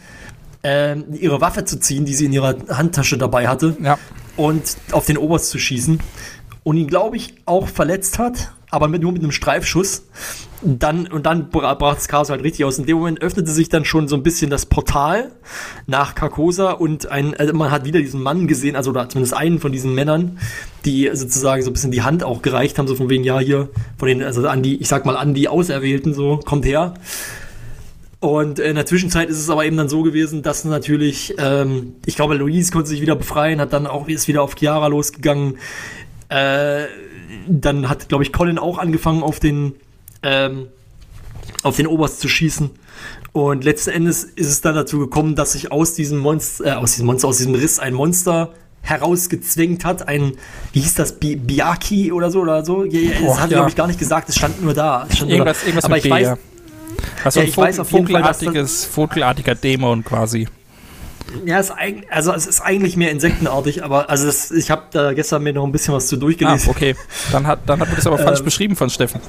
ähm, 0.62 1.05
ihre 1.12 1.41
Waffe 1.41 1.64
zu 1.64 1.78
ziehen, 1.78 2.05
die 2.05 2.14
sie 2.14 2.26
in 2.26 2.32
ihrer 2.32 2.57
Handtasche 2.70 3.16
dabei 3.18 3.47
hatte, 3.49 3.76
Ja. 3.82 3.99
und 4.36 4.62
auf 4.93 5.07
den 5.07 5.16
Oberst 5.16 5.49
zu 5.51 5.59
schießen. 5.59 6.01
Und 6.62 6.76
ihn, 6.76 6.88
glaube 6.88 7.16
ich, 7.16 7.34
auch 7.46 7.68
verletzt 7.68 8.18
hat, 8.18 8.52
aber 8.70 8.86
mit, 8.86 9.02
nur 9.02 9.12
mit 9.12 9.22
einem 9.22 9.32
Streifschuss. 9.32 10.04
Dann, 10.62 11.06
und 11.06 11.24
dann 11.24 11.48
bra- 11.48 11.72
brach 11.72 11.94
das 11.94 12.06
Chaos 12.06 12.28
halt 12.28 12.42
richtig 12.44 12.66
aus. 12.66 12.78
In 12.78 12.84
dem 12.84 12.98
Moment 12.98 13.22
öffnete 13.22 13.50
sich 13.50 13.70
dann 13.70 13.86
schon 13.86 14.08
so 14.08 14.14
ein 14.14 14.22
bisschen 14.22 14.50
das 14.50 14.66
Portal 14.66 15.32
nach 15.86 16.14
Carcosa 16.14 16.72
und 16.72 17.11
ein, 17.11 17.34
also 17.34 17.54
man 17.54 17.70
hat 17.70 17.86
wieder 17.86 17.98
diesen 17.98 18.22
Mann 18.22 18.46
gesehen, 18.46 18.76
also 18.76 18.90
oder 18.90 19.08
zumindest 19.08 19.32
einen 19.32 19.58
von 19.58 19.72
diesen 19.72 19.94
Männern, 19.94 20.38
die 20.84 21.08
sozusagen 21.14 21.62
so 21.62 21.70
ein 21.70 21.72
bisschen 21.72 21.92
die 21.92 22.02
Hand 22.02 22.22
auch 22.22 22.42
gereicht 22.42 22.78
haben, 22.78 22.86
so 22.86 22.94
von 22.94 23.08
wegen, 23.08 23.24
ja, 23.24 23.38
hier, 23.38 23.70
von 23.96 24.06
den, 24.06 24.22
also 24.22 24.46
an 24.46 24.62
die, 24.62 24.76
ich 24.82 24.88
sag 24.88 25.06
mal, 25.06 25.16
an 25.16 25.32
die 25.32 25.48
Auserwählten, 25.48 26.12
so, 26.12 26.38
kommt 26.44 26.66
her. 26.66 26.92
Und 28.20 28.58
in 28.58 28.74
der 28.76 28.84
Zwischenzeit 28.84 29.30
ist 29.30 29.38
es 29.38 29.48
aber 29.48 29.64
eben 29.64 29.78
dann 29.78 29.88
so 29.88 30.02
gewesen, 30.02 30.42
dass 30.42 30.66
natürlich, 30.66 31.34
ähm, 31.38 31.94
ich 32.04 32.16
glaube, 32.16 32.34
Louise 32.34 32.70
konnte 32.70 32.90
sich 32.90 33.00
wieder 33.00 33.16
befreien, 33.16 33.62
hat 33.62 33.72
dann 33.72 33.86
auch, 33.86 34.08
ist 34.08 34.28
wieder 34.28 34.42
auf 34.42 34.56
Chiara 34.56 34.88
losgegangen. 34.88 35.56
Äh, 36.31 36.87
dann 37.49 37.89
hat, 37.89 38.09
glaube 38.09 38.24
ich, 38.24 38.33
Colin 38.33 38.59
auch 38.59 38.78
angefangen, 38.78 39.22
auf 39.22 39.41
den, 39.41 39.74
ähm, 40.22 40.68
auf 41.62 41.76
den 41.76 41.87
Oberst 41.87 42.20
zu 42.20 42.28
schießen. 42.28 42.70
Und 43.33 43.64
letzten 43.64 43.91
Endes 43.91 44.24
ist 44.24 44.49
es 44.49 44.61
dann 44.61 44.74
dazu 44.74 44.99
gekommen, 44.99 45.35
dass 45.37 45.53
sich 45.53 45.70
aus 45.70 45.95
diesem 45.95 46.18
Monster, 46.18 46.64
äh, 46.66 46.70
aus 46.72 46.93
diesem 46.93 47.07
Monster, 47.07 47.28
aus 47.28 47.39
diesem 47.39 47.55
Riss 47.55 47.78
ein 47.78 47.95
Monster 47.95 48.55
herausgezwängt 48.83 49.85
hat. 49.85 50.09
Ein, 50.09 50.33
wie 50.72 50.81
hieß 50.81 50.95
das, 50.95 51.18
Bi 51.18 51.37
Biaki 51.37 52.12
oder 52.12 52.31
so 52.31 52.41
oder 52.41 52.64
so? 52.64 52.85
Ja, 52.85 53.11
das 53.12 53.20
Boah, 53.20 53.41
hat 53.41 53.51
ja. 53.51 53.57
glaube 53.59 53.70
ich 53.70 53.76
gar 53.76 53.87
nicht 53.87 53.99
gesagt, 53.99 54.28
es 54.28 54.37
stand 54.37 54.62
nur 54.62 54.74
da. 54.74 55.07
Es 55.09 55.16
stand 55.16 55.31
nur 55.31 55.39
Irgendwas, 55.39 55.61
da. 55.61 55.66
irgendwas 55.66 55.85
Aber 55.85 55.97
ich 55.99 56.05
B, 56.05 56.11
weiß, 56.11 56.26
ja. 56.26 56.39
Also 57.24 57.41
Ja, 57.41 57.45
ein 57.45 57.49
ich 57.51 57.57
weiß 57.57 57.76
Vogel, 57.76 57.81
auf 57.81 57.93
jeden 57.93 58.07
Fall, 58.07 58.22
vogelartiges, 58.22 58.85
vogelartiger 58.85 59.55
Dämon 59.55 60.05
quasi. 60.05 60.49
Ja, 61.47 61.59
es 61.59 61.66
ist 61.70 61.72
eigentlich, 61.76 62.12
also 62.12 62.33
es 62.33 62.47
ist 62.47 62.61
eigentlich 62.61 62.97
mehr 62.97 63.11
insektenartig, 63.11 63.83
aber 63.85 64.09
also 64.11 64.26
das, 64.26 64.51
ich 64.51 64.70
habe 64.70 64.83
da 64.91 65.12
gestern 65.12 65.43
mir 65.43 65.53
noch 65.53 65.64
ein 65.64 65.72
bisschen 65.72 65.95
was 65.95 66.07
zu 66.09 66.16
Ah, 66.16 66.18
durchgelesen. 66.20 66.70
okay. 66.70 66.97
Dann 67.33 67.47
hat, 67.47 67.61
dann 67.66 67.81
hat 67.81 67.89
man 67.89 67.97
das 67.97 68.07
aber 68.07 68.18
falsch 68.18 68.41
Ähm, 68.41 68.45
beschrieben 68.45 68.76
von 68.76 68.91
Steffen. 68.91 69.20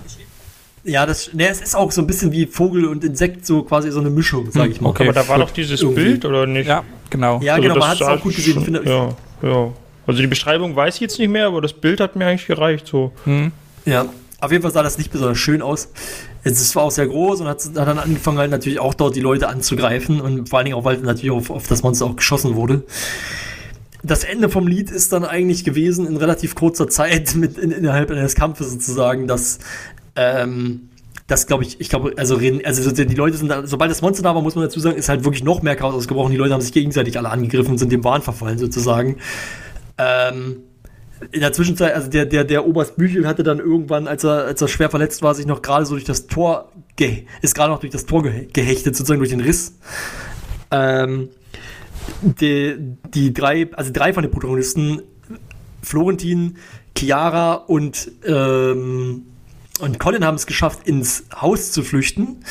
Ja, 0.84 1.06
das, 1.06 1.32
ne, 1.34 1.47
es 1.47 1.62
ist 1.62 1.76
auch 1.76 1.91
so 1.91 2.02
ein 2.02 2.08
bisschen 2.08 2.32
wie 2.32 2.47
Vogel 2.47 2.86
und 2.86 3.04
Insekt, 3.04 3.45
so 3.45 3.62
quasi 3.62 3.91
so 3.91 3.99
eine 3.99 4.10
Mischung, 4.10 4.49
sage 4.52 4.72
ich 4.72 4.82
mal. 4.82 4.89
okay. 4.89 5.04
Aber 5.04 5.14
da 5.14 5.28
war 5.28 5.38
doch 5.38 5.52
dieses 5.52 5.82
Irgendwie. 5.82 6.04
Bild, 6.04 6.26
oder 6.26 6.47
nicht? 6.47 6.68
Ja, 6.68 6.84
genau. 7.12 7.39
Ja, 7.41 7.54
Also 7.54 7.64
genau, 7.68 7.76
man 7.78 7.89
hat 7.89 8.02
es 8.02 8.08
auch 8.08 8.20
gut 8.22 8.36
gesehen. 8.36 8.54
Schon- 8.56 8.64
finde, 8.66 8.84
ja, 8.86 9.10
ja. 9.47 9.72
Also 10.08 10.20
die 10.22 10.28
Beschreibung 10.28 10.76
weiß 10.76 10.95
ich 10.95 11.02
jetzt 11.02 11.20
nicht 11.20 11.30
mehr, 11.30 11.45
aber 11.45 11.62
das 11.62 11.74
Bild 11.74 11.99
hat 11.99 12.16
mir 12.16 12.26
eigentlich 12.26 12.47
gereicht. 12.47 12.88
So. 12.88 13.12
Hm. 13.26 13.52
Ja, 13.86 14.06
auf 14.42 14.52
jeden 14.52 14.64
Fall 14.64 14.72
sah 14.72 14.84
das 14.84 14.98
nicht 14.98 15.12
besonders 15.12 15.38
schön 15.38 15.62
aus. 15.62 15.89
Es 16.44 16.70
zwar 16.70 16.84
auch 16.84 16.92
sehr 16.92 17.08
groß 17.08 17.42
und 17.42 17.48
hat, 17.48 17.62
dann 17.76 18.00
angefangen, 18.00 18.39
halt 18.39 18.52
natürlich 18.52 18.80
auch 18.80 18.96
dort 18.96 19.16
die 19.16 19.22
Leute 19.22 19.48
anzugreifen 19.48 20.20
und 20.20 20.50
vor 20.50 20.58
allen 20.60 20.66
Dingen 20.66 20.78
auch, 20.78 20.84
weil 20.84 20.98
natürlich 20.98 21.32
auf, 21.32 21.50
auf 21.52 21.68
das 21.68 21.84
Monster 21.84 22.06
auch 22.08 22.16
geschossen 22.16 22.56
wurde. 22.56 22.84
Das 24.04 24.24
Ende 24.24 24.50
vom 24.50 24.66
Lied 24.68 24.89
ist 24.89 25.14
dann 25.14 25.24
eigentlich 25.24 25.64
gewesen, 25.64 26.08
in 26.08 26.18
relativ 26.18 26.56
kurzer 26.56 26.88
Zeit, 26.88 27.36
mit 27.36 27.58
in, 27.60 27.72
innerhalb 27.72 28.10
eines 28.10 28.34
Kampfes 28.34 28.72
sozusagen, 28.72 29.28
dass, 29.28 29.60
ähm, 30.16 30.89
das 31.28 31.46
glaube 31.46 31.64
ich, 31.64 31.80
ich 31.80 31.89
glaube, 31.89 32.14
also, 32.18 32.36
reden- 32.36 32.66
also 32.66 32.82
so 32.82 32.92
die 32.92 33.16
Leute 33.16 33.38
sind 33.38 33.50
da, 33.50 33.66
sobald 33.68 33.92
das 33.92 34.02
Monster 34.02 34.24
da 34.24 34.34
war, 34.34 34.42
muss 34.42 34.56
man 34.56 34.64
dazu 34.66 34.80
sagen, 34.80 34.98
ist 34.98 35.08
halt 35.08 35.24
wirklich 35.24 35.44
noch 35.44 35.62
mehr 35.62 35.76
Chaos 35.76 35.94
ausgebrochen. 35.94 36.32
Die 36.32 36.38
Leute 36.38 36.54
haben 36.54 36.62
sich 36.62 36.74
gegenseitig 36.74 37.18
alle 37.18 37.30
angegriffen 37.30 37.72
und 37.74 37.78
sind 37.78 37.92
dem 37.92 38.04
Wahn 38.04 38.24
verfallen 38.24 38.58
sozusagen. 38.58 39.18
Ähm, 40.00 40.58
in 41.32 41.41
der 41.41 41.53
Zwischenzeit, 41.53 41.93
also 41.93 42.09
der, 42.09 42.26
der, 42.26 42.43
der 42.43 42.65
Oberst 42.65 42.97
Büchel 42.97 43.28
hatte 43.28 43.43
dann 43.43 43.59
irgendwann, 43.59 44.07
als 44.07 44.24
er, 44.24 44.45
als 44.45 44.61
er 44.61 44.67
schwer 44.67 44.89
verletzt 44.89 45.22
war, 45.22 45.36
sich 45.36 45.45
noch 45.45 45.61
gerade 45.61 45.86
so 45.86 45.93
durch 45.93 46.03
das 46.03 46.28
Tor, 46.28 46.72
ge 46.95 47.26
ist 47.41 47.55
gerade 47.55 47.72
noch 47.72 47.80
durch 47.80 47.91
das 47.91 48.05
Tor 48.05 48.24
ge 48.24 48.47
gehechtet, 48.51 48.95
sozusagen 48.95 49.19
durch 49.19 49.30
den 49.30 49.41
Riss. 49.41 49.78
Ähm, 50.72 51.30
die, 52.22 52.76
die 53.13 53.34
drei, 53.34 53.69
also 53.74 53.91
drei 53.93 54.13
von 54.13 54.24
den 54.24 54.32
Protagonisten, 54.32 55.01
Florentin, 55.82 56.57
Chiara 56.97 57.53
und, 57.53 58.11
ähm, 58.26 59.24
und 59.80 59.99
Colin 59.99 60.26
haben 60.26 60.36
es 60.36 60.45
geschafft, 60.45 60.88
ins 60.88 61.26
Haus 61.39 61.72
zu 61.72 61.84
flüchten. 61.84 62.43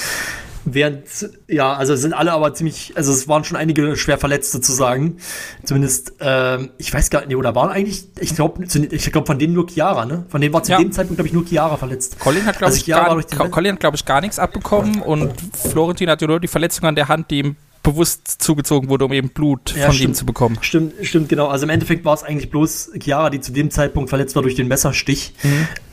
Während, 0.75 1.05
ja, 1.49 1.73
also 1.75 1.97
sind 1.97 2.13
alle 2.13 2.33
aber 2.33 2.55
ziemlich, 2.55 2.93
also 2.97 3.13
es 3.13 3.29
waren 3.29 3.45
schon 3.45 3.57
einige 3.57 3.97
schwer 3.97 4.19
verletzt 4.19 4.53
sozusagen. 4.53 5.17
Zumindest, 5.65 6.15
ähm, 6.21 6.71
ich 6.79 6.93
weiß 6.93 7.11
gar 7.11 7.25
nicht, 7.27 7.37
oder 7.37 7.55
waren 7.55 7.71
eigentlich, 7.71 8.05
ich 8.21 8.35
glaube, 8.35 8.65
ich 8.65 9.13
glaube 9.13 9.27
von 9.27 9.39
denen 9.39 9.55
nur 9.55 9.69
Chiara, 9.69 10.05
ne? 10.07 10.25
Von 10.29 10.41
denen 10.41 10.53
war 10.55 10.63
zu 10.63 10.73
Ja. 10.73 10.79
dem 10.79 10.93
Zeitpunkt, 10.93 11.19
glaube 11.19 11.29
ich, 11.29 11.35
nur 11.35 11.45
Chiara 11.45 11.77
verletzt. 11.77 12.19
Colin 12.19 12.45
hat, 12.47 12.59
glaube 12.59 12.67
Also 12.73 12.79
ich, 12.79 12.87
gar, 12.87 13.49
Colin 13.51 13.73
hat, 13.73 13.81
glaub 13.81 13.95
ich, 13.95 14.05
gar 14.05 14.21
nichts 14.21 14.39
abbekommen 14.39 15.03
und 15.03 15.33
Florentin 15.71 16.09
hat 16.11 16.21
ja 16.23 16.29
nur 16.29 16.41
die 16.41 16.49
Verletzung 16.49 16.85
an 16.87 16.95
der 16.95 17.09
Hand, 17.09 17.31
die 17.31 17.39
ihm 17.39 17.57
bewusst 17.83 18.43
zugezogen 18.43 18.91
wurde, 18.91 19.07
um 19.07 19.13
eben 19.13 19.31
Blut 19.31 19.75
Ja, 19.75 19.87
von 19.87 19.95
stimmt. 19.95 20.11
ihm 20.11 20.15
zu 20.15 20.27
bekommen. 20.27 20.59
Stimmt, 20.61 20.93
stimmt, 21.03 21.29
genau. 21.31 21.49
Also 21.49 21.65
im 21.65 21.71
Endeffekt 21.71 22.05
war 22.05 22.13
es 22.13 22.23
eigentlich 22.23 22.51
bloß 22.51 22.91
Chiara, 23.03 23.31
die 23.31 23.41
zu 23.41 23.53
dem 23.53 23.71
Zeitpunkt 23.71 24.11
verletzt 24.11 24.37
war 24.37 24.43
durch 24.43 24.55
den 24.55 24.69
Messerstich. 24.69 25.33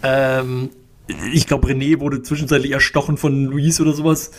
Ähm, 0.04 0.70
ich 1.32 1.48
glaube, 1.48 1.70
René 1.70 2.02
wurde 2.02 2.22
zwischenzeitlich 2.22 2.72
erstochen 2.72 3.16
von 3.16 3.46
Luis 3.46 3.80
oder 3.80 3.94
sowas. 3.94 4.32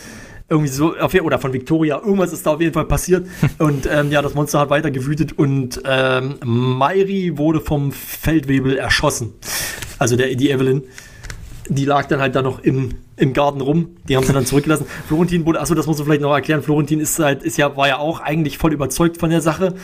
Irgendwie 0.49 0.69
so, 0.69 0.95
auf, 0.97 1.13
jeden- 1.13 1.25
oder 1.25 1.39
von 1.39 1.53
Victoria. 1.53 1.97
Irgendwas 1.97 2.33
ist 2.33 2.45
da 2.45 2.51
auf 2.53 2.61
jeden 2.61 2.73
Fall 2.73 2.85
passiert. 2.85 3.27
und 3.59 3.87
ähm, 3.91 4.11
ja, 4.11 4.21
das 4.21 4.33
Monster 4.33 4.59
hat 4.59 4.69
weiter 4.69 4.91
gewütet 4.91 5.37
und 5.37 5.81
ähm, 5.85 6.35
Mairi 6.43 7.37
wurde 7.37 7.61
vom 7.61 7.91
Feldwebel 7.91 8.77
erschossen. 8.77 9.33
Also 9.99 10.15
der, 10.15 10.33
die 10.35 10.49
Evelyn. 10.49 10.83
Die 11.69 11.85
lag 11.85 12.07
dann 12.07 12.19
halt 12.19 12.35
da 12.35 12.41
noch 12.41 12.59
im, 12.59 12.95
im 13.15 13.33
Garten 13.33 13.61
rum. 13.61 13.97
Die 14.07 14.17
haben 14.17 14.25
sie 14.25 14.33
dann 14.33 14.45
zurückgelassen. 14.45 14.85
Florentin 15.07 15.45
wurde, 15.45 15.61
achso, 15.61 15.75
das 15.75 15.85
muss 15.85 15.97
man 15.97 16.05
vielleicht 16.05 16.21
noch 16.21 16.33
erklären. 16.33 16.63
Florentin 16.63 16.99
ist 16.99 17.19
halt, 17.19 17.43
ist 17.43 17.57
ja, 17.57 17.77
war 17.77 17.87
ja 17.87 17.99
auch 17.99 18.19
eigentlich 18.19 18.57
voll 18.57 18.73
überzeugt 18.73 19.17
von 19.17 19.29
der 19.29 19.41
Sache 19.41 19.75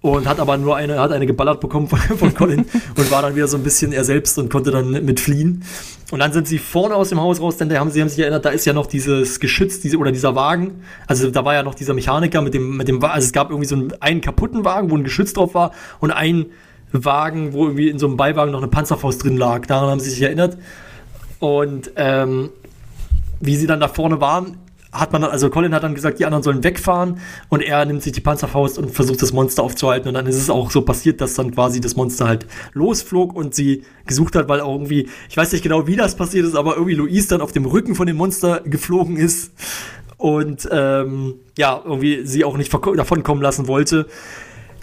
und 0.00 0.28
hat 0.28 0.40
aber 0.40 0.56
nur 0.56 0.76
eine, 0.76 1.00
hat 1.00 1.12
eine 1.12 1.26
geballert 1.26 1.60
bekommen 1.60 1.88
von, 1.88 1.98
von 2.18 2.34
Colin 2.34 2.66
und 2.96 3.10
war 3.10 3.22
dann 3.22 3.34
wieder 3.36 3.48
so 3.48 3.56
ein 3.56 3.62
bisschen 3.62 3.92
er 3.92 4.04
selbst 4.04 4.38
und 4.38 4.50
konnte 4.50 4.70
dann 4.70 4.90
mit 5.04 5.20
fliehen. 5.20 5.64
Und 6.10 6.20
dann 6.20 6.32
sind 6.32 6.48
sie 6.48 6.58
vorne 6.58 6.94
aus 6.94 7.10
dem 7.10 7.20
Haus 7.20 7.40
raus, 7.40 7.56
denn 7.56 7.68
da 7.68 7.78
haben 7.78 7.90
sie 7.90 8.00
haben 8.00 8.08
sich 8.08 8.18
erinnert, 8.18 8.44
da 8.44 8.50
ist 8.50 8.64
ja 8.64 8.72
noch 8.72 8.86
dieses 8.86 9.40
Geschütz, 9.40 9.80
diese, 9.80 9.98
oder 9.98 10.10
dieser 10.10 10.34
Wagen. 10.34 10.82
Also 11.06 11.30
da 11.30 11.44
war 11.44 11.54
ja 11.54 11.62
noch 11.62 11.74
dieser 11.74 11.94
Mechaniker 11.94 12.40
mit 12.40 12.54
dem, 12.54 12.76
mit 12.76 12.88
dem, 12.88 13.02
also 13.04 13.26
es 13.26 13.32
gab 13.32 13.50
irgendwie 13.50 13.68
so 13.68 13.76
einen, 13.76 13.92
einen 14.00 14.20
kaputten 14.20 14.64
Wagen, 14.64 14.90
wo 14.90 14.96
ein 14.96 15.04
Geschütz 15.04 15.34
drauf 15.34 15.54
war 15.54 15.72
und 16.00 16.10
ein 16.10 16.46
Wagen, 16.92 17.52
wo 17.52 17.64
irgendwie 17.64 17.88
in 17.88 17.98
so 17.98 18.06
einem 18.06 18.16
Beiwagen 18.16 18.52
noch 18.52 18.60
eine 18.60 18.68
Panzerfaust 18.68 19.22
drin 19.22 19.36
lag. 19.36 19.66
Daran 19.66 19.90
haben 19.90 20.00
sie 20.00 20.10
sich 20.10 20.22
erinnert. 20.22 20.56
Und 21.38 21.92
ähm, 21.96 22.50
wie 23.40 23.56
sie 23.56 23.66
dann 23.66 23.80
da 23.80 23.88
vorne 23.88 24.20
waren, 24.20 24.56
hat 24.90 25.12
man 25.12 25.20
dann, 25.20 25.30
also 25.30 25.50
Colin 25.50 25.74
hat 25.74 25.82
dann 25.82 25.94
gesagt, 25.94 26.18
die 26.18 26.24
anderen 26.24 26.42
sollen 26.42 26.64
wegfahren 26.64 27.20
und 27.50 27.60
er 27.62 27.84
nimmt 27.84 28.02
sich 28.02 28.12
die 28.12 28.22
Panzerfaust 28.22 28.78
und 28.78 28.90
versucht 28.90 29.20
das 29.20 29.32
Monster 29.34 29.62
aufzuhalten. 29.62 30.08
Und 30.08 30.14
dann 30.14 30.26
ist 30.26 30.36
es 30.36 30.48
auch 30.48 30.70
so 30.70 30.80
passiert, 30.80 31.20
dass 31.20 31.34
dann 31.34 31.52
quasi 31.54 31.80
das 31.80 31.94
Monster 31.94 32.26
halt 32.26 32.46
losflog 32.72 33.36
und 33.36 33.54
sie 33.54 33.84
gesucht 34.06 34.34
hat, 34.34 34.48
weil 34.48 34.60
auch 34.62 34.72
irgendwie, 34.72 35.08
ich 35.28 35.36
weiß 35.36 35.52
nicht 35.52 35.62
genau, 35.62 35.86
wie 35.86 35.96
das 35.96 36.16
passiert 36.16 36.46
ist, 36.46 36.56
aber 36.56 36.74
irgendwie 36.76 36.94
Luis 36.94 37.28
dann 37.28 37.42
auf 37.42 37.52
dem 37.52 37.66
Rücken 37.66 37.94
von 37.94 38.06
dem 38.06 38.16
Monster 38.16 38.62
geflogen 38.64 39.16
ist 39.18 39.52
und 40.16 40.66
ähm, 40.72 41.34
ja, 41.58 41.80
irgendwie 41.84 42.26
sie 42.26 42.44
auch 42.44 42.56
nicht 42.56 42.72
verko- 42.72 42.96
davonkommen 42.96 43.42
lassen 43.42 43.68
wollte. 43.68 44.06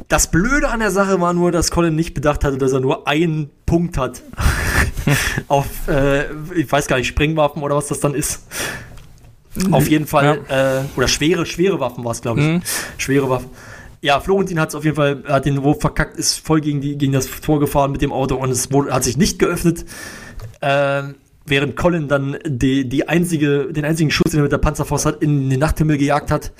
Das 0.08 0.30
Blöde 0.30 0.70
an 0.70 0.82
der 0.82 0.92
Sache 0.92 1.20
war 1.20 1.34
nur, 1.34 1.52
dass 1.52 1.72
Colin 1.72 1.96
nicht 1.96 2.14
bedacht 2.14 2.44
hatte, 2.44 2.60
dass 2.60 2.74
er 2.74 2.80
nur 2.80 3.08
einen 3.08 3.50
Punkt 3.66 3.98
hat. 3.98 4.22
auf, 5.48 5.68
äh, 5.88 6.26
ich 6.56 6.72
weiß 6.72 6.88
gar 6.88 6.98
nicht, 6.98 7.08
Sprengwaffen 7.08 7.62
oder 7.62 7.76
was 7.76 7.88
das 7.88 8.00
dann 8.00 8.14
ist. 8.14 8.42
Auf 9.72 9.88
jeden 9.88 10.06
Fall, 10.06 10.42
äh, 10.50 10.98
oder 10.98 11.08
schwere, 11.08 11.46
schwere 11.46 11.80
Waffen 11.80 12.04
war 12.04 12.12
es, 12.12 12.22
glaube 12.22 12.42
ich. 12.42 12.46
Mhm. 12.46 12.62
Schwere 12.98 13.30
Waffen. 13.30 13.50
Ja, 14.02 14.20
Florentin 14.20 14.60
hat 14.60 14.70
es 14.70 14.76
auf 14.76 14.84
jeden 14.84 14.98
Fall, 14.98 15.24
hat 15.28 15.46
den 15.46 15.64
Wurf 15.64 15.80
verkackt, 15.80 16.18
ist 16.18 16.46
voll 16.46 16.62
gegen, 16.62 16.82
die, 16.82 16.98
gegen 16.98 17.14
das 17.14 17.28
Tor 17.42 17.60
gefahren 17.60 17.92
mit 17.92 18.02
dem 18.02 18.12
Auto 18.12 18.36
und 18.36 18.52
es 18.52 18.72
wurde, 18.72 18.94
hat 18.94 19.04
sich 19.04 19.18
nicht 19.18 19.40
geöffnet. 19.40 19.86
Ähm, 20.62 21.16
während 21.46 21.76
Colin 21.76 22.08
dann 22.08 22.38
die, 22.46 22.88
die 22.88 23.08
einzige, 23.08 23.72
den 23.72 23.86
einzigen 23.86 24.12
Schuss, 24.12 24.32
den 24.32 24.42
er 24.42 24.44
mit 24.44 24.52
der 24.52 24.58
Panzerfaust 24.58 25.06
hat, 25.06 25.22
in 25.22 25.50
den 25.50 25.60
Nachthimmel 25.60 25.98
gejagt 25.98 26.32
hat. 26.32 26.52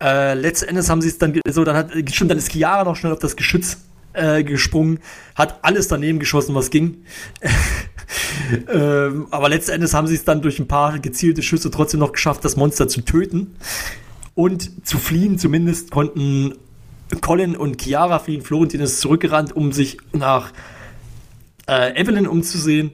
Äh, 0.00 0.34
letzten 0.34 0.68
Endes 0.68 0.90
haben 0.90 1.00
sie 1.00 1.08
es 1.08 1.18
dann 1.18 1.40
so, 1.48 1.64
dann 1.64 1.76
hat, 1.76 1.90
stimmt, 2.12 2.30
dann 2.30 2.38
ist 2.38 2.52
Chiara 2.52 2.84
noch 2.84 2.96
schnell 2.96 3.12
auf 3.12 3.18
das 3.18 3.36
Geschütz 3.36 3.78
äh, 4.16 4.42
gesprungen, 4.44 4.98
hat 5.34 5.58
alles 5.62 5.88
daneben 5.88 6.18
geschossen, 6.18 6.54
was 6.54 6.70
ging. 6.70 7.04
ähm, 8.72 9.26
aber 9.30 9.48
letzten 9.48 9.72
Endes 9.72 9.94
haben 9.94 10.06
sie 10.06 10.14
es 10.14 10.24
dann 10.24 10.42
durch 10.42 10.58
ein 10.58 10.68
paar 10.68 10.98
gezielte 10.98 11.42
Schüsse 11.42 11.70
trotzdem 11.70 12.00
noch 12.00 12.12
geschafft, 12.12 12.44
das 12.44 12.56
Monster 12.56 12.88
zu 12.88 13.02
töten 13.02 13.56
und 14.34 14.86
zu 14.86 14.98
fliehen. 14.98 15.38
Zumindest 15.38 15.90
konnten 15.90 16.54
Colin 17.20 17.56
und 17.56 17.82
Chiara 17.82 18.18
fliehen. 18.18 18.42
Florentin 18.42 18.80
ist 18.80 19.00
zurückgerannt, 19.00 19.54
um 19.54 19.72
sich 19.72 19.98
nach 20.12 20.52
äh, 21.68 22.00
Evelyn 22.00 22.26
umzusehen. 22.26 22.92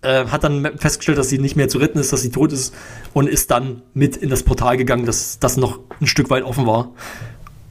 Äh, 0.00 0.26
hat 0.26 0.44
dann 0.44 0.78
festgestellt, 0.78 1.18
dass 1.18 1.28
sie 1.28 1.38
nicht 1.38 1.56
mehr 1.56 1.68
zu 1.68 1.78
retten 1.78 1.98
ist, 1.98 2.12
dass 2.12 2.22
sie 2.22 2.30
tot 2.30 2.52
ist 2.52 2.72
und 3.14 3.28
ist 3.28 3.50
dann 3.50 3.82
mit 3.94 4.16
in 4.16 4.30
das 4.30 4.44
Portal 4.44 4.76
gegangen, 4.76 5.06
das, 5.06 5.40
das 5.40 5.56
noch 5.56 5.80
ein 6.00 6.06
Stück 6.06 6.30
weit 6.30 6.44
offen 6.44 6.66
war. 6.66 6.92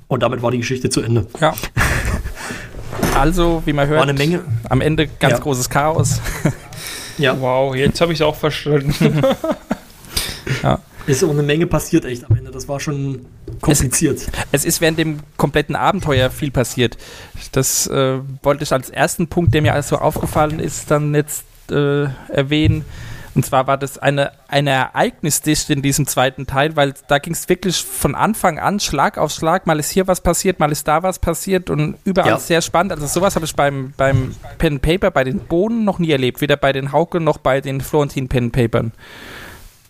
Und 0.09 0.23
damit 0.23 0.41
war 0.41 0.51
die 0.51 0.57
Geschichte 0.57 0.89
zu 0.89 1.01
Ende. 1.01 1.27
Ja. 1.39 1.53
Also, 3.19 3.61
wie 3.65 3.73
man 3.73 3.87
hört, 3.87 3.99
War 3.99 4.07
eine 4.07 4.13
Menge. 4.17 4.41
am 4.69 4.81
Ende 4.81 5.07
ganz 5.07 5.33
Ja. 5.33 5.39
großes 5.39 5.69
Chaos. 5.69 6.19
Ja, 7.19 7.35
Wow, 7.41 7.75
jetzt 7.75 7.99
habe 7.99 8.13
ich 8.13 8.19
es 8.19 8.21
auch 8.25 8.35
verstanden. 8.35 8.93
ist 11.07 11.23
auch 11.23 11.29
eine 11.31 11.41
Menge 11.41 11.65
passiert 11.65 12.05
echt 12.05 12.23
am 12.29 12.35
Ende. 12.37 12.51
Das 12.51 12.67
war 12.67 12.79
schon 12.79 13.25
kompliziert. 13.59 14.27
Es 14.51 14.65
ist 14.65 14.81
während 14.81 14.99
dem 14.99 15.19
kompletten 15.35 15.75
Abenteuer 15.75 16.29
viel 16.29 16.51
passiert. 16.51 16.95
Das 17.53 17.87
äh, 17.87 18.19
wollte 18.43 18.63
ich 18.63 18.71
als 18.71 18.89
ersten 18.91 19.27
Punkt, 19.27 19.53
der 19.55 19.61
mir 19.63 19.73
also 19.73 19.97
aufgefallen 19.97 20.59
ist, 20.59 20.91
dann 20.91 21.15
jetzt 21.15 21.43
äh, 21.71 22.03
erwähnen. 22.31 22.85
Und 23.37 23.45
zwar 23.45 23.67
war 23.67 23.77
das 23.77 23.99
eine, 23.99 24.31
eine 24.47 24.71
Ereignisdichte 24.71 25.71
in 25.71 25.83
diesem 25.83 26.07
zweiten 26.07 26.47
Teil, 26.47 26.75
weil 26.75 26.95
da 27.07 27.19
ging 27.19 27.33
es 27.33 27.47
wirklich 27.47 27.77
von 27.77 28.15
Anfang 28.15 28.57
an 28.57 28.79
Schlag 28.79 29.19
auf 29.19 29.31
Schlag. 29.31 29.67
Mal 29.67 29.77
ist 29.79 29.91
hier 29.91 30.07
was 30.07 30.21
passiert, 30.21 30.59
mal 30.59 30.71
ist 30.71 30.87
da 30.87 31.03
was 31.03 31.19
passiert 31.19 31.69
und 31.69 31.97
überall 32.03 32.31
Ja. 32.31 32.39
sehr 32.39 32.63
spannend. 32.63 32.93
Also 32.93 33.05
sowas 33.05 33.35
habe 33.35 33.45
ich 33.45 33.55
beim, 33.55 33.93
beim 33.95 34.33
Pen 34.57 34.79
Paper, 34.79 35.11
bei 35.11 35.23
den 35.23 35.37
Bohnen 35.37 35.85
noch 35.85 35.99
nie 35.99 36.09
erlebt. 36.09 36.41
Weder 36.41 36.57
bei 36.57 36.73
den 36.73 36.91
Hauke 36.91 37.19
noch 37.19 37.37
bei 37.37 37.61
den 37.61 37.79
Florentin 37.79 38.27
Pen 38.27 38.51
Papern. 38.51 38.91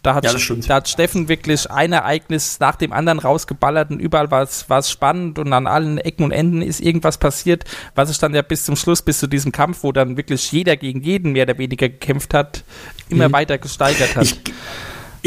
Da 0.07 0.15
hat, 0.15 0.23
Ja, 0.23 0.31
da 0.67 0.75
hat 0.75 0.87
Steffen 0.87 1.27
wirklich 1.27 1.69
ein 1.69 1.91
Ereignis 1.91 2.61
nach 2.61 2.77
dem 2.77 2.93
anderen 2.93 3.19
rausgeballert 3.19 3.89
und 3.91 3.99
überall 3.99 4.31
war 4.31 4.41
es, 4.41 4.69
war 4.69 4.79
es 4.79 4.89
spannend 4.89 5.37
und 5.37 5.51
an 5.51 5.67
allen 5.67 5.97
Ecken 5.97 6.23
und 6.23 6.31
Enden 6.31 6.61
ist 6.61 6.79
irgendwas 6.79 7.17
passiert, 7.17 7.65
was 7.93 8.07
sich 8.07 8.17
dann 8.17 8.33
ja 8.33 8.41
bis 8.41 8.63
zum 8.63 8.77
Schluss, 8.77 9.01
bis 9.01 9.19
zu 9.19 9.27
diesem 9.27 9.51
Kampf, 9.51 9.83
wo 9.83 9.91
dann 9.91 10.15
wirklich 10.15 10.49
jeder 10.53 10.77
gegen 10.77 11.01
jeden 11.01 11.33
mehr 11.33 11.43
oder 11.43 11.57
weniger 11.57 11.89
gekämpft 11.89 12.33
hat, 12.33 12.63
immer 13.09 13.27
Mhm. 13.27 13.33
weiter 13.33 13.57
gesteigert 13.57 14.15
hat. 14.15 14.23
Ich, 14.23 14.39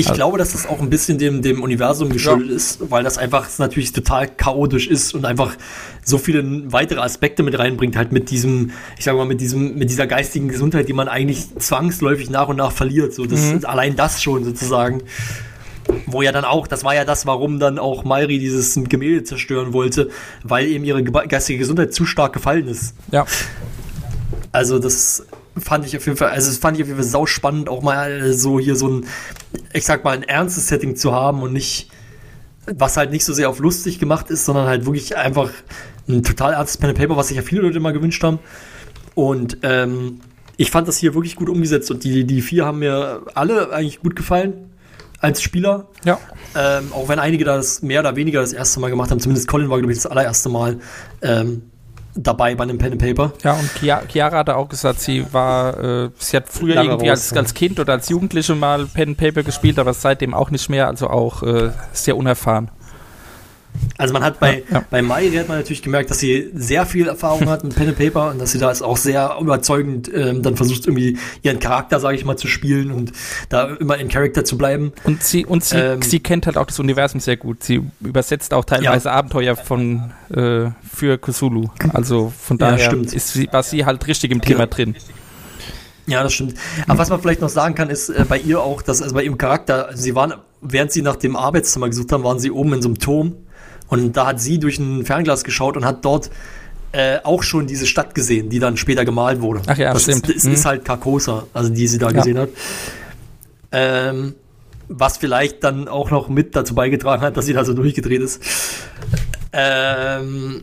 Ich 0.00 0.08
also. 0.08 0.16
glaube, 0.16 0.38
dass 0.38 0.52
das 0.52 0.66
auch 0.66 0.80
ein 0.80 0.88
bisschen 0.88 1.18
dem, 1.18 1.42
dem 1.42 1.62
Universum 1.62 2.08
geschuldet 2.08 2.48
ja. 2.48 2.56
ist, 2.56 2.90
weil 2.90 3.04
das 3.04 3.18
einfach 3.18 3.46
natürlich 3.58 3.92
total 3.92 4.28
chaotisch 4.28 4.86
ist 4.86 5.14
und 5.14 5.26
einfach 5.26 5.56
so 6.02 6.16
viele 6.16 6.72
weitere 6.72 7.00
Aspekte 7.00 7.42
mit 7.42 7.58
reinbringt, 7.58 7.96
halt 7.96 8.10
mit 8.10 8.30
diesem, 8.30 8.70
ich 8.96 9.04
sag 9.04 9.14
mal, 9.14 9.26
mit 9.26 9.42
diesem, 9.42 9.76
mit 9.76 9.90
dieser 9.90 10.06
geistigen 10.06 10.48
Gesundheit, 10.48 10.88
die 10.88 10.94
man 10.94 11.08
eigentlich 11.08 11.54
zwangsläufig 11.58 12.30
nach 12.30 12.48
und 12.48 12.56
nach 12.56 12.72
verliert. 12.72 13.12
So, 13.12 13.26
das 13.26 13.40
mhm. 13.40 13.60
allein 13.64 13.94
das 13.94 14.22
schon 14.22 14.42
sozusagen. 14.42 15.02
Wo 16.06 16.22
ja 16.22 16.32
dann 16.32 16.44
auch, 16.44 16.66
das 16.66 16.82
war 16.84 16.94
ja 16.94 17.04
das, 17.04 17.26
warum 17.26 17.58
dann 17.58 17.78
auch 17.78 18.04
Mayri 18.04 18.38
dieses 18.38 18.78
Gemälde 18.88 19.24
zerstören 19.24 19.72
wollte, 19.72 20.08
weil 20.44 20.66
eben 20.66 20.84
ihre 20.84 21.02
geistige 21.02 21.58
Gesundheit 21.58 21.92
zu 21.92 22.06
stark 22.06 22.32
gefallen 22.32 22.68
ist. 22.68 22.94
Ja. 23.10 23.26
Also 24.52 24.78
das 24.78 25.26
fand 25.60 25.86
ich 25.86 25.96
auf 25.96 26.04
jeden 26.06 26.16
Fall, 26.16 26.30
also 26.30 26.48
das 26.48 26.58
fand 26.58 26.76
ich 26.76 26.82
auf 26.82 26.88
jeden 26.88 27.00
Fall 27.00 27.08
sau 27.08 27.26
spannend, 27.26 27.68
auch 27.68 27.82
mal 27.82 28.32
so 28.32 28.58
hier 28.58 28.76
so 28.76 28.88
ein, 28.88 29.06
ich 29.72 29.84
sag 29.84 30.04
mal, 30.04 30.16
ein 30.16 30.22
ernstes 30.22 30.68
Setting 30.68 30.96
zu 30.96 31.12
haben 31.12 31.42
und 31.42 31.52
nicht, 31.52 31.90
was 32.66 32.96
halt 32.96 33.10
nicht 33.10 33.24
so 33.24 33.32
sehr 33.32 33.48
auf 33.48 33.58
lustig 33.58 33.98
gemacht 33.98 34.30
ist, 34.30 34.44
sondern 34.44 34.66
halt 34.66 34.86
wirklich 34.86 35.16
einfach 35.16 35.50
ein 36.08 36.22
total 36.22 36.54
ernstes 36.54 36.78
Pen 36.78 36.90
and 36.90 36.98
Paper, 36.98 37.16
was 37.16 37.28
sich 37.28 37.36
ja 37.36 37.42
viele 37.42 37.62
Leute 37.62 37.76
immer 37.76 37.92
gewünscht 37.92 38.22
haben. 38.22 38.38
Und 39.14 39.58
ähm, 39.62 40.20
ich 40.56 40.70
fand 40.70 40.88
das 40.88 40.98
hier 40.98 41.14
wirklich 41.14 41.36
gut 41.36 41.48
umgesetzt 41.48 41.90
und 41.90 42.04
die, 42.04 42.24
die 42.24 42.42
vier 42.42 42.66
haben 42.66 42.80
mir 42.80 43.22
alle 43.34 43.72
eigentlich 43.72 44.00
gut 44.00 44.16
gefallen 44.16 44.70
als 45.20 45.42
Spieler. 45.42 45.88
Ja. 46.04 46.18
Ähm, 46.56 46.92
auch 46.92 47.08
wenn 47.08 47.18
einige 47.18 47.44
das 47.44 47.82
mehr 47.82 48.00
oder 48.00 48.16
weniger 48.16 48.40
das 48.40 48.52
erste 48.52 48.80
Mal 48.80 48.90
gemacht 48.90 49.10
haben. 49.10 49.20
Zumindest 49.20 49.48
Colin 49.48 49.70
war, 49.70 49.78
glaube 49.78 49.92
ich, 49.92 49.98
das 49.98 50.06
allererste 50.06 50.48
Mal. 50.48 50.78
Ähm, 51.22 51.69
dabei 52.14 52.54
bei 52.54 52.64
einem 52.64 52.78
Pen 52.78 52.92
and 52.92 53.00
Paper. 53.00 53.32
Ja, 53.42 53.52
und 53.52 53.70
Chiara 54.08 54.38
hat 54.38 54.50
auch 54.50 54.68
gesagt, 54.68 55.00
sie 55.00 55.32
war, 55.32 55.78
äh, 55.78 56.10
sie 56.18 56.36
hat 56.36 56.48
früher 56.48 56.74
Lange 56.74 56.90
irgendwie 56.90 57.10
als, 57.10 57.32
als 57.32 57.54
Kind 57.54 57.78
oder 57.80 57.94
als 57.94 58.08
Jugendliche 58.08 58.54
mal 58.54 58.86
Pen 58.86 59.10
and 59.10 59.18
Paper 59.18 59.42
gespielt, 59.42 59.78
aber 59.78 59.94
seitdem 59.94 60.34
auch 60.34 60.50
nicht 60.50 60.68
mehr, 60.68 60.88
also 60.88 61.08
auch 61.08 61.42
äh, 61.42 61.70
sehr 61.92 62.16
unerfahren. 62.16 62.70
Also 64.00 64.14
man 64.14 64.22
hat 64.24 64.40
bei, 64.40 64.64
ja, 64.70 64.76
ja. 64.78 64.84
bei 64.88 65.02
Mayri 65.02 65.36
hat 65.36 65.48
man 65.48 65.58
natürlich 65.58 65.82
gemerkt, 65.82 66.10
dass 66.10 66.18
sie 66.18 66.50
sehr 66.54 66.86
viel 66.86 67.06
Erfahrung 67.06 67.48
hat 67.50 67.64
mit 67.64 67.74
Pen 67.74 67.88
and 67.88 67.98
Paper 67.98 68.30
und 68.30 68.40
dass 68.40 68.52
sie 68.52 68.58
da 68.58 68.70
ist 68.70 68.80
auch 68.80 68.96
sehr 68.96 69.36
überzeugend 69.40 70.10
ähm, 70.14 70.42
dann 70.42 70.56
versucht 70.56 70.86
irgendwie 70.86 71.18
ihren 71.42 71.60
Charakter, 71.60 72.00
sage 72.00 72.16
ich 72.16 72.24
mal, 72.24 72.36
zu 72.36 72.46
spielen 72.46 72.92
und 72.92 73.12
da 73.50 73.74
immer 73.76 73.98
in 73.98 74.08
Charakter 74.08 74.44
zu 74.44 74.56
bleiben. 74.56 74.92
Und 75.04 75.22
sie 75.22 75.44
und 75.44 75.64
sie, 75.64 75.76
ähm, 75.76 76.02
sie 76.02 76.20
kennt 76.20 76.46
halt 76.46 76.56
auch 76.56 76.66
das 76.66 76.78
Universum 76.78 77.20
sehr 77.20 77.36
gut. 77.36 77.62
Sie 77.62 77.82
übersetzt 78.00 78.54
auch 78.54 78.64
teilweise 78.64 79.08
ja. 79.08 79.14
Abenteuer 79.14 79.54
von 79.56 80.12
äh, 80.30 80.70
für 80.90 81.18
Cthulhu. 81.18 81.68
Also 81.92 82.32
von 82.36 82.56
daher 82.56 82.92
ist 82.94 83.34
sie, 83.34 83.48
war 83.52 83.62
sie 83.62 83.84
halt 83.84 84.06
richtig 84.06 84.30
im 84.30 84.40
Thema 84.40 84.66
drin. 84.66 84.94
Ja, 86.06 86.22
das 86.22 86.32
stimmt. 86.32 86.54
Aber 86.88 86.98
was 86.98 87.10
man 87.10 87.20
vielleicht 87.20 87.40
noch 87.40 87.50
sagen 87.50 87.74
kann, 87.74 87.90
ist 87.90 88.08
äh, 88.08 88.24
bei 88.26 88.38
ihr 88.38 88.60
auch, 88.60 88.82
dass 88.82 89.02
also 89.02 89.14
bei 89.14 89.22
ihrem 89.22 89.38
Charakter, 89.38 89.90
sie 89.94 90.14
waren, 90.14 90.34
während 90.62 90.90
sie 90.90 91.02
nach 91.02 91.16
dem 91.16 91.36
Arbeitszimmer 91.36 91.88
gesucht 91.88 92.10
haben, 92.12 92.24
waren 92.24 92.38
sie 92.38 92.50
oben 92.50 92.72
in 92.72 92.82
so 92.82 92.88
einem 92.88 92.98
Turm 92.98 93.36
und 93.90 94.16
da 94.16 94.26
hat 94.26 94.40
sie 94.40 94.58
durch 94.58 94.78
ein 94.78 95.04
Fernglas 95.04 95.44
geschaut 95.44 95.76
und 95.76 95.84
hat 95.84 96.04
dort 96.04 96.30
äh, 96.92 97.18
auch 97.22 97.42
schon 97.42 97.66
diese 97.66 97.86
Stadt 97.86 98.14
gesehen, 98.14 98.48
die 98.48 98.58
dann 98.58 98.76
später 98.76 99.04
gemalt 99.04 99.40
wurde. 99.40 99.62
Ach 99.66 99.76
ja, 99.76 99.92
das 99.92 100.04
stimmt. 100.04 100.28
Ist, 100.28 100.46
mhm. 100.46 100.54
ist 100.54 100.64
halt 100.64 100.84
Carcosa, 100.84 101.46
also 101.52 101.70
die 101.70 101.86
sie 101.86 101.98
da 101.98 102.06
ja. 102.06 102.12
gesehen 102.12 102.38
hat. 102.38 102.48
Ähm, 103.72 104.34
was 104.88 105.18
vielleicht 105.18 105.62
dann 105.62 105.86
auch 105.86 106.10
noch 106.10 106.28
mit 106.28 106.56
dazu 106.56 106.74
beigetragen 106.74 107.22
hat, 107.22 107.36
dass 107.36 107.46
sie 107.46 107.52
da 107.52 107.64
so 107.64 107.74
durchgedreht 107.74 108.20
ist. 108.20 108.42
Ähm, 109.52 110.62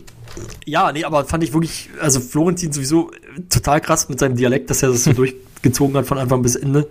ja, 0.66 0.92
nee, 0.92 1.04
aber 1.04 1.26
fand 1.26 1.44
ich 1.44 1.54
wirklich, 1.54 1.90
also 2.02 2.20
Florentin 2.20 2.74
sowieso 2.74 3.12
total 3.50 3.80
krass 3.80 4.10
mit 4.10 4.20
seinem 4.20 4.36
Dialekt, 4.36 4.70
dass 4.70 4.84
er 4.84 4.90
das 4.90 5.06
so 5.06 5.14
durchgezogen 5.14 5.96
hat 5.96 6.06
von 6.06 6.18
Anfang 6.18 6.42
bis 6.42 6.56
Ende. 6.56 6.88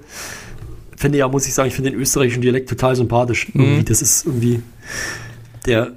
Finde 0.96 1.18
ja, 1.18 1.28
muss 1.28 1.46
ich 1.46 1.52
sagen, 1.52 1.68
ich 1.68 1.74
finde 1.74 1.90
den 1.90 2.00
österreichischen 2.00 2.40
Dialekt 2.40 2.70
total 2.70 2.96
sympathisch. 2.96 3.48
Mhm. 3.52 3.84
Das 3.84 4.00
ist 4.00 4.24
irgendwie 4.24 4.62
der 5.66 5.92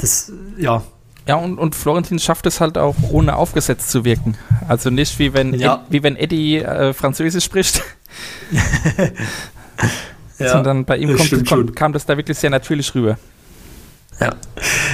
das, 0.00 0.32
ja. 0.56 0.82
Ja, 1.26 1.36
und, 1.36 1.58
und 1.58 1.74
Florentin 1.74 2.18
schafft 2.18 2.46
es 2.46 2.60
halt 2.60 2.78
auch, 2.78 2.96
ohne 3.10 3.36
aufgesetzt 3.36 3.90
zu 3.90 4.04
wirken. 4.04 4.36
Also 4.68 4.90
nicht 4.90 5.18
wie 5.18 5.32
wenn, 5.32 5.54
ja. 5.54 5.74
Ed, 5.74 5.80
wie 5.90 6.02
wenn 6.02 6.16
Eddie 6.16 6.58
äh, 6.58 6.92
Französisch 6.92 7.44
spricht. 7.44 7.82
ja, 10.38 10.48
Sondern 10.48 10.84
bei 10.84 10.96
ihm 10.96 11.16
kommt, 11.16 11.46
kommt, 11.46 11.76
kam 11.76 11.92
das 11.92 12.06
da 12.06 12.16
wirklich 12.16 12.38
sehr 12.38 12.50
natürlich 12.50 12.94
rüber. 12.94 13.18
Ja, 14.20 14.34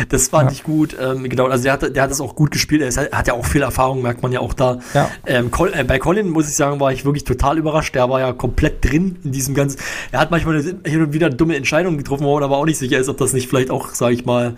das 0.09 0.29
fand 0.29 0.51
ja. 0.51 0.55
ich 0.55 0.63
gut. 0.63 0.97
Ähm, 1.01 1.29
genau, 1.29 1.47
also 1.47 1.65
der 1.65 1.73
hat, 1.73 1.97
der 1.97 2.03
hat 2.03 2.11
das 2.11 2.21
auch 2.21 2.37
gut 2.37 2.53
gespielt. 2.53 2.81
Er, 2.81 2.89
ist, 2.89 2.97
er, 2.97 3.11
hat 3.11 3.27
ja 3.27 3.35
auch 3.35 3.45
viel 3.45 3.63
Erfahrung, 3.63 4.03
merkt 4.03 4.23
man 4.23 4.31
ja 4.31 4.39
auch 4.39 4.55
da. 4.55 4.79
Ja. 4.95 5.11
Ähm, 5.27 5.51
Col 5.51 5.73
äh, 5.75 5.83
bei 5.83 5.99
Colin, 5.99 6.31
muss 6.31 6.49
ich 6.49 6.55
sagen, 6.55 6.79
war 6.79 6.93
ich 6.93 7.05
wirklich 7.05 7.25
total 7.25 7.59
überrascht. 7.59 7.95
Der 7.95 8.09
war 8.09 8.21
ja 8.21 8.33
komplett 8.33 8.85
drin 8.85 9.19
in 9.25 9.33
diesem 9.33 9.55
ganzen. 9.55 9.81
Er 10.13 10.21
hat 10.21 10.31
manchmal 10.31 10.63
hin 10.63 11.03
und 11.03 11.13
wieder 11.13 11.29
dumme 11.29 11.57
Entscheidungen 11.57 11.99
getroffen, 11.99 12.25
wo 12.25 12.35
man 12.35 12.45
aber 12.45 12.57
auch 12.57 12.67
nicht 12.67 12.79
sicher 12.79 12.99
ist, 12.99 13.09
ob 13.09 13.17
das 13.19 13.33
nicht 13.33 13.49
vielleicht 13.49 13.71
auch, 13.71 13.89
sage 13.89 14.15
ich 14.15 14.25
mal, 14.25 14.57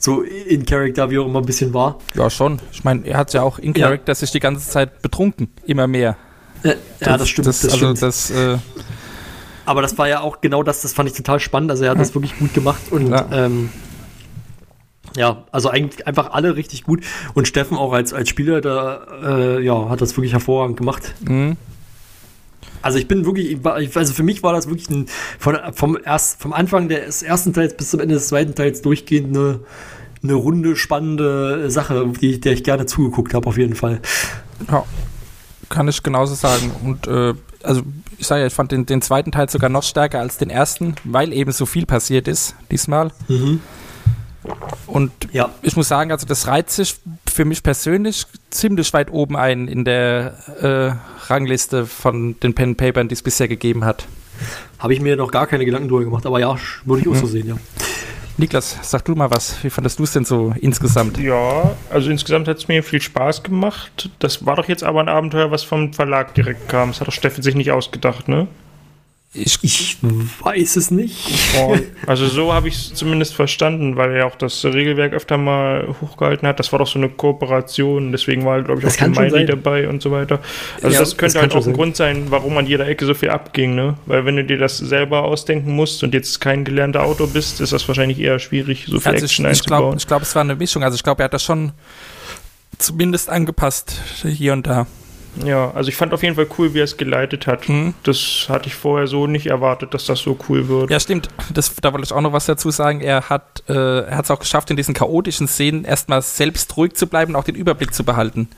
so 0.00 0.22
in 0.22 0.64
Character 0.64 1.10
wie 1.10 1.18
auch 1.18 1.26
immer 1.26 1.40
ein 1.40 1.46
bisschen 1.46 1.72
war. 1.74 1.98
Ja, 2.14 2.28
schon. 2.30 2.58
Ich 2.72 2.82
meine, 2.82 3.06
er 3.06 3.18
hat 3.18 3.32
ja 3.32 3.42
auch 3.42 3.58
in 3.58 3.74
Character 3.74 4.10
ja. 4.10 4.14
sich 4.14 4.30
die 4.30 4.40
ganze 4.40 4.68
Zeit 4.68 5.02
betrunken. 5.02 5.52
Immer 5.66 5.86
mehr. 5.86 6.16
Ja, 6.64 6.74
das, 6.98 7.18
das 7.18 7.28
stimmt. 7.28 7.46
Das, 7.46 7.60
das 7.60 7.72
also 7.72 7.94
stimmt. 7.94 8.02
das, 8.02 8.30
äh 8.30 8.58
aber 9.66 9.82
das 9.82 9.96
war 9.98 10.08
ja 10.08 10.20
auch 10.20 10.40
genau 10.40 10.62
das, 10.62 10.82
das 10.82 10.94
fand 10.94 11.08
ich 11.08 11.14
total 11.14 11.38
spannend. 11.38 11.70
Also 11.70 11.84
er 11.84 11.90
hat 11.90 12.00
das 12.00 12.14
wirklich 12.14 12.36
gut 12.38 12.54
gemacht 12.54 12.90
und 12.90 13.10
ja. 13.10 13.26
Ähm, 13.30 13.70
ja, 15.16 15.44
also 15.50 15.68
eigentlich 15.70 16.06
einfach 16.06 16.32
alle 16.32 16.56
richtig 16.56 16.84
gut. 16.84 17.04
Und 17.34 17.46
Steffen 17.46 17.76
auch 17.76 17.92
als, 17.92 18.12
als 18.12 18.28
Spieler, 18.28 18.60
da 18.60 19.06
äh, 19.22 19.62
ja, 19.62 19.88
hat 19.88 20.00
das 20.00 20.16
wirklich 20.16 20.32
hervorragend 20.32 20.76
gemacht. 20.76 21.14
Mhm. 21.20 21.56
Also 22.82 22.98
ich 22.98 23.08
bin 23.08 23.24
wirklich, 23.24 23.58
also 23.64 24.12
für 24.14 24.22
mich 24.22 24.42
war 24.42 24.52
das 24.52 24.68
wirklich 24.68 24.88
ein, 24.90 25.06
von, 25.38 25.58
vom, 25.72 25.98
erst, 26.04 26.40
vom 26.40 26.52
Anfang 26.52 26.88
des 26.88 27.22
ersten 27.22 27.52
Teils 27.52 27.76
bis 27.76 27.90
zum 27.90 28.00
Ende 28.00 28.14
des 28.14 28.28
zweiten 28.28 28.54
Teils 28.54 28.82
durchgehend 28.82 29.36
eine, 29.36 29.60
eine 30.22 30.34
runde, 30.34 30.76
spannende 30.76 31.70
Sache, 31.70 32.10
die, 32.20 32.40
der 32.40 32.52
ich 32.52 32.64
gerne 32.64 32.86
zugeguckt 32.86 33.34
habe, 33.34 33.46
auf 33.46 33.58
jeden 33.58 33.74
Fall. 33.74 34.00
Ja, 34.70 34.84
kann 35.68 35.88
ich 35.88 36.02
genauso 36.02 36.34
sagen. 36.34 36.70
Und 36.84 37.06
äh, 37.06 37.34
also 37.62 37.82
ich 38.18 38.26
sage 38.26 38.42
ja, 38.42 38.46
ich 38.46 38.54
fand 38.54 38.72
den, 38.72 38.86
den 38.86 39.02
zweiten 39.02 39.32
Teil 39.32 39.48
sogar 39.48 39.70
noch 39.70 39.82
stärker 39.82 40.20
als 40.20 40.38
den 40.38 40.50
ersten, 40.50 40.94
weil 41.04 41.32
eben 41.32 41.52
so 41.52 41.66
viel 41.66 41.86
passiert 41.86 42.28
ist 42.28 42.54
diesmal. 42.70 43.10
Mhm. 43.28 43.60
Und 44.86 45.12
ja. 45.32 45.50
ich 45.62 45.76
muss 45.76 45.88
sagen, 45.88 46.12
also 46.12 46.26
das 46.26 46.46
reizt 46.46 46.76
sich 46.76 46.96
für 47.28 47.44
mich 47.44 47.62
persönlich 47.62 48.26
ziemlich 48.50 48.92
weit 48.92 49.10
oben 49.10 49.36
ein 49.36 49.68
in 49.68 49.84
der 49.84 50.34
äh, 50.60 51.30
Rangliste 51.32 51.86
von 51.86 52.38
den 52.40 52.54
Pen 52.54 52.76
Papern, 52.76 53.08
die 53.08 53.14
es 53.14 53.22
bisher 53.22 53.48
gegeben 53.48 53.84
hat. 53.84 54.06
Habe 54.78 54.94
ich 54.94 55.00
mir 55.00 55.16
noch 55.16 55.30
gar 55.30 55.46
keine 55.46 55.64
Gedanken 55.64 55.88
drüber 55.88 56.04
gemacht, 56.04 56.26
aber 56.26 56.40
ja, 56.40 56.56
würde 56.84 57.02
ich 57.02 57.08
auch 57.08 57.12
mhm. 57.12 57.18
so 57.18 57.26
sehen, 57.26 57.48
ja. 57.48 57.56
Niklas, 58.40 58.78
sag 58.82 59.04
du 59.04 59.14
mal 59.14 59.30
was. 59.30 59.62
Wie 59.62 59.68
fandest 59.68 59.98
du 59.98 60.04
es 60.04 60.12
denn 60.12 60.24
so 60.24 60.54
insgesamt? 60.58 61.18
Ja, 61.18 61.76
also 61.90 62.10
insgesamt 62.10 62.48
hat 62.48 62.56
es 62.56 62.68
mir 62.68 62.82
viel 62.82 63.00
Spaß 63.00 63.42
gemacht. 63.42 64.08
Das 64.18 64.46
war 64.46 64.56
doch 64.56 64.66
jetzt 64.66 64.82
aber 64.82 65.00
ein 65.00 65.10
Abenteuer, 65.10 65.50
was 65.50 65.62
vom 65.62 65.92
Verlag 65.92 66.34
direkt 66.34 66.68
kam. 66.68 66.88
Das 66.88 67.00
hat 67.00 67.08
doch 67.08 67.12
Steffen 67.12 67.42
sich 67.42 67.54
nicht 67.54 67.70
ausgedacht, 67.70 68.28
ne? 68.28 68.48
Ich, 69.32 69.60
ich 69.62 69.96
weiß 70.02 70.74
es 70.74 70.90
nicht. 70.90 71.16
Also 72.04 72.26
so 72.26 72.52
habe 72.52 72.66
ich 72.66 72.74
es 72.74 72.94
zumindest 72.94 73.32
verstanden, 73.32 73.96
weil 73.96 74.12
er 74.16 74.26
auch 74.26 74.34
das 74.34 74.64
Regelwerk 74.64 75.12
öfter 75.12 75.38
mal 75.38 75.94
hochgehalten 76.00 76.48
hat. 76.48 76.58
Das 76.58 76.72
war 76.72 76.80
doch 76.80 76.88
so 76.88 76.98
eine 76.98 77.08
Kooperation, 77.08 78.10
deswegen 78.10 78.44
war, 78.44 78.60
glaube 78.62 78.80
ich, 78.80 78.88
auch 78.88 78.96
die 78.96 79.08
Miley 79.08 79.46
dabei 79.46 79.88
und 79.88 80.02
so 80.02 80.10
weiter. 80.10 80.40
Also 80.82 80.94
ja, 80.94 80.98
das 80.98 81.16
könnte 81.16 81.34
das 81.34 81.42
halt 81.42 81.52
auch 81.52 81.58
ein 81.58 81.62
sein. 81.62 81.74
Grund 81.74 81.96
sein, 81.96 82.26
warum 82.30 82.58
an 82.58 82.66
jeder 82.66 82.88
Ecke 82.88 83.06
so 83.06 83.14
viel 83.14 83.30
abging, 83.30 83.76
ne? 83.76 83.96
Weil 84.06 84.24
wenn 84.24 84.34
du 84.34 84.44
dir 84.44 84.58
das 84.58 84.78
selber 84.78 85.22
ausdenken 85.22 85.76
musst 85.76 86.02
und 86.02 86.12
jetzt 86.12 86.40
kein 86.40 86.64
gelernter 86.64 87.04
Autor 87.04 87.28
bist, 87.28 87.60
ist 87.60 87.72
das 87.72 87.86
wahrscheinlich 87.86 88.18
eher 88.18 88.40
schwierig, 88.40 88.86
so 88.88 88.98
viel 88.98 89.12
also 89.12 89.26
Action 89.26 89.44
ich, 89.44 89.52
ich 89.52 89.58
einzubauen. 89.60 89.96
ich 89.96 90.08
glaube, 90.08 90.24
es 90.24 90.34
war 90.34 90.42
eine 90.42 90.56
Mischung. 90.56 90.82
Also 90.82 90.96
ich 90.96 91.04
glaube, 91.04 91.22
er 91.22 91.26
hat 91.26 91.34
das 91.34 91.44
schon 91.44 91.70
zumindest 92.78 93.30
angepasst 93.30 93.94
hier 94.24 94.54
und 94.54 94.66
da. 94.66 94.88
Ja, 95.44 95.70
also 95.72 95.88
ich 95.88 95.96
fand 95.96 96.12
auf 96.12 96.22
jeden 96.22 96.34
Fall 96.34 96.46
cool, 96.58 96.74
wie 96.74 96.80
er 96.80 96.84
es 96.84 96.96
geleitet 96.96 97.46
hat. 97.46 97.68
Mhm. 97.68 97.94
Das 98.02 98.46
hatte 98.48 98.68
ich 98.68 98.74
vorher 98.74 99.06
so 99.06 99.26
nicht 99.26 99.46
erwartet, 99.46 99.94
dass 99.94 100.06
das 100.06 100.20
so 100.20 100.36
cool 100.48 100.68
wird. 100.68 100.90
Ja, 100.90 101.00
stimmt. 101.00 101.28
Das, 101.52 101.74
da 101.76 101.92
wollte 101.92 102.04
ich 102.04 102.12
auch 102.12 102.20
noch 102.20 102.32
was 102.32 102.46
dazu 102.46 102.70
sagen. 102.70 103.00
Er 103.00 103.28
hat 103.28 103.62
äh, 103.68 103.72
es 103.72 104.30
auch 104.30 104.40
geschafft, 104.40 104.70
in 104.70 104.76
diesen 104.76 104.94
chaotischen 104.94 105.48
Szenen 105.48 105.84
erstmal 105.84 106.22
selbst 106.22 106.76
ruhig 106.76 106.94
zu 106.94 107.06
bleiben 107.06 107.34
und 107.34 107.40
auch 107.40 107.44
den 107.44 107.54
Überblick 107.54 107.94
zu 107.94 108.04
behalten. 108.04 108.48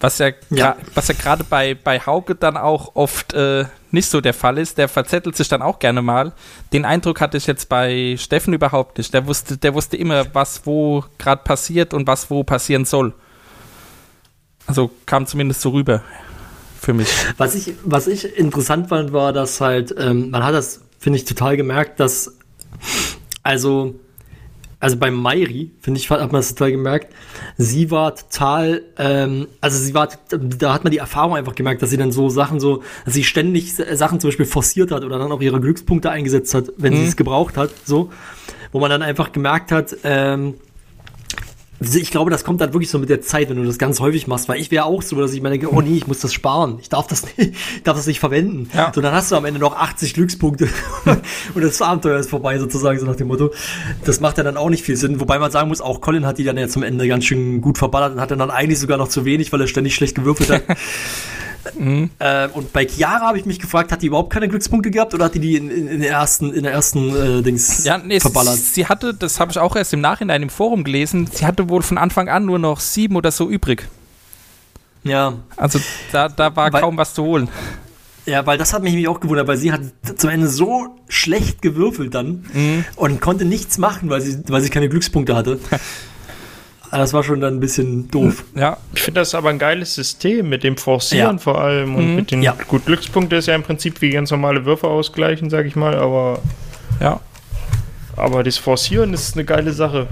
Was 0.00 0.18
ja, 0.18 0.30
ja. 0.50 0.76
was 0.94 1.08
ja 1.08 1.14
gerade 1.14 1.44
bei, 1.44 1.74
bei 1.74 1.98
Hauke 1.98 2.34
dann 2.34 2.56
auch 2.56 2.94
oft 2.94 3.32
äh, 3.32 3.64
nicht 3.90 4.10
so 4.10 4.20
der 4.20 4.34
Fall 4.34 4.58
ist. 4.58 4.76
Der 4.76 4.88
verzettelt 4.88 5.36
sich 5.36 5.48
dann 5.48 5.62
auch 5.62 5.78
gerne 5.78 6.02
mal. 6.02 6.32
Den 6.72 6.84
Eindruck 6.84 7.20
hatte 7.20 7.36
ich 7.38 7.46
jetzt 7.46 7.68
bei 7.68 8.16
Steffen 8.18 8.52
überhaupt 8.52 8.98
nicht. 8.98 9.14
Der 9.14 9.26
wusste, 9.26 9.56
der 9.56 9.72
wusste 9.72 9.96
immer, 9.96 10.26
was 10.34 10.66
wo 10.66 11.04
gerade 11.18 11.42
passiert 11.42 11.94
und 11.94 12.06
was 12.06 12.30
wo 12.30 12.42
passieren 12.42 12.84
soll. 12.84 13.14
Also 14.66 14.90
kam 15.06 15.26
zumindest 15.26 15.60
so 15.60 15.70
rüber 15.70 16.02
für 16.80 16.94
mich. 16.94 17.08
Was 17.38 17.54
ich, 17.54 17.74
was 17.84 18.06
ich 18.06 18.36
interessant 18.36 18.88
fand, 18.88 19.12
war, 19.12 19.32
dass 19.32 19.60
halt, 19.60 19.94
ähm, 19.98 20.30
man 20.30 20.44
hat 20.44 20.54
das, 20.54 20.82
finde 20.98 21.18
ich, 21.18 21.24
total 21.24 21.56
gemerkt, 21.56 21.98
dass, 21.98 22.36
also, 23.42 23.94
also 24.80 24.96
bei 24.96 25.10
Mairi, 25.10 25.70
finde 25.80 25.98
ich, 25.98 26.10
hat 26.10 26.20
man 26.20 26.40
das 26.40 26.54
total 26.54 26.72
gemerkt, 26.72 27.14
sie 27.56 27.90
war 27.90 28.14
total, 28.14 28.82
ähm, 28.98 29.48
also 29.60 29.78
sie 29.78 29.94
war, 29.94 30.08
da 30.30 30.74
hat 30.74 30.84
man 30.84 30.90
die 30.90 30.98
Erfahrung 30.98 31.36
einfach 31.36 31.54
gemerkt, 31.54 31.82
dass 31.82 31.90
sie 31.90 31.96
dann 31.96 32.12
so 32.12 32.28
Sachen 32.28 32.60
so, 32.60 32.82
dass 33.04 33.14
sie 33.14 33.24
ständig 33.24 33.74
Sachen 33.74 34.20
zum 34.20 34.28
Beispiel 34.28 34.46
forciert 34.46 34.90
hat 34.90 35.04
oder 35.04 35.18
dann 35.18 35.32
auch 35.32 35.40
ihre 35.40 35.60
Glückspunkte 35.60 36.10
eingesetzt 36.10 36.54
hat, 36.54 36.72
wenn 36.76 36.92
mhm. 36.92 36.98
sie 36.98 37.06
es 37.06 37.16
gebraucht 37.16 37.56
hat, 37.56 37.70
so, 37.84 38.10
wo 38.72 38.80
man 38.80 38.90
dann 38.90 39.02
einfach 39.02 39.32
gemerkt 39.32 39.72
hat, 39.72 39.96
ähm, 40.04 40.54
ich 41.80 42.10
glaube, 42.10 42.30
das 42.30 42.44
kommt 42.44 42.60
dann 42.60 42.72
wirklich 42.72 42.90
so 42.90 42.98
mit 42.98 43.08
der 43.08 43.20
Zeit, 43.20 43.50
wenn 43.50 43.56
du 43.56 43.64
das 43.64 43.78
ganz 43.78 44.00
häufig 44.00 44.26
machst, 44.26 44.48
weil 44.48 44.60
ich 44.60 44.70
wäre 44.70 44.84
auch 44.84 45.02
so, 45.02 45.16
dass 45.16 45.32
ich 45.32 45.42
mir 45.42 45.50
denke, 45.50 45.72
oh 45.72 45.80
nee, 45.80 45.96
ich 45.96 46.06
muss 46.06 46.20
das 46.20 46.32
sparen, 46.32 46.78
ich 46.80 46.88
darf 46.88 47.06
das 47.06 47.24
nicht, 47.36 47.54
ich 47.76 47.82
darf 47.82 47.96
das 47.96 48.06
nicht 48.06 48.20
verwenden. 48.20 48.70
Ja. 48.74 48.92
So, 48.94 49.00
dann 49.00 49.12
hast 49.12 49.32
du 49.32 49.36
am 49.36 49.44
Ende 49.44 49.60
noch 49.60 49.76
80 49.76 50.14
Glückspunkte 50.14 50.68
und 51.54 51.64
das 51.64 51.82
Abenteuer 51.82 52.18
ist 52.18 52.30
vorbei, 52.30 52.58
sozusagen, 52.58 52.98
so 52.98 53.06
nach 53.06 53.16
dem 53.16 53.28
Motto. 53.28 53.52
Das 54.04 54.20
macht 54.20 54.38
ja 54.38 54.44
dann 54.44 54.56
auch 54.56 54.70
nicht 54.70 54.84
viel 54.84 54.96
Sinn, 54.96 55.20
wobei 55.20 55.38
man 55.38 55.50
sagen 55.50 55.68
muss, 55.68 55.80
auch 55.80 56.00
Colin 56.00 56.26
hat 56.26 56.38
die 56.38 56.44
dann 56.44 56.56
ja 56.56 56.68
zum 56.68 56.82
Ende 56.82 57.08
ganz 57.08 57.24
schön 57.24 57.60
gut 57.60 57.78
verballert 57.78 58.14
und 58.14 58.20
hat 58.20 58.30
dann 58.30 58.40
eigentlich 58.50 58.78
sogar 58.78 58.98
noch 58.98 59.08
zu 59.08 59.24
wenig, 59.24 59.52
weil 59.52 59.60
er 59.60 59.66
ständig 59.66 59.94
schlecht 59.94 60.14
gewürfelt 60.14 60.50
hat. 60.50 60.62
Mhm. 61.78 62.10
Äh, 62.18 62.48
und 62.48 62.72
bei 62.72 62.86
Chiara 62.86 63.28
habe 63.28 63.38
ich 63.38 63.46
mich 63.46 63.58
gefragt, 63.58 63.92
hat 63.92 64.02
die 64.02 64.06
überhaupt 64.06 64.32
keine 64.32 64.48
Glückspunkte 64.48 64.90
gehabt 64.90 65.14
oder 65.14 65.26
hat 65.26 65.34
die 65.34 65.40
die 65.40 65.56
in, 65.56 65.70
in, 65.70 65.88
in 65.88 66.00
der 66.00 66.10
ersten, 66.10 66.52
in 66.52 66.62
der 66.62 66.72
ersten 66.72 67.14
äh, 67.14 67.42
Dings 67.42 67.84
ja, 67.84 67.98
nee, 67.98 68.20
verballert? 68.20 68.56
Sie 68.56 68.86
hatte, 68.86 69.14
das 69.14 69.40
habe 69.40 69.50
ich 69.50 69.58
auch 69.58 69.76
erst 69.76 69.92
im 69.92 70.00
Nachhinein 70.00 70.42
im 70.42 70.50
Forum 70.50 70.84
gelesen, 70.84 71.28
sie 71.32 71.46
hatte 71.46 71.68
wohl 71.68 71.82
von 71.82 71.98
Anfang 71.98 72.28
an 72.28 72.44
nur 72.44 72.58
noch 72.58 72.80
sieben 72.80 73.16
oder 73.16 73.30
so 73.30 73.48
übrig. 73.48 73.88
Ja. 75.04 75.34
Also 75.56 75.80
da, 76.12 76.28
da 76.28 76.54
war 76.56 76.72
weil, 76.72 76.80
kaum 76.80 76.96
was 76.96 77.14
zu 77.14 77.22
holen. 77.22 77.48
Ja, 78.26 78.46
weil 78.46 78.56
das 78.56 78.72
hat 78.72 78.82
mich 78.82 78.92
nämlich 78.92 79.08
auch 79.08 79.20
gewundert, 79.20 79.46
weil 79.48 79.58
sie 79.58 79.70
hat 79.70 79.82
zum 80.16 80.30
Ende 80.30 80.48
so 80.48 80.96
schlecht 81.08 81.60
gewürfelt 81.60 82.14
dann 82.14 82.46
mhm. 82.54 82.84
und 82.96 83.20
konnte 83.20 83.44
nichts 83.44 83.76
machen, 83.76 84.08
weil 84.08 84.22
sie, 84.22 84.42
weil 84.48 84.62
sie 84.62 84.70
keine 84.70 84.88
Glückspunkte 84.88 85.36
hatte. 85.36 85.60
Ah, 86.94 86.98
das 86.98 87.12
war 87.12 87.24
schon 87.24 87.40
dann 87.40 87.54
ein 87.54 87.60
bisschen 87.60 88.08
doof. 88.08 88.44
Ja. 88.54 88.76
Ich 88.94 89.02
finde 89.02 89.20
das 89.20 89.34
aber 89.34 89.50
ein 89.50 89.58
geiles 89.58 89.94
System 89.94 90.48
mit 90.48 90.62
dem 90.62 90.76
Forcieren 90.76 91.38
ja. 91.38 91.42
vor 91.42 91.60
allem 91.60 91.96
und 91.96 92.10
mhm. 92.10 92.14
mit 92.14 92.30
den 92.30 92.40
ja. 92.40 92.56
gut 92.68 92.86
Glückspunkte 92.86 93.34
ist 93.34 93.46
ja 93.46 93.56
im 93.56 93.64
Prinzip 93.64 94.00
wie 94.00 94.10
ganz 94.10 94.30
normale 94.30 94.64
Würfe 94.64 94.86
ausgleichen, 94.86 95.50
sag 95.50 95.66
ich 95.66 95.74
mal, 95.74 95.96
aber 95.96 96.38
ja. 97.00 97.18
Aber 98.14 98.44
das 98.44 98.58
Forcieren 98.58 99.12
ist 99.12 99.34
eine 99.34 99.44
geile 99.44 99.72
Sache. 99.72 100.06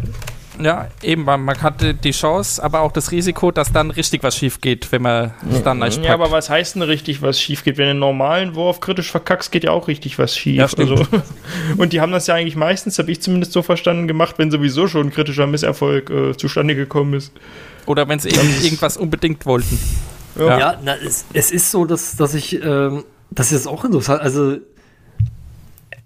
Ja, 0.60 0.88
eben, 1.02 1.24
man 1.24 1.62
hatte 1.62 1.94
die 1.94 2.10
Chance, 2.10 2.62
aber 2.62 2.80
auch 2.80 2.92
das 2.92 3.10
Risiko, 3.10 3.50
dass 3.50 3.72
dann 3.72 3.90
richtig 3.90 4.22
was 4.22 4.36
schief 4.36 4.60
geht, 4.60 4.92
wenn 4.92 5.02
man 5.02 5.32
es 5.50 5.62
dann 5.62 5.78
nicht 5.78 5.96
packt. 5.96 6.06
Ja, 6.06 6.14
aber 6.14 6.30
was 6.30 6.50
heißt 6.50 6.74
denn 6.74 6.82
richtig 6.82 7.22
was 7.22 7.40
schief 7.40 7.64
geht? 7.64 7.78
Wenn 7.78 7.86
du 7.86 7.90
einen 7.90 8.00
normalen 8.00 8.54
Wurf 8.54 8.80
kritisch 8.80 9.10
verkackst, 9.10 9.50
geht 9.50 9.64
ja 9.64 9.70
auch 9.70 9.88
richtig 9.88 10.18
was 10.18 10.36
schief. 10.36 10.56
Ja, 10.56 10.68
also, 10.76 11.06
und 11.78 11.92
die 11.92 12.00
haben 12.00 12.12
das 12.12 12.26
ja 12.26 12.34
eigentlich 12.34 12.56
meistens, 12.56 12.98
habe 12.98 13.10
ich 13.10 13.22
zumindest 13.22 13.52
so 13.52 13.62
verstanden, 13.62 14.06
gemacht, 14.06 14.34
wenn 14.38 14.50
sowieso 14.50 14.88
schon 14.88 15.06
ein 15.06 15.10
kritischer 15.10 15.46
Misserfolg 15.46 16.10
äh, 16.10 16.36
zustande 16.36 16.74
gekommen 16.74 17.14
ist. 17.14 17.32
Oder 17.86 18.08
wenn 18.08 18.18
sie 18.18 18.28
eben 18.28 18.62
irgendwas 18.62 18.96
unbedingt 18.96 19.46
wollten. 19.46 19.78
Ja, 20.38 20.58
ja 20.58 20.78
na, 20.82 20.96
es, 20.96 21.24
es, 21.32 21.50
ist 21.50 21.70
so, 21.70 21.84
dass, 21.84 22.16
dass 22.16 22.34
ich, 22.34 22.62
ähm, 22.62 23.04
das 23.30 23.52
ist 23.52 23.66
auch 23.66 23.84
interessant, 23.84 24.20
also 24.20 24.58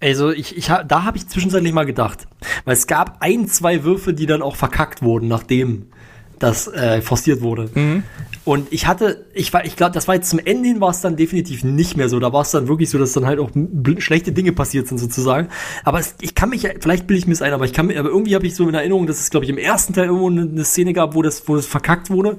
also 0.01 0.31
ich, 0.31 0.57
ich 0.57 0.67
da 0.67 1.03
habe 1.03 1.17
ich 1.17 1.27
zwischenzeitlich 1.27 1.73
mal 1.73 1.85
gedacht, 1.85 2.27
weil 2.65 2.73
es 2.73 2.87
gab 2.87 3.17
ein, 3.21 3.47
zwei 3.47 3.83
Würfe, 3.83 4.13
die 4.13 4.25
dann 4.25 4.41
auch 4.41 4.55
verkackt 4.55 5.01
wurden, 5.01 5.27
nachdem 5.27 5.87
das 6.39 6.67
äh, 6.67 7.01
forciert 7.01 7.41
wurde. 7.41 7.69
Mhm. 7.73 8.03
Und 8.45 8.71
ich 8.71 8.87
hatte, 8.87 9.25
ich 9.33 9.51
war, 9.53 9.65
ich 9.65 9.75
glaube, 9.75 9.93
das 9.93 10.07
war 10.07 10.15
jetzt 10.15 10.29
zum 10.29 10.39
Ende 10.39 10.69
hin 10.69 10.79
war 10.79 10.91
es 10.91 11.01
dann 11.01 11.15
definitiv 11.15 11.63
nicht 11.63 11.97
mehr 11.97 12.09
so. 12.09 12.19
Da 12.19 12.31
war 12.31 12.43
es 12.43 12.51
dann 12.51 12.67
wirklich 12.67 12.89
so, 12.89 12.97
dass 12.97 13.11
dann 13.11 13.25
halt 13.25 13.39
auch 13.39 13.49
schlechte 13.97 14.31
Dinge 14.31 14.53
passiert 14.53 14.87
sind 14.87 14.99
sozusagen. 14.99 15.49
Aber 15.83 15.99
es, 15.99 16.15
ich 16.21 16.35
kann 16.35 16.49
mich, 16.49 16.67
vielleicht 16.79 17.07
bilde 17.07 17.19
ich 17.19 17.27
mir 17.27 17.33
es 17.33 17.41
ein, 17.41 17.53
aber 17.53 17.65
ich 17.65 17.73
kann 17.73 17.91
aber 17.91 18.09
irgendwie 18.09 18.35
habe 18.35 18.45
ich 18.45 18.55
so 18.55 18.69
in 18.69 18.75
Erinnerung, 18.75 19.07
dass 19.07 19.19
es 19.19 19.31
glaube 19.31 19.45
ich 19.45 19.49
im 19.49 19.57
ersten 19.57 19.93
Teil 19.93 20.05
irgendwo 20.05 20.29
eine, 20.29 20.41
eine 20.41 20.63
Szene 20.63 20.93
gab, 20.93 21.15
wo 21.15 21.21
das, 21.21 21.47
wo 21.47 21.55
das 21.55 21.65
verkackt 21.65 22.09
wurde 22.09 22.37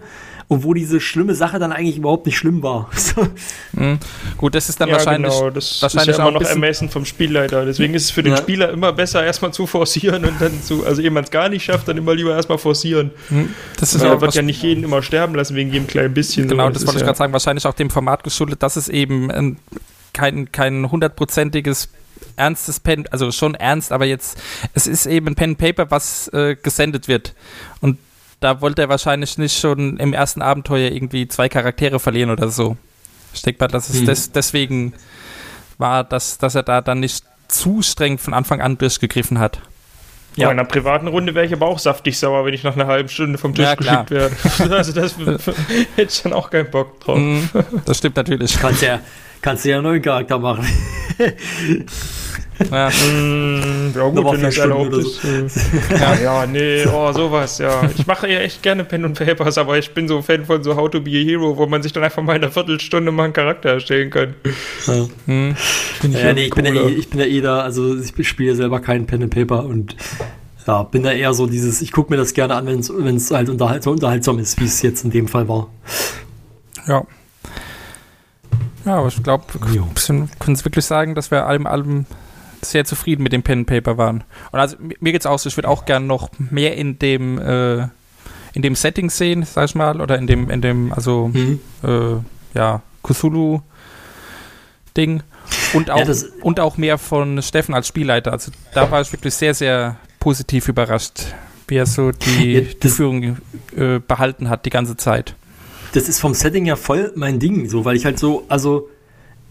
und 0.48 0.64
wo 0.64 0.72
diese 0.72 0.98
schlimme 0.98 1.34
Sache 1.34 1.58
dann 1.58 1.72
eigentlich 1.72 1.98
überhaupt 1.98 2.24
nicht 2.24 2.38
schlimm 2.38 2.62
war. 2.62 2.90
mhm. 3.72 3.98
Gut, 4.38 4.54
das 4.54 4.70
ist 4.70 4.80
dann 4.80 4.88
ja, 4.88 4.94
wahrscheinlich, 4.94 5.32
genau. 5.32 5.50
das 5.50 5.82
wahrscheinlich 5.82 6.08
ist 6.08 6.18
ja 6.18 6.26
immer 6.26 6.40
noch 6.40 6.48
ermessen 6.48 6.88
vom 6.88 7.04
Spielleiter. 7.04 7.66
Deswegen 7.66 7.92
ist 7.92 8.04
es 8.04 8.10
für 8.10 8.22
den 8.22 8.32
ja. 8.32 8.38
Spieler 8.38 8.70
immer 8.70 8.94
besser, 8.94 9.22
erstmal 9.22 9.52
zu 9.52 9.66
forcieren 9.66 10.24
und 10.24 10.40
dann 10.40 10.62
zu, 10.62 10.86
also 10.86 11.02
jemand 11.02 11.26
es 11.26 11.30
gar 11.30 11.50
nicht 11.50 11.64
schafft, 11.64 11.86
dann 11.86 11.98
immer 11.98 12.14
lieber 12.14 12.34
erstmal 12.34 12.56
forcieren. 12.56 13.10
Mhm. 13.28 13.54
Das 13.78 13.94
ist 13.94 14.00
Weil 14.00 14.10
er 14.10 14.20
wird 14.22 14.34
ja 14.34 14.42
nicht 14.42 14.62
jeden 14.62 14.84
immer 14.84 15.02
sterben 15.02 15.34
lassen 15.34 15.54
wegen 15.54 15.70
jedem 15.70 15.86
kleinen 15.86 16.14
bisschen. 16.14 16.48
Genau, 16.48 16.68
das, 16.68 16.78
das 16.78 16.86
wollte 16.86 17.00
ich 17.00 17.04
gerade 17.04 17.18
sagen, 17.18 17.32
wahrscheinlich 17.34 17.66
auch 17.66 17.74
dem 17.74 17.90
Format 17.90 18.24
geschuldet, 18.24 18.62
dass 18.62 18.76
es 18.76 18.88
eben 18.88 19.30
ein, 19.30 19.58
kein, 20.14 20.50
kein 20.50 20.90
hundertprozentiges 20.90 21.90
ernstes 22.36 22.80
Pen, 22.80 23.04
also 23.10 23.30
schon 23.32 23.54
ernst, 23.54 23.92
aber 23.92 24.06
jetzt, 24.06 24.38
es 24.72 24.86
ist 24.86 25.06
eben 25.06 25.26
ein 25.26 25.34
Pen 25.34 25.56
Paper, 25.56 25.90
was 25.90 26.28
äh, 26.28 26.56
gesendet 26.56 27.06
wird. 27.06 27.34
Und 27.80 27.98
da 28.40 28.60
wollte 28.60 28.82
er 28.82 28.88
wahrscheinlich 28.88 29.38
nicht 29.38 29.58
schon 29.58 29.96
im 29.98 30.12
ersten 30.12 30.42
Abenteuer 30.42 30.90
irgendwie 30.90 31.28
zwei 31.28 31.48
Charaktere 31.48 31.98
verlieren 31.98 32.30
oder 32.30 32.48
so. 32.48 32.76
Ich 33.34 33.42
denke 33.42 33.62
mal, 33.62 33.68
dass 33.68 33.88
es 33.88 34.00
hm. 34.00 34.06
des, 34.06 34.32
deswegen 34.32 34.94
war, 35.76 36.04
dass, 36.04 36.38
dass 36.38 36.54
er 36.54 36.62
da 36.62 36.80
dann 36.80 37.00
nicht 37.00 37.24
zu 37.48 37.82
streng 37.82 38.18
von 38.18 38.34
Anfang 38.34 38.60
an 38.60 38.78
durchgegriffen 38.78 39.38
hat. 39.38 39.60
Ja, 40.36 40.52
in 40.52 40.58
einer 40.58 40.68
privaten 40.68 41.08
Runde 41.08 41.34
wäre 41.34 41.46
ich 41.46 41.52
aber 41.52 41.66
auch 41.66 41.80
saftig 41.80 42.16
sauer, 42.16 42.44
wenn 42.44 42.54
ich 42.54 42.62
nach 42.62 42.76
einer 42.76 42.86
halben 42.86 43.08
Stunde 43.08 43.38
vom 43.38 43.54
Tisch 43.54 43.64
ja, 43.64 43.74
geschickt 43.74 44.10
werde. 44.10 44.36
also 44.76 44.92
das 44.92 45.16
hätte 45.96 46.12
ich 46.12 46.22
dann 46.22 46.32
auch 46.32 46.50
keinen 46.50 46.70
Bock 46.70 47.00
drauf. 47.00 47.18
Mm, 47.18 47.40
das 47.84 47.98
stimmt 47.98 48.16
natürlich. 48.16 48.56
Kannst 48.60 48.82
ja, 48.82 49.00
kannst 49.42 49.64
ja 49.64 49.76
einen 49.76 49.84
neuen 49.84 50.02
Charakter 50.02 50.38
machen. 50.38 50.64
Ja, 52.70 52.88
mm, 53.12 53.92
ja 53.94 54.08
gut, 54.08 54.32
wenn 54.32 54.42
das 54.42 54.58
erlaubt 54.58 54.92
ist. 54.96 55.22
So. 55.22 55.28
Ja, 55.94 56.14
ja, 56.14 56.46
nee, 56.46 56.84
oh, 56.86 57.12
sowas, 57.12 57.58
ja. 57.58 57.88
Ich 57.96 58.06
mache 58.06 58.30
ja 58.30 58.40
echt 58.40 58.62
gerne 58.62 58.84
Pen 58.84 59.04
und 59.04 59.18
Papers, 59.18 59.58
aber 59.58 59.78
ich 59.78 59.94
bin 59.94 60.08
so 60.08 60.22
Fan 60.22 60.44
von 60.44 60.62
so 60.62 60.76
How 60.76 60.90
to 60.90 61.00
be 61.00 61.10
a 61.10 61.24
Hero, 61.24 61.56
wo 61.56 61.66
man 61.66 61.82
sich 61.82 61.92
dann 61.92 62.02
einfach 62.02 62.22
mal 62.22 62.36
in 62.36 62.42
einer 62.42 62.50
Viertelstunde 62.50 63.12
mal 63.12 63.24
einen 63.24 63.32
Charakter 63.32 63.70
erstellen 63.70 64.10
kann. 64.10 64.34
Ja, 64.86 65.06
hm. 65.26 65.56
ich, 66.02 66.12
ja, 66.12 66.32
nee, 66.32 66.46
ich, 66.46 66.54
bin 66.54 66.64
ja 66.64 66.72
eh, 66.72 66.88
ich 66.88 67.08
bin 67.08 67.20
ja 67.20 67.26
eh 67.26 67.40
da, 67.40 67.60
also 67.60 67.96
ich 67.96 68.28
spiele 68.28 68.54
selber 68.54 68.80
keinen 68.80 69.06
Pen 69.06 69.22
and 69.22 69.34
Paper 69.34 69.64
und 69.64 69.96
ja, 70.66 70.82
bin 70.82 71.02
da 71.02 71.12
eher 71.12 71.32
so 71.34 71.46
dieses, 71.46 71.80
ich 71.80 71.92
gucke 71.92 72.12
mir 72.12 72.18
das 72.18 72.34
gerne 72.34 72.54
an, 72.54 72.66
wenn 72.66 73.16
es 73.16 73.30
halt 73.30 73.48
unterhalt, 73.48 73.84
so 73.84 73.90
unterhaltsam 73.92 74.38
ist, 74.38 74.60
wie 74.60 74.64
es 74.64 74.82
jetzt 74.82 75.04
in 75.04 75.10
dem 75.10 75.28
Fall 75.28 75.48
war. 75.48 75.68
Ja. 76.86 77.04
Ja, 78.84 78.98
aber 78.98 79.08
ich 79.08 79.22
glaube, 79.22 79.44
wir 79.66 79.84
können 79.96 80.54
es 80.54 80.64
wirklich 80.64 80.84
sagen, 80.84 81.14
dass 81.14 81.30
wir 81.30 81.46
allem, 81.46 81.66
allem 81.66 82.06
sehr 82.62 82.84
zufrieden 82.84 83.22
mit 83.22 83.32
dem 83.32 83.42
Pen 83.42 83.66
Paper 83.66 83.98
waren. 83.98 84.24
Und 84.52 84.58
also 84.58 84.76
mir 84.78 85.12
geht's 85.12 85.26
auch 85.26 85.38
so, 85.38 85.48
ich 85.48 85.56
würde 85.56 85.68
auch 85.68 85.84
gerne 85.84 86.06
noch 86.06 86.30
mehr 86.38 86.76
in 86.76 86.98
dem 86.98 87.38
äh, 87.38 87.88
in 88.54 88.62
dem 88.62 88.74
Setting 88.74 89.10
sehen, 89.10 89.44
sag 89.44 89.66
ich 89.66 89.74
mal, 89.74 90.00
oder 90.00 90.18
in 90.18 90.26
dem 90.26 90.50
in 90.50 90.60
dem 90.60 90.92
also 90.92 91.28
mhm. 91.28 91.60
äh, 91.82 92.16
ja 92.54 92.82
Cthulhu 93.02 93.60
Ding 94.96 95.22
und 95.74 95.90
auch 95.90 96.06
ja, 96.06 96.14
und 96.42 96.60
auch 96.60 96.76
mehr 96.76 96.98
von 96.98 97.40
Steffen 97.42 97.74
als 97.74 97.88
Spielleiter. 97.88 98.32
Also 98.32 98.50
da 98.74 98.90
war 98.90 99.00
ich 99.00 99.12
wirklich 99.12 99.34
sehr 99.34 99.54
sehr 99.54 99.96
positiv 100.18 100.68
überrascht, 100.68 101.26
wie 101.68 101.76
er 101.76 101.86
so 101.86 102.10
die, 102.10 102.52
ja, 102.52 102.60
die 102.60 102.88
Führung 102.88 103.38
äh, 103.76 104.00
behalten 104.00 104.48
hat 104.48 104.66
die 104.66 104.70
ganze 104.70 104.96
Zeit. 104.96 105.34
Das 105.92 106.08
ist 106.08 106.18
vom 106.20 106.34
Setting 106.34 106.66
ja 106.66 106.76
voll 106.76 107.12
mein 107.14 107.38
Ding, 107.38 107.68
so 107.68 107.84
weil 107.84 107.96
ich 107.96 108.04
halt 108.04 108.18
so 108.18 108.44
also 108.48 108.88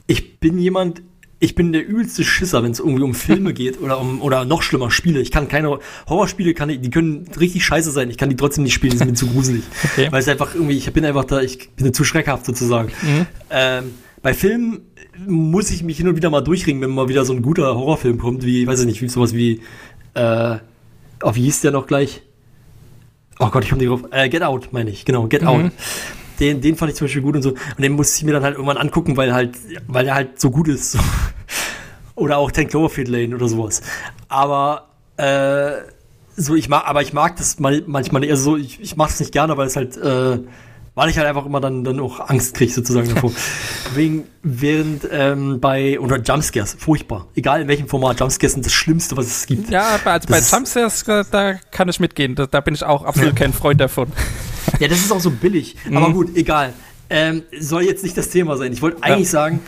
ich 0.07 0.39
bin 0.39 0.57
jemand, 0.57 1.01
ich 1.39 1.53
bin 1.53 1.71
der 1.71 1.87
übelste 1.87 2.23
Schisser, 2.23 2.63
wenn 2.63 2.71
es 2.71 2.79
irgendwie 2.79 3.03
um 3.03 3.13
Filme 3.13 3.53
geht 3.53 3.79
oder 3.79 3.99
um 3.99 4.21
oder 4.21 4.43
noch 4.43 4.63
schlimmer 4.63 4.89
Spiele. 4.89 5.19
Ich 5.19 5.31
kann 5.31 5.47
keine 5.47 5.79
Horrorspiele, 6.09 6.53
kann 6.53 6.69
ich, 6.69 6.81
die 6.81 6.89
können 6.89 7.27
richtig 7.39 7.63
scheiße 7.63 7.91
sein. 7.91 8.09
Ich 8.09 8.17
kann 8.17 8.29
die 8.29 8.35
trotzdem 8.35 8.63
nicht 8.63 8.73
spielen, 8.73 8.91
die 8.91 8.97
sind 8.97 9.07
mir 9.07 9.13
zu 9.13 9.27
gruselig. 9.27 9.63
Okay. 9.97 10.11
Weil 10.11 10.19
es 10.21 10.27
einfach 10.27 10.53
irgendwie, 10.53 10.77
ich 10.77 10.91
bin 10.91 11.05
einfach 11.05 11.23
da, 11.23 11.41
ich 11.41 11.69
bin 11.71 11.93
zu 11.93 12.03
schreckhaft 12.03 12.45
sozusagen. 12.45 12.91
Mhm. 13.01 13.25
Ähm, 13.49 13.83
bei 14.21 14.33
Filmen 14.33 14.81
muss 15.25 15.71
ich 15.71 15.81
mich 15.83 15.97
hin 15.97 16.07
und 16.07 16.15
wieder 16.15 16.29
mal 16.29 16.41
durchringen, 16.41 16.81
wenn 16.81 16.91
mal 16.91 17.09
wieder 17.09 17.25
so 17.25 17.33
ein 17.33 17.41
guter 17.41 17.75
Horrorfilm 17.75 18.17
kommt, 18.17 18.43
wie, 18.43 18.61
ich 18.61 18.67
weiß 18.67 18.85
nicht, 18.85 19.01
wie 19.01 19.07
sowas 19.07 19.33
wie, 19.33 19.61
äh, 20.13 20.57
oh, 21.23 21.35
wie 21.35 21.43
hieß 21.43 21.61
der 21.61 21.71
noch 21.71 21.87
gleich? 21.87 22.21
Oh 23.39 23.49
Gott, 23.49 23.63
ich 23.63 23.69
komme 23.69 23.81
nicht 23.81 23.89
drauf. 23.89 24.03
Äh, 24.11 24.29
Get 24.29 24.43
Out, 24.43 24.69
meine 24.71 24.89
ich, 24.89 25.05
genau, 25.05 25.27
Get 25.27 25.43
mhm. 25.43 25.47
Out 25.47 25.71
den, 26.39 26.61
den 26.61 26.75
fand 26.75 26.91
ich 26.91 26.97
zum 26.97 27.05
Beispiel 27.05 27.21
gut 27.21 27.35
und 27.35 27.41
so. 27.41 27.51
Und 27.51 27.81
den 27.81 27.93
musste 27.93 28.17
ich 28.17 28.23
mir 28.23 28.33
dann 28.33 28.43
halt 28.43 28.55
irgendwann 28.55 28.77
angucken, 28.77 29.17
weil 29.17 29.33
halt, 29.33 29.57
weil 29.87 30.05
der 30.05 30.15
halt 30.15 30.39
so 30.39 30.51
gut 30.51 30.67
ist. 30.67 30.91
So. 30.91 30.99
Oder 32.15 32.37
auch 32.37 32.51
Ten 32.51 32.67
Cloverfield 32.67 33.07
Lane 33.07 33.35
oder 33.35 33.47
sowas. 33.47 33.83
Aber 34.27 34.87
äh, 35.17 35.71
so 36.35 36.55
ich 36.55 36.67
mag, 36.67 36.87
aber 36.87 37.03
ich 37.03 37.13
mag 37.13 37.35
das 37.35 37.59
mal, 37.59 37.83
manchmal 37.85 38.23
eher 38.23 38.37
so. 38.37 38.57
Ich, 38.57 38.81
ich 38.81 38.95
mache 38.95 39.11
es 39.11 39.19
nicht 39.19 39.31
gerne, 39.31 39.55
weil 39.55 39.67
es 39.67 39.75
halt 39.75 39.97
äh, 39.97 40.39
weil 40.97 41.11
ich 41.11 41.17
halt 41.19 41.27
einfach 41.27 41.45
immer 41.45 41.61
dann, 41.61 41.83
dann 41.83 41.99
auch 41.99 42.27
Angst 42.27 42.55
kriege, 42.55 42.71
sozusagen 42.73 43.13
davor. 43.13 43.31
Wegen, 43.93 44.23
während 44.41 45.07
ähm, 45.11 45.59
bei, 45.59 45.99
oder 45.99 46.17
Jumpscares, 46.17 46.75
furchtbar. 46.79 47.27
Egal 47.35 47.61
in 47.61 47.67
welchem 47.67 47.87
Format, 47.87 48.19
Jumpscares 48.19 48.53
sind 48.53 48.65
das 48.65 48.73
Schlimmste, 48.73 49.15
was 49.15 49.27
es 49.27 49.45
gibt. 49.45 49.69
Ja, 49.69 49.99
also 50.03 50.27
bei 50.27 50.39
Jumpscares, 50.39 51.05
da 51.29 51.53
kann 51.69 51.87
ich 51.87 51.99
mitgehen. 51.99 52.33
Da, 52.33 52.47
da 52.47 52.61
bin 52.61 52.73
ich 52.73 52.83
auch 52.83 53.03
absolut 53.03 53.35
kein 53.35 53.53
Freund 53.53 53.79
davon. 53.79 54.11
Ja, 54.79 54.87
das 54.87 54.99
ist 54.99 55.11
auch 55.11 55.19
so 55.19 55.31
billig. 55.31 55.75
Aber 55.91 56.09
mhm. 56.09 56.13
gut, 56.13 56.35
egal. 56.35 56.73
Ähm, 57.09 57.43
soll 57.57 57.83
jetzt 57.83 58.03
nicht 58.03 58.17
das 58.17 58.29
Thema 58.29 58.57
sein. 58.57 58.73
Ich 58.73 58.81
wollte 58.81 59.01
eigentlich 59.01 59.27
ja. 59.27 59.31
sagen, 59.31 59.59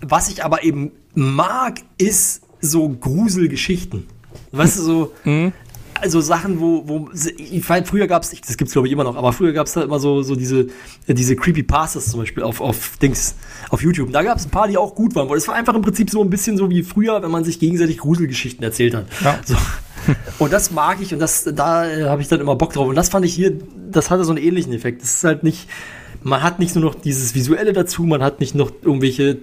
was 0.00 0.30
ich 0.30 0.44
aber 0.44 0.64
eben 0.64 0.92
mag, 1.14 1.80
ist 1.98 2.42
so 2.60 2.88
Gruselgeschichten. 2.88 4.06
Weißt 4.52 4.78
du, 4.78 4.82
so, 4.82 5.12
mhm. 5.24 5.52
also 5.94 6.20
Sachen, 6.20 6.60
wo, 6.60 6.82
wo 6.86 7.10
ich 7.36 7.64
fand, 7.64 7.86
früher 7.86 8.06
gab 8.06 8.22
es, 8.22 8.30
das 8.40 8.56
gibt's 8.56 8.72
glaube 8.72 8.88
ich 8.88 8.92
immer 8.92 9.04
noch, 9.04 9.16
aber 9.16 9.32
früher 9.32 9.52
gab 9.52 9.66
es 9.66 9.74
da 9.74 9.82
immer 9.82 10.00
so, 10.00 10.22
so 10.22 10.34
diese, 10.34 10.68
diese 11.06 11.36
Creepy 11.36 11.62
Passes 11.62 12.10
zum 12.10 12.20
Beispiel 12.20 12.42
auf, 12.42 12.60
auf 12.60 12.96
Dings, 12.96 13.36
auf 13.68 13.82
YouTube. 13.82 14.12
Da 14.12 14.22
gab 14.22 14.38
es 14.38 14.46
ein 14.46 14.50
paar, 14.50 14.68
die 14.68 14.76
auch 14.76 14.94
gut 14.94 15.14
waren, 15.14 15.28
weil 15.28 15.36
es 15.36 15.46
war 15.46 15.54
einfach 15.54 15.74
im 15.74 15.82
Prinzip 15.82 16.10
so 16.10 16.22
ein 16.22 16.30
bisschen 16.30 16.56
so 16.56 16.70
wie 16.70 16.82
früher, 16.82 17.22
wenn 17.22 17.30
man 17.30 17.44
sich 17.44 17.60
gegenseitig 17.60 17.98
Gruselgeschichten 17.98 18.64
erzählt 18.64 18.94
hat. 18.94 19.06
Ja. 19.22 19.38
So. 19.44 19.56
Und 20.38 20.52
das 20.52 20.70
mag 20.70 21.00
ich 21.00 21.12
und 21.12 21.20
das, 21.20 21.44
da 21.44 21.88
äh, 21.88 22.04
habe 22.04 22.22
ich 22.22 22.28
dann 22.28 22.40
immer 22.40 22.56
Bock 22.56 22.72
drauf. 22.72 22.88
Und 22.88 22.96
das 22.96 23.08
fand 23.08 23.24
ich 23.24 23.34
hier, 23.34 23.52
das 23.90 24.10
hatte 24.10 24.24
so 24.24 24.32
einen 24.32 24.42
ähnlichen 24.42 24.72
Effekt. 24.72 25.02
Das 25.02 25.10
ist 25.10 25.24
halt 25.24 25.42
nicht, 25.42 25.68
man 26.22 26.42
hat 26.42 26.58
nicht 26.58 26.74
nur 26.74 26.84
noch 26.84 26.94
dieses 26.94 27.34
Visuelle 27.34 27.72
dazu, 27.72 28.04
man 28.04 28.22
hat 28.22 28.40
nicht 28.40 28.54
noch 28.54 28.72
irgendwelche 28.82 29.38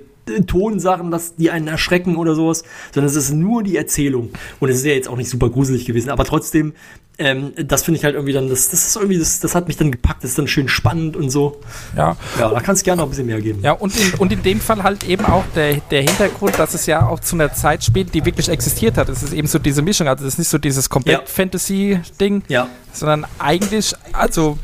Tonsachen, 0.46 1.12
dass 1.12 1.36
die 1.36 1.52
einen 1.52 1.68
erschrecken 1.68 2.18
oder 2.18 2.36
sowas, 2.36 2.64
sondern 2.94 3.10
es 3.10 3.16
ist 3.16 3.32
nur 3.32 3.64
die 3.64 3.78
Erzählung. 3.78 4.30
Und 4.60 4.70
es 4.70 4.78
ist 4.78 4.86
ja 4.86 4.94
jetzt 4.94 5.08
auch 5.08 5.18
nicht 5.18 5.30
super 5.30 5.50
gruselig 5.50 5.86
gewesen, 5.86 6.10
aber 6.10 6.26
trotzdem, 6.26 6.74
ähm, 7.20 7.54
das 7.56 7.84
finde 7.84 7.98
ich 7.98 8.04
halt 8.04 8.14
irgendwie 8.14 8.34
dann, 8.34 8.48
das, 8.48 8.70
das 8.70 8.88
ist 8.88 8.96
irgendwie, 8.96 9.18
das, 9.18 9.40
das 9.40 9.56
hat 9.56 9.68
mich 9.68 9.78
dann 9.78 9.92
gepackt, 9.92 10.24
das 10.24 10.32
ist 10.32 10.38
dann 10.38 10.48
schön 10.48 10.70
spannend 10.70 11.16
und 11.16 11.32
so. 11.32 11.60
Ja. 11.96 12.16
Ja, 12.38 12.50
da 12.50 12.60
kann 12.60 12.76
es 12.76 12.84
gerne 12.84 13.02
noch 13.02 13.08
ein 13.08 13.10
bisschen 13.10 13.26
mehr 13.26 13.42
geben. 13.42 13.62
Ja, 13.64 13.72
und 13.72 13.98
in, 13.98 14.14
und 14.20 14.32
in 14.32 14.44
dem 14.44 14.62
Fall 14.62 14.84
halt 14.84 15.04
eben 15.04 15.26
auch 15.26 15.44
der, 15.56 15.76
der 15.76 16.04
Hintergrund, 16.04 16.60
dass 16.60 16.76
es 16.76 16.86
ja 16.86 17.08
auch 17.08 17.20
zu 17.20 17.36
einer 17.36 17.54
Zeit 17.54 17.84
spielt, 17.84 18.14
die 18.14 18.24
wirklich 18.24 18.50
existiert 18.50 18.98
hat. 18.98 19.10
Es 19.10 19.24
ist 19.24 19.34
eben 19.34 19.48
so 19.48 19.58
diese 19.58 19.82
Mischung, 19.82 20.08
also 20.08 20.26
es 20.26 20.34
ist 20.34 20.38
nicht 20.38 20.50
so 20.50 20.60
dieses 20.60 20.90
komplett 20.90 21.22
ja. 21.22 21.26
Fantasy-Ding, 21.26 22.44
ja. 22.50 22.68
sondern 22.94 23.26
eigentlich, 23.40 23.96
also 24.14 24.60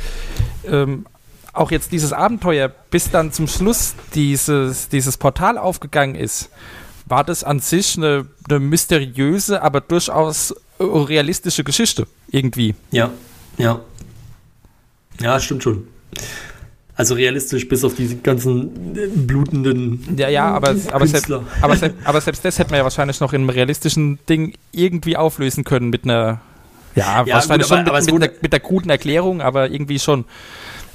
ähm, 0.67 1.07
auch 1.53 1.71
jetzt 1.71 1.91
dieses 1.91 2.13
Abenteuer, 2.13 2.69
bis 2.91 3.09
dann 3.09 3.31
zum 3.31 3.47
Schluss 3.47 3.95
dieses, 4.13 4.89
dieses 4.89 5.17
Portal 5.17 5.57
aufgegangen 5.57 6.13
ist, 6.13 6.49
war 7.07 7.23
das 7.23 7.43
an 7.43 7.59
sich 7.59 7.97
eine, 7.97 8.27
eine 8.47 8.59
mysteriöse, 8.59 9.61
aber 9.61 9.81
durchaus 9.81 10.53
realistische 10.79 11.63
Geschichte 11.63 12.07
irgendwie. 12.33 12.75
Ja, 12.91 13.11
ja. 13.57 13.79
Ja, 15.21 15.39
stimmt 15.39 15.63
schon. 15.63 15.87
Also 16.95 17.15
realistisch 17.15 17.67
bis 17.69 17.85
auf 17.85 17.95
diese 17.95 18.17
ganzen 18.17 18.95
äh, 18.97 19.07
blutenden. 19.07 20.15
Ja, 20.17 20.27
ja, 20.27 20.45
aber, 20.51 20.75
aber, 20.91 21.07
selbst, 21.07 21.31
aber, 21.61 21.77
selbst, 21.77 21.97
aber 22.03 22.19
selbst 22.19 22.43
das 22.43 22.59
hätten 22.59 22.71
wir 22.71 22.79
ja 22.79 22.83
wahrscheinlich 22.83 23.21
noch 23.21 23.31
in 23.31 23.41
einem 23.41 23.49
realistischen 23.49 24.19
Ding 24.27 24.53
irgendwie 24.73 25.15
auflösen 25.15 25.63
können 25.63 25.89
mit 25.89 26.03
einer. 26.03 26.41
Ja, 26.95 27.23
ja 27.25 27.35
wahrscheinlich 27.35 27.69
gut, 27.69 27.87
aber, 27.87 28.01
schon 28.01 28.19
mit, 28.19 28.21
mit, 28.21 28.23
einer, 28.23 28.41
mit 28.41 28.53
einer 28.53 28.59
guten 28.59 28.89
Erklärung, 28.89 29.41
aber 29.41 29.71
irgendwie 29.71 29.97
schon 29.97 30.25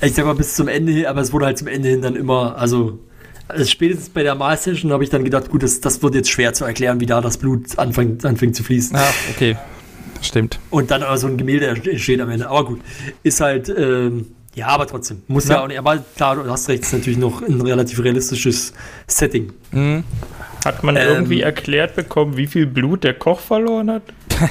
ich 0.00 0.14
sag 0.14 0.24
mal 0.24 0.34
bis 0.34 0.54
zum 0.54 0.68
Ende 0.68 0.92
hin, 0.92 1.06
aber 1.06 1.20
es 1.20 1.32
wurde 1.32 1.46
halt 1.46 1.58
zum 1.58 1.68
Ende 1.68 1.88
hin 1.88 2.02
dann 2.02 2.14
immer, 2.14 2.56
also, 2.56 2.98
also 3.48 3.64
spätestens 3.64 4.10
bei 4.10 4.22
der 4.22 4.34
Mal-Session 4.34 4.92
habe 4.92 5.02
ich 5.02 5.10
dann 5.10 5.24
gedacht, 5.24 5.50
gut, 5.50 5.62
das, 5.62 5.80
das 5.80 6.02
wird 6.02 6.14
jetzt 6.14 6.30
schwer 6.30 6.52
zu 6.52 6.64
erklären, 6.64 7.00
wie 7.00 7.06
da 7.06 7.20
das 7.20 7.38
Blut 7.38 7.78
anfängt, 7.78 8.24
anfängt 8.24 8.54
zu 8.54 8.62
fließen. 8.62 8.96
Ah, 8.96 9.10
okay. 9.30 9.56
Stimmt. 10.20 10.58
Und 10.70 10.90
dann 10.90 11.02
aber 11.02 11.18
so 11.18 11.26
ein 11.26 11.36
Gemälde 11.36 11.66
entsteht 11.66 12.20
am 12.20 12.30
Ende. 12.30 12.48
Aber 12.48 12.64
gut, 12.64 12.80
ist 13.22 13.40
halt, 13.40 13.68
ähm, 13.68 14.26
ja, 14.54 14.66
aber 14.66 14.86
trotzdem. 14.86 15.22
Muss 15.28 15.48
ja. 15.48 15.56
ja. 15.56 15.62
auch 15.62 15.68
nicht. 15.68 15.78
Aber 15.78 15.98
klar, 16.16 16.36
du 16.36 16.50
hast 16.50 16.68
recht, 16.68 16.82
ist 16.82 16.92
natürlich 16.92 17.18
noch 17.18 17.42
ein 17.42 17.60
relativ 17.60 18.02
realistisches 18.02 18.72
Setting. 19.06 19.52
Mhm. 19.70 20.04
Hat 20.64 20.82
man 20.82 20.96
ähm, 20.96 21.08
irgendwie 21.08 21.42
erklärt 21.42 21.94
bekommen, 21.94 22.36
wie 22.36 22.46
viel 22.46 22.66
Blut 22.66 23.04
der 23.04 23.14
Koch 23.14 23.40
verloren 23.40 23.90
hat? 23.90 24.02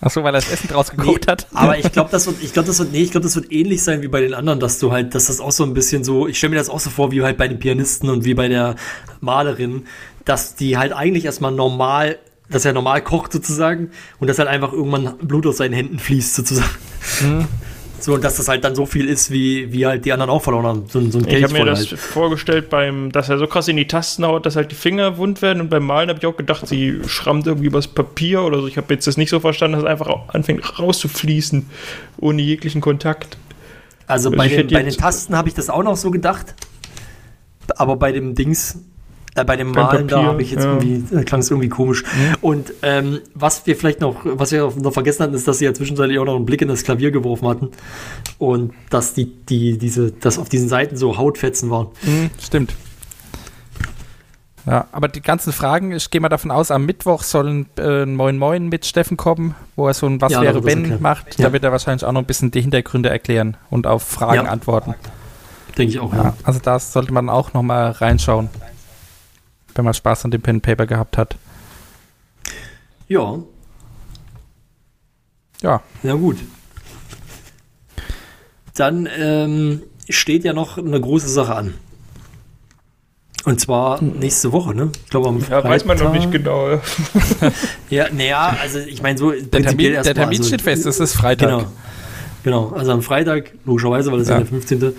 Achso, 0.00 0.22
weil 0.24 0.34
er 0.34 0.40
das 0.40 0.50
Essen 0.50 0.68
draus 0.68 0.90
gekocht 0.90 1.26
nee, 1.26 1.32
hat. 1.32 1.46
Aber 1.52 1.76
ich 1.76 1.92
glaube, 1.92 2.08
das 2.10 2.26
wird, 2.26 2.42
ich 2.42 2.54
glaube, 2.54 2.66
das 2.66 2.78
wird, 2.78 2.92
nee, 2.92 3.02
ich 3.02 3.10
glaube, 3.10 3.24
das 3.24 3.36
wird 3.36 3.52
ähnlich 3.52 3.82
sein 3.82 4.00
wie 4.00 4.08
bei 4.08 4.22
den 4.22 4.32
anderen, 4.32 4.58
dass 4.58 4.78
du 4.78 4.92
halt, 4.92 5.14
dass 5.14 5.26
das 5.26 5.40
auch 5.40 5.52
so 5.52 5.62
ein 5.62 5.74
bisschen 5.74 6.04
so, 6.04 6.26
ich 6.26 6.38
stelle 6.38 6.52
mir 6.52 6.56
das 6.56 6.70
auch 6.70 6.80
so 6.80 6.88
vor, 6.88 7.12
wie 7.12 7.22
halt 7.22 7.36
bei 7.36 7.48
den 7.48 7.58
Pianisten 7.58 8.08
und 8.08 8.24
wie 8.24 8.32
bei 8.32 8.48
der 8.48 8.76
Malerin, 9.20 9.84
dass 10.24 10.54
die 10.54 10.78
halt 10.78 10.92
eigentlich 10.94 11.26
erstmal 11.26 11.52
normal, 11.52 12.18
dass 12.50 12.64
er 12.64 12.72
normal 12.72 13.02
kocht 13.02 13.32
sozusagen 13.32 13.90
und 14.18 14.28
dass 14.28 14.38
halt 14.38 14.48
einfach 14.48 14.72
irgendwann 14.72 15.16
Blut 15.18 15.46
aus 15.46 15.58
seinen 15.58 15.72
Händen 15.72 15.98
fließt 15.98 16.34
sozusagen. 16.34 16.70
Mhm. 17.22 17.48
So, 18.00 18.14
und 18.14 18.24
dass 18.24 18.36
das 18.36 18.48
halt 18.48 18.64
dann 18.64 18.74
so 18.74 18.86
viel 18.86 19.06
ist, 19.06 19.30
wie, 19.30 19.72
wie 19.72 19.86
halt 19.86 20.04
die 20.04 20.12
anderen 20.12 20.30
auch 20.30 20.42
verloren 20.42 20.64
haben. 20.64 20.84
So, 20.88 21.00
so 21.10 21.18
ein 21.18 21.28
ich 21.28 21.42
habe 21.42 21.52
mir 21.52 21.66
das 21.66 21.90
halt. 21.90 22.00
vorgestellt, 22.00 22.70
beim, 22.70 23.12
dass 23.12 23.28
er 23.28 23.38
so 23.38 23.46
krass 23.46 23.68
in 23.68 23.76
die 23.76 23.86
Tasten 23.86 24.24
haut, 24.24 24.46
dass 24.46 24.56
halt 24.56 24.70
die 24.70 24.74
Finger 24.74 25.18
wund 25.18 25.42
werden. 25.42 25.60
Und 25.60 25.68
beim 25.68 25.84
Malen 25.84 26.08
habe 26.08 26.18
ich 26.18 26.26
auch 26.26 26.36
gedacht, 26.36 26.66
sie 26.66 27.00
schrammt 27.06 27.46
irgendwie 27.46 27.66
übers 27.66 27.88
Papier 27.88 28.42
oder 28.42 28.60
so. 28.60 28.66
Ich 28.66 28.78
habe 28.78 28.92
jetzt 28.94 29.06
das 29.06 29.16
nicht 29.16 29.28
so 29.28 29.40
verstanden, 29.40 29.74
dass 29.74 29.82
es 29.82 29.88
einfach 29.88 30.08
anfängt 30.28 30.78
rauszufließen, 30.78 31.68
ohne 32.18 32.40
jeglichen 32.40 32.80
Kontakt. 32.80 33.36
Also, 34.06 34.30
also 34.30 34.38
bei, 34.38 34.48
den, 34.48 34.68
bei 34.68 34.82
den 34.82 34.96
Tasten 34.96 35.36
habe 35.36 35.48
ich 35.48 35.54
das 35.54 35.68
auch 35.68 35.82
noch 35.82 35.96
so 35.96 36.10
gedacht. 36.10 36.54
Aber 37.76 37.96
bei 37.96 38.12
dem 38.12 38.34
Dings 38.34 38.78
äh, 39.40 39.44
bei 39.44 39.56
dem 39.56 39.70
Malen 39.70 40.08
da 40.08 40.22
habe 40.24 40.42
ich 40.42 40.50
jetzt 40.50 40.64
ja. 40.64 40.74
irgendwie, 40.74 41.14
äh, 41.14 41.24
klang 41.24 41.40
es 41.40 41.50
irgendwie 41.50 41.68
komisch. 41.68 42.04
Mhm. 42.04 42.36
Und 42.40 42.72
ähm, 42.82 43.20
was 43.34 43.66
wir 43.66 43.76
vielleicht 43.76 44.00
noch, 44.00 44.16
was 44.24 44.52
wir 44.52 44.72
noch 44.80 44.92
vergessen 44.92 45.24
hatten, 45.24 45.34
ist, 45.34 45.46
dass 45.48 45.58
sie 45.58 45.64
ja 45.64 45.74
zwischenzeitlich 45.74 46.18
auch 46.18 46.24
noch 46.24 46.36
einen 46.36 46.46
Blick 46.46 46.62
in 46.62 46.68
das 46.68 46.82
Klavier 46.82 47.10
geworfen 47.10 47.48
hatten. 47.48 47.70
Und 48.38 48.72
dass 48.90 49.14
die, 49.14 49.26
die, 49.26 49.78
diese, 49.78 50.12
dass 50.12 50.38
auf 50.38 50.48
diesen 50.48 50.68
Seiten 50.68 50.96
so 50.96 51.16
Hautfetzen 51.16 51.70
waren. 51.70 51.88
Mhm, 52.02 52.30
stimmt. 52.40 52.74
Ja, 54.66 54.86
aber 54.92 55.08
die 55.08 55.22
ganzen 55.22 55.52
Fragen, 55.52 55.92
ich 55.92 56.10
gehe 56.10 56.20
mal 56.20 56.28
davon 56.28 56.50
aus, 56.50 56.70
am 56.70 56.84
Mittwoch 56.84 57.22
sollen 57.22 57.66
äh, 57.78 58.04
Moin 58.04 58.36
Moin 58.36 58.68
mit 58.68 58.84
Steffen 58.84 59.16
kommen, 59.16 59.54
wo 59.74 59.88
er 59.88 59.94
so 59.94 60.06
ein 60.06 60.20
Was 60.20 60.32
ja, 60.32 60.42
wäre 60.42 60.64
wenn 60.64 61.00
macht. 61.00 61.38
Ja. 61.38 61.46
Da 61.46 61.52
wird 61.52 61.64
er 61.64 61.72
wahrscheinlich 61.72 62.04
auch 62.04 62.12
noch 62.12 62.20
ein 62.20 62.26
bisschen 62.26 62.50
die 62.50 62.60
Hintergründe 62.60 63.08
erklären 63.08 63.56
und 63.70 63.86
auf 63.86 64.02
Fragen 64.02 64.44
ja. 64.44 64.50
antworten. 64.50 64.94
Denke 65.78 65.94
ich 65.94 65.98
auch, 65.98 66.12
ja. 66.12 66.34
Also 66.44 66.60
da 66.62 66.78
sollte 66.78 67.12
man 67.12 67.28
auch 67.28 67.54
noch 67.54 67.62
mal 67.62 67.90
reinschauen 67.90 68.50
wenn 69.80 69.86
man 69.86 69.94
Spaß 69.94 70.26
an 70.26 70.30
dem 70.30 70.42
Pen 70.42 70.60
Paper 70.60 70.86
gehabt 70.86 71.16
hat. 71.16 71.36
Ja. 73.08 73.38
Ja. 75.62 75.82
Ja, 76.02 76.14
gut. 76.14 76.36
Dann 78.74 79.08
ähm, 79.18 79.82
steht 80.10 80.44
ja 80.44 80.52
noch 80.52 80.76
eine 80.76 81.00
große 81.00 81.30
Sache 81.30 81.54
an. 81.54 81.74
Und 83.46 83.58
zwar 83.58 84.02
nächste 84.02 84.52
Woche, 84.52 84.74
ne? 84.74 84.92
Ich 85.02 85.08
glaube 85.08 85.28
am 85.30 85.38
Ja, 85.38 85.46
Freitag. 85.46 85.70
weiß 85.70 85.84
man 85.86 85.98
noch 85.98 86.12
nicht 86.12 86.30
genau. 86.30 86.78
ja, 87.90 88.08
naja, 88.12 88.54
also 88.60 88.80
ich 88.80 89.00
meine 89.00 89.16
so. 89.16 89.30
Der 89.30 89.62
Termin, 89.62 89.92
der 89.92 90.02
Termin 90.02 90.40
also, 90.40 90.44
steht 90.44 90.60
fest, 90.60 90.84
es 90.84 91.00
ist 91.00 91.14
Freitag. 91.14 91.48
Genau. 91.48 91.64
Genau, 92.42 92.68
also 92.70 92.92
am 92.92 93.00
Freitag, 93.00 93.52
logischerweise, 93.64 94.12
weil 94.12 94.20
es 94.20 94.28
ja. 94.28 94.34
ja 94.34 94.40
der 94.40 94.48
15. 94.48 94.92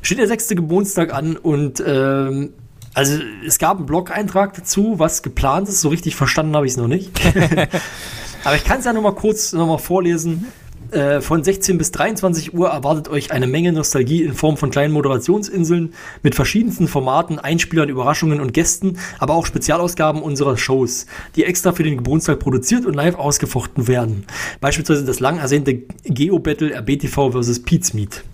steht 0.00 0.18
der 0.18 0.28
sechste 0.28 0.54
Geburtstag 0.54 1.12
an 1.12 1.36
und 1.36 1.82
ähm, 1.86 2.54
also 2.98 3.22
es 3.46 3.60
gab 3.60 3.76
einen 3.76 3.86
Blog-Eintrag 3.86 4.54
dazu, 4.54 4.98
was 4.98 5.22
geplant 5.22 5.68
ist. 5.68 5.82
So 5.82 5.88
richtig 5.88 6.16
verstanden 6.16 6.56
habe 6.56 6.66
ich 6.66 6.72
es 6.72 6.78
noch 6.78 6.88
nicht. 6.88 7.12
Aber 8.44 8.56
ich 8.56 8.64
kann 8.64 8.80
es 8.80 8.86
ja 8.86 8.92
noch 8.92 9.02
mal 9.02 9.14
kurz 9.14 9.52
noch 9.52 9.68
mal 9.68 9.78
vorlesen. 9.78 10.46
Äh, 10.90 11.20
von 11.20 11.44
16 11.44 11.78
bis 11.78 11.92
23 11.92 12.54
Uhr 12.54 12.70
erwartet 12.70 13.06
euch 13.06 13.30
eine 13.30 13.46
Menge 13.46 13.70
Nostalgie 13.70 14.24
in 14.24 14.34
Form 14.34 14.56
von 14.56 14.72
kleinen 14.72 14.92
Moderationsinseln 14.92 15.94
mit 16.24 16.34
verschiedensten 16.34 16.88
Formaten, 16.88 17.38
Einspielern, 17.38 17.88
Überraschungen 17.88 18.40
und 18.40 18.52
Gästen, 18.52 18.98
aber 19.20 19.34
auch 19.34 19.46
Spezialausgaben 19.46 20.20
unserer 20.20 20.56
Shows, 20.56 21.06
die 21.36 21.44
extra 21.44 21.70
für 21.70 21.84
den 21.84 21.98
Geburtstag 21.98 22.40
produziert 22.40 22.84
und 22.84 22.94
live 22.94 23.14
ausgefochten 23.14 23.86
werden. 23.86 24.26
Beispielsweise 24.60 25.04
das 25.04 25.20
lang 25.20 25.38
ersehnte 25.38 25.74
Geo-Battle 26.02 26.74
RBTV 26.74 27.30
vs. 27.30 27.94
Meat. 27.94 28.24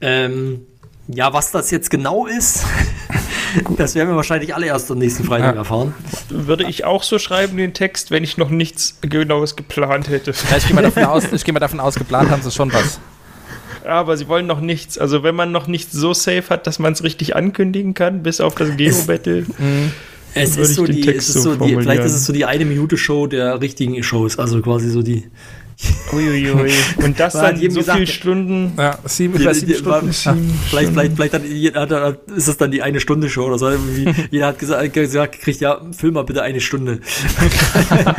Ähm, 0.00 0.60
ja, 1.08 1.32
was 1.32 1.50
das 1.50 1.70
jetzt 1.70 1.90
genau 1.90 2.26
ist, 2.26 2.64
das 3.76 3.94
werden 3.94 4.08
wir 4.10 4.16
wahrscheinlich 4.16 4.54
alle 4.54 4.66
erst 4.66 4.90
am 4.90 4.98
nächsten 4.98 5.24
Freitag 5.24 5.54
ja. 5.54 5.60
erfahren. 5.60 5.94
Würde 6.28 6.64
ich 6.68 6.84
auch 6.84 7.02
so 7.02 7.18
schreiben, 7.18 7.56
den 7.56 7.74
Text, 7.74 8.10
wenn 8.10 8.24
ich 8.24 8.36
noch 8.38 8.50
nichts 8.50 8.98
Genaues 9.00 9.56
geplant 9.56 10.08
hätte. 10.08 10.32
Ja, 10.50 10.56
ich 10.56 10.66
gehe 10.66 10.74
mal, 10.74 10.82
davon 10.82 11.04
aus, 11.04 11.24
geh 11.44 11.52
mal 11.52 11.60
davon 11.60 11.80
aus, 11.80 11.96
geplant 11.96 12.30
haben 12.30 12.42
sie 12.42 12.50
schon 12.50 12.72
was. 12.72 13.00
Aber 13.84 14.16
sie 14.16 14.28
wollen 14.28 14.46
noch 14.46 14.60
nichts. 14.60 14.96
Also 14.96 15.22
wenn 15.24 15.34
man 15.34 15.50
noch 15.50 15.66
nichts 15.66 15.92
so 15.92 16.14
safe 16.14 16.44
hat, 16.50 16.66
dass 16.66 16.78
man 16.78 16.92
es 16.92 17.02
richtig 17.02 17.34
ankündigen 17.34 17.94
kann, 17.94 18.22
bis 18.22 18.40
auf 18.40 18.54
das 18.54 18.76
Geo-Battle. 18.76 19.46
Es 20.34 20.56
ist 20.56 20.76
so 20.76 20.86
die, 20.86 21.06
es 21.08 21.28
ist 21.28 21.42
so 21.42 21.56
die, 21.56 21.76
vielleicht 21.76 22.04
ist 22.04 22.12
es 22.12 22.24
so 22.24 22.32
die 22.32 22.44
eine 22.44 22.64
Minute 22.64 22.96
Show 22.96 23.26
der 23.26 23.60
richtigen 23.60 24.02
Shows, 24.02 24.38
also 24.38 24.62
quasi 24.62 24.88
so 24.88 25.02
die 25.02 25.24
Uiuiui. 26.12 26.72
Und 27.04 27.18
das 27.18 27.32
dann 27.32 27.56
so 27.56 27.66
gesagt, 27.66 27.98
viele 27.98 28.06
Stunden. 28.06 28.72
Ja, 28.76 28.98
sieben, 29.04 29.38
die, 29.38 29.54
sieben 29.54 29.74
Stunden. 29.74 30.08
War, 30.08 30.36
vielleicht, 30.68 30.92
vielleicht, 30.92 31.14
vielleicht 31.14 31.34
hat, 31.74 31.90
hat, 31.90 32.18
ist 32.36 32.48
das 32.48 32.56
dann 32.56 32.70
die 32.70 32.82
eine 32.82 33.00
Stunde 33.00 33.28
Show 33.28 33.44
oder 33.44 33.58
so. 33.58 33.70
Jeder 34.30 34.46
hat 34.46 34.58
gesagt, 34.58 34.92
gesagt 34.92 35.40
kriegt 35.40 35.60
ja, 35.60 35.80
film 35.92 36.14
mal 36.14 36.24
bitte 36.24 36.42
eine 36.42 36.60
Stunde. 36.60 37.00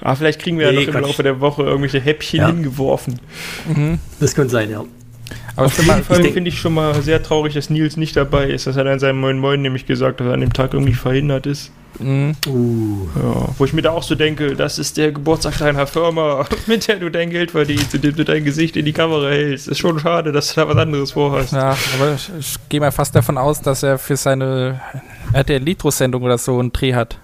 ah, 0.00 0.14
vielleicht 0.14 0.40
kriegen 0.40 0.58
wir 0.58 0.72
nee, 0.72 0.80
ja 0.80 0.86
noch 0.86 0.94
im 0.94 1.02
Laufe 1.02 1.22
der 1.22 1.40
Woche 1.40 1.62
irgendwelche 1.62 2.00
Häppchen 2.00 2.40
ja. 2.40 2.46
hingeworfen. 2.48 3.20
Mhm. 3.68 3.98
Das 4.18 4.34
könnte 4.34 4.52
sein, 4.52 4.70
ja. 4.70 4.84
Aber 5.56 5.66
auf 5.66 5.78
jeden 5.78 6.04
Fall 6.04 6.24
finde 6.24 6.48
ich 6.48 6.58
schon 6.58 6.74
mal 6.74 7.00
sehr 7.02 7.22
traurig, 7.22 7.54
dass 7.54 7.70
Nils 7.70 7.96
nicht 7.96 8.16
dabei 8.16 8.48
ist. 8.48 8.66
Das 8.66 8.76
hat 8.76 8.86
er 8.86 8.92
in 8.92 8.98
seinem 8.98 9.20
Moin 9.20 9.38
Moin 9.38 9.62
nämlich 9.62 9.86
gesagt, 9.86 10.20
dass 10.20 10.26
er 10.26 10.34
an 10.34 10.40
dem 10.40 10.52
Tag 10.52 10.74
irgendwie 10.74 10.94
verhindert 10.94 11.46
ist. 11.46 11.72
Mhm. 11.98 12.34
Uh. 12.46 13.08
Ja, 13.16 13.48
wo 13.58 13.64
ich 13.64 13.72
mir 13.72 13.82
da 13.82 13.90
auch 13.90 14.02
so 14.02 14.14
denke, 14.14 14.54
das 14.56 14.78
ist 14.78 14.96
der 14.96 15.12
Geburtstag 15.12 15.58
deiner 15.58 15.86
Firma, 15.86 16.46
mit 16.66 16.88
der 16.88 16.96
du 16.96 17.10
dein 17.10 17.30
Geld 17.30 17.50
verdienst, 17.50 17.94
indem 17.94 18.16
du 18.16 18.24
dein 18.24 18.44
Gesicht 18.44 18.76
in 18.76 18.84
die 18.84 18.92
Kamera 18.92 19.28
hältst. 19.28 19.68
Ist 19.68 19.78
schon 19.78 19.98
schade, 19.98 20.32
dass 20.32 20.54
du 20.54 20.60
da 20.60 20.68
was 20.68 20.76
anderes 20.76 21.12
vorhast. 21.12 21.52
Ja, 21.52 21.76
aber 21.94 22.14
ich, 22.14 22.30
ich 22.38 22.54
gehe 22.68 22.80
mal 22.80 22.92
fast 22.92 23.14
davon 23.14 23.36
aus, 23.36 23.60
dass 23.60 23.82
er 23.82 23.98
für 23.98 24.16
seine 24.16 24.80
RTL 25.32 25.62
Litro-Sendung 25.62 26.22
oder 26.22 26.38
so 26.38 26.58
einen 26.58 26.72
Dreh 26.72 26.94
hat. 26.94 27.18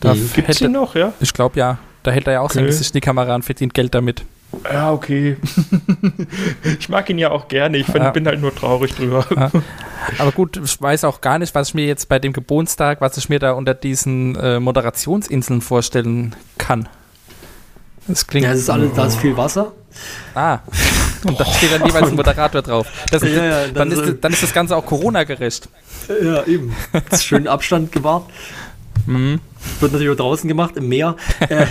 Da 0.00 0.12
Gibt's 0.12 0.36
hätte, 0.36 0.66
die 0.66 0.68
noch, 0.68 0.94
ja? 0.94 1.12
Ich 1.20 1.32
glaube 1.32 1.58
ja. 1.58 1.78
Da 2.02 2.10
hält 2.10 2.26
er 2.26 2.34
ja 2.34 2.40
auch 2.40 2.50
sein 2.50 2.64
Okay. 2.64 2.72
Gesicht 2.72 2.90
in 2.90 2.98
die 2.98 3.00
Kamera 3.00 3.34
und 3.34 3.44
verdient 3.44 3.72
Geld 3.72 3.94
damit. 3.94 4.24
Ja, 4.70 4.92
okay. 4.92 5.36
ich 6.78 6.88
mag 6.88 7.08
ihn 7.10 7.18
ja 7.18 7.30
auch 7.30 7.48
gerne. 7.48 7.78
Ich 7.78 7.86
find, 7.86 7.98
Ja. 7.98 8.10
bin 8.10 8.26
halt 8.26 8.40
nur 8.40 8.54
traurig 8.54 8.94
drüber. 8.94 9.26
Ja. 9.34 9.50
Aber 10.18 10.32
gut, 10.32 10.58
ich 10.62 10.80
weiß 10.80 11.04
auch 11.04 11.20
gar 11.20 11.38
nicht, 11.38 11.54
was 11.54 11.68
ich 11.68 11.74
mir 11.74 11.86
jetzt 11.86 12.08
bei 12.08 12.18
dem 12.18 12.32
Geburtstag, 12.32 13.00
was 13.00 13.16
ich 13.16 13.28
mir 13.28 13.38
da 13.38 13.52
unter 13.52 13.74
diesen 13.74 14.36
äh, 14.36 14.60
Moderationsinseln 14.60 15.60
vorstellen 15.60 16.34
kann. 16.58 16.88
Das 18.06 18.26
klingt. 18.26 18.44
Ja, 18.46 18.52
es 18.52 18.60
ist 18.60 18.70
alles, 18.70 18.92
da 18.94 19.06
ist 19.06 19.16
viel 19.16 19.36
Wasser. 19.36 19.72
Ah. 20.34 20.58
Und 21.24 21.40
da 21.40 21.46
steht 21.46 21.72
dann 21.72 21.86
jeweils 21.86 22.08
ein 22.08 22.16
Moderator 22.16 22.60
drauf. 22.60 22.86
Das, 23.10 23.22
Ja, 23.22 23.28
ja, 23.30 23.66
dann, 23.68 23.88
dann 23.88 23.92
ist, 23.92 24.16
dann 24.20 24.32
ist 24.32 24.42
das 24.42 24.52
Ganze 24.52 24.76
auch 24.76 24.84
Corona-gerecht. 24.84 25.68
Ja, 26.22 26.44
eben. 26.44 26.74
Ist 27.10 27.24
Schön 27.24 27.48
Abstand 27.48 27.92
gewahrt. 27.92 28.24
Mhm. 29.06 29.40
Wird 29.80 29.92
natürlich 29.92 30.12
auch 30.12 30.16
draußen 30.22 30.46
gemacht, 30.48 30.76
im 30.76 30.88
Meer. 30.88 31.16
Äh, 31.48 31.64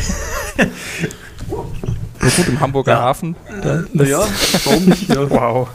Na 2.24 2.30
gut, 2.36 2.48
im 2.48 2.60
Hamburger 2.60 2.92
Ja. 2.94 3.00
Hafen. 3.02 3.36
naja, 3.94 4.26
warum 4.66 4.86
nicht? 4.86 5.10
Ja. 5.10 5.30
Wow. 5.30 5.68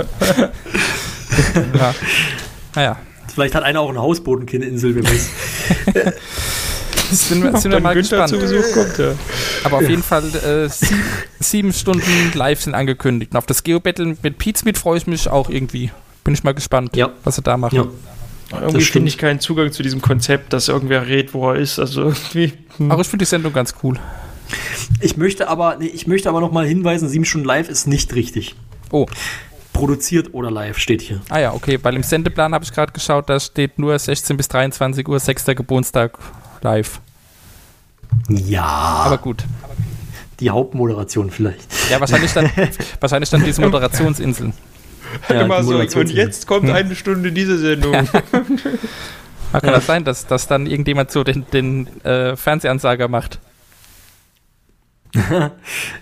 Ja. 1.74 1.94
Naja, 2.74 2.96
Vielleicht 3.34 3.54
hat 3.54 3.62
einer 3.62 3.80
auch 3.80 3.90
ein 3.90 3.98
Hausboot 3.98 4.40
und 4.40 4.50
keine 4.50 4.64
Insel, 4.64 4.94
wer 4.96 5.04
weiß. 5.04 5.30
sind 7.12 7.42
wir, 7.44 7.56
sind 7.56 7.70
wir 7.70 7.78
mal 7.80 7.94
Günther 7.94 8.26
gespannt. 8.26 8.28
zu 8.30 8.38
Besuch 8.38 8.72
kommt, 8.74 8.98
ja. 8.98 9.12
Aber 9.64 9.76
auf 9.78 9.88
jeden 9.88 10.02
Fall 10.02 10.24
äh, 10.34 10.68
sieben, 10.68 11.02
sieben 11.38 11.72
Stunden 11.72 12.32
live 12.34 12.60
sind 12.62 12.74
angekündigt. 12.74 13.32
Und 13.32 13.38
auf 13.38 13.46
das 13.46 13.62
Geo-Battle 13.62 14.16
mit 14.22 14.38
Pizmeet 14.38 14.76
freue 14.76 14.98
ich 14.98 15.06
mich 15.06 15.28
auch 15.28 15.50
irgendwie. 15.50 15.90
Bin 16.24 16.34
ich 16.34 16.42
mal 16.42 16.52
gespannt, 16.54 16.96
Ja. 16.96 17.10
was 17.24 17.36
sie 17.36 17.42
da 17.42 17.56
machen. 17.56 17.76
Ja. 17.76 17.86
Irgendwie 18.60 18.80
finde 18.80 19.08
ich 19.08 19.18
keinen 19.18 19.38
Zugang 19.40 19.70
zu 19.72 19.82
diesem 19.82 20.00
Konzept, 20.02 20.52
dass 20.52 20.68
irgendwer 20.68 21.06
redet, 21.06 21.32
wo 21.34 21.50
er 21.50 21.56
ist. 21.56 21.78
Also 21.78 22.04
irgendwie. 22.04 22.54
hm. 22.78 22.90
Aber 22.90 23.02
ich 23.02 23.08
finde 23.08 23.24
die 23.24 23.28
Sendung 23.28 23.52
ganz 23.52 23.74
cool. 23.82 23.98
Ich 25.00 25.16
möchte 25.16 25.48
aber, 25.48 25.76
nee, 25.78 25.86
ich 25.86 26.06
möchte 26.06 26.28
aber 26.28 26.40
noch 26.40 26.52
mal 26.52 26.66
hinweisen, 26.66 27.08
7 27.08 27.24
Stunden 27.24 27.46
live 27.46 27.68
ist 27.68 27.86
nicht 27.86 28.14
richtig. 28.14 28.54
Oh, 28.90 29.06
Produziert 29.72 30.34
oder 30.34 30.50
live 30.50 30.78
steht 30.78 31.02
hier. 31.02 31.20
ah 31.28 31.38
ja, 31.38 31.52
okay. 31.52 31.78
Weil 31.82 31.94
im 31.94 32.02
Sendeplan 32.02 32.52
habe 32.52 32.64
ich 32.64 32.72
gerade 32.72 32.92
geschaut, 32.92 33.28
da 33.28 33.38
steht 33.38 33.78
nur 33.78 33.96
16 33.98 34.36
bis 34.36 34.48
23 34.48 35.06
Uhr, 35.06 35.20
6. 35.20 35.44
Geburtstag 35.46 36.18
live. 36.62 37.00
Ja, 38.28 38.64
Aber 38.64 39.18
gut. 39.18 39.44
die 40.40 40.50
Hauptmoderation 40.50 41.30
vielleicht. 41.30 41.66
Ja, 41.90 42.00
wahrscheinlich 42.00 42.32
dann, 42.32 42.50
wahrscheinlich 43.00 43.30
dann 43.30 43.44
diese 43.44 43.60
Moderationsinseln. 43.60 44.52
Ja, 45.28 45.42
Immer 45.42 45.60
die 45.60 45.88
so, 45.88 46.00
und 46.00 46.10
jetzt 46.10 46.46
kommt 46.46 46.68
eine 46.70 46.94
Stunde 46.96 47.32
diese 47.32 47.58
Sendung. 47.58 47.94
Ah, 49.50 49.60
kann 49.60 49.72
das 49.72 49.86
sein, 49.86 50.04
dass, 50.04 50.26
dass 50.26 50.46
dann 50.46 50.66
irgendjemand 50.66 51.10
so 51.10 51.24
den, 51.24 51.46
den 51.54 51.86
äh, 52.04 52.36
Fernsehansager 52.36 53.08
macht? 53.08 53.38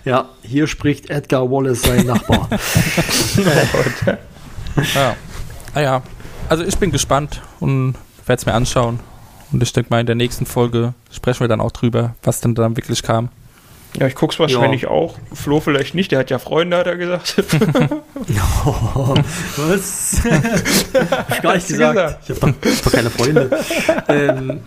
Ja, 0.05 0.29
hier 0.41 0.67
spricht 0.67 1.09
Edgar 1.09 1.49
Wallace, 1.49 1.81
sein 1.81 2.05
Nachbar. 2.05 2.49
Ja. 4.93 5.15
Ah 5.73 5.81
ja. 5.81 6.01
Also 6.49 6.63
ich 6.63 6.77
bin 6.77 6.91
gespannt 6.91 7.41
und 7.59 7.95
werde 8.25 8.39
es 8.39 8.45
mir 8.45 8.53
anschauen. 8.53 8.99
Und 9.51 9.63
ich 9.63 9.73
denke 9.73 9.89
mal, 9.89 9.99
in 10.01 10.05
der 10.05 10.15
nächsten 10.15 10.45
Folge 10.45 10.93
sprechen 11.11 11.39
wir 11.39 11.47
dann 11.47 11.61
auch 11.61 11.71
drüber, 11.71 12.15
was 12.21 12.41
denn 12.41 12.53
dann 12.53 12.77
wirklich 12.77 13.01
kam. 13.01 13.29
ja, 13.95 14.05
ich 14.07 14.13
guck's 14.15 14.37
wahrscheinlich 14.39 14.85
auch. 14.87 15.17
Flo 15.33 15.59
vielleicht 15.61 15.95
nicht, 15.95 16.11
der 16.11 16.19
hat 16.19 16.29
ja 16.29 16.37
Freunde, 16.37 16.77
hat 16.77 16.85
er 16.87 16.97
gesagt. 16.97 17.35
Oh, 18.65 19.15
was? 19.57 20.21
hab 21.09 21.31
ich 21.31 21.41
gar 21.41 21.55
nicht 21.55 21.67
gesagt. 21.67 21.95
gesagt? 21.95 22.19
Ich 22.23 22.29
habe 22.29 22.39
doch, 22.39 22.69
ich 22.69 22.77
hab 22.77 22.83
doch 22.83 22.91
keine 22.91 23.09
Freunde. 23.09 23.59
ähm, 24.09 24.59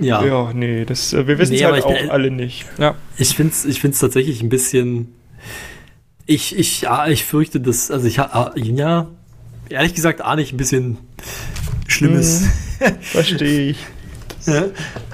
ja, 0.00 0.24
ja, 0.24 0.52
nee, 0.54 0.84
das, 0.84 1.12
äh, 1.12 1.26
wir 1.26 1.38
wissen 1.38 1.54
es 1.54 1.60
Nee, 1.60 1.66
halt 1.66 1.84
auch 1.84 1.94
bin- 1.98 2.10
alle 2.10 2.30
nicht. 2.30 2.66
Ja. 2.78 2.94
ich 3.18 3.34
finde 3.36 3.52
es 3.52 3.64
ich 3.64 3.80
find's 3.80 3.98
tatsächlich 3.98 4.42
ein 4.42 4.48
bisschen. 4.48 5.14
Ich, 6.26 6.58
ich, 6.58 6.82
ja, 6.82 7.06
ich 7.08 7.24
fürchte, 7.24 7.60
dass. 7.60 7.90
Also, 7.90 8.06
ich 8.06 8.16
ja, 8.16 9.06
ehrlich 9.68 9.94
gesagt, 9.94 10.20
ahne 10.22 10.42
ich 10.42 10.52
ein 10.52 10.56
bisschen 10.56 10.98
Schlimmes. 11.86 12.42
Verstehe 13.00 13.70
ich. 13.70 13.78
Ja. 14.46 14.64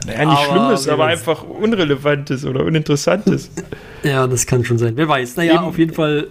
Naja, 0.06 0.24
nicht 0.26 0.38
Aber 0.38 0.44
Schlimmes, 0.44 0.88
aber 0.88 1.06
einfach 1.06 1.42
Unrelevantes 1.44 2.44
oder 2.44 2.64
Uninteressantes. 2.64 3.50
Ja, 4.04 4.26
das 4.26 4.46
kann 4.46 4.64
schon 4.64 4.78
sein. 4.78 4.96
Wer 4.96 5.06
weiß. 5.06 5.36
Naja, 5.36 5.54
Eben. 5.54 5.62
auf 5.64 5.78
jeden 5.78 5.94
Fall. 5.94 6.26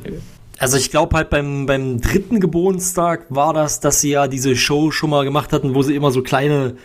Also 0.59 0.75
ich 0.75 0.91
glaube 0.91 1.15
halt 1.15 1.29
beim, 1.29 1.65
beim 1.67 2.01
dritten 2.01 2.41
Geburtstag 2.41 3.27
war 3.29 3.53
das, 3.53 3.79
dass 3.79 4.01
sie 4.01 4.09
ja 4.09 4.27
diese 4.27 4.57
Show 4.57 4.91
schon 4.91 5.09
mal 5.09 5.23
gemacht 5.23 5.53
hatten, 5.53 5.73
wo 5.73 5.81
sie 5.81 5.95
immer 5.95 6.11
so 6.11 6.21
kleine, 6.21 6.75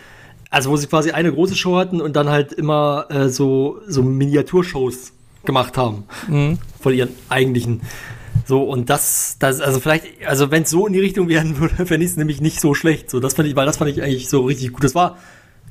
also 0.49 0.69
wo 0.71 0.77
sie 0.77 0.87
quasi 0.87 1.11
eine 1.11 1.31
große 1.31 1.55
Show 1.55 1.77
hatten 1.77 2.01
und 2.01 2.15
dann 2.15 2.29
halt 2.29 2.53
immer 2.53 3.05
äh, 3.09 3.29
so, 3.29 3.79
so 3.87 4.03
Miniaturshows 4.03 5.13
gemacht 5.45 5.77
haben 5.77 6.03
Mhm. 6.27 6.57
von 6.79 6.93
ihren 6.93 7.09
eigentlichen. 7.29 7.81
So, 8.45 8.63
und 8.63 8.89
das, 8.89 9.37
das, 9.39 9.59
also 9.61 9.79
vielleicht, 9.79 10.05
also 10.25 10.51
wenn 10.51 10.63
es 10.63 10.69
so 10.69 10.87
in 10.87 10.93
die 10.93 10.99
Richtung 10.99 11.27
werden 11.27 11.57
würde, 11.59 11.75
fände 11.85 12.05
ich 12.05 12.11
es 12.11 12.17
nämlich 12.17 12.39
nicht 12.41 12.61
so 12.61 12.73
schlecht. 12.73 13.09
So, 13.09 13.19
das 13.19 13.33
fand 13.33 13.47
ich, 13.47 13.55
weil 13.55 13.65
das 13.65 13.77
fand 13.77 13.91
ich 13.91 14.01
eigentlich 14.01 14.29
so 14.29 14.41
richtig 14.45 14.71
gut. 14.73 14.83
Das 14.83 14.95
war, 14.95 15.17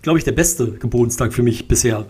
glaube 0.03 0.19
ich, 0.19 0.25
der 0.25 0.33
beste 0.33 0.73
Geburtstag 0.73 1.33
für 1.33 1.43
mich 1.43 1.69
bisher. 1.69 2.07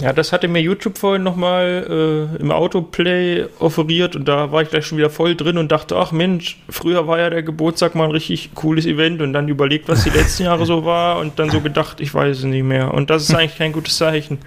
Ja, 0.00 0.12
das 0.12 0.32
hatte 0.32 0.46
mir 0.46 0.60
YouTube 0.60 0.96
vorhin 0.96 1.24
nochmal 1.24 2.30
äh, 2.38 2.40
im 2.40 2.52
Autoplay 2.52 3.46
offeriert 3.58 4.14
und 4.14 4.28
da 4.28 4.52
war 4.52 4.62
ich 4.62 4.70
gleich 4.70 4.86
schon 4.86 4.96
wieder 4.96 5.10
voll 5.10 5.34
drin 5.34 5.58
und 5.58 5.72
dachte, 5.72 5.96
ach 5.96 6.12
Mensch, 6.12 6.60
früher 6.68 7.08
war 7.08 7.18
ja 7.18 7.30
der 7.30 7.42
Geburtstag 7.42 7.96
mal 7.96 8.04
ein 8.04 8.12
richtig 8.12 8.54
cooles 8.54 8.86
Event 8.86 9.20
und 9.20 9.32
dann 9.32 9.48
überlegt, 9.48 9.88
was 9.88 10.04
die 10.04 10.10
letzten 10.10 10.44
Jahre 10.44 10.66
so 10.66 10.84
war 10.84 11.18
und 11.18 11.38
dann 11.40 11.50
so 11.50 11.60
gedacht, 11.60 12.00
ich 12.00 12.14
weiß 12.14 12.38
es 12.38 12.44
nicht 12.44 12.62
mehr. 12.62 12.94
Und 12.94 13.10
das 13.10 13.24
ist 13.24 13.34
eigentlich 13.34 13.58
kein 13.58 13.72
gutes 13.72 13.96
Zeichen. 13.96 14.38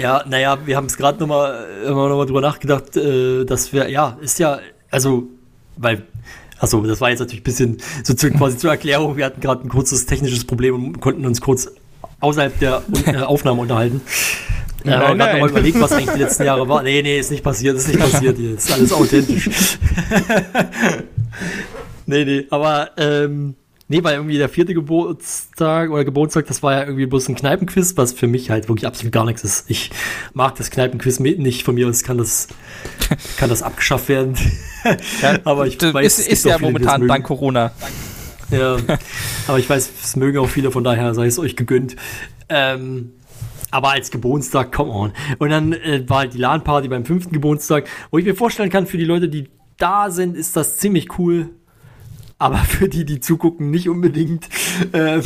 Ja, 0.00 0.24
naja, 0.26 0.58
wir 0.64 0.76
haben 0.76 0.86
es 0.86 0.96
gerade 0.96 1.18
nochmal 1.20 1.66
noch 1.86 2.16
mal 2.16 2.26
drüber 2.26 2.40
nachgedacht, 2.40 2.96
äh, 2.96 3.44
dass 3.44 3.74
wir, 3.74 3.90
ja, 3.90 4.16
ist 4.22 4.38
ja, 4.38 4.60
also, 4.90 5.24
weil, 5.76 6.04
achso, 6.58 6.80
das 6.80 7.02
war 7.02 7.10
jetzt 7.10 7.20
natürlich 7.20 7.42
ein 7.42 7.44
bisschen 7.44 7.76
so 8.02 8.14
zu, 8.14 8.30
quasi 8.30 8.56
zur 8.56 8.70
Erklärung, 8.70 9.18
wir 9.18 9.26
hatten 9.26 9.42
gerade 9.42 9.62
ein 9.62 9.68
kurzes 9.68 10.06
technisches 10.06 10.46
Problem 10.46 10.74
und 10.74 11.00
konnten 11.00 11.26
uns 11.26 11.42
kurz 11.42 11.70
außerhalb 12.20 12.58
der 12.58 12.82
äh, 13.06 13.16
Aufnahme 13.18 13.62
unterhalten. 13.62 14.00
Nein, 14.84 14.92
Ja, 14.92 14.98
aber 14.98 15.06
gerade 15.06 15.18
nein. 15.18 15.32
nochmal 15.34 15.50
überlegt, 15.50 15.80
was 15.80 15.92
eigentlich 15.92 16.14
die 16.14 16.22
letzten 16.22 16.44
Jahre 16.44 16.68
war. 16.68 16.82
Nee, 16.82 17.02
nee, 17.02 17.18
ist 17.18 17.30
nicht 17.30 17.42
passiert, 17.42 17.76
ist 17.76 17.88
nicht 17.88 17.98
passiert 17.98 18.36
hier. 18.36 18.54
Ist 18.54 18.72
alles 18.72 18.92
authentisch. 18.92 19.48
nee, 22.06 22.24
nee, 22.24 22.46
aber 22.50 22.90
ähm, 22.96 23.56
nee, 23.88 24.02
weil 24.02 24.14
irgendwie 24.14 24.38
der 24.38 24.48
vierte 24.48 24.74
Geburtstag 24.74 25.90
oder 25.90 26.04
Geburtstag, 26.04 26.46
das 26.46 26.62
war 26.62 26.72
ja 26.72 26.84
irgendwie 26.84 27.06
bloß 27.06 27.28
ein 27.28 27.34
Kneipenquiz, 27.34 27.96
was 27.96 28.12
für 28.12 28.26
mich 28.26 28.50
halt 28.50 28.68
wirklich 28.68 28.86
absolut 28.86 29.12
gar 29.12 29.24
nichts 29.24 29.42
ist. 29.44 29.68
Ich 29.70 29.90
mag 30.34 30.54
das 30.54 30.70
Kneipenquiz 30.70 31.18
nicht 31.18 31.64
von 31.64 31.74
mir 31.74 31.88
aus 31.88 32.02
kann 32.02 32.18
das 32.18 32.48
kann 33.38 33.48
das 33.48 33.62
abgeschafft 33.62 34.08
werden. 34.08 34.36
aber 35.44 35.66
ich 35.66 35.82
weiß, 35.82 36.06
ist, 36.06 36.18
es 36.20 36.26
ist 36.28 36.44
ja 36.44 36.58
momentan 36.58 37.06
dank 37.08 37.24
Corona. 37.24 37.72
Ja, 38.50 38.76
aber 39.48 39.58
ich 39.58 39.68
weiß, 39.68 39.90
es 40.04 40.16
mögen 40.16 40.38
auch 40.38 40.48
viele, 40.48 40.70
von 40.70 40.84
daher 40.84 41.14
sei 41.14 41.26
es 41.26 41.38
euch 41.38 41.56
gegönnt. 41.56 41.96
Ähm, 42.48 43.12
aber 43.70 43.90
als 43.90 44.10
Geburtstag, 44.10 44.72
come 44.72 44.90
on. 44.92 45.12
Und 45.38 45.50
dann 45.50 45.72
äh, 45.72 46.08
war 46.08 46.18
halt 46.18 46.34
die 46.34 46.38
LAN-Party 46.38 46.88
beim 46.88 47.04
fünften 47.04 47.32
Geburtstag, 47.32 47.86
wo 48.10 48.18
ich 48.18 48.24
mir 48.24 48.34
vorstellen 48.36 48.70
kann, 48.70 48.86
für 48.86 48.98
die 48.98 49.04
Leute, 49.04 49.28
die 49.28 49.48
da 49.78 50.10
sind, 50.10 50.36
ist 50.36 50.56
das 50.56 50.76
ziemlich 50.78 51.18
cool. 51.18 51.50
Aber 52.38 52.56
für 52.58 52.88
die, 52.88 53.04
die 53.04 53.20
zugucken, 53.20 53.70
nicht 53.70 53.88
unbedingt. 53.88 54.48
Ähm, 54.92 55.22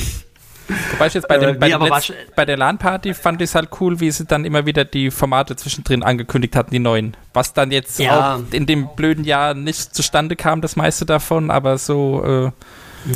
Wobei 0.92 1.08
ich 1.08 1.14
jetzt 1.14 1.26
bei, 1.26 1.34
Äh, 1.36 1.40
dem, 1.52 1.58
bei, 1.58 1.68
nee, 1.68 1.74
Letz- 1.74 2.12
bei 2.36 2.44
der 2.44 2.56
LAN-Party 2.56 3.12
fand 3.12 3.42
ich 3.42 3.50
es 3.50 3.54
halt 3.56 3.70
cool, 3.80 3.98
wie 4.00 4.10
sie 4.12 4.24
dann 4.24 4.44
immer 4.44 4.66
wieder 4.66 4.84
die 4.84 5.10
Formate 5.10 5.56
zwischendrin 5.56 6.02
angekündigt 6.04 6.54
hatten, 6.54 6.70
die 6.70 6.78
neuen. 6.78 7.16
Was 7.34 7.52
dann 7.52 7.72
jetzt 7.72 7.98
Ja. 7.98 8.36
auch 8.36 8.52
in 8.52 8.66
dem 8.66 8.88
blöden 8.94 9.24
Jahr 9.24 9.54
nicht 9.54 9.94
zustande 9.94 10.36
kam, 10.36 10.60
das 10.60 10.76
meiste 10.76 11.04
davon, 11.06 11.50
aber 11.50 11.76
so, 11.76 12.22
äh, 12.24 12.50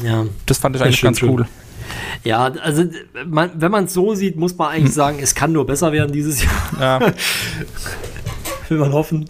ja. 0.03 0.25
das 0.47 0.59
fand 0.59 0.77
ich 0.77 0.83
eigentlich 0.83 1.03
ganz 1.03 1.23
cool. 1.23 1.47
ja, 2.23 2.45
also 2.63 2.85
man, 3.27 3.51
wenn 3.55 3.71
man 3.71 3.85
es 3.85 3.95
so 3.95 4.15
sieht, 4.15 4.37
muss 4.37 4.57
man 4.57 4.69
eigentlich 4.71 4.95
sagen, 4.95 5.19
es 5.21 5.35
kann 5.35 5.53
nur 5.53 5.67
besser 5.67 5.93
werden 5.93 6.13
dieses 6.13 6.43
Jahr, 6.43 6.53
Ja. 6.81 7.13
will 8.69 8.79
man 8.79 8.93
hoffen. 8.93 9.29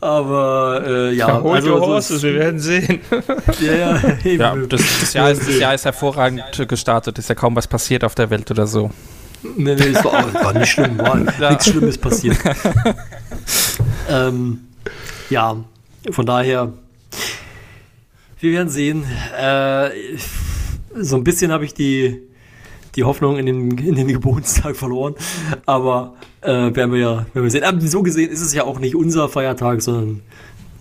Aber 0.00 0.82
äh, 0.86 1.14
ja, 1.14 1.40
Hold 1.40 1.56
also 1.56 1.74
your 1.74 1.80
horses, 1.80 2.22
wir 2.22 2.34
werden 2.34 2.60
sehen. 2.60 3.00
ja, 3.60 3.72
ja, 3.72 4.02
eben. 4.24 4.40
ja 4.40 4.56
das, 4.56 4.82
das, 5.00 5.12
Jahr 5.14 5.30
ist, 5.30 5.48
das 5.48 5.58
Jahr 5.58 5.74
ist 5.74 5.84
hervorragend 5.84 6.42
gestartet, 6.68 7.18
ist 7.18 7.28
ja 7.28 7.34
kaum 7.34 7.56
was 7.56 7.66
passiert 7.66 8.04
auf 8.04 8.14
der 8.14 8.30
Welt 8.30 8.50
oder 8.50 8.66
so. 8.66 8.90
Nee, 9.42 9.74
nee, 9.74 9.88
es 9.88 10.04
war, 10.04 10.32
war 10.34 10.52
nicht 10.54 10.70
schlimm, 10.70 10.98
war 10.98 11.18
Ja. 11.38 11.50
nichts 11.50 11.68
Schlimmes 11.68 11.98
passiert. 11.98 12.36
ähm, 14.08 14.60
ja, 15.28 15.56
von 16.10 16.26
daher, 16.26 16.72
wir 18.44 18.52
werden 18.52 18.68
sehen. 18.68 19.04
Äh, 19.38 19.90
so 20.94 21.16
ein 21.16 21.24
bisschen 21.24 21.50
habe 21.50 21.64
ich 21.64 21.72
die, 21.72 22.20
die 22.94 23.02
Hoffnung 23.04 23.38
in 23.38 23.46
den, 23.46 23.78
in 23.78 23.94
den 23.94 24.06
Geburtstag 24.08 24.76
verloren, 24.76 25.14
aber 25.66 26.14
äh, 26.42 26.74
werden, 26.74 26.92
wir 26.92 26.98
ja, 26.98 27.16
werden 27.32 27.42
wir 27.42 27.50
sehen. 27.50 27.64
Aber 27.64 27.80
so 27.80 28.02
gesehen 28.02 28.30
ist 28.30 28.42
es 28.42 28.52
ja 28.52 28.64
auch 28.64 28.78
nicht 28.78 28.94
unser 28.94 29.28
Feiertag, 29.28 29.80
sondern 29.82 30.20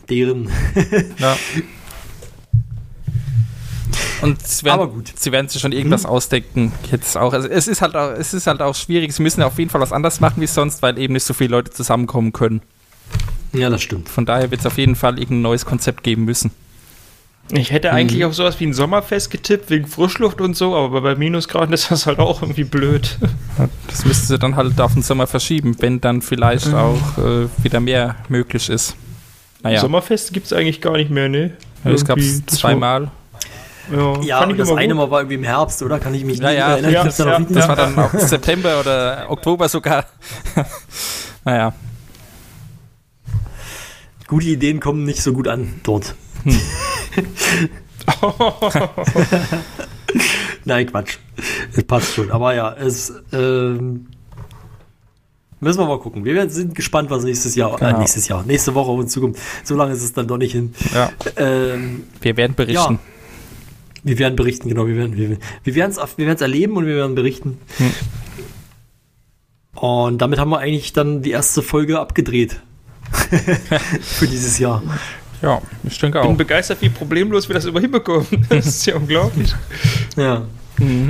deren. 0.10 0.50
Ja. 1.18 1.38
Und 4.22 4.46
sie 4.48 4.64
werden, 4.64 4.80
Aber 4.80 4.90
gut. 4.90 5.12
sie 5.16 5.34
werden 5.34 5.50
sich 5.50 5.62
schon 5.62 5.74
irgendwas 5.74 6.06
ausdenken. 6.06 6.72
Jetzt 6.90 7.18
auch. 7.18 7.34
Also 7.34 7.50
es 7.50 7.68
ist 7.68 7.82
halt 7.82 7.94
auch, 7.96 8.12
es 8.12 8.34
ist 8.34 8.48
halt 8.48 8.62
auch 8.62 8.74
schwierig. 8.74 9.12
Sie 9.14 9.22
müssen 9.22 9.42
auf 9.44 9.60
jeden 9.60 9.70
Fall 9.70 9.82
was 9.82 9.92
anders 9.92 10.22
machen 10.22 10.42
wie 10.42 10.48
sonst, 10.48 10.82
weil 10.82 10.98
eben 10.98 11.14
nicht 11.14 11.26
so 11.26 11.34
viele 11.34 11.52
Leute 11.52 11.72
zusammenkommen 11.72 12.32
können. 12.32 12.62
Ja, 13.52 13.70
das 13.70 13.82
stimmt. 13.82 14.08
Von 14.08 14.26
daher 14.26 14.50
wird 14.50 14.62
es 14.62 14.66
auf 14.66 14.78
jeden 14.78 14.96
Fall 14.96 15.20
irgendein 15.20 15.42
neues 15.42 15.66
Konzept 15.66 16.04
geben 16.04 16.24
müssen. 16.24 16.52
Ich 17.52 17.72
hätte 17.72 17.92
eigentlich 17.92 18.24
auf 18.26 18.34
sowas 18.34 18.60
wie 18.60 18.66
ein 18.66 18.74
Sommerfest 18.74 19.30
getippt, 19.30 19.70
wegen 19.70 19.86
Frischluft 19.86 20.40
und 20.42 20.56
so, 20.56 20.76
aber 20.76 21.02
bei 21.02 21.16
Minusgraden 21.16 21.74
ist 21.74 21.92
das 21.92 22.06
halt 22.08 22.20
auch 22.20 22.42
irgendwie 22.42 22.64
blöd. 22.64 23.18
Das 23.88 24.06
müssten 24.06 24.28
sie 24.28 24.40
dann 24.40 24.56
halt 24.56 24.80
auf 24.80 24.94
den 24.94 25.04
Sommer 25.04 25.28
verschieben, 25.28 25.76
wenn 25.80 26.00
dann 26.02 26.22
vielleicht 26.22 26.74
auch 26.74 27.18
äh, 27.18 27.48
wieder 27.64 27.80
mehr 27.80 28.16
möglich 28.30 28.70
ist. 28.70 28.96
Naja, 29.62 29.82
Sommerfest 29.82 30.34
gibt 30.34 30.48
es 30.48 30.54
eigentlich 30.54 30.82
gar 30.82 30.94
nicht 30.94 31.12
mehr, 31.12 31.30
ne? 31.30 31.52
es 31.84 32.06
gab 32.06 32.18
Irgendwie, 32.18 32.38
es 32.38 32.46
das 32.46 32.60
zweimal. 32.60 33.12
Ja, 33.92 34.22
Ja, 34.22 34.46
das 34.46 34.72
eine. 34.72 34.96
Mal 34.96 35.12
war 35.12 35.20
irgendwie 35.20 35.36
im 35.36 35.44
Herbst, 35.44 35.84
oder? 35.84 36.00
Kann 36.00 36.14
ich 36.14 36.24
mich 36.24 36.40
Ja, 36.40 36.50
nicht 36.50 36.58
ja, 36.58 36.70
erinnern. 36.72 36.92
ja, 36.94 37.04
dann 37.04 37.28
ja, 37.28 37.60
Das 37.60 37.68
war 37.68 37.76
dann 37.76 38.00
auch 38.00 38.14
September 38.18 38.80
oder 38.80 39.26
Oktober 39.30 39.68
sogar. 39.68 40.06
naja, 41.46 41.74
Gute 44.28 44.48
Ideen 44.48 44.80
kommen 44.80 45.04
nicht 45.04 45.22
so 45.22 45.34
gut 45.34 45.48
an 45.48 45.82
dort. 45.84 46.16
Nein, 50.66 50.86
Quatsch. 50.88 51.18
Es 51.76 51.84
passt 51.84 52.14
schon. 52.14 52.32
Aber 52.32 52.54
ja, 52.56 52.74
es 52.74 53.12
ähm, 53.32 54.08
müssen 55.60 55.80
wir 55.80 55.86
mal 55.88 56.00
gucken. 56.00 56.24
Wir 56.26 56.50
sind 56.50 56.76
gespannt, 56.76 57.10
was 57.10 57.24
nächstes 57.24 57.56
Jahr, 57.56 57.74
äh, 57.76 57.78
Genau. 57.86 58.00
nächstes 58.00 58.28
Jahr, 58.28 58.44
nächste 58.44 58.74
Woche 58.76 58.92
auf 58.92 59.00
uns 59.00 59.12
zukommt. 59.12 59.38
So 59.64 59.76
lange 59.76 59.94
ist 59.94 60.04
es 60.04 60.14
dann 60.14 60.28
doch 60.28 60.38
nicht 60.38 60.52
hin. 60.54 60.74
ja, 60.94 61.12
Ähm, 61.38 62.04
wir 62.22 62.38
werden 62.38 62.56
berichten. 62.56 62.94
Ja. 62.96 63.00
Wir 64.06 64.20
werden 64.20 64.36
berichten, 64.36 64.68
genau. 64.68 64.86
Wir 64.86 64.98
werden 64.98 65.16
wir, 65.16 65.38
wir 65.64 65.76
werden 65.76 65.92
es 65.92 65.98
wir 65.98 66.26
werden's 66.26 66.42
erleben 66.42 66.76
und 66.76 66.86
wir 66.86 66.96
werden 66.96 67.16
berichten. 67.16 67.58
Und 69.76 70.22
damit 70.22 70.40
haben 70.40 70.50
wir 70.52 70.60
eigentlich 70.60 70.92
dann 70.94 71.22
die 71.22 71.32
erste 71.32 71.62
Folge 71.62 72.00
abgedreht. 72.00 72.62
Für 74.02 74.28
dieses 74.28 74.60
Jahr. 74.60 74.84
Ja, 75.44 75.62
ich 75.84 76.00
denke 76.00 76.18
Ich 76.20 76.24
bin 76.24 76.34
auch. 76.34 76.38
begeistert, 76.38 76.82
wie 76.82 76.90
problemlos 76.90 77.48
wir 77.50 77.54
das 77.54 77.66
immer 77.66 77.80
hinbekommen. 77.82 78.26
Das 78.50 78.66
ist 78.66 78.86
ja 78.88 78.96
unglaublich. 78.96 79.54
Ja. 80.16 80.44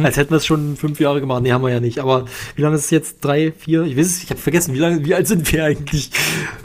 Als 0.04 0.18
hätten 0.18 0.32
wir 0.32 0.38
es 0.38 0.46
schon 0.46 0.76
fünf 0.76 1.00
Jahre 1.00 1.20
gemacht. 1.22 1.42
Nee, 1.42 1.52
haben 1.54 1.64
wir 1.64 1.72
ja 1.72 1.80
nicht. 1.80 2.00
Aber 2.00 2.26
wie 2.56 2.62
lange 2.62 2.76
ist 2.76 2.86
es 2.86 2.90
jetzt? 2.92 3.24
Drei, 3.24 3.54
vier? 3.58 3.84
Ich 3.84 3.96
weiß 3.98 4.06
es, 4.06 4.24
ich 4.24 4.30
habe 4.30 4.40
vergessen, 4.40 4.74
wie 4.74 4.78
lange, 4.80 5.06
wie 5.06 5.16
alt 5.16 5.26
sind 5.28 5.50
wir 5.52 5.64
eigentlich? 5.64 6.10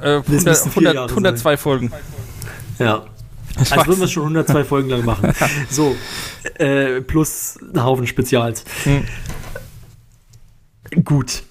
Äh, 0.02 0.20
Das 0.26 0.28
müssten 0.28 0.48
100, 0.48 0.72
vier 0.72 0.82
100, 0.88 0.94
Jahre 0.94 1.08
102 1.10 1.56
Folgen. 1.56 1.92
Ja. 2.78 3.04
Ich 3.62 3.72
Also 3.72 3.86
würden 3.86 3.98
wir 4.00 4.04
es 4.06 4.10
schon 4.12 4.22
102 4.24 4.64
Folgen 4.64 4.88
lang 4.88 5.04
machen. 5.04 5.32
So, 5.70 5.94
äh, 6.58 7.00
plus 7.00 7.58
ein 7.74 7.82
Haufen 7.84 8.06
Spezials. 8.06 8.64
Hm. 8.84 9.04
Gut. 11.04 11.42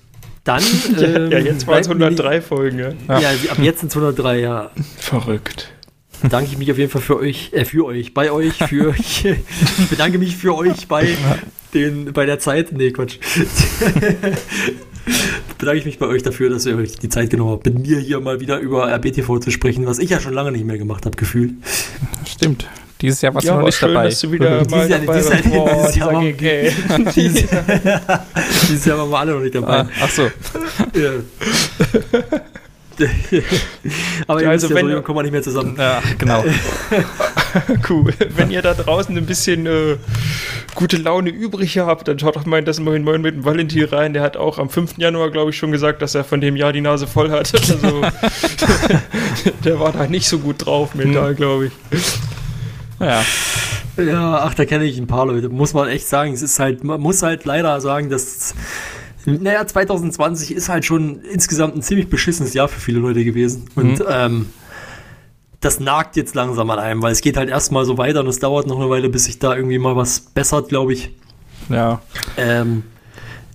Dann. 0.43 0.63
Ja, 0.97 1.03
ähm, 1.07 1.31
ja 1.31 1.39
jetzt 1.39 1.67
waren 1.67 1.79
es 1.81 1.87
bleibt 1.87 1.99
mir 1.99 2.05
103 2.05 2.41
Folgen, 2.41 2.79
ja. 2.79 2.89
nicht- 2.89 3.07
Ja, 3.09 3.51
ab 3.51 3.59
jetzt 3.61 3.79
sind 3.81 3.89
es 3.89 3.95
103, 3.95 4.39
ja. 4.39 4.71
Verrückt. 4.97 5.71
Bedanke 6.21 6.49
ich 6.51 6.57
mich 6.57 6.71
auf 6.71 6.77
jeden 6.77 6.89
Fall 6.89 7.01
für 7.01 7.17
euch, 7.19 7.51
äh, 7.53 7.65
für 7.65 7.85
euch, 7.85 8.13
bei 8.13 8.31
euch, 8.31 8.53
für 8.55 8.89
euch. 8.99 9.25
Ich 9.25 9.89
bedanke 9.89 10.17
mich 10.17 10.35
für 10.35 10.55
euch 10.55 10.87
bei 10.87 11.07
den, 11.73 12.11
bei 12.13 12.25
der 12.25 12.39
Zeit. 12.39 12.71
Nee, 12.71 12.91
Quatsch. 12.91 13.17
bedanke 15.57 15.79
ich 15.79 15.85
mich 15.85 15.99
bei 15.99 16.07
euch 16.07 16.23
dafür, 16.23 16.49
dass 16.49 16.65
ihr 16.65 16.75
euch 16.75 16.93
die 16.97 17.09
Zeit 17.09 17.29
genommen 17.29 17.51
habt, 17.51 17.65
mit 17.65 17.79
mir 17.79 17.99
hier 17.99 18.19
mal 18.19 18.39
wieder 18.39 18.59
über 18.59 18.87
RBTV 18.91 19.39
zu 19.39 19.51
sprechen, 19.51 19.85
was 19.85 19.99
ich 19.99 20.09
ja 20.09 20.19
schon 20.19 20.33
lange 20.33 20.51
nicht 20.51 20.65
mehr 20.65 20.77
gemacht 20.77 21.05
habe, 21.05 21.15
gefühlt. 21.15 21.53
Stimmt. 22.27 22.67
Dieses 22.99 23.21
Jahr 23.21 23.33
warst 23.35 23.45
Ja, 23.45 23.51
du 23.53 23.57
noch 23.57 23.61
war 23.63 23.67
nicht 23.67 23.77
schön, 23.77 23.93
dabei. 23.93 24.05
dass 24.09 24.19
du 24.21 24.31
wieder 24.31 24.57
Dieses 24.63 24.71
mal 24.71 24.89
Jahr- 24.89 24.99
dabei 24.99 25.17
dieses 25.17 25.31
warst. 25.31 25.45
Jahr- 25.45 25.75
dieses 25.75 25.95
Jahr 25.95 26.13
war-. 26.13 26.23
Dieses, 27.13 27.45
dieses 28.69 28.85
Jahr 28.85 28.97
waren 28.97 29.09
wir 29.11 29.19
alle 29.19 29.31
noch 29.33 29.41
nicht 29.41 29.55
dabei. 29.55 29.79
Ah, 29.81 29.89
ach 30.01 30.09
so. 30.09 30.23
Ja. 30.23 31.11
Aber 34.27 34.39
ihr 34.39 34.45
Ja, 34.45 34.51
also 34.51 34.67
ja, 34.69 34.75
wenn- 34.75 34.89
so 34.91 35.01
kommen 35.01 35.19
wir 35.19 35.23
nicht 35.23 35.31
mehr 35.31 35.43
zusammen. 35.43 35.75
Ja, 35.77 36.01
genau. 36.17 36.43
Cool. 37.89 38.13
Wenn 38.35 38.51
ihr 38.51 38.61
da 38.61 38.73
draußen 38.73 39.17
ein 39.17 39.25
bisschen 39.25 39.65
äh, 39.65 39.95
gute 40.75 40.97
Laune 40.97 41.29
übrig 41.29 41.79
habt, 41.79 42.07
dann 42.07 42.19
schaut 42.19 42.35
doch 42.35 42.45
mal 42.45 42.59
in 42.59 42.65
das 42.65 42.79
Moin 42.79 43.03
Moin 43.03 43.21
mit 43.21 43.35
dem 43.35 43.45
Valentin 43.45 43.85
rein. 43.85 44.13
Der 44.13 44.21
hat 44.21 44.37
auch 44.37 44.59
am 44.59 44.69
5. 44.69 44.97
Januar, 44.97 45.31
glaube 45.31 45.49
ich, 45.51 45.57
schon 45.57 45.71
gesagt, 45.71 46.01
dass 46.01 46.13
er 46.13 46.23
von 46.23 46.39
dem 46.41 46.55
Jahr 46.55 46.71
die 46.73 46.81
Nase 46.81 47.07
voll 47.07 47.31
hat. 47.31 47.51
Also, 47.57 48.01
der 49.63 49.79
war 49.79 49.91
da 49.91 50.05
nicht 50.07 50.27
so 50.27 50.39
gut 50.39 50.65
drauf 50.65 50.93
mental, 50.93 51.35
glaube 51.35 51.67
ich. 51.67 51.71
Ja, 52.99 53.23
Ja, 53.97 54.39
ach, 54.43 54.53
da 54.53 54.65
kenne 54.65 54.83
ich 54.85 54.97
ein 54.97 55.07
paar 55.07 55.25
Leute. 55.25 55.49
Muss 55.49 55.73
man 55.73 55.87
echt 55.87 56.07
sagen. 56.07 56.33
Es 56.33 56.41
ist 56.41 56.59
halt, 56.59 56.83
man 56.83 56.99
muss 57.01 57.23
halt 57.23 57.45
leider 57.45 57.79
sagen, 57.81 58.09
dass, 58.09 58.53
naja, 59.27 59.67
2020 59.67 60.55
ist 60.55 60.69
halt 60.69 60.85
schon 60.85 61.21
insgesamt 61.21 61.75
ein 61.75 61.81
ziemlich 61.81 62.09
beschissenes 62.09 62.53
Jahr 62.53 62.69
für 62.69 62.79
viele 62.79 62.99
Leute 62.99 63.25
gewesen. 63.25 63.65
Und 63.75 64.01
ähm, 64.09 64.47
das 65.59 65.79
nagt 65.79 66.15
jetzt 66.15 66.33
langsam 66.33 66.69
an 66.69 66.79
einem, 66.79 67.01
weil 67.01 67.11
es 67.11 67.21
geht 67.21 67.35
halt 67.35 67.49
erstmal 67.49 67.83
so 67.83 67.97
weiter 67.97 68.21
und 68.21 68.27
es 68.27 68.39
dauert 68.39 68.67
noch 68.67 68.79
eine 68.79 68.89
Weile, 68.89 69.09
bis 69.09 69.25
sich 69.25 69.37
da 69.37 69.55
irgendwie 69.55 69.79
mal 69.79 69.95
was 69.95 70.19
bessert, 70.19 70.69
glaube 70.69 70.93
ich. 70.93 71.11
ja. 71.69 72.01
Ähm, 72.37 72.83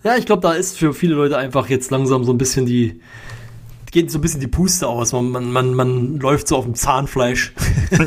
ja, 0.04 0.16
ich 0.16 0.26
glaube, 0.26 0.42
da 0.42 0.52
ist 0.52 0.76
für 0.78 0.92
viele 0.94 1.14
Leute 1.14 1.38
einfach 1.38 1.68
jetzt 1.68 1.92
langsam 1.92 2.24
so 2.24 2.32
ein 2.32 2.38
bisschen 2.38 2.66
die, 2.66 3.00
geht 3.92 4.10
so 4.10 4.18
ein 4.18 4.20
bisschen 4.20 4.40
die 4.40 4.48
Puste 4.48 4.88
aus. 4.88 5.12
Man, 5.12 5.30
man, 5.30 5.52
man, 5.52 5.74
man 5.74 6.18
läuft 6.18 6.48
so 6.48 6.56
auf 6.56 6.64
dem 6.64 6.74
Zahnfleisch. 6.74 7.52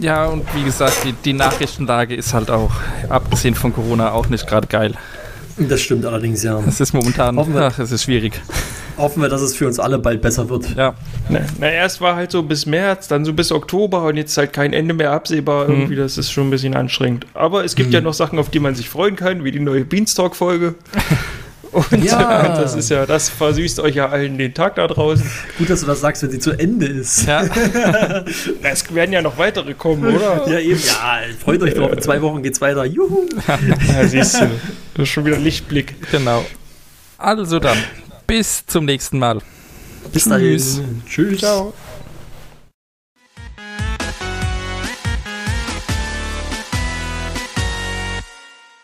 Ja, 0.00 0.26
und 0.26 0.44
wie 0.54 0.64
gesagt, 0.64 0.98
die, 1.04 1.12
die 1.12 1.32
Nachrichtenlage 1.32 2.14
ist 2.14 2.34
halt 2.34 2.50
auch, 2.50 2.72
abgesehen 3.08 3.54
von 3.54 3.72
Corona, 3.72 4.12
auch 4.12 4.28
nicht 4.28 4.46
gerade 4.46 4.66
geil. 4.66 4.94
Das 5.56 5.80
stimmt 5.80 6.04
allerdings, 6.04 6.42
ja. 6.42 6.60
Es 6.66 6.80
ist 6.80 6.92
momentan, 6.92 7.36
Hoffen 7.36 7.54
wir- 7.54 7.62
ach, 7.62 7.78
es 7.78 7.92
ist 7.92 8.02
schwierig. 8.04 8.40
Hoffen 8.96 9.22
wir, 9.22 9.28
dass 9.28 9.40
es 9.42 9.54
für 9.56 9.66
uns 9.66 9.78
alle 9.80 9.98
bald 9.98 10.20
besser 10.22 10.48
wird. 10.48 10.74
Ja, 10.76 10.94
Na, 11.28 11.40
na, 11.58 11.70
erst 11.70 12.00
war 12.00 12.16
halt 12.16 12.30
so 12.30 12.42
bis 12.42 12.66
März, 12.66 13.08
dann 13.08 13.24
so 13.24 13.32
bis 13.32 13.50
Oktober 13.52 14.04
und 14.04 14.16
jetzt 14.16 14.36
halt 14.36 14.52
kein 14.52 14.72
Ende 14.72 14.94
mehr 14.94 15.10
absehbar. 15.12 15.68
Irgendwie, 15.68 15.96
das 15.96 16.16
ist 16.18 16.30
schon 16.30 16.48
ein 16.48 16.50
bisschen 16.50 16.74
anstrengend. 16.74 17.26
Aber 17.34 17.64
es 17.64 17.74
gibt 17.76 17.92
ja 17.92 18.00
noch 18.00 18.14
Sachen, 18.14 18.38
auf 18.38 18.50
die 18.50 18.60
man 18.60 18.74
sich 18.74 18.88
freuen 18.88 19.16
kann, 19.16 19.42
wie 19.44 19.50
die 19.52 19.60
neue 19.60 19.84
Beanstalk-Folge. 19.84 20.74
Und 21.74 22.04
Ja. 22.04 22.42
äh, 22.42 22.48
das 22.62 22.74
ist 22.74 22.88
ja, 22.90 23.04
das 23.06 23.28
versüßt 23.28 23.80
euch 23.80 23.96
ja 23.96 24.08
allen 24.08 24.38
den 24.38 24.54
Tag 24.54 24.76
da 24.76 24.86
draußen. 24.86 25.28
Gut, 25.58 25.68
dass 25.70 25.80
du 25.80 25.86
das 25.86 26.00
sagst, 26.00 26.22
wenn 26.22 26.30
sie 26.30 26.38
zu 26.38 26.52
Ende 26.52 26.86
ist. 26.86 27.26
ja. 27.26 27.44
Es 28.62 28.94
werden 28.94 29.12
ja 29.12 29.20
noch 29.22 29.36
weitere 29.38 29.74
kommen, 29.74 30.14
oder? 30.14 30.48
Ja, 30.48 30.58
eben. 30.58 30.80
Ja, 30.80 31.18
freut 31.44 31.62
euch 31.62 31.74
drauf. 31.74 31.92
In 31.92 32.00
zwei 32.00 32.20
Wochen 32.22 32.42
geht's 32.42 32.60
weiter. 32.60 32.84
Juhu. 32.84 33.26
Ja, 33.46 34.06
siehst 34.08 34.40
du. 34.40 34.50
Das 34.94 35.02
ist 35.02 35.08
schon 35.08 35.24
wieder 35.24 35.38
Lichtblick. 35.38 35.94
genau. 36.10 36.44
Also 37.18 37.58
dann, 37.58 37.78
bis 38.26 38.64
zum 38.66 38.84
nächsten 38.84 39.18
Mal. 39.18 39.38
Bis 40.12 40.24
Tschüss. 40.24 40.76
dahin. 40.76 41.02
Tschüss. 41.08 41.38
Ciao. 41.40 41.72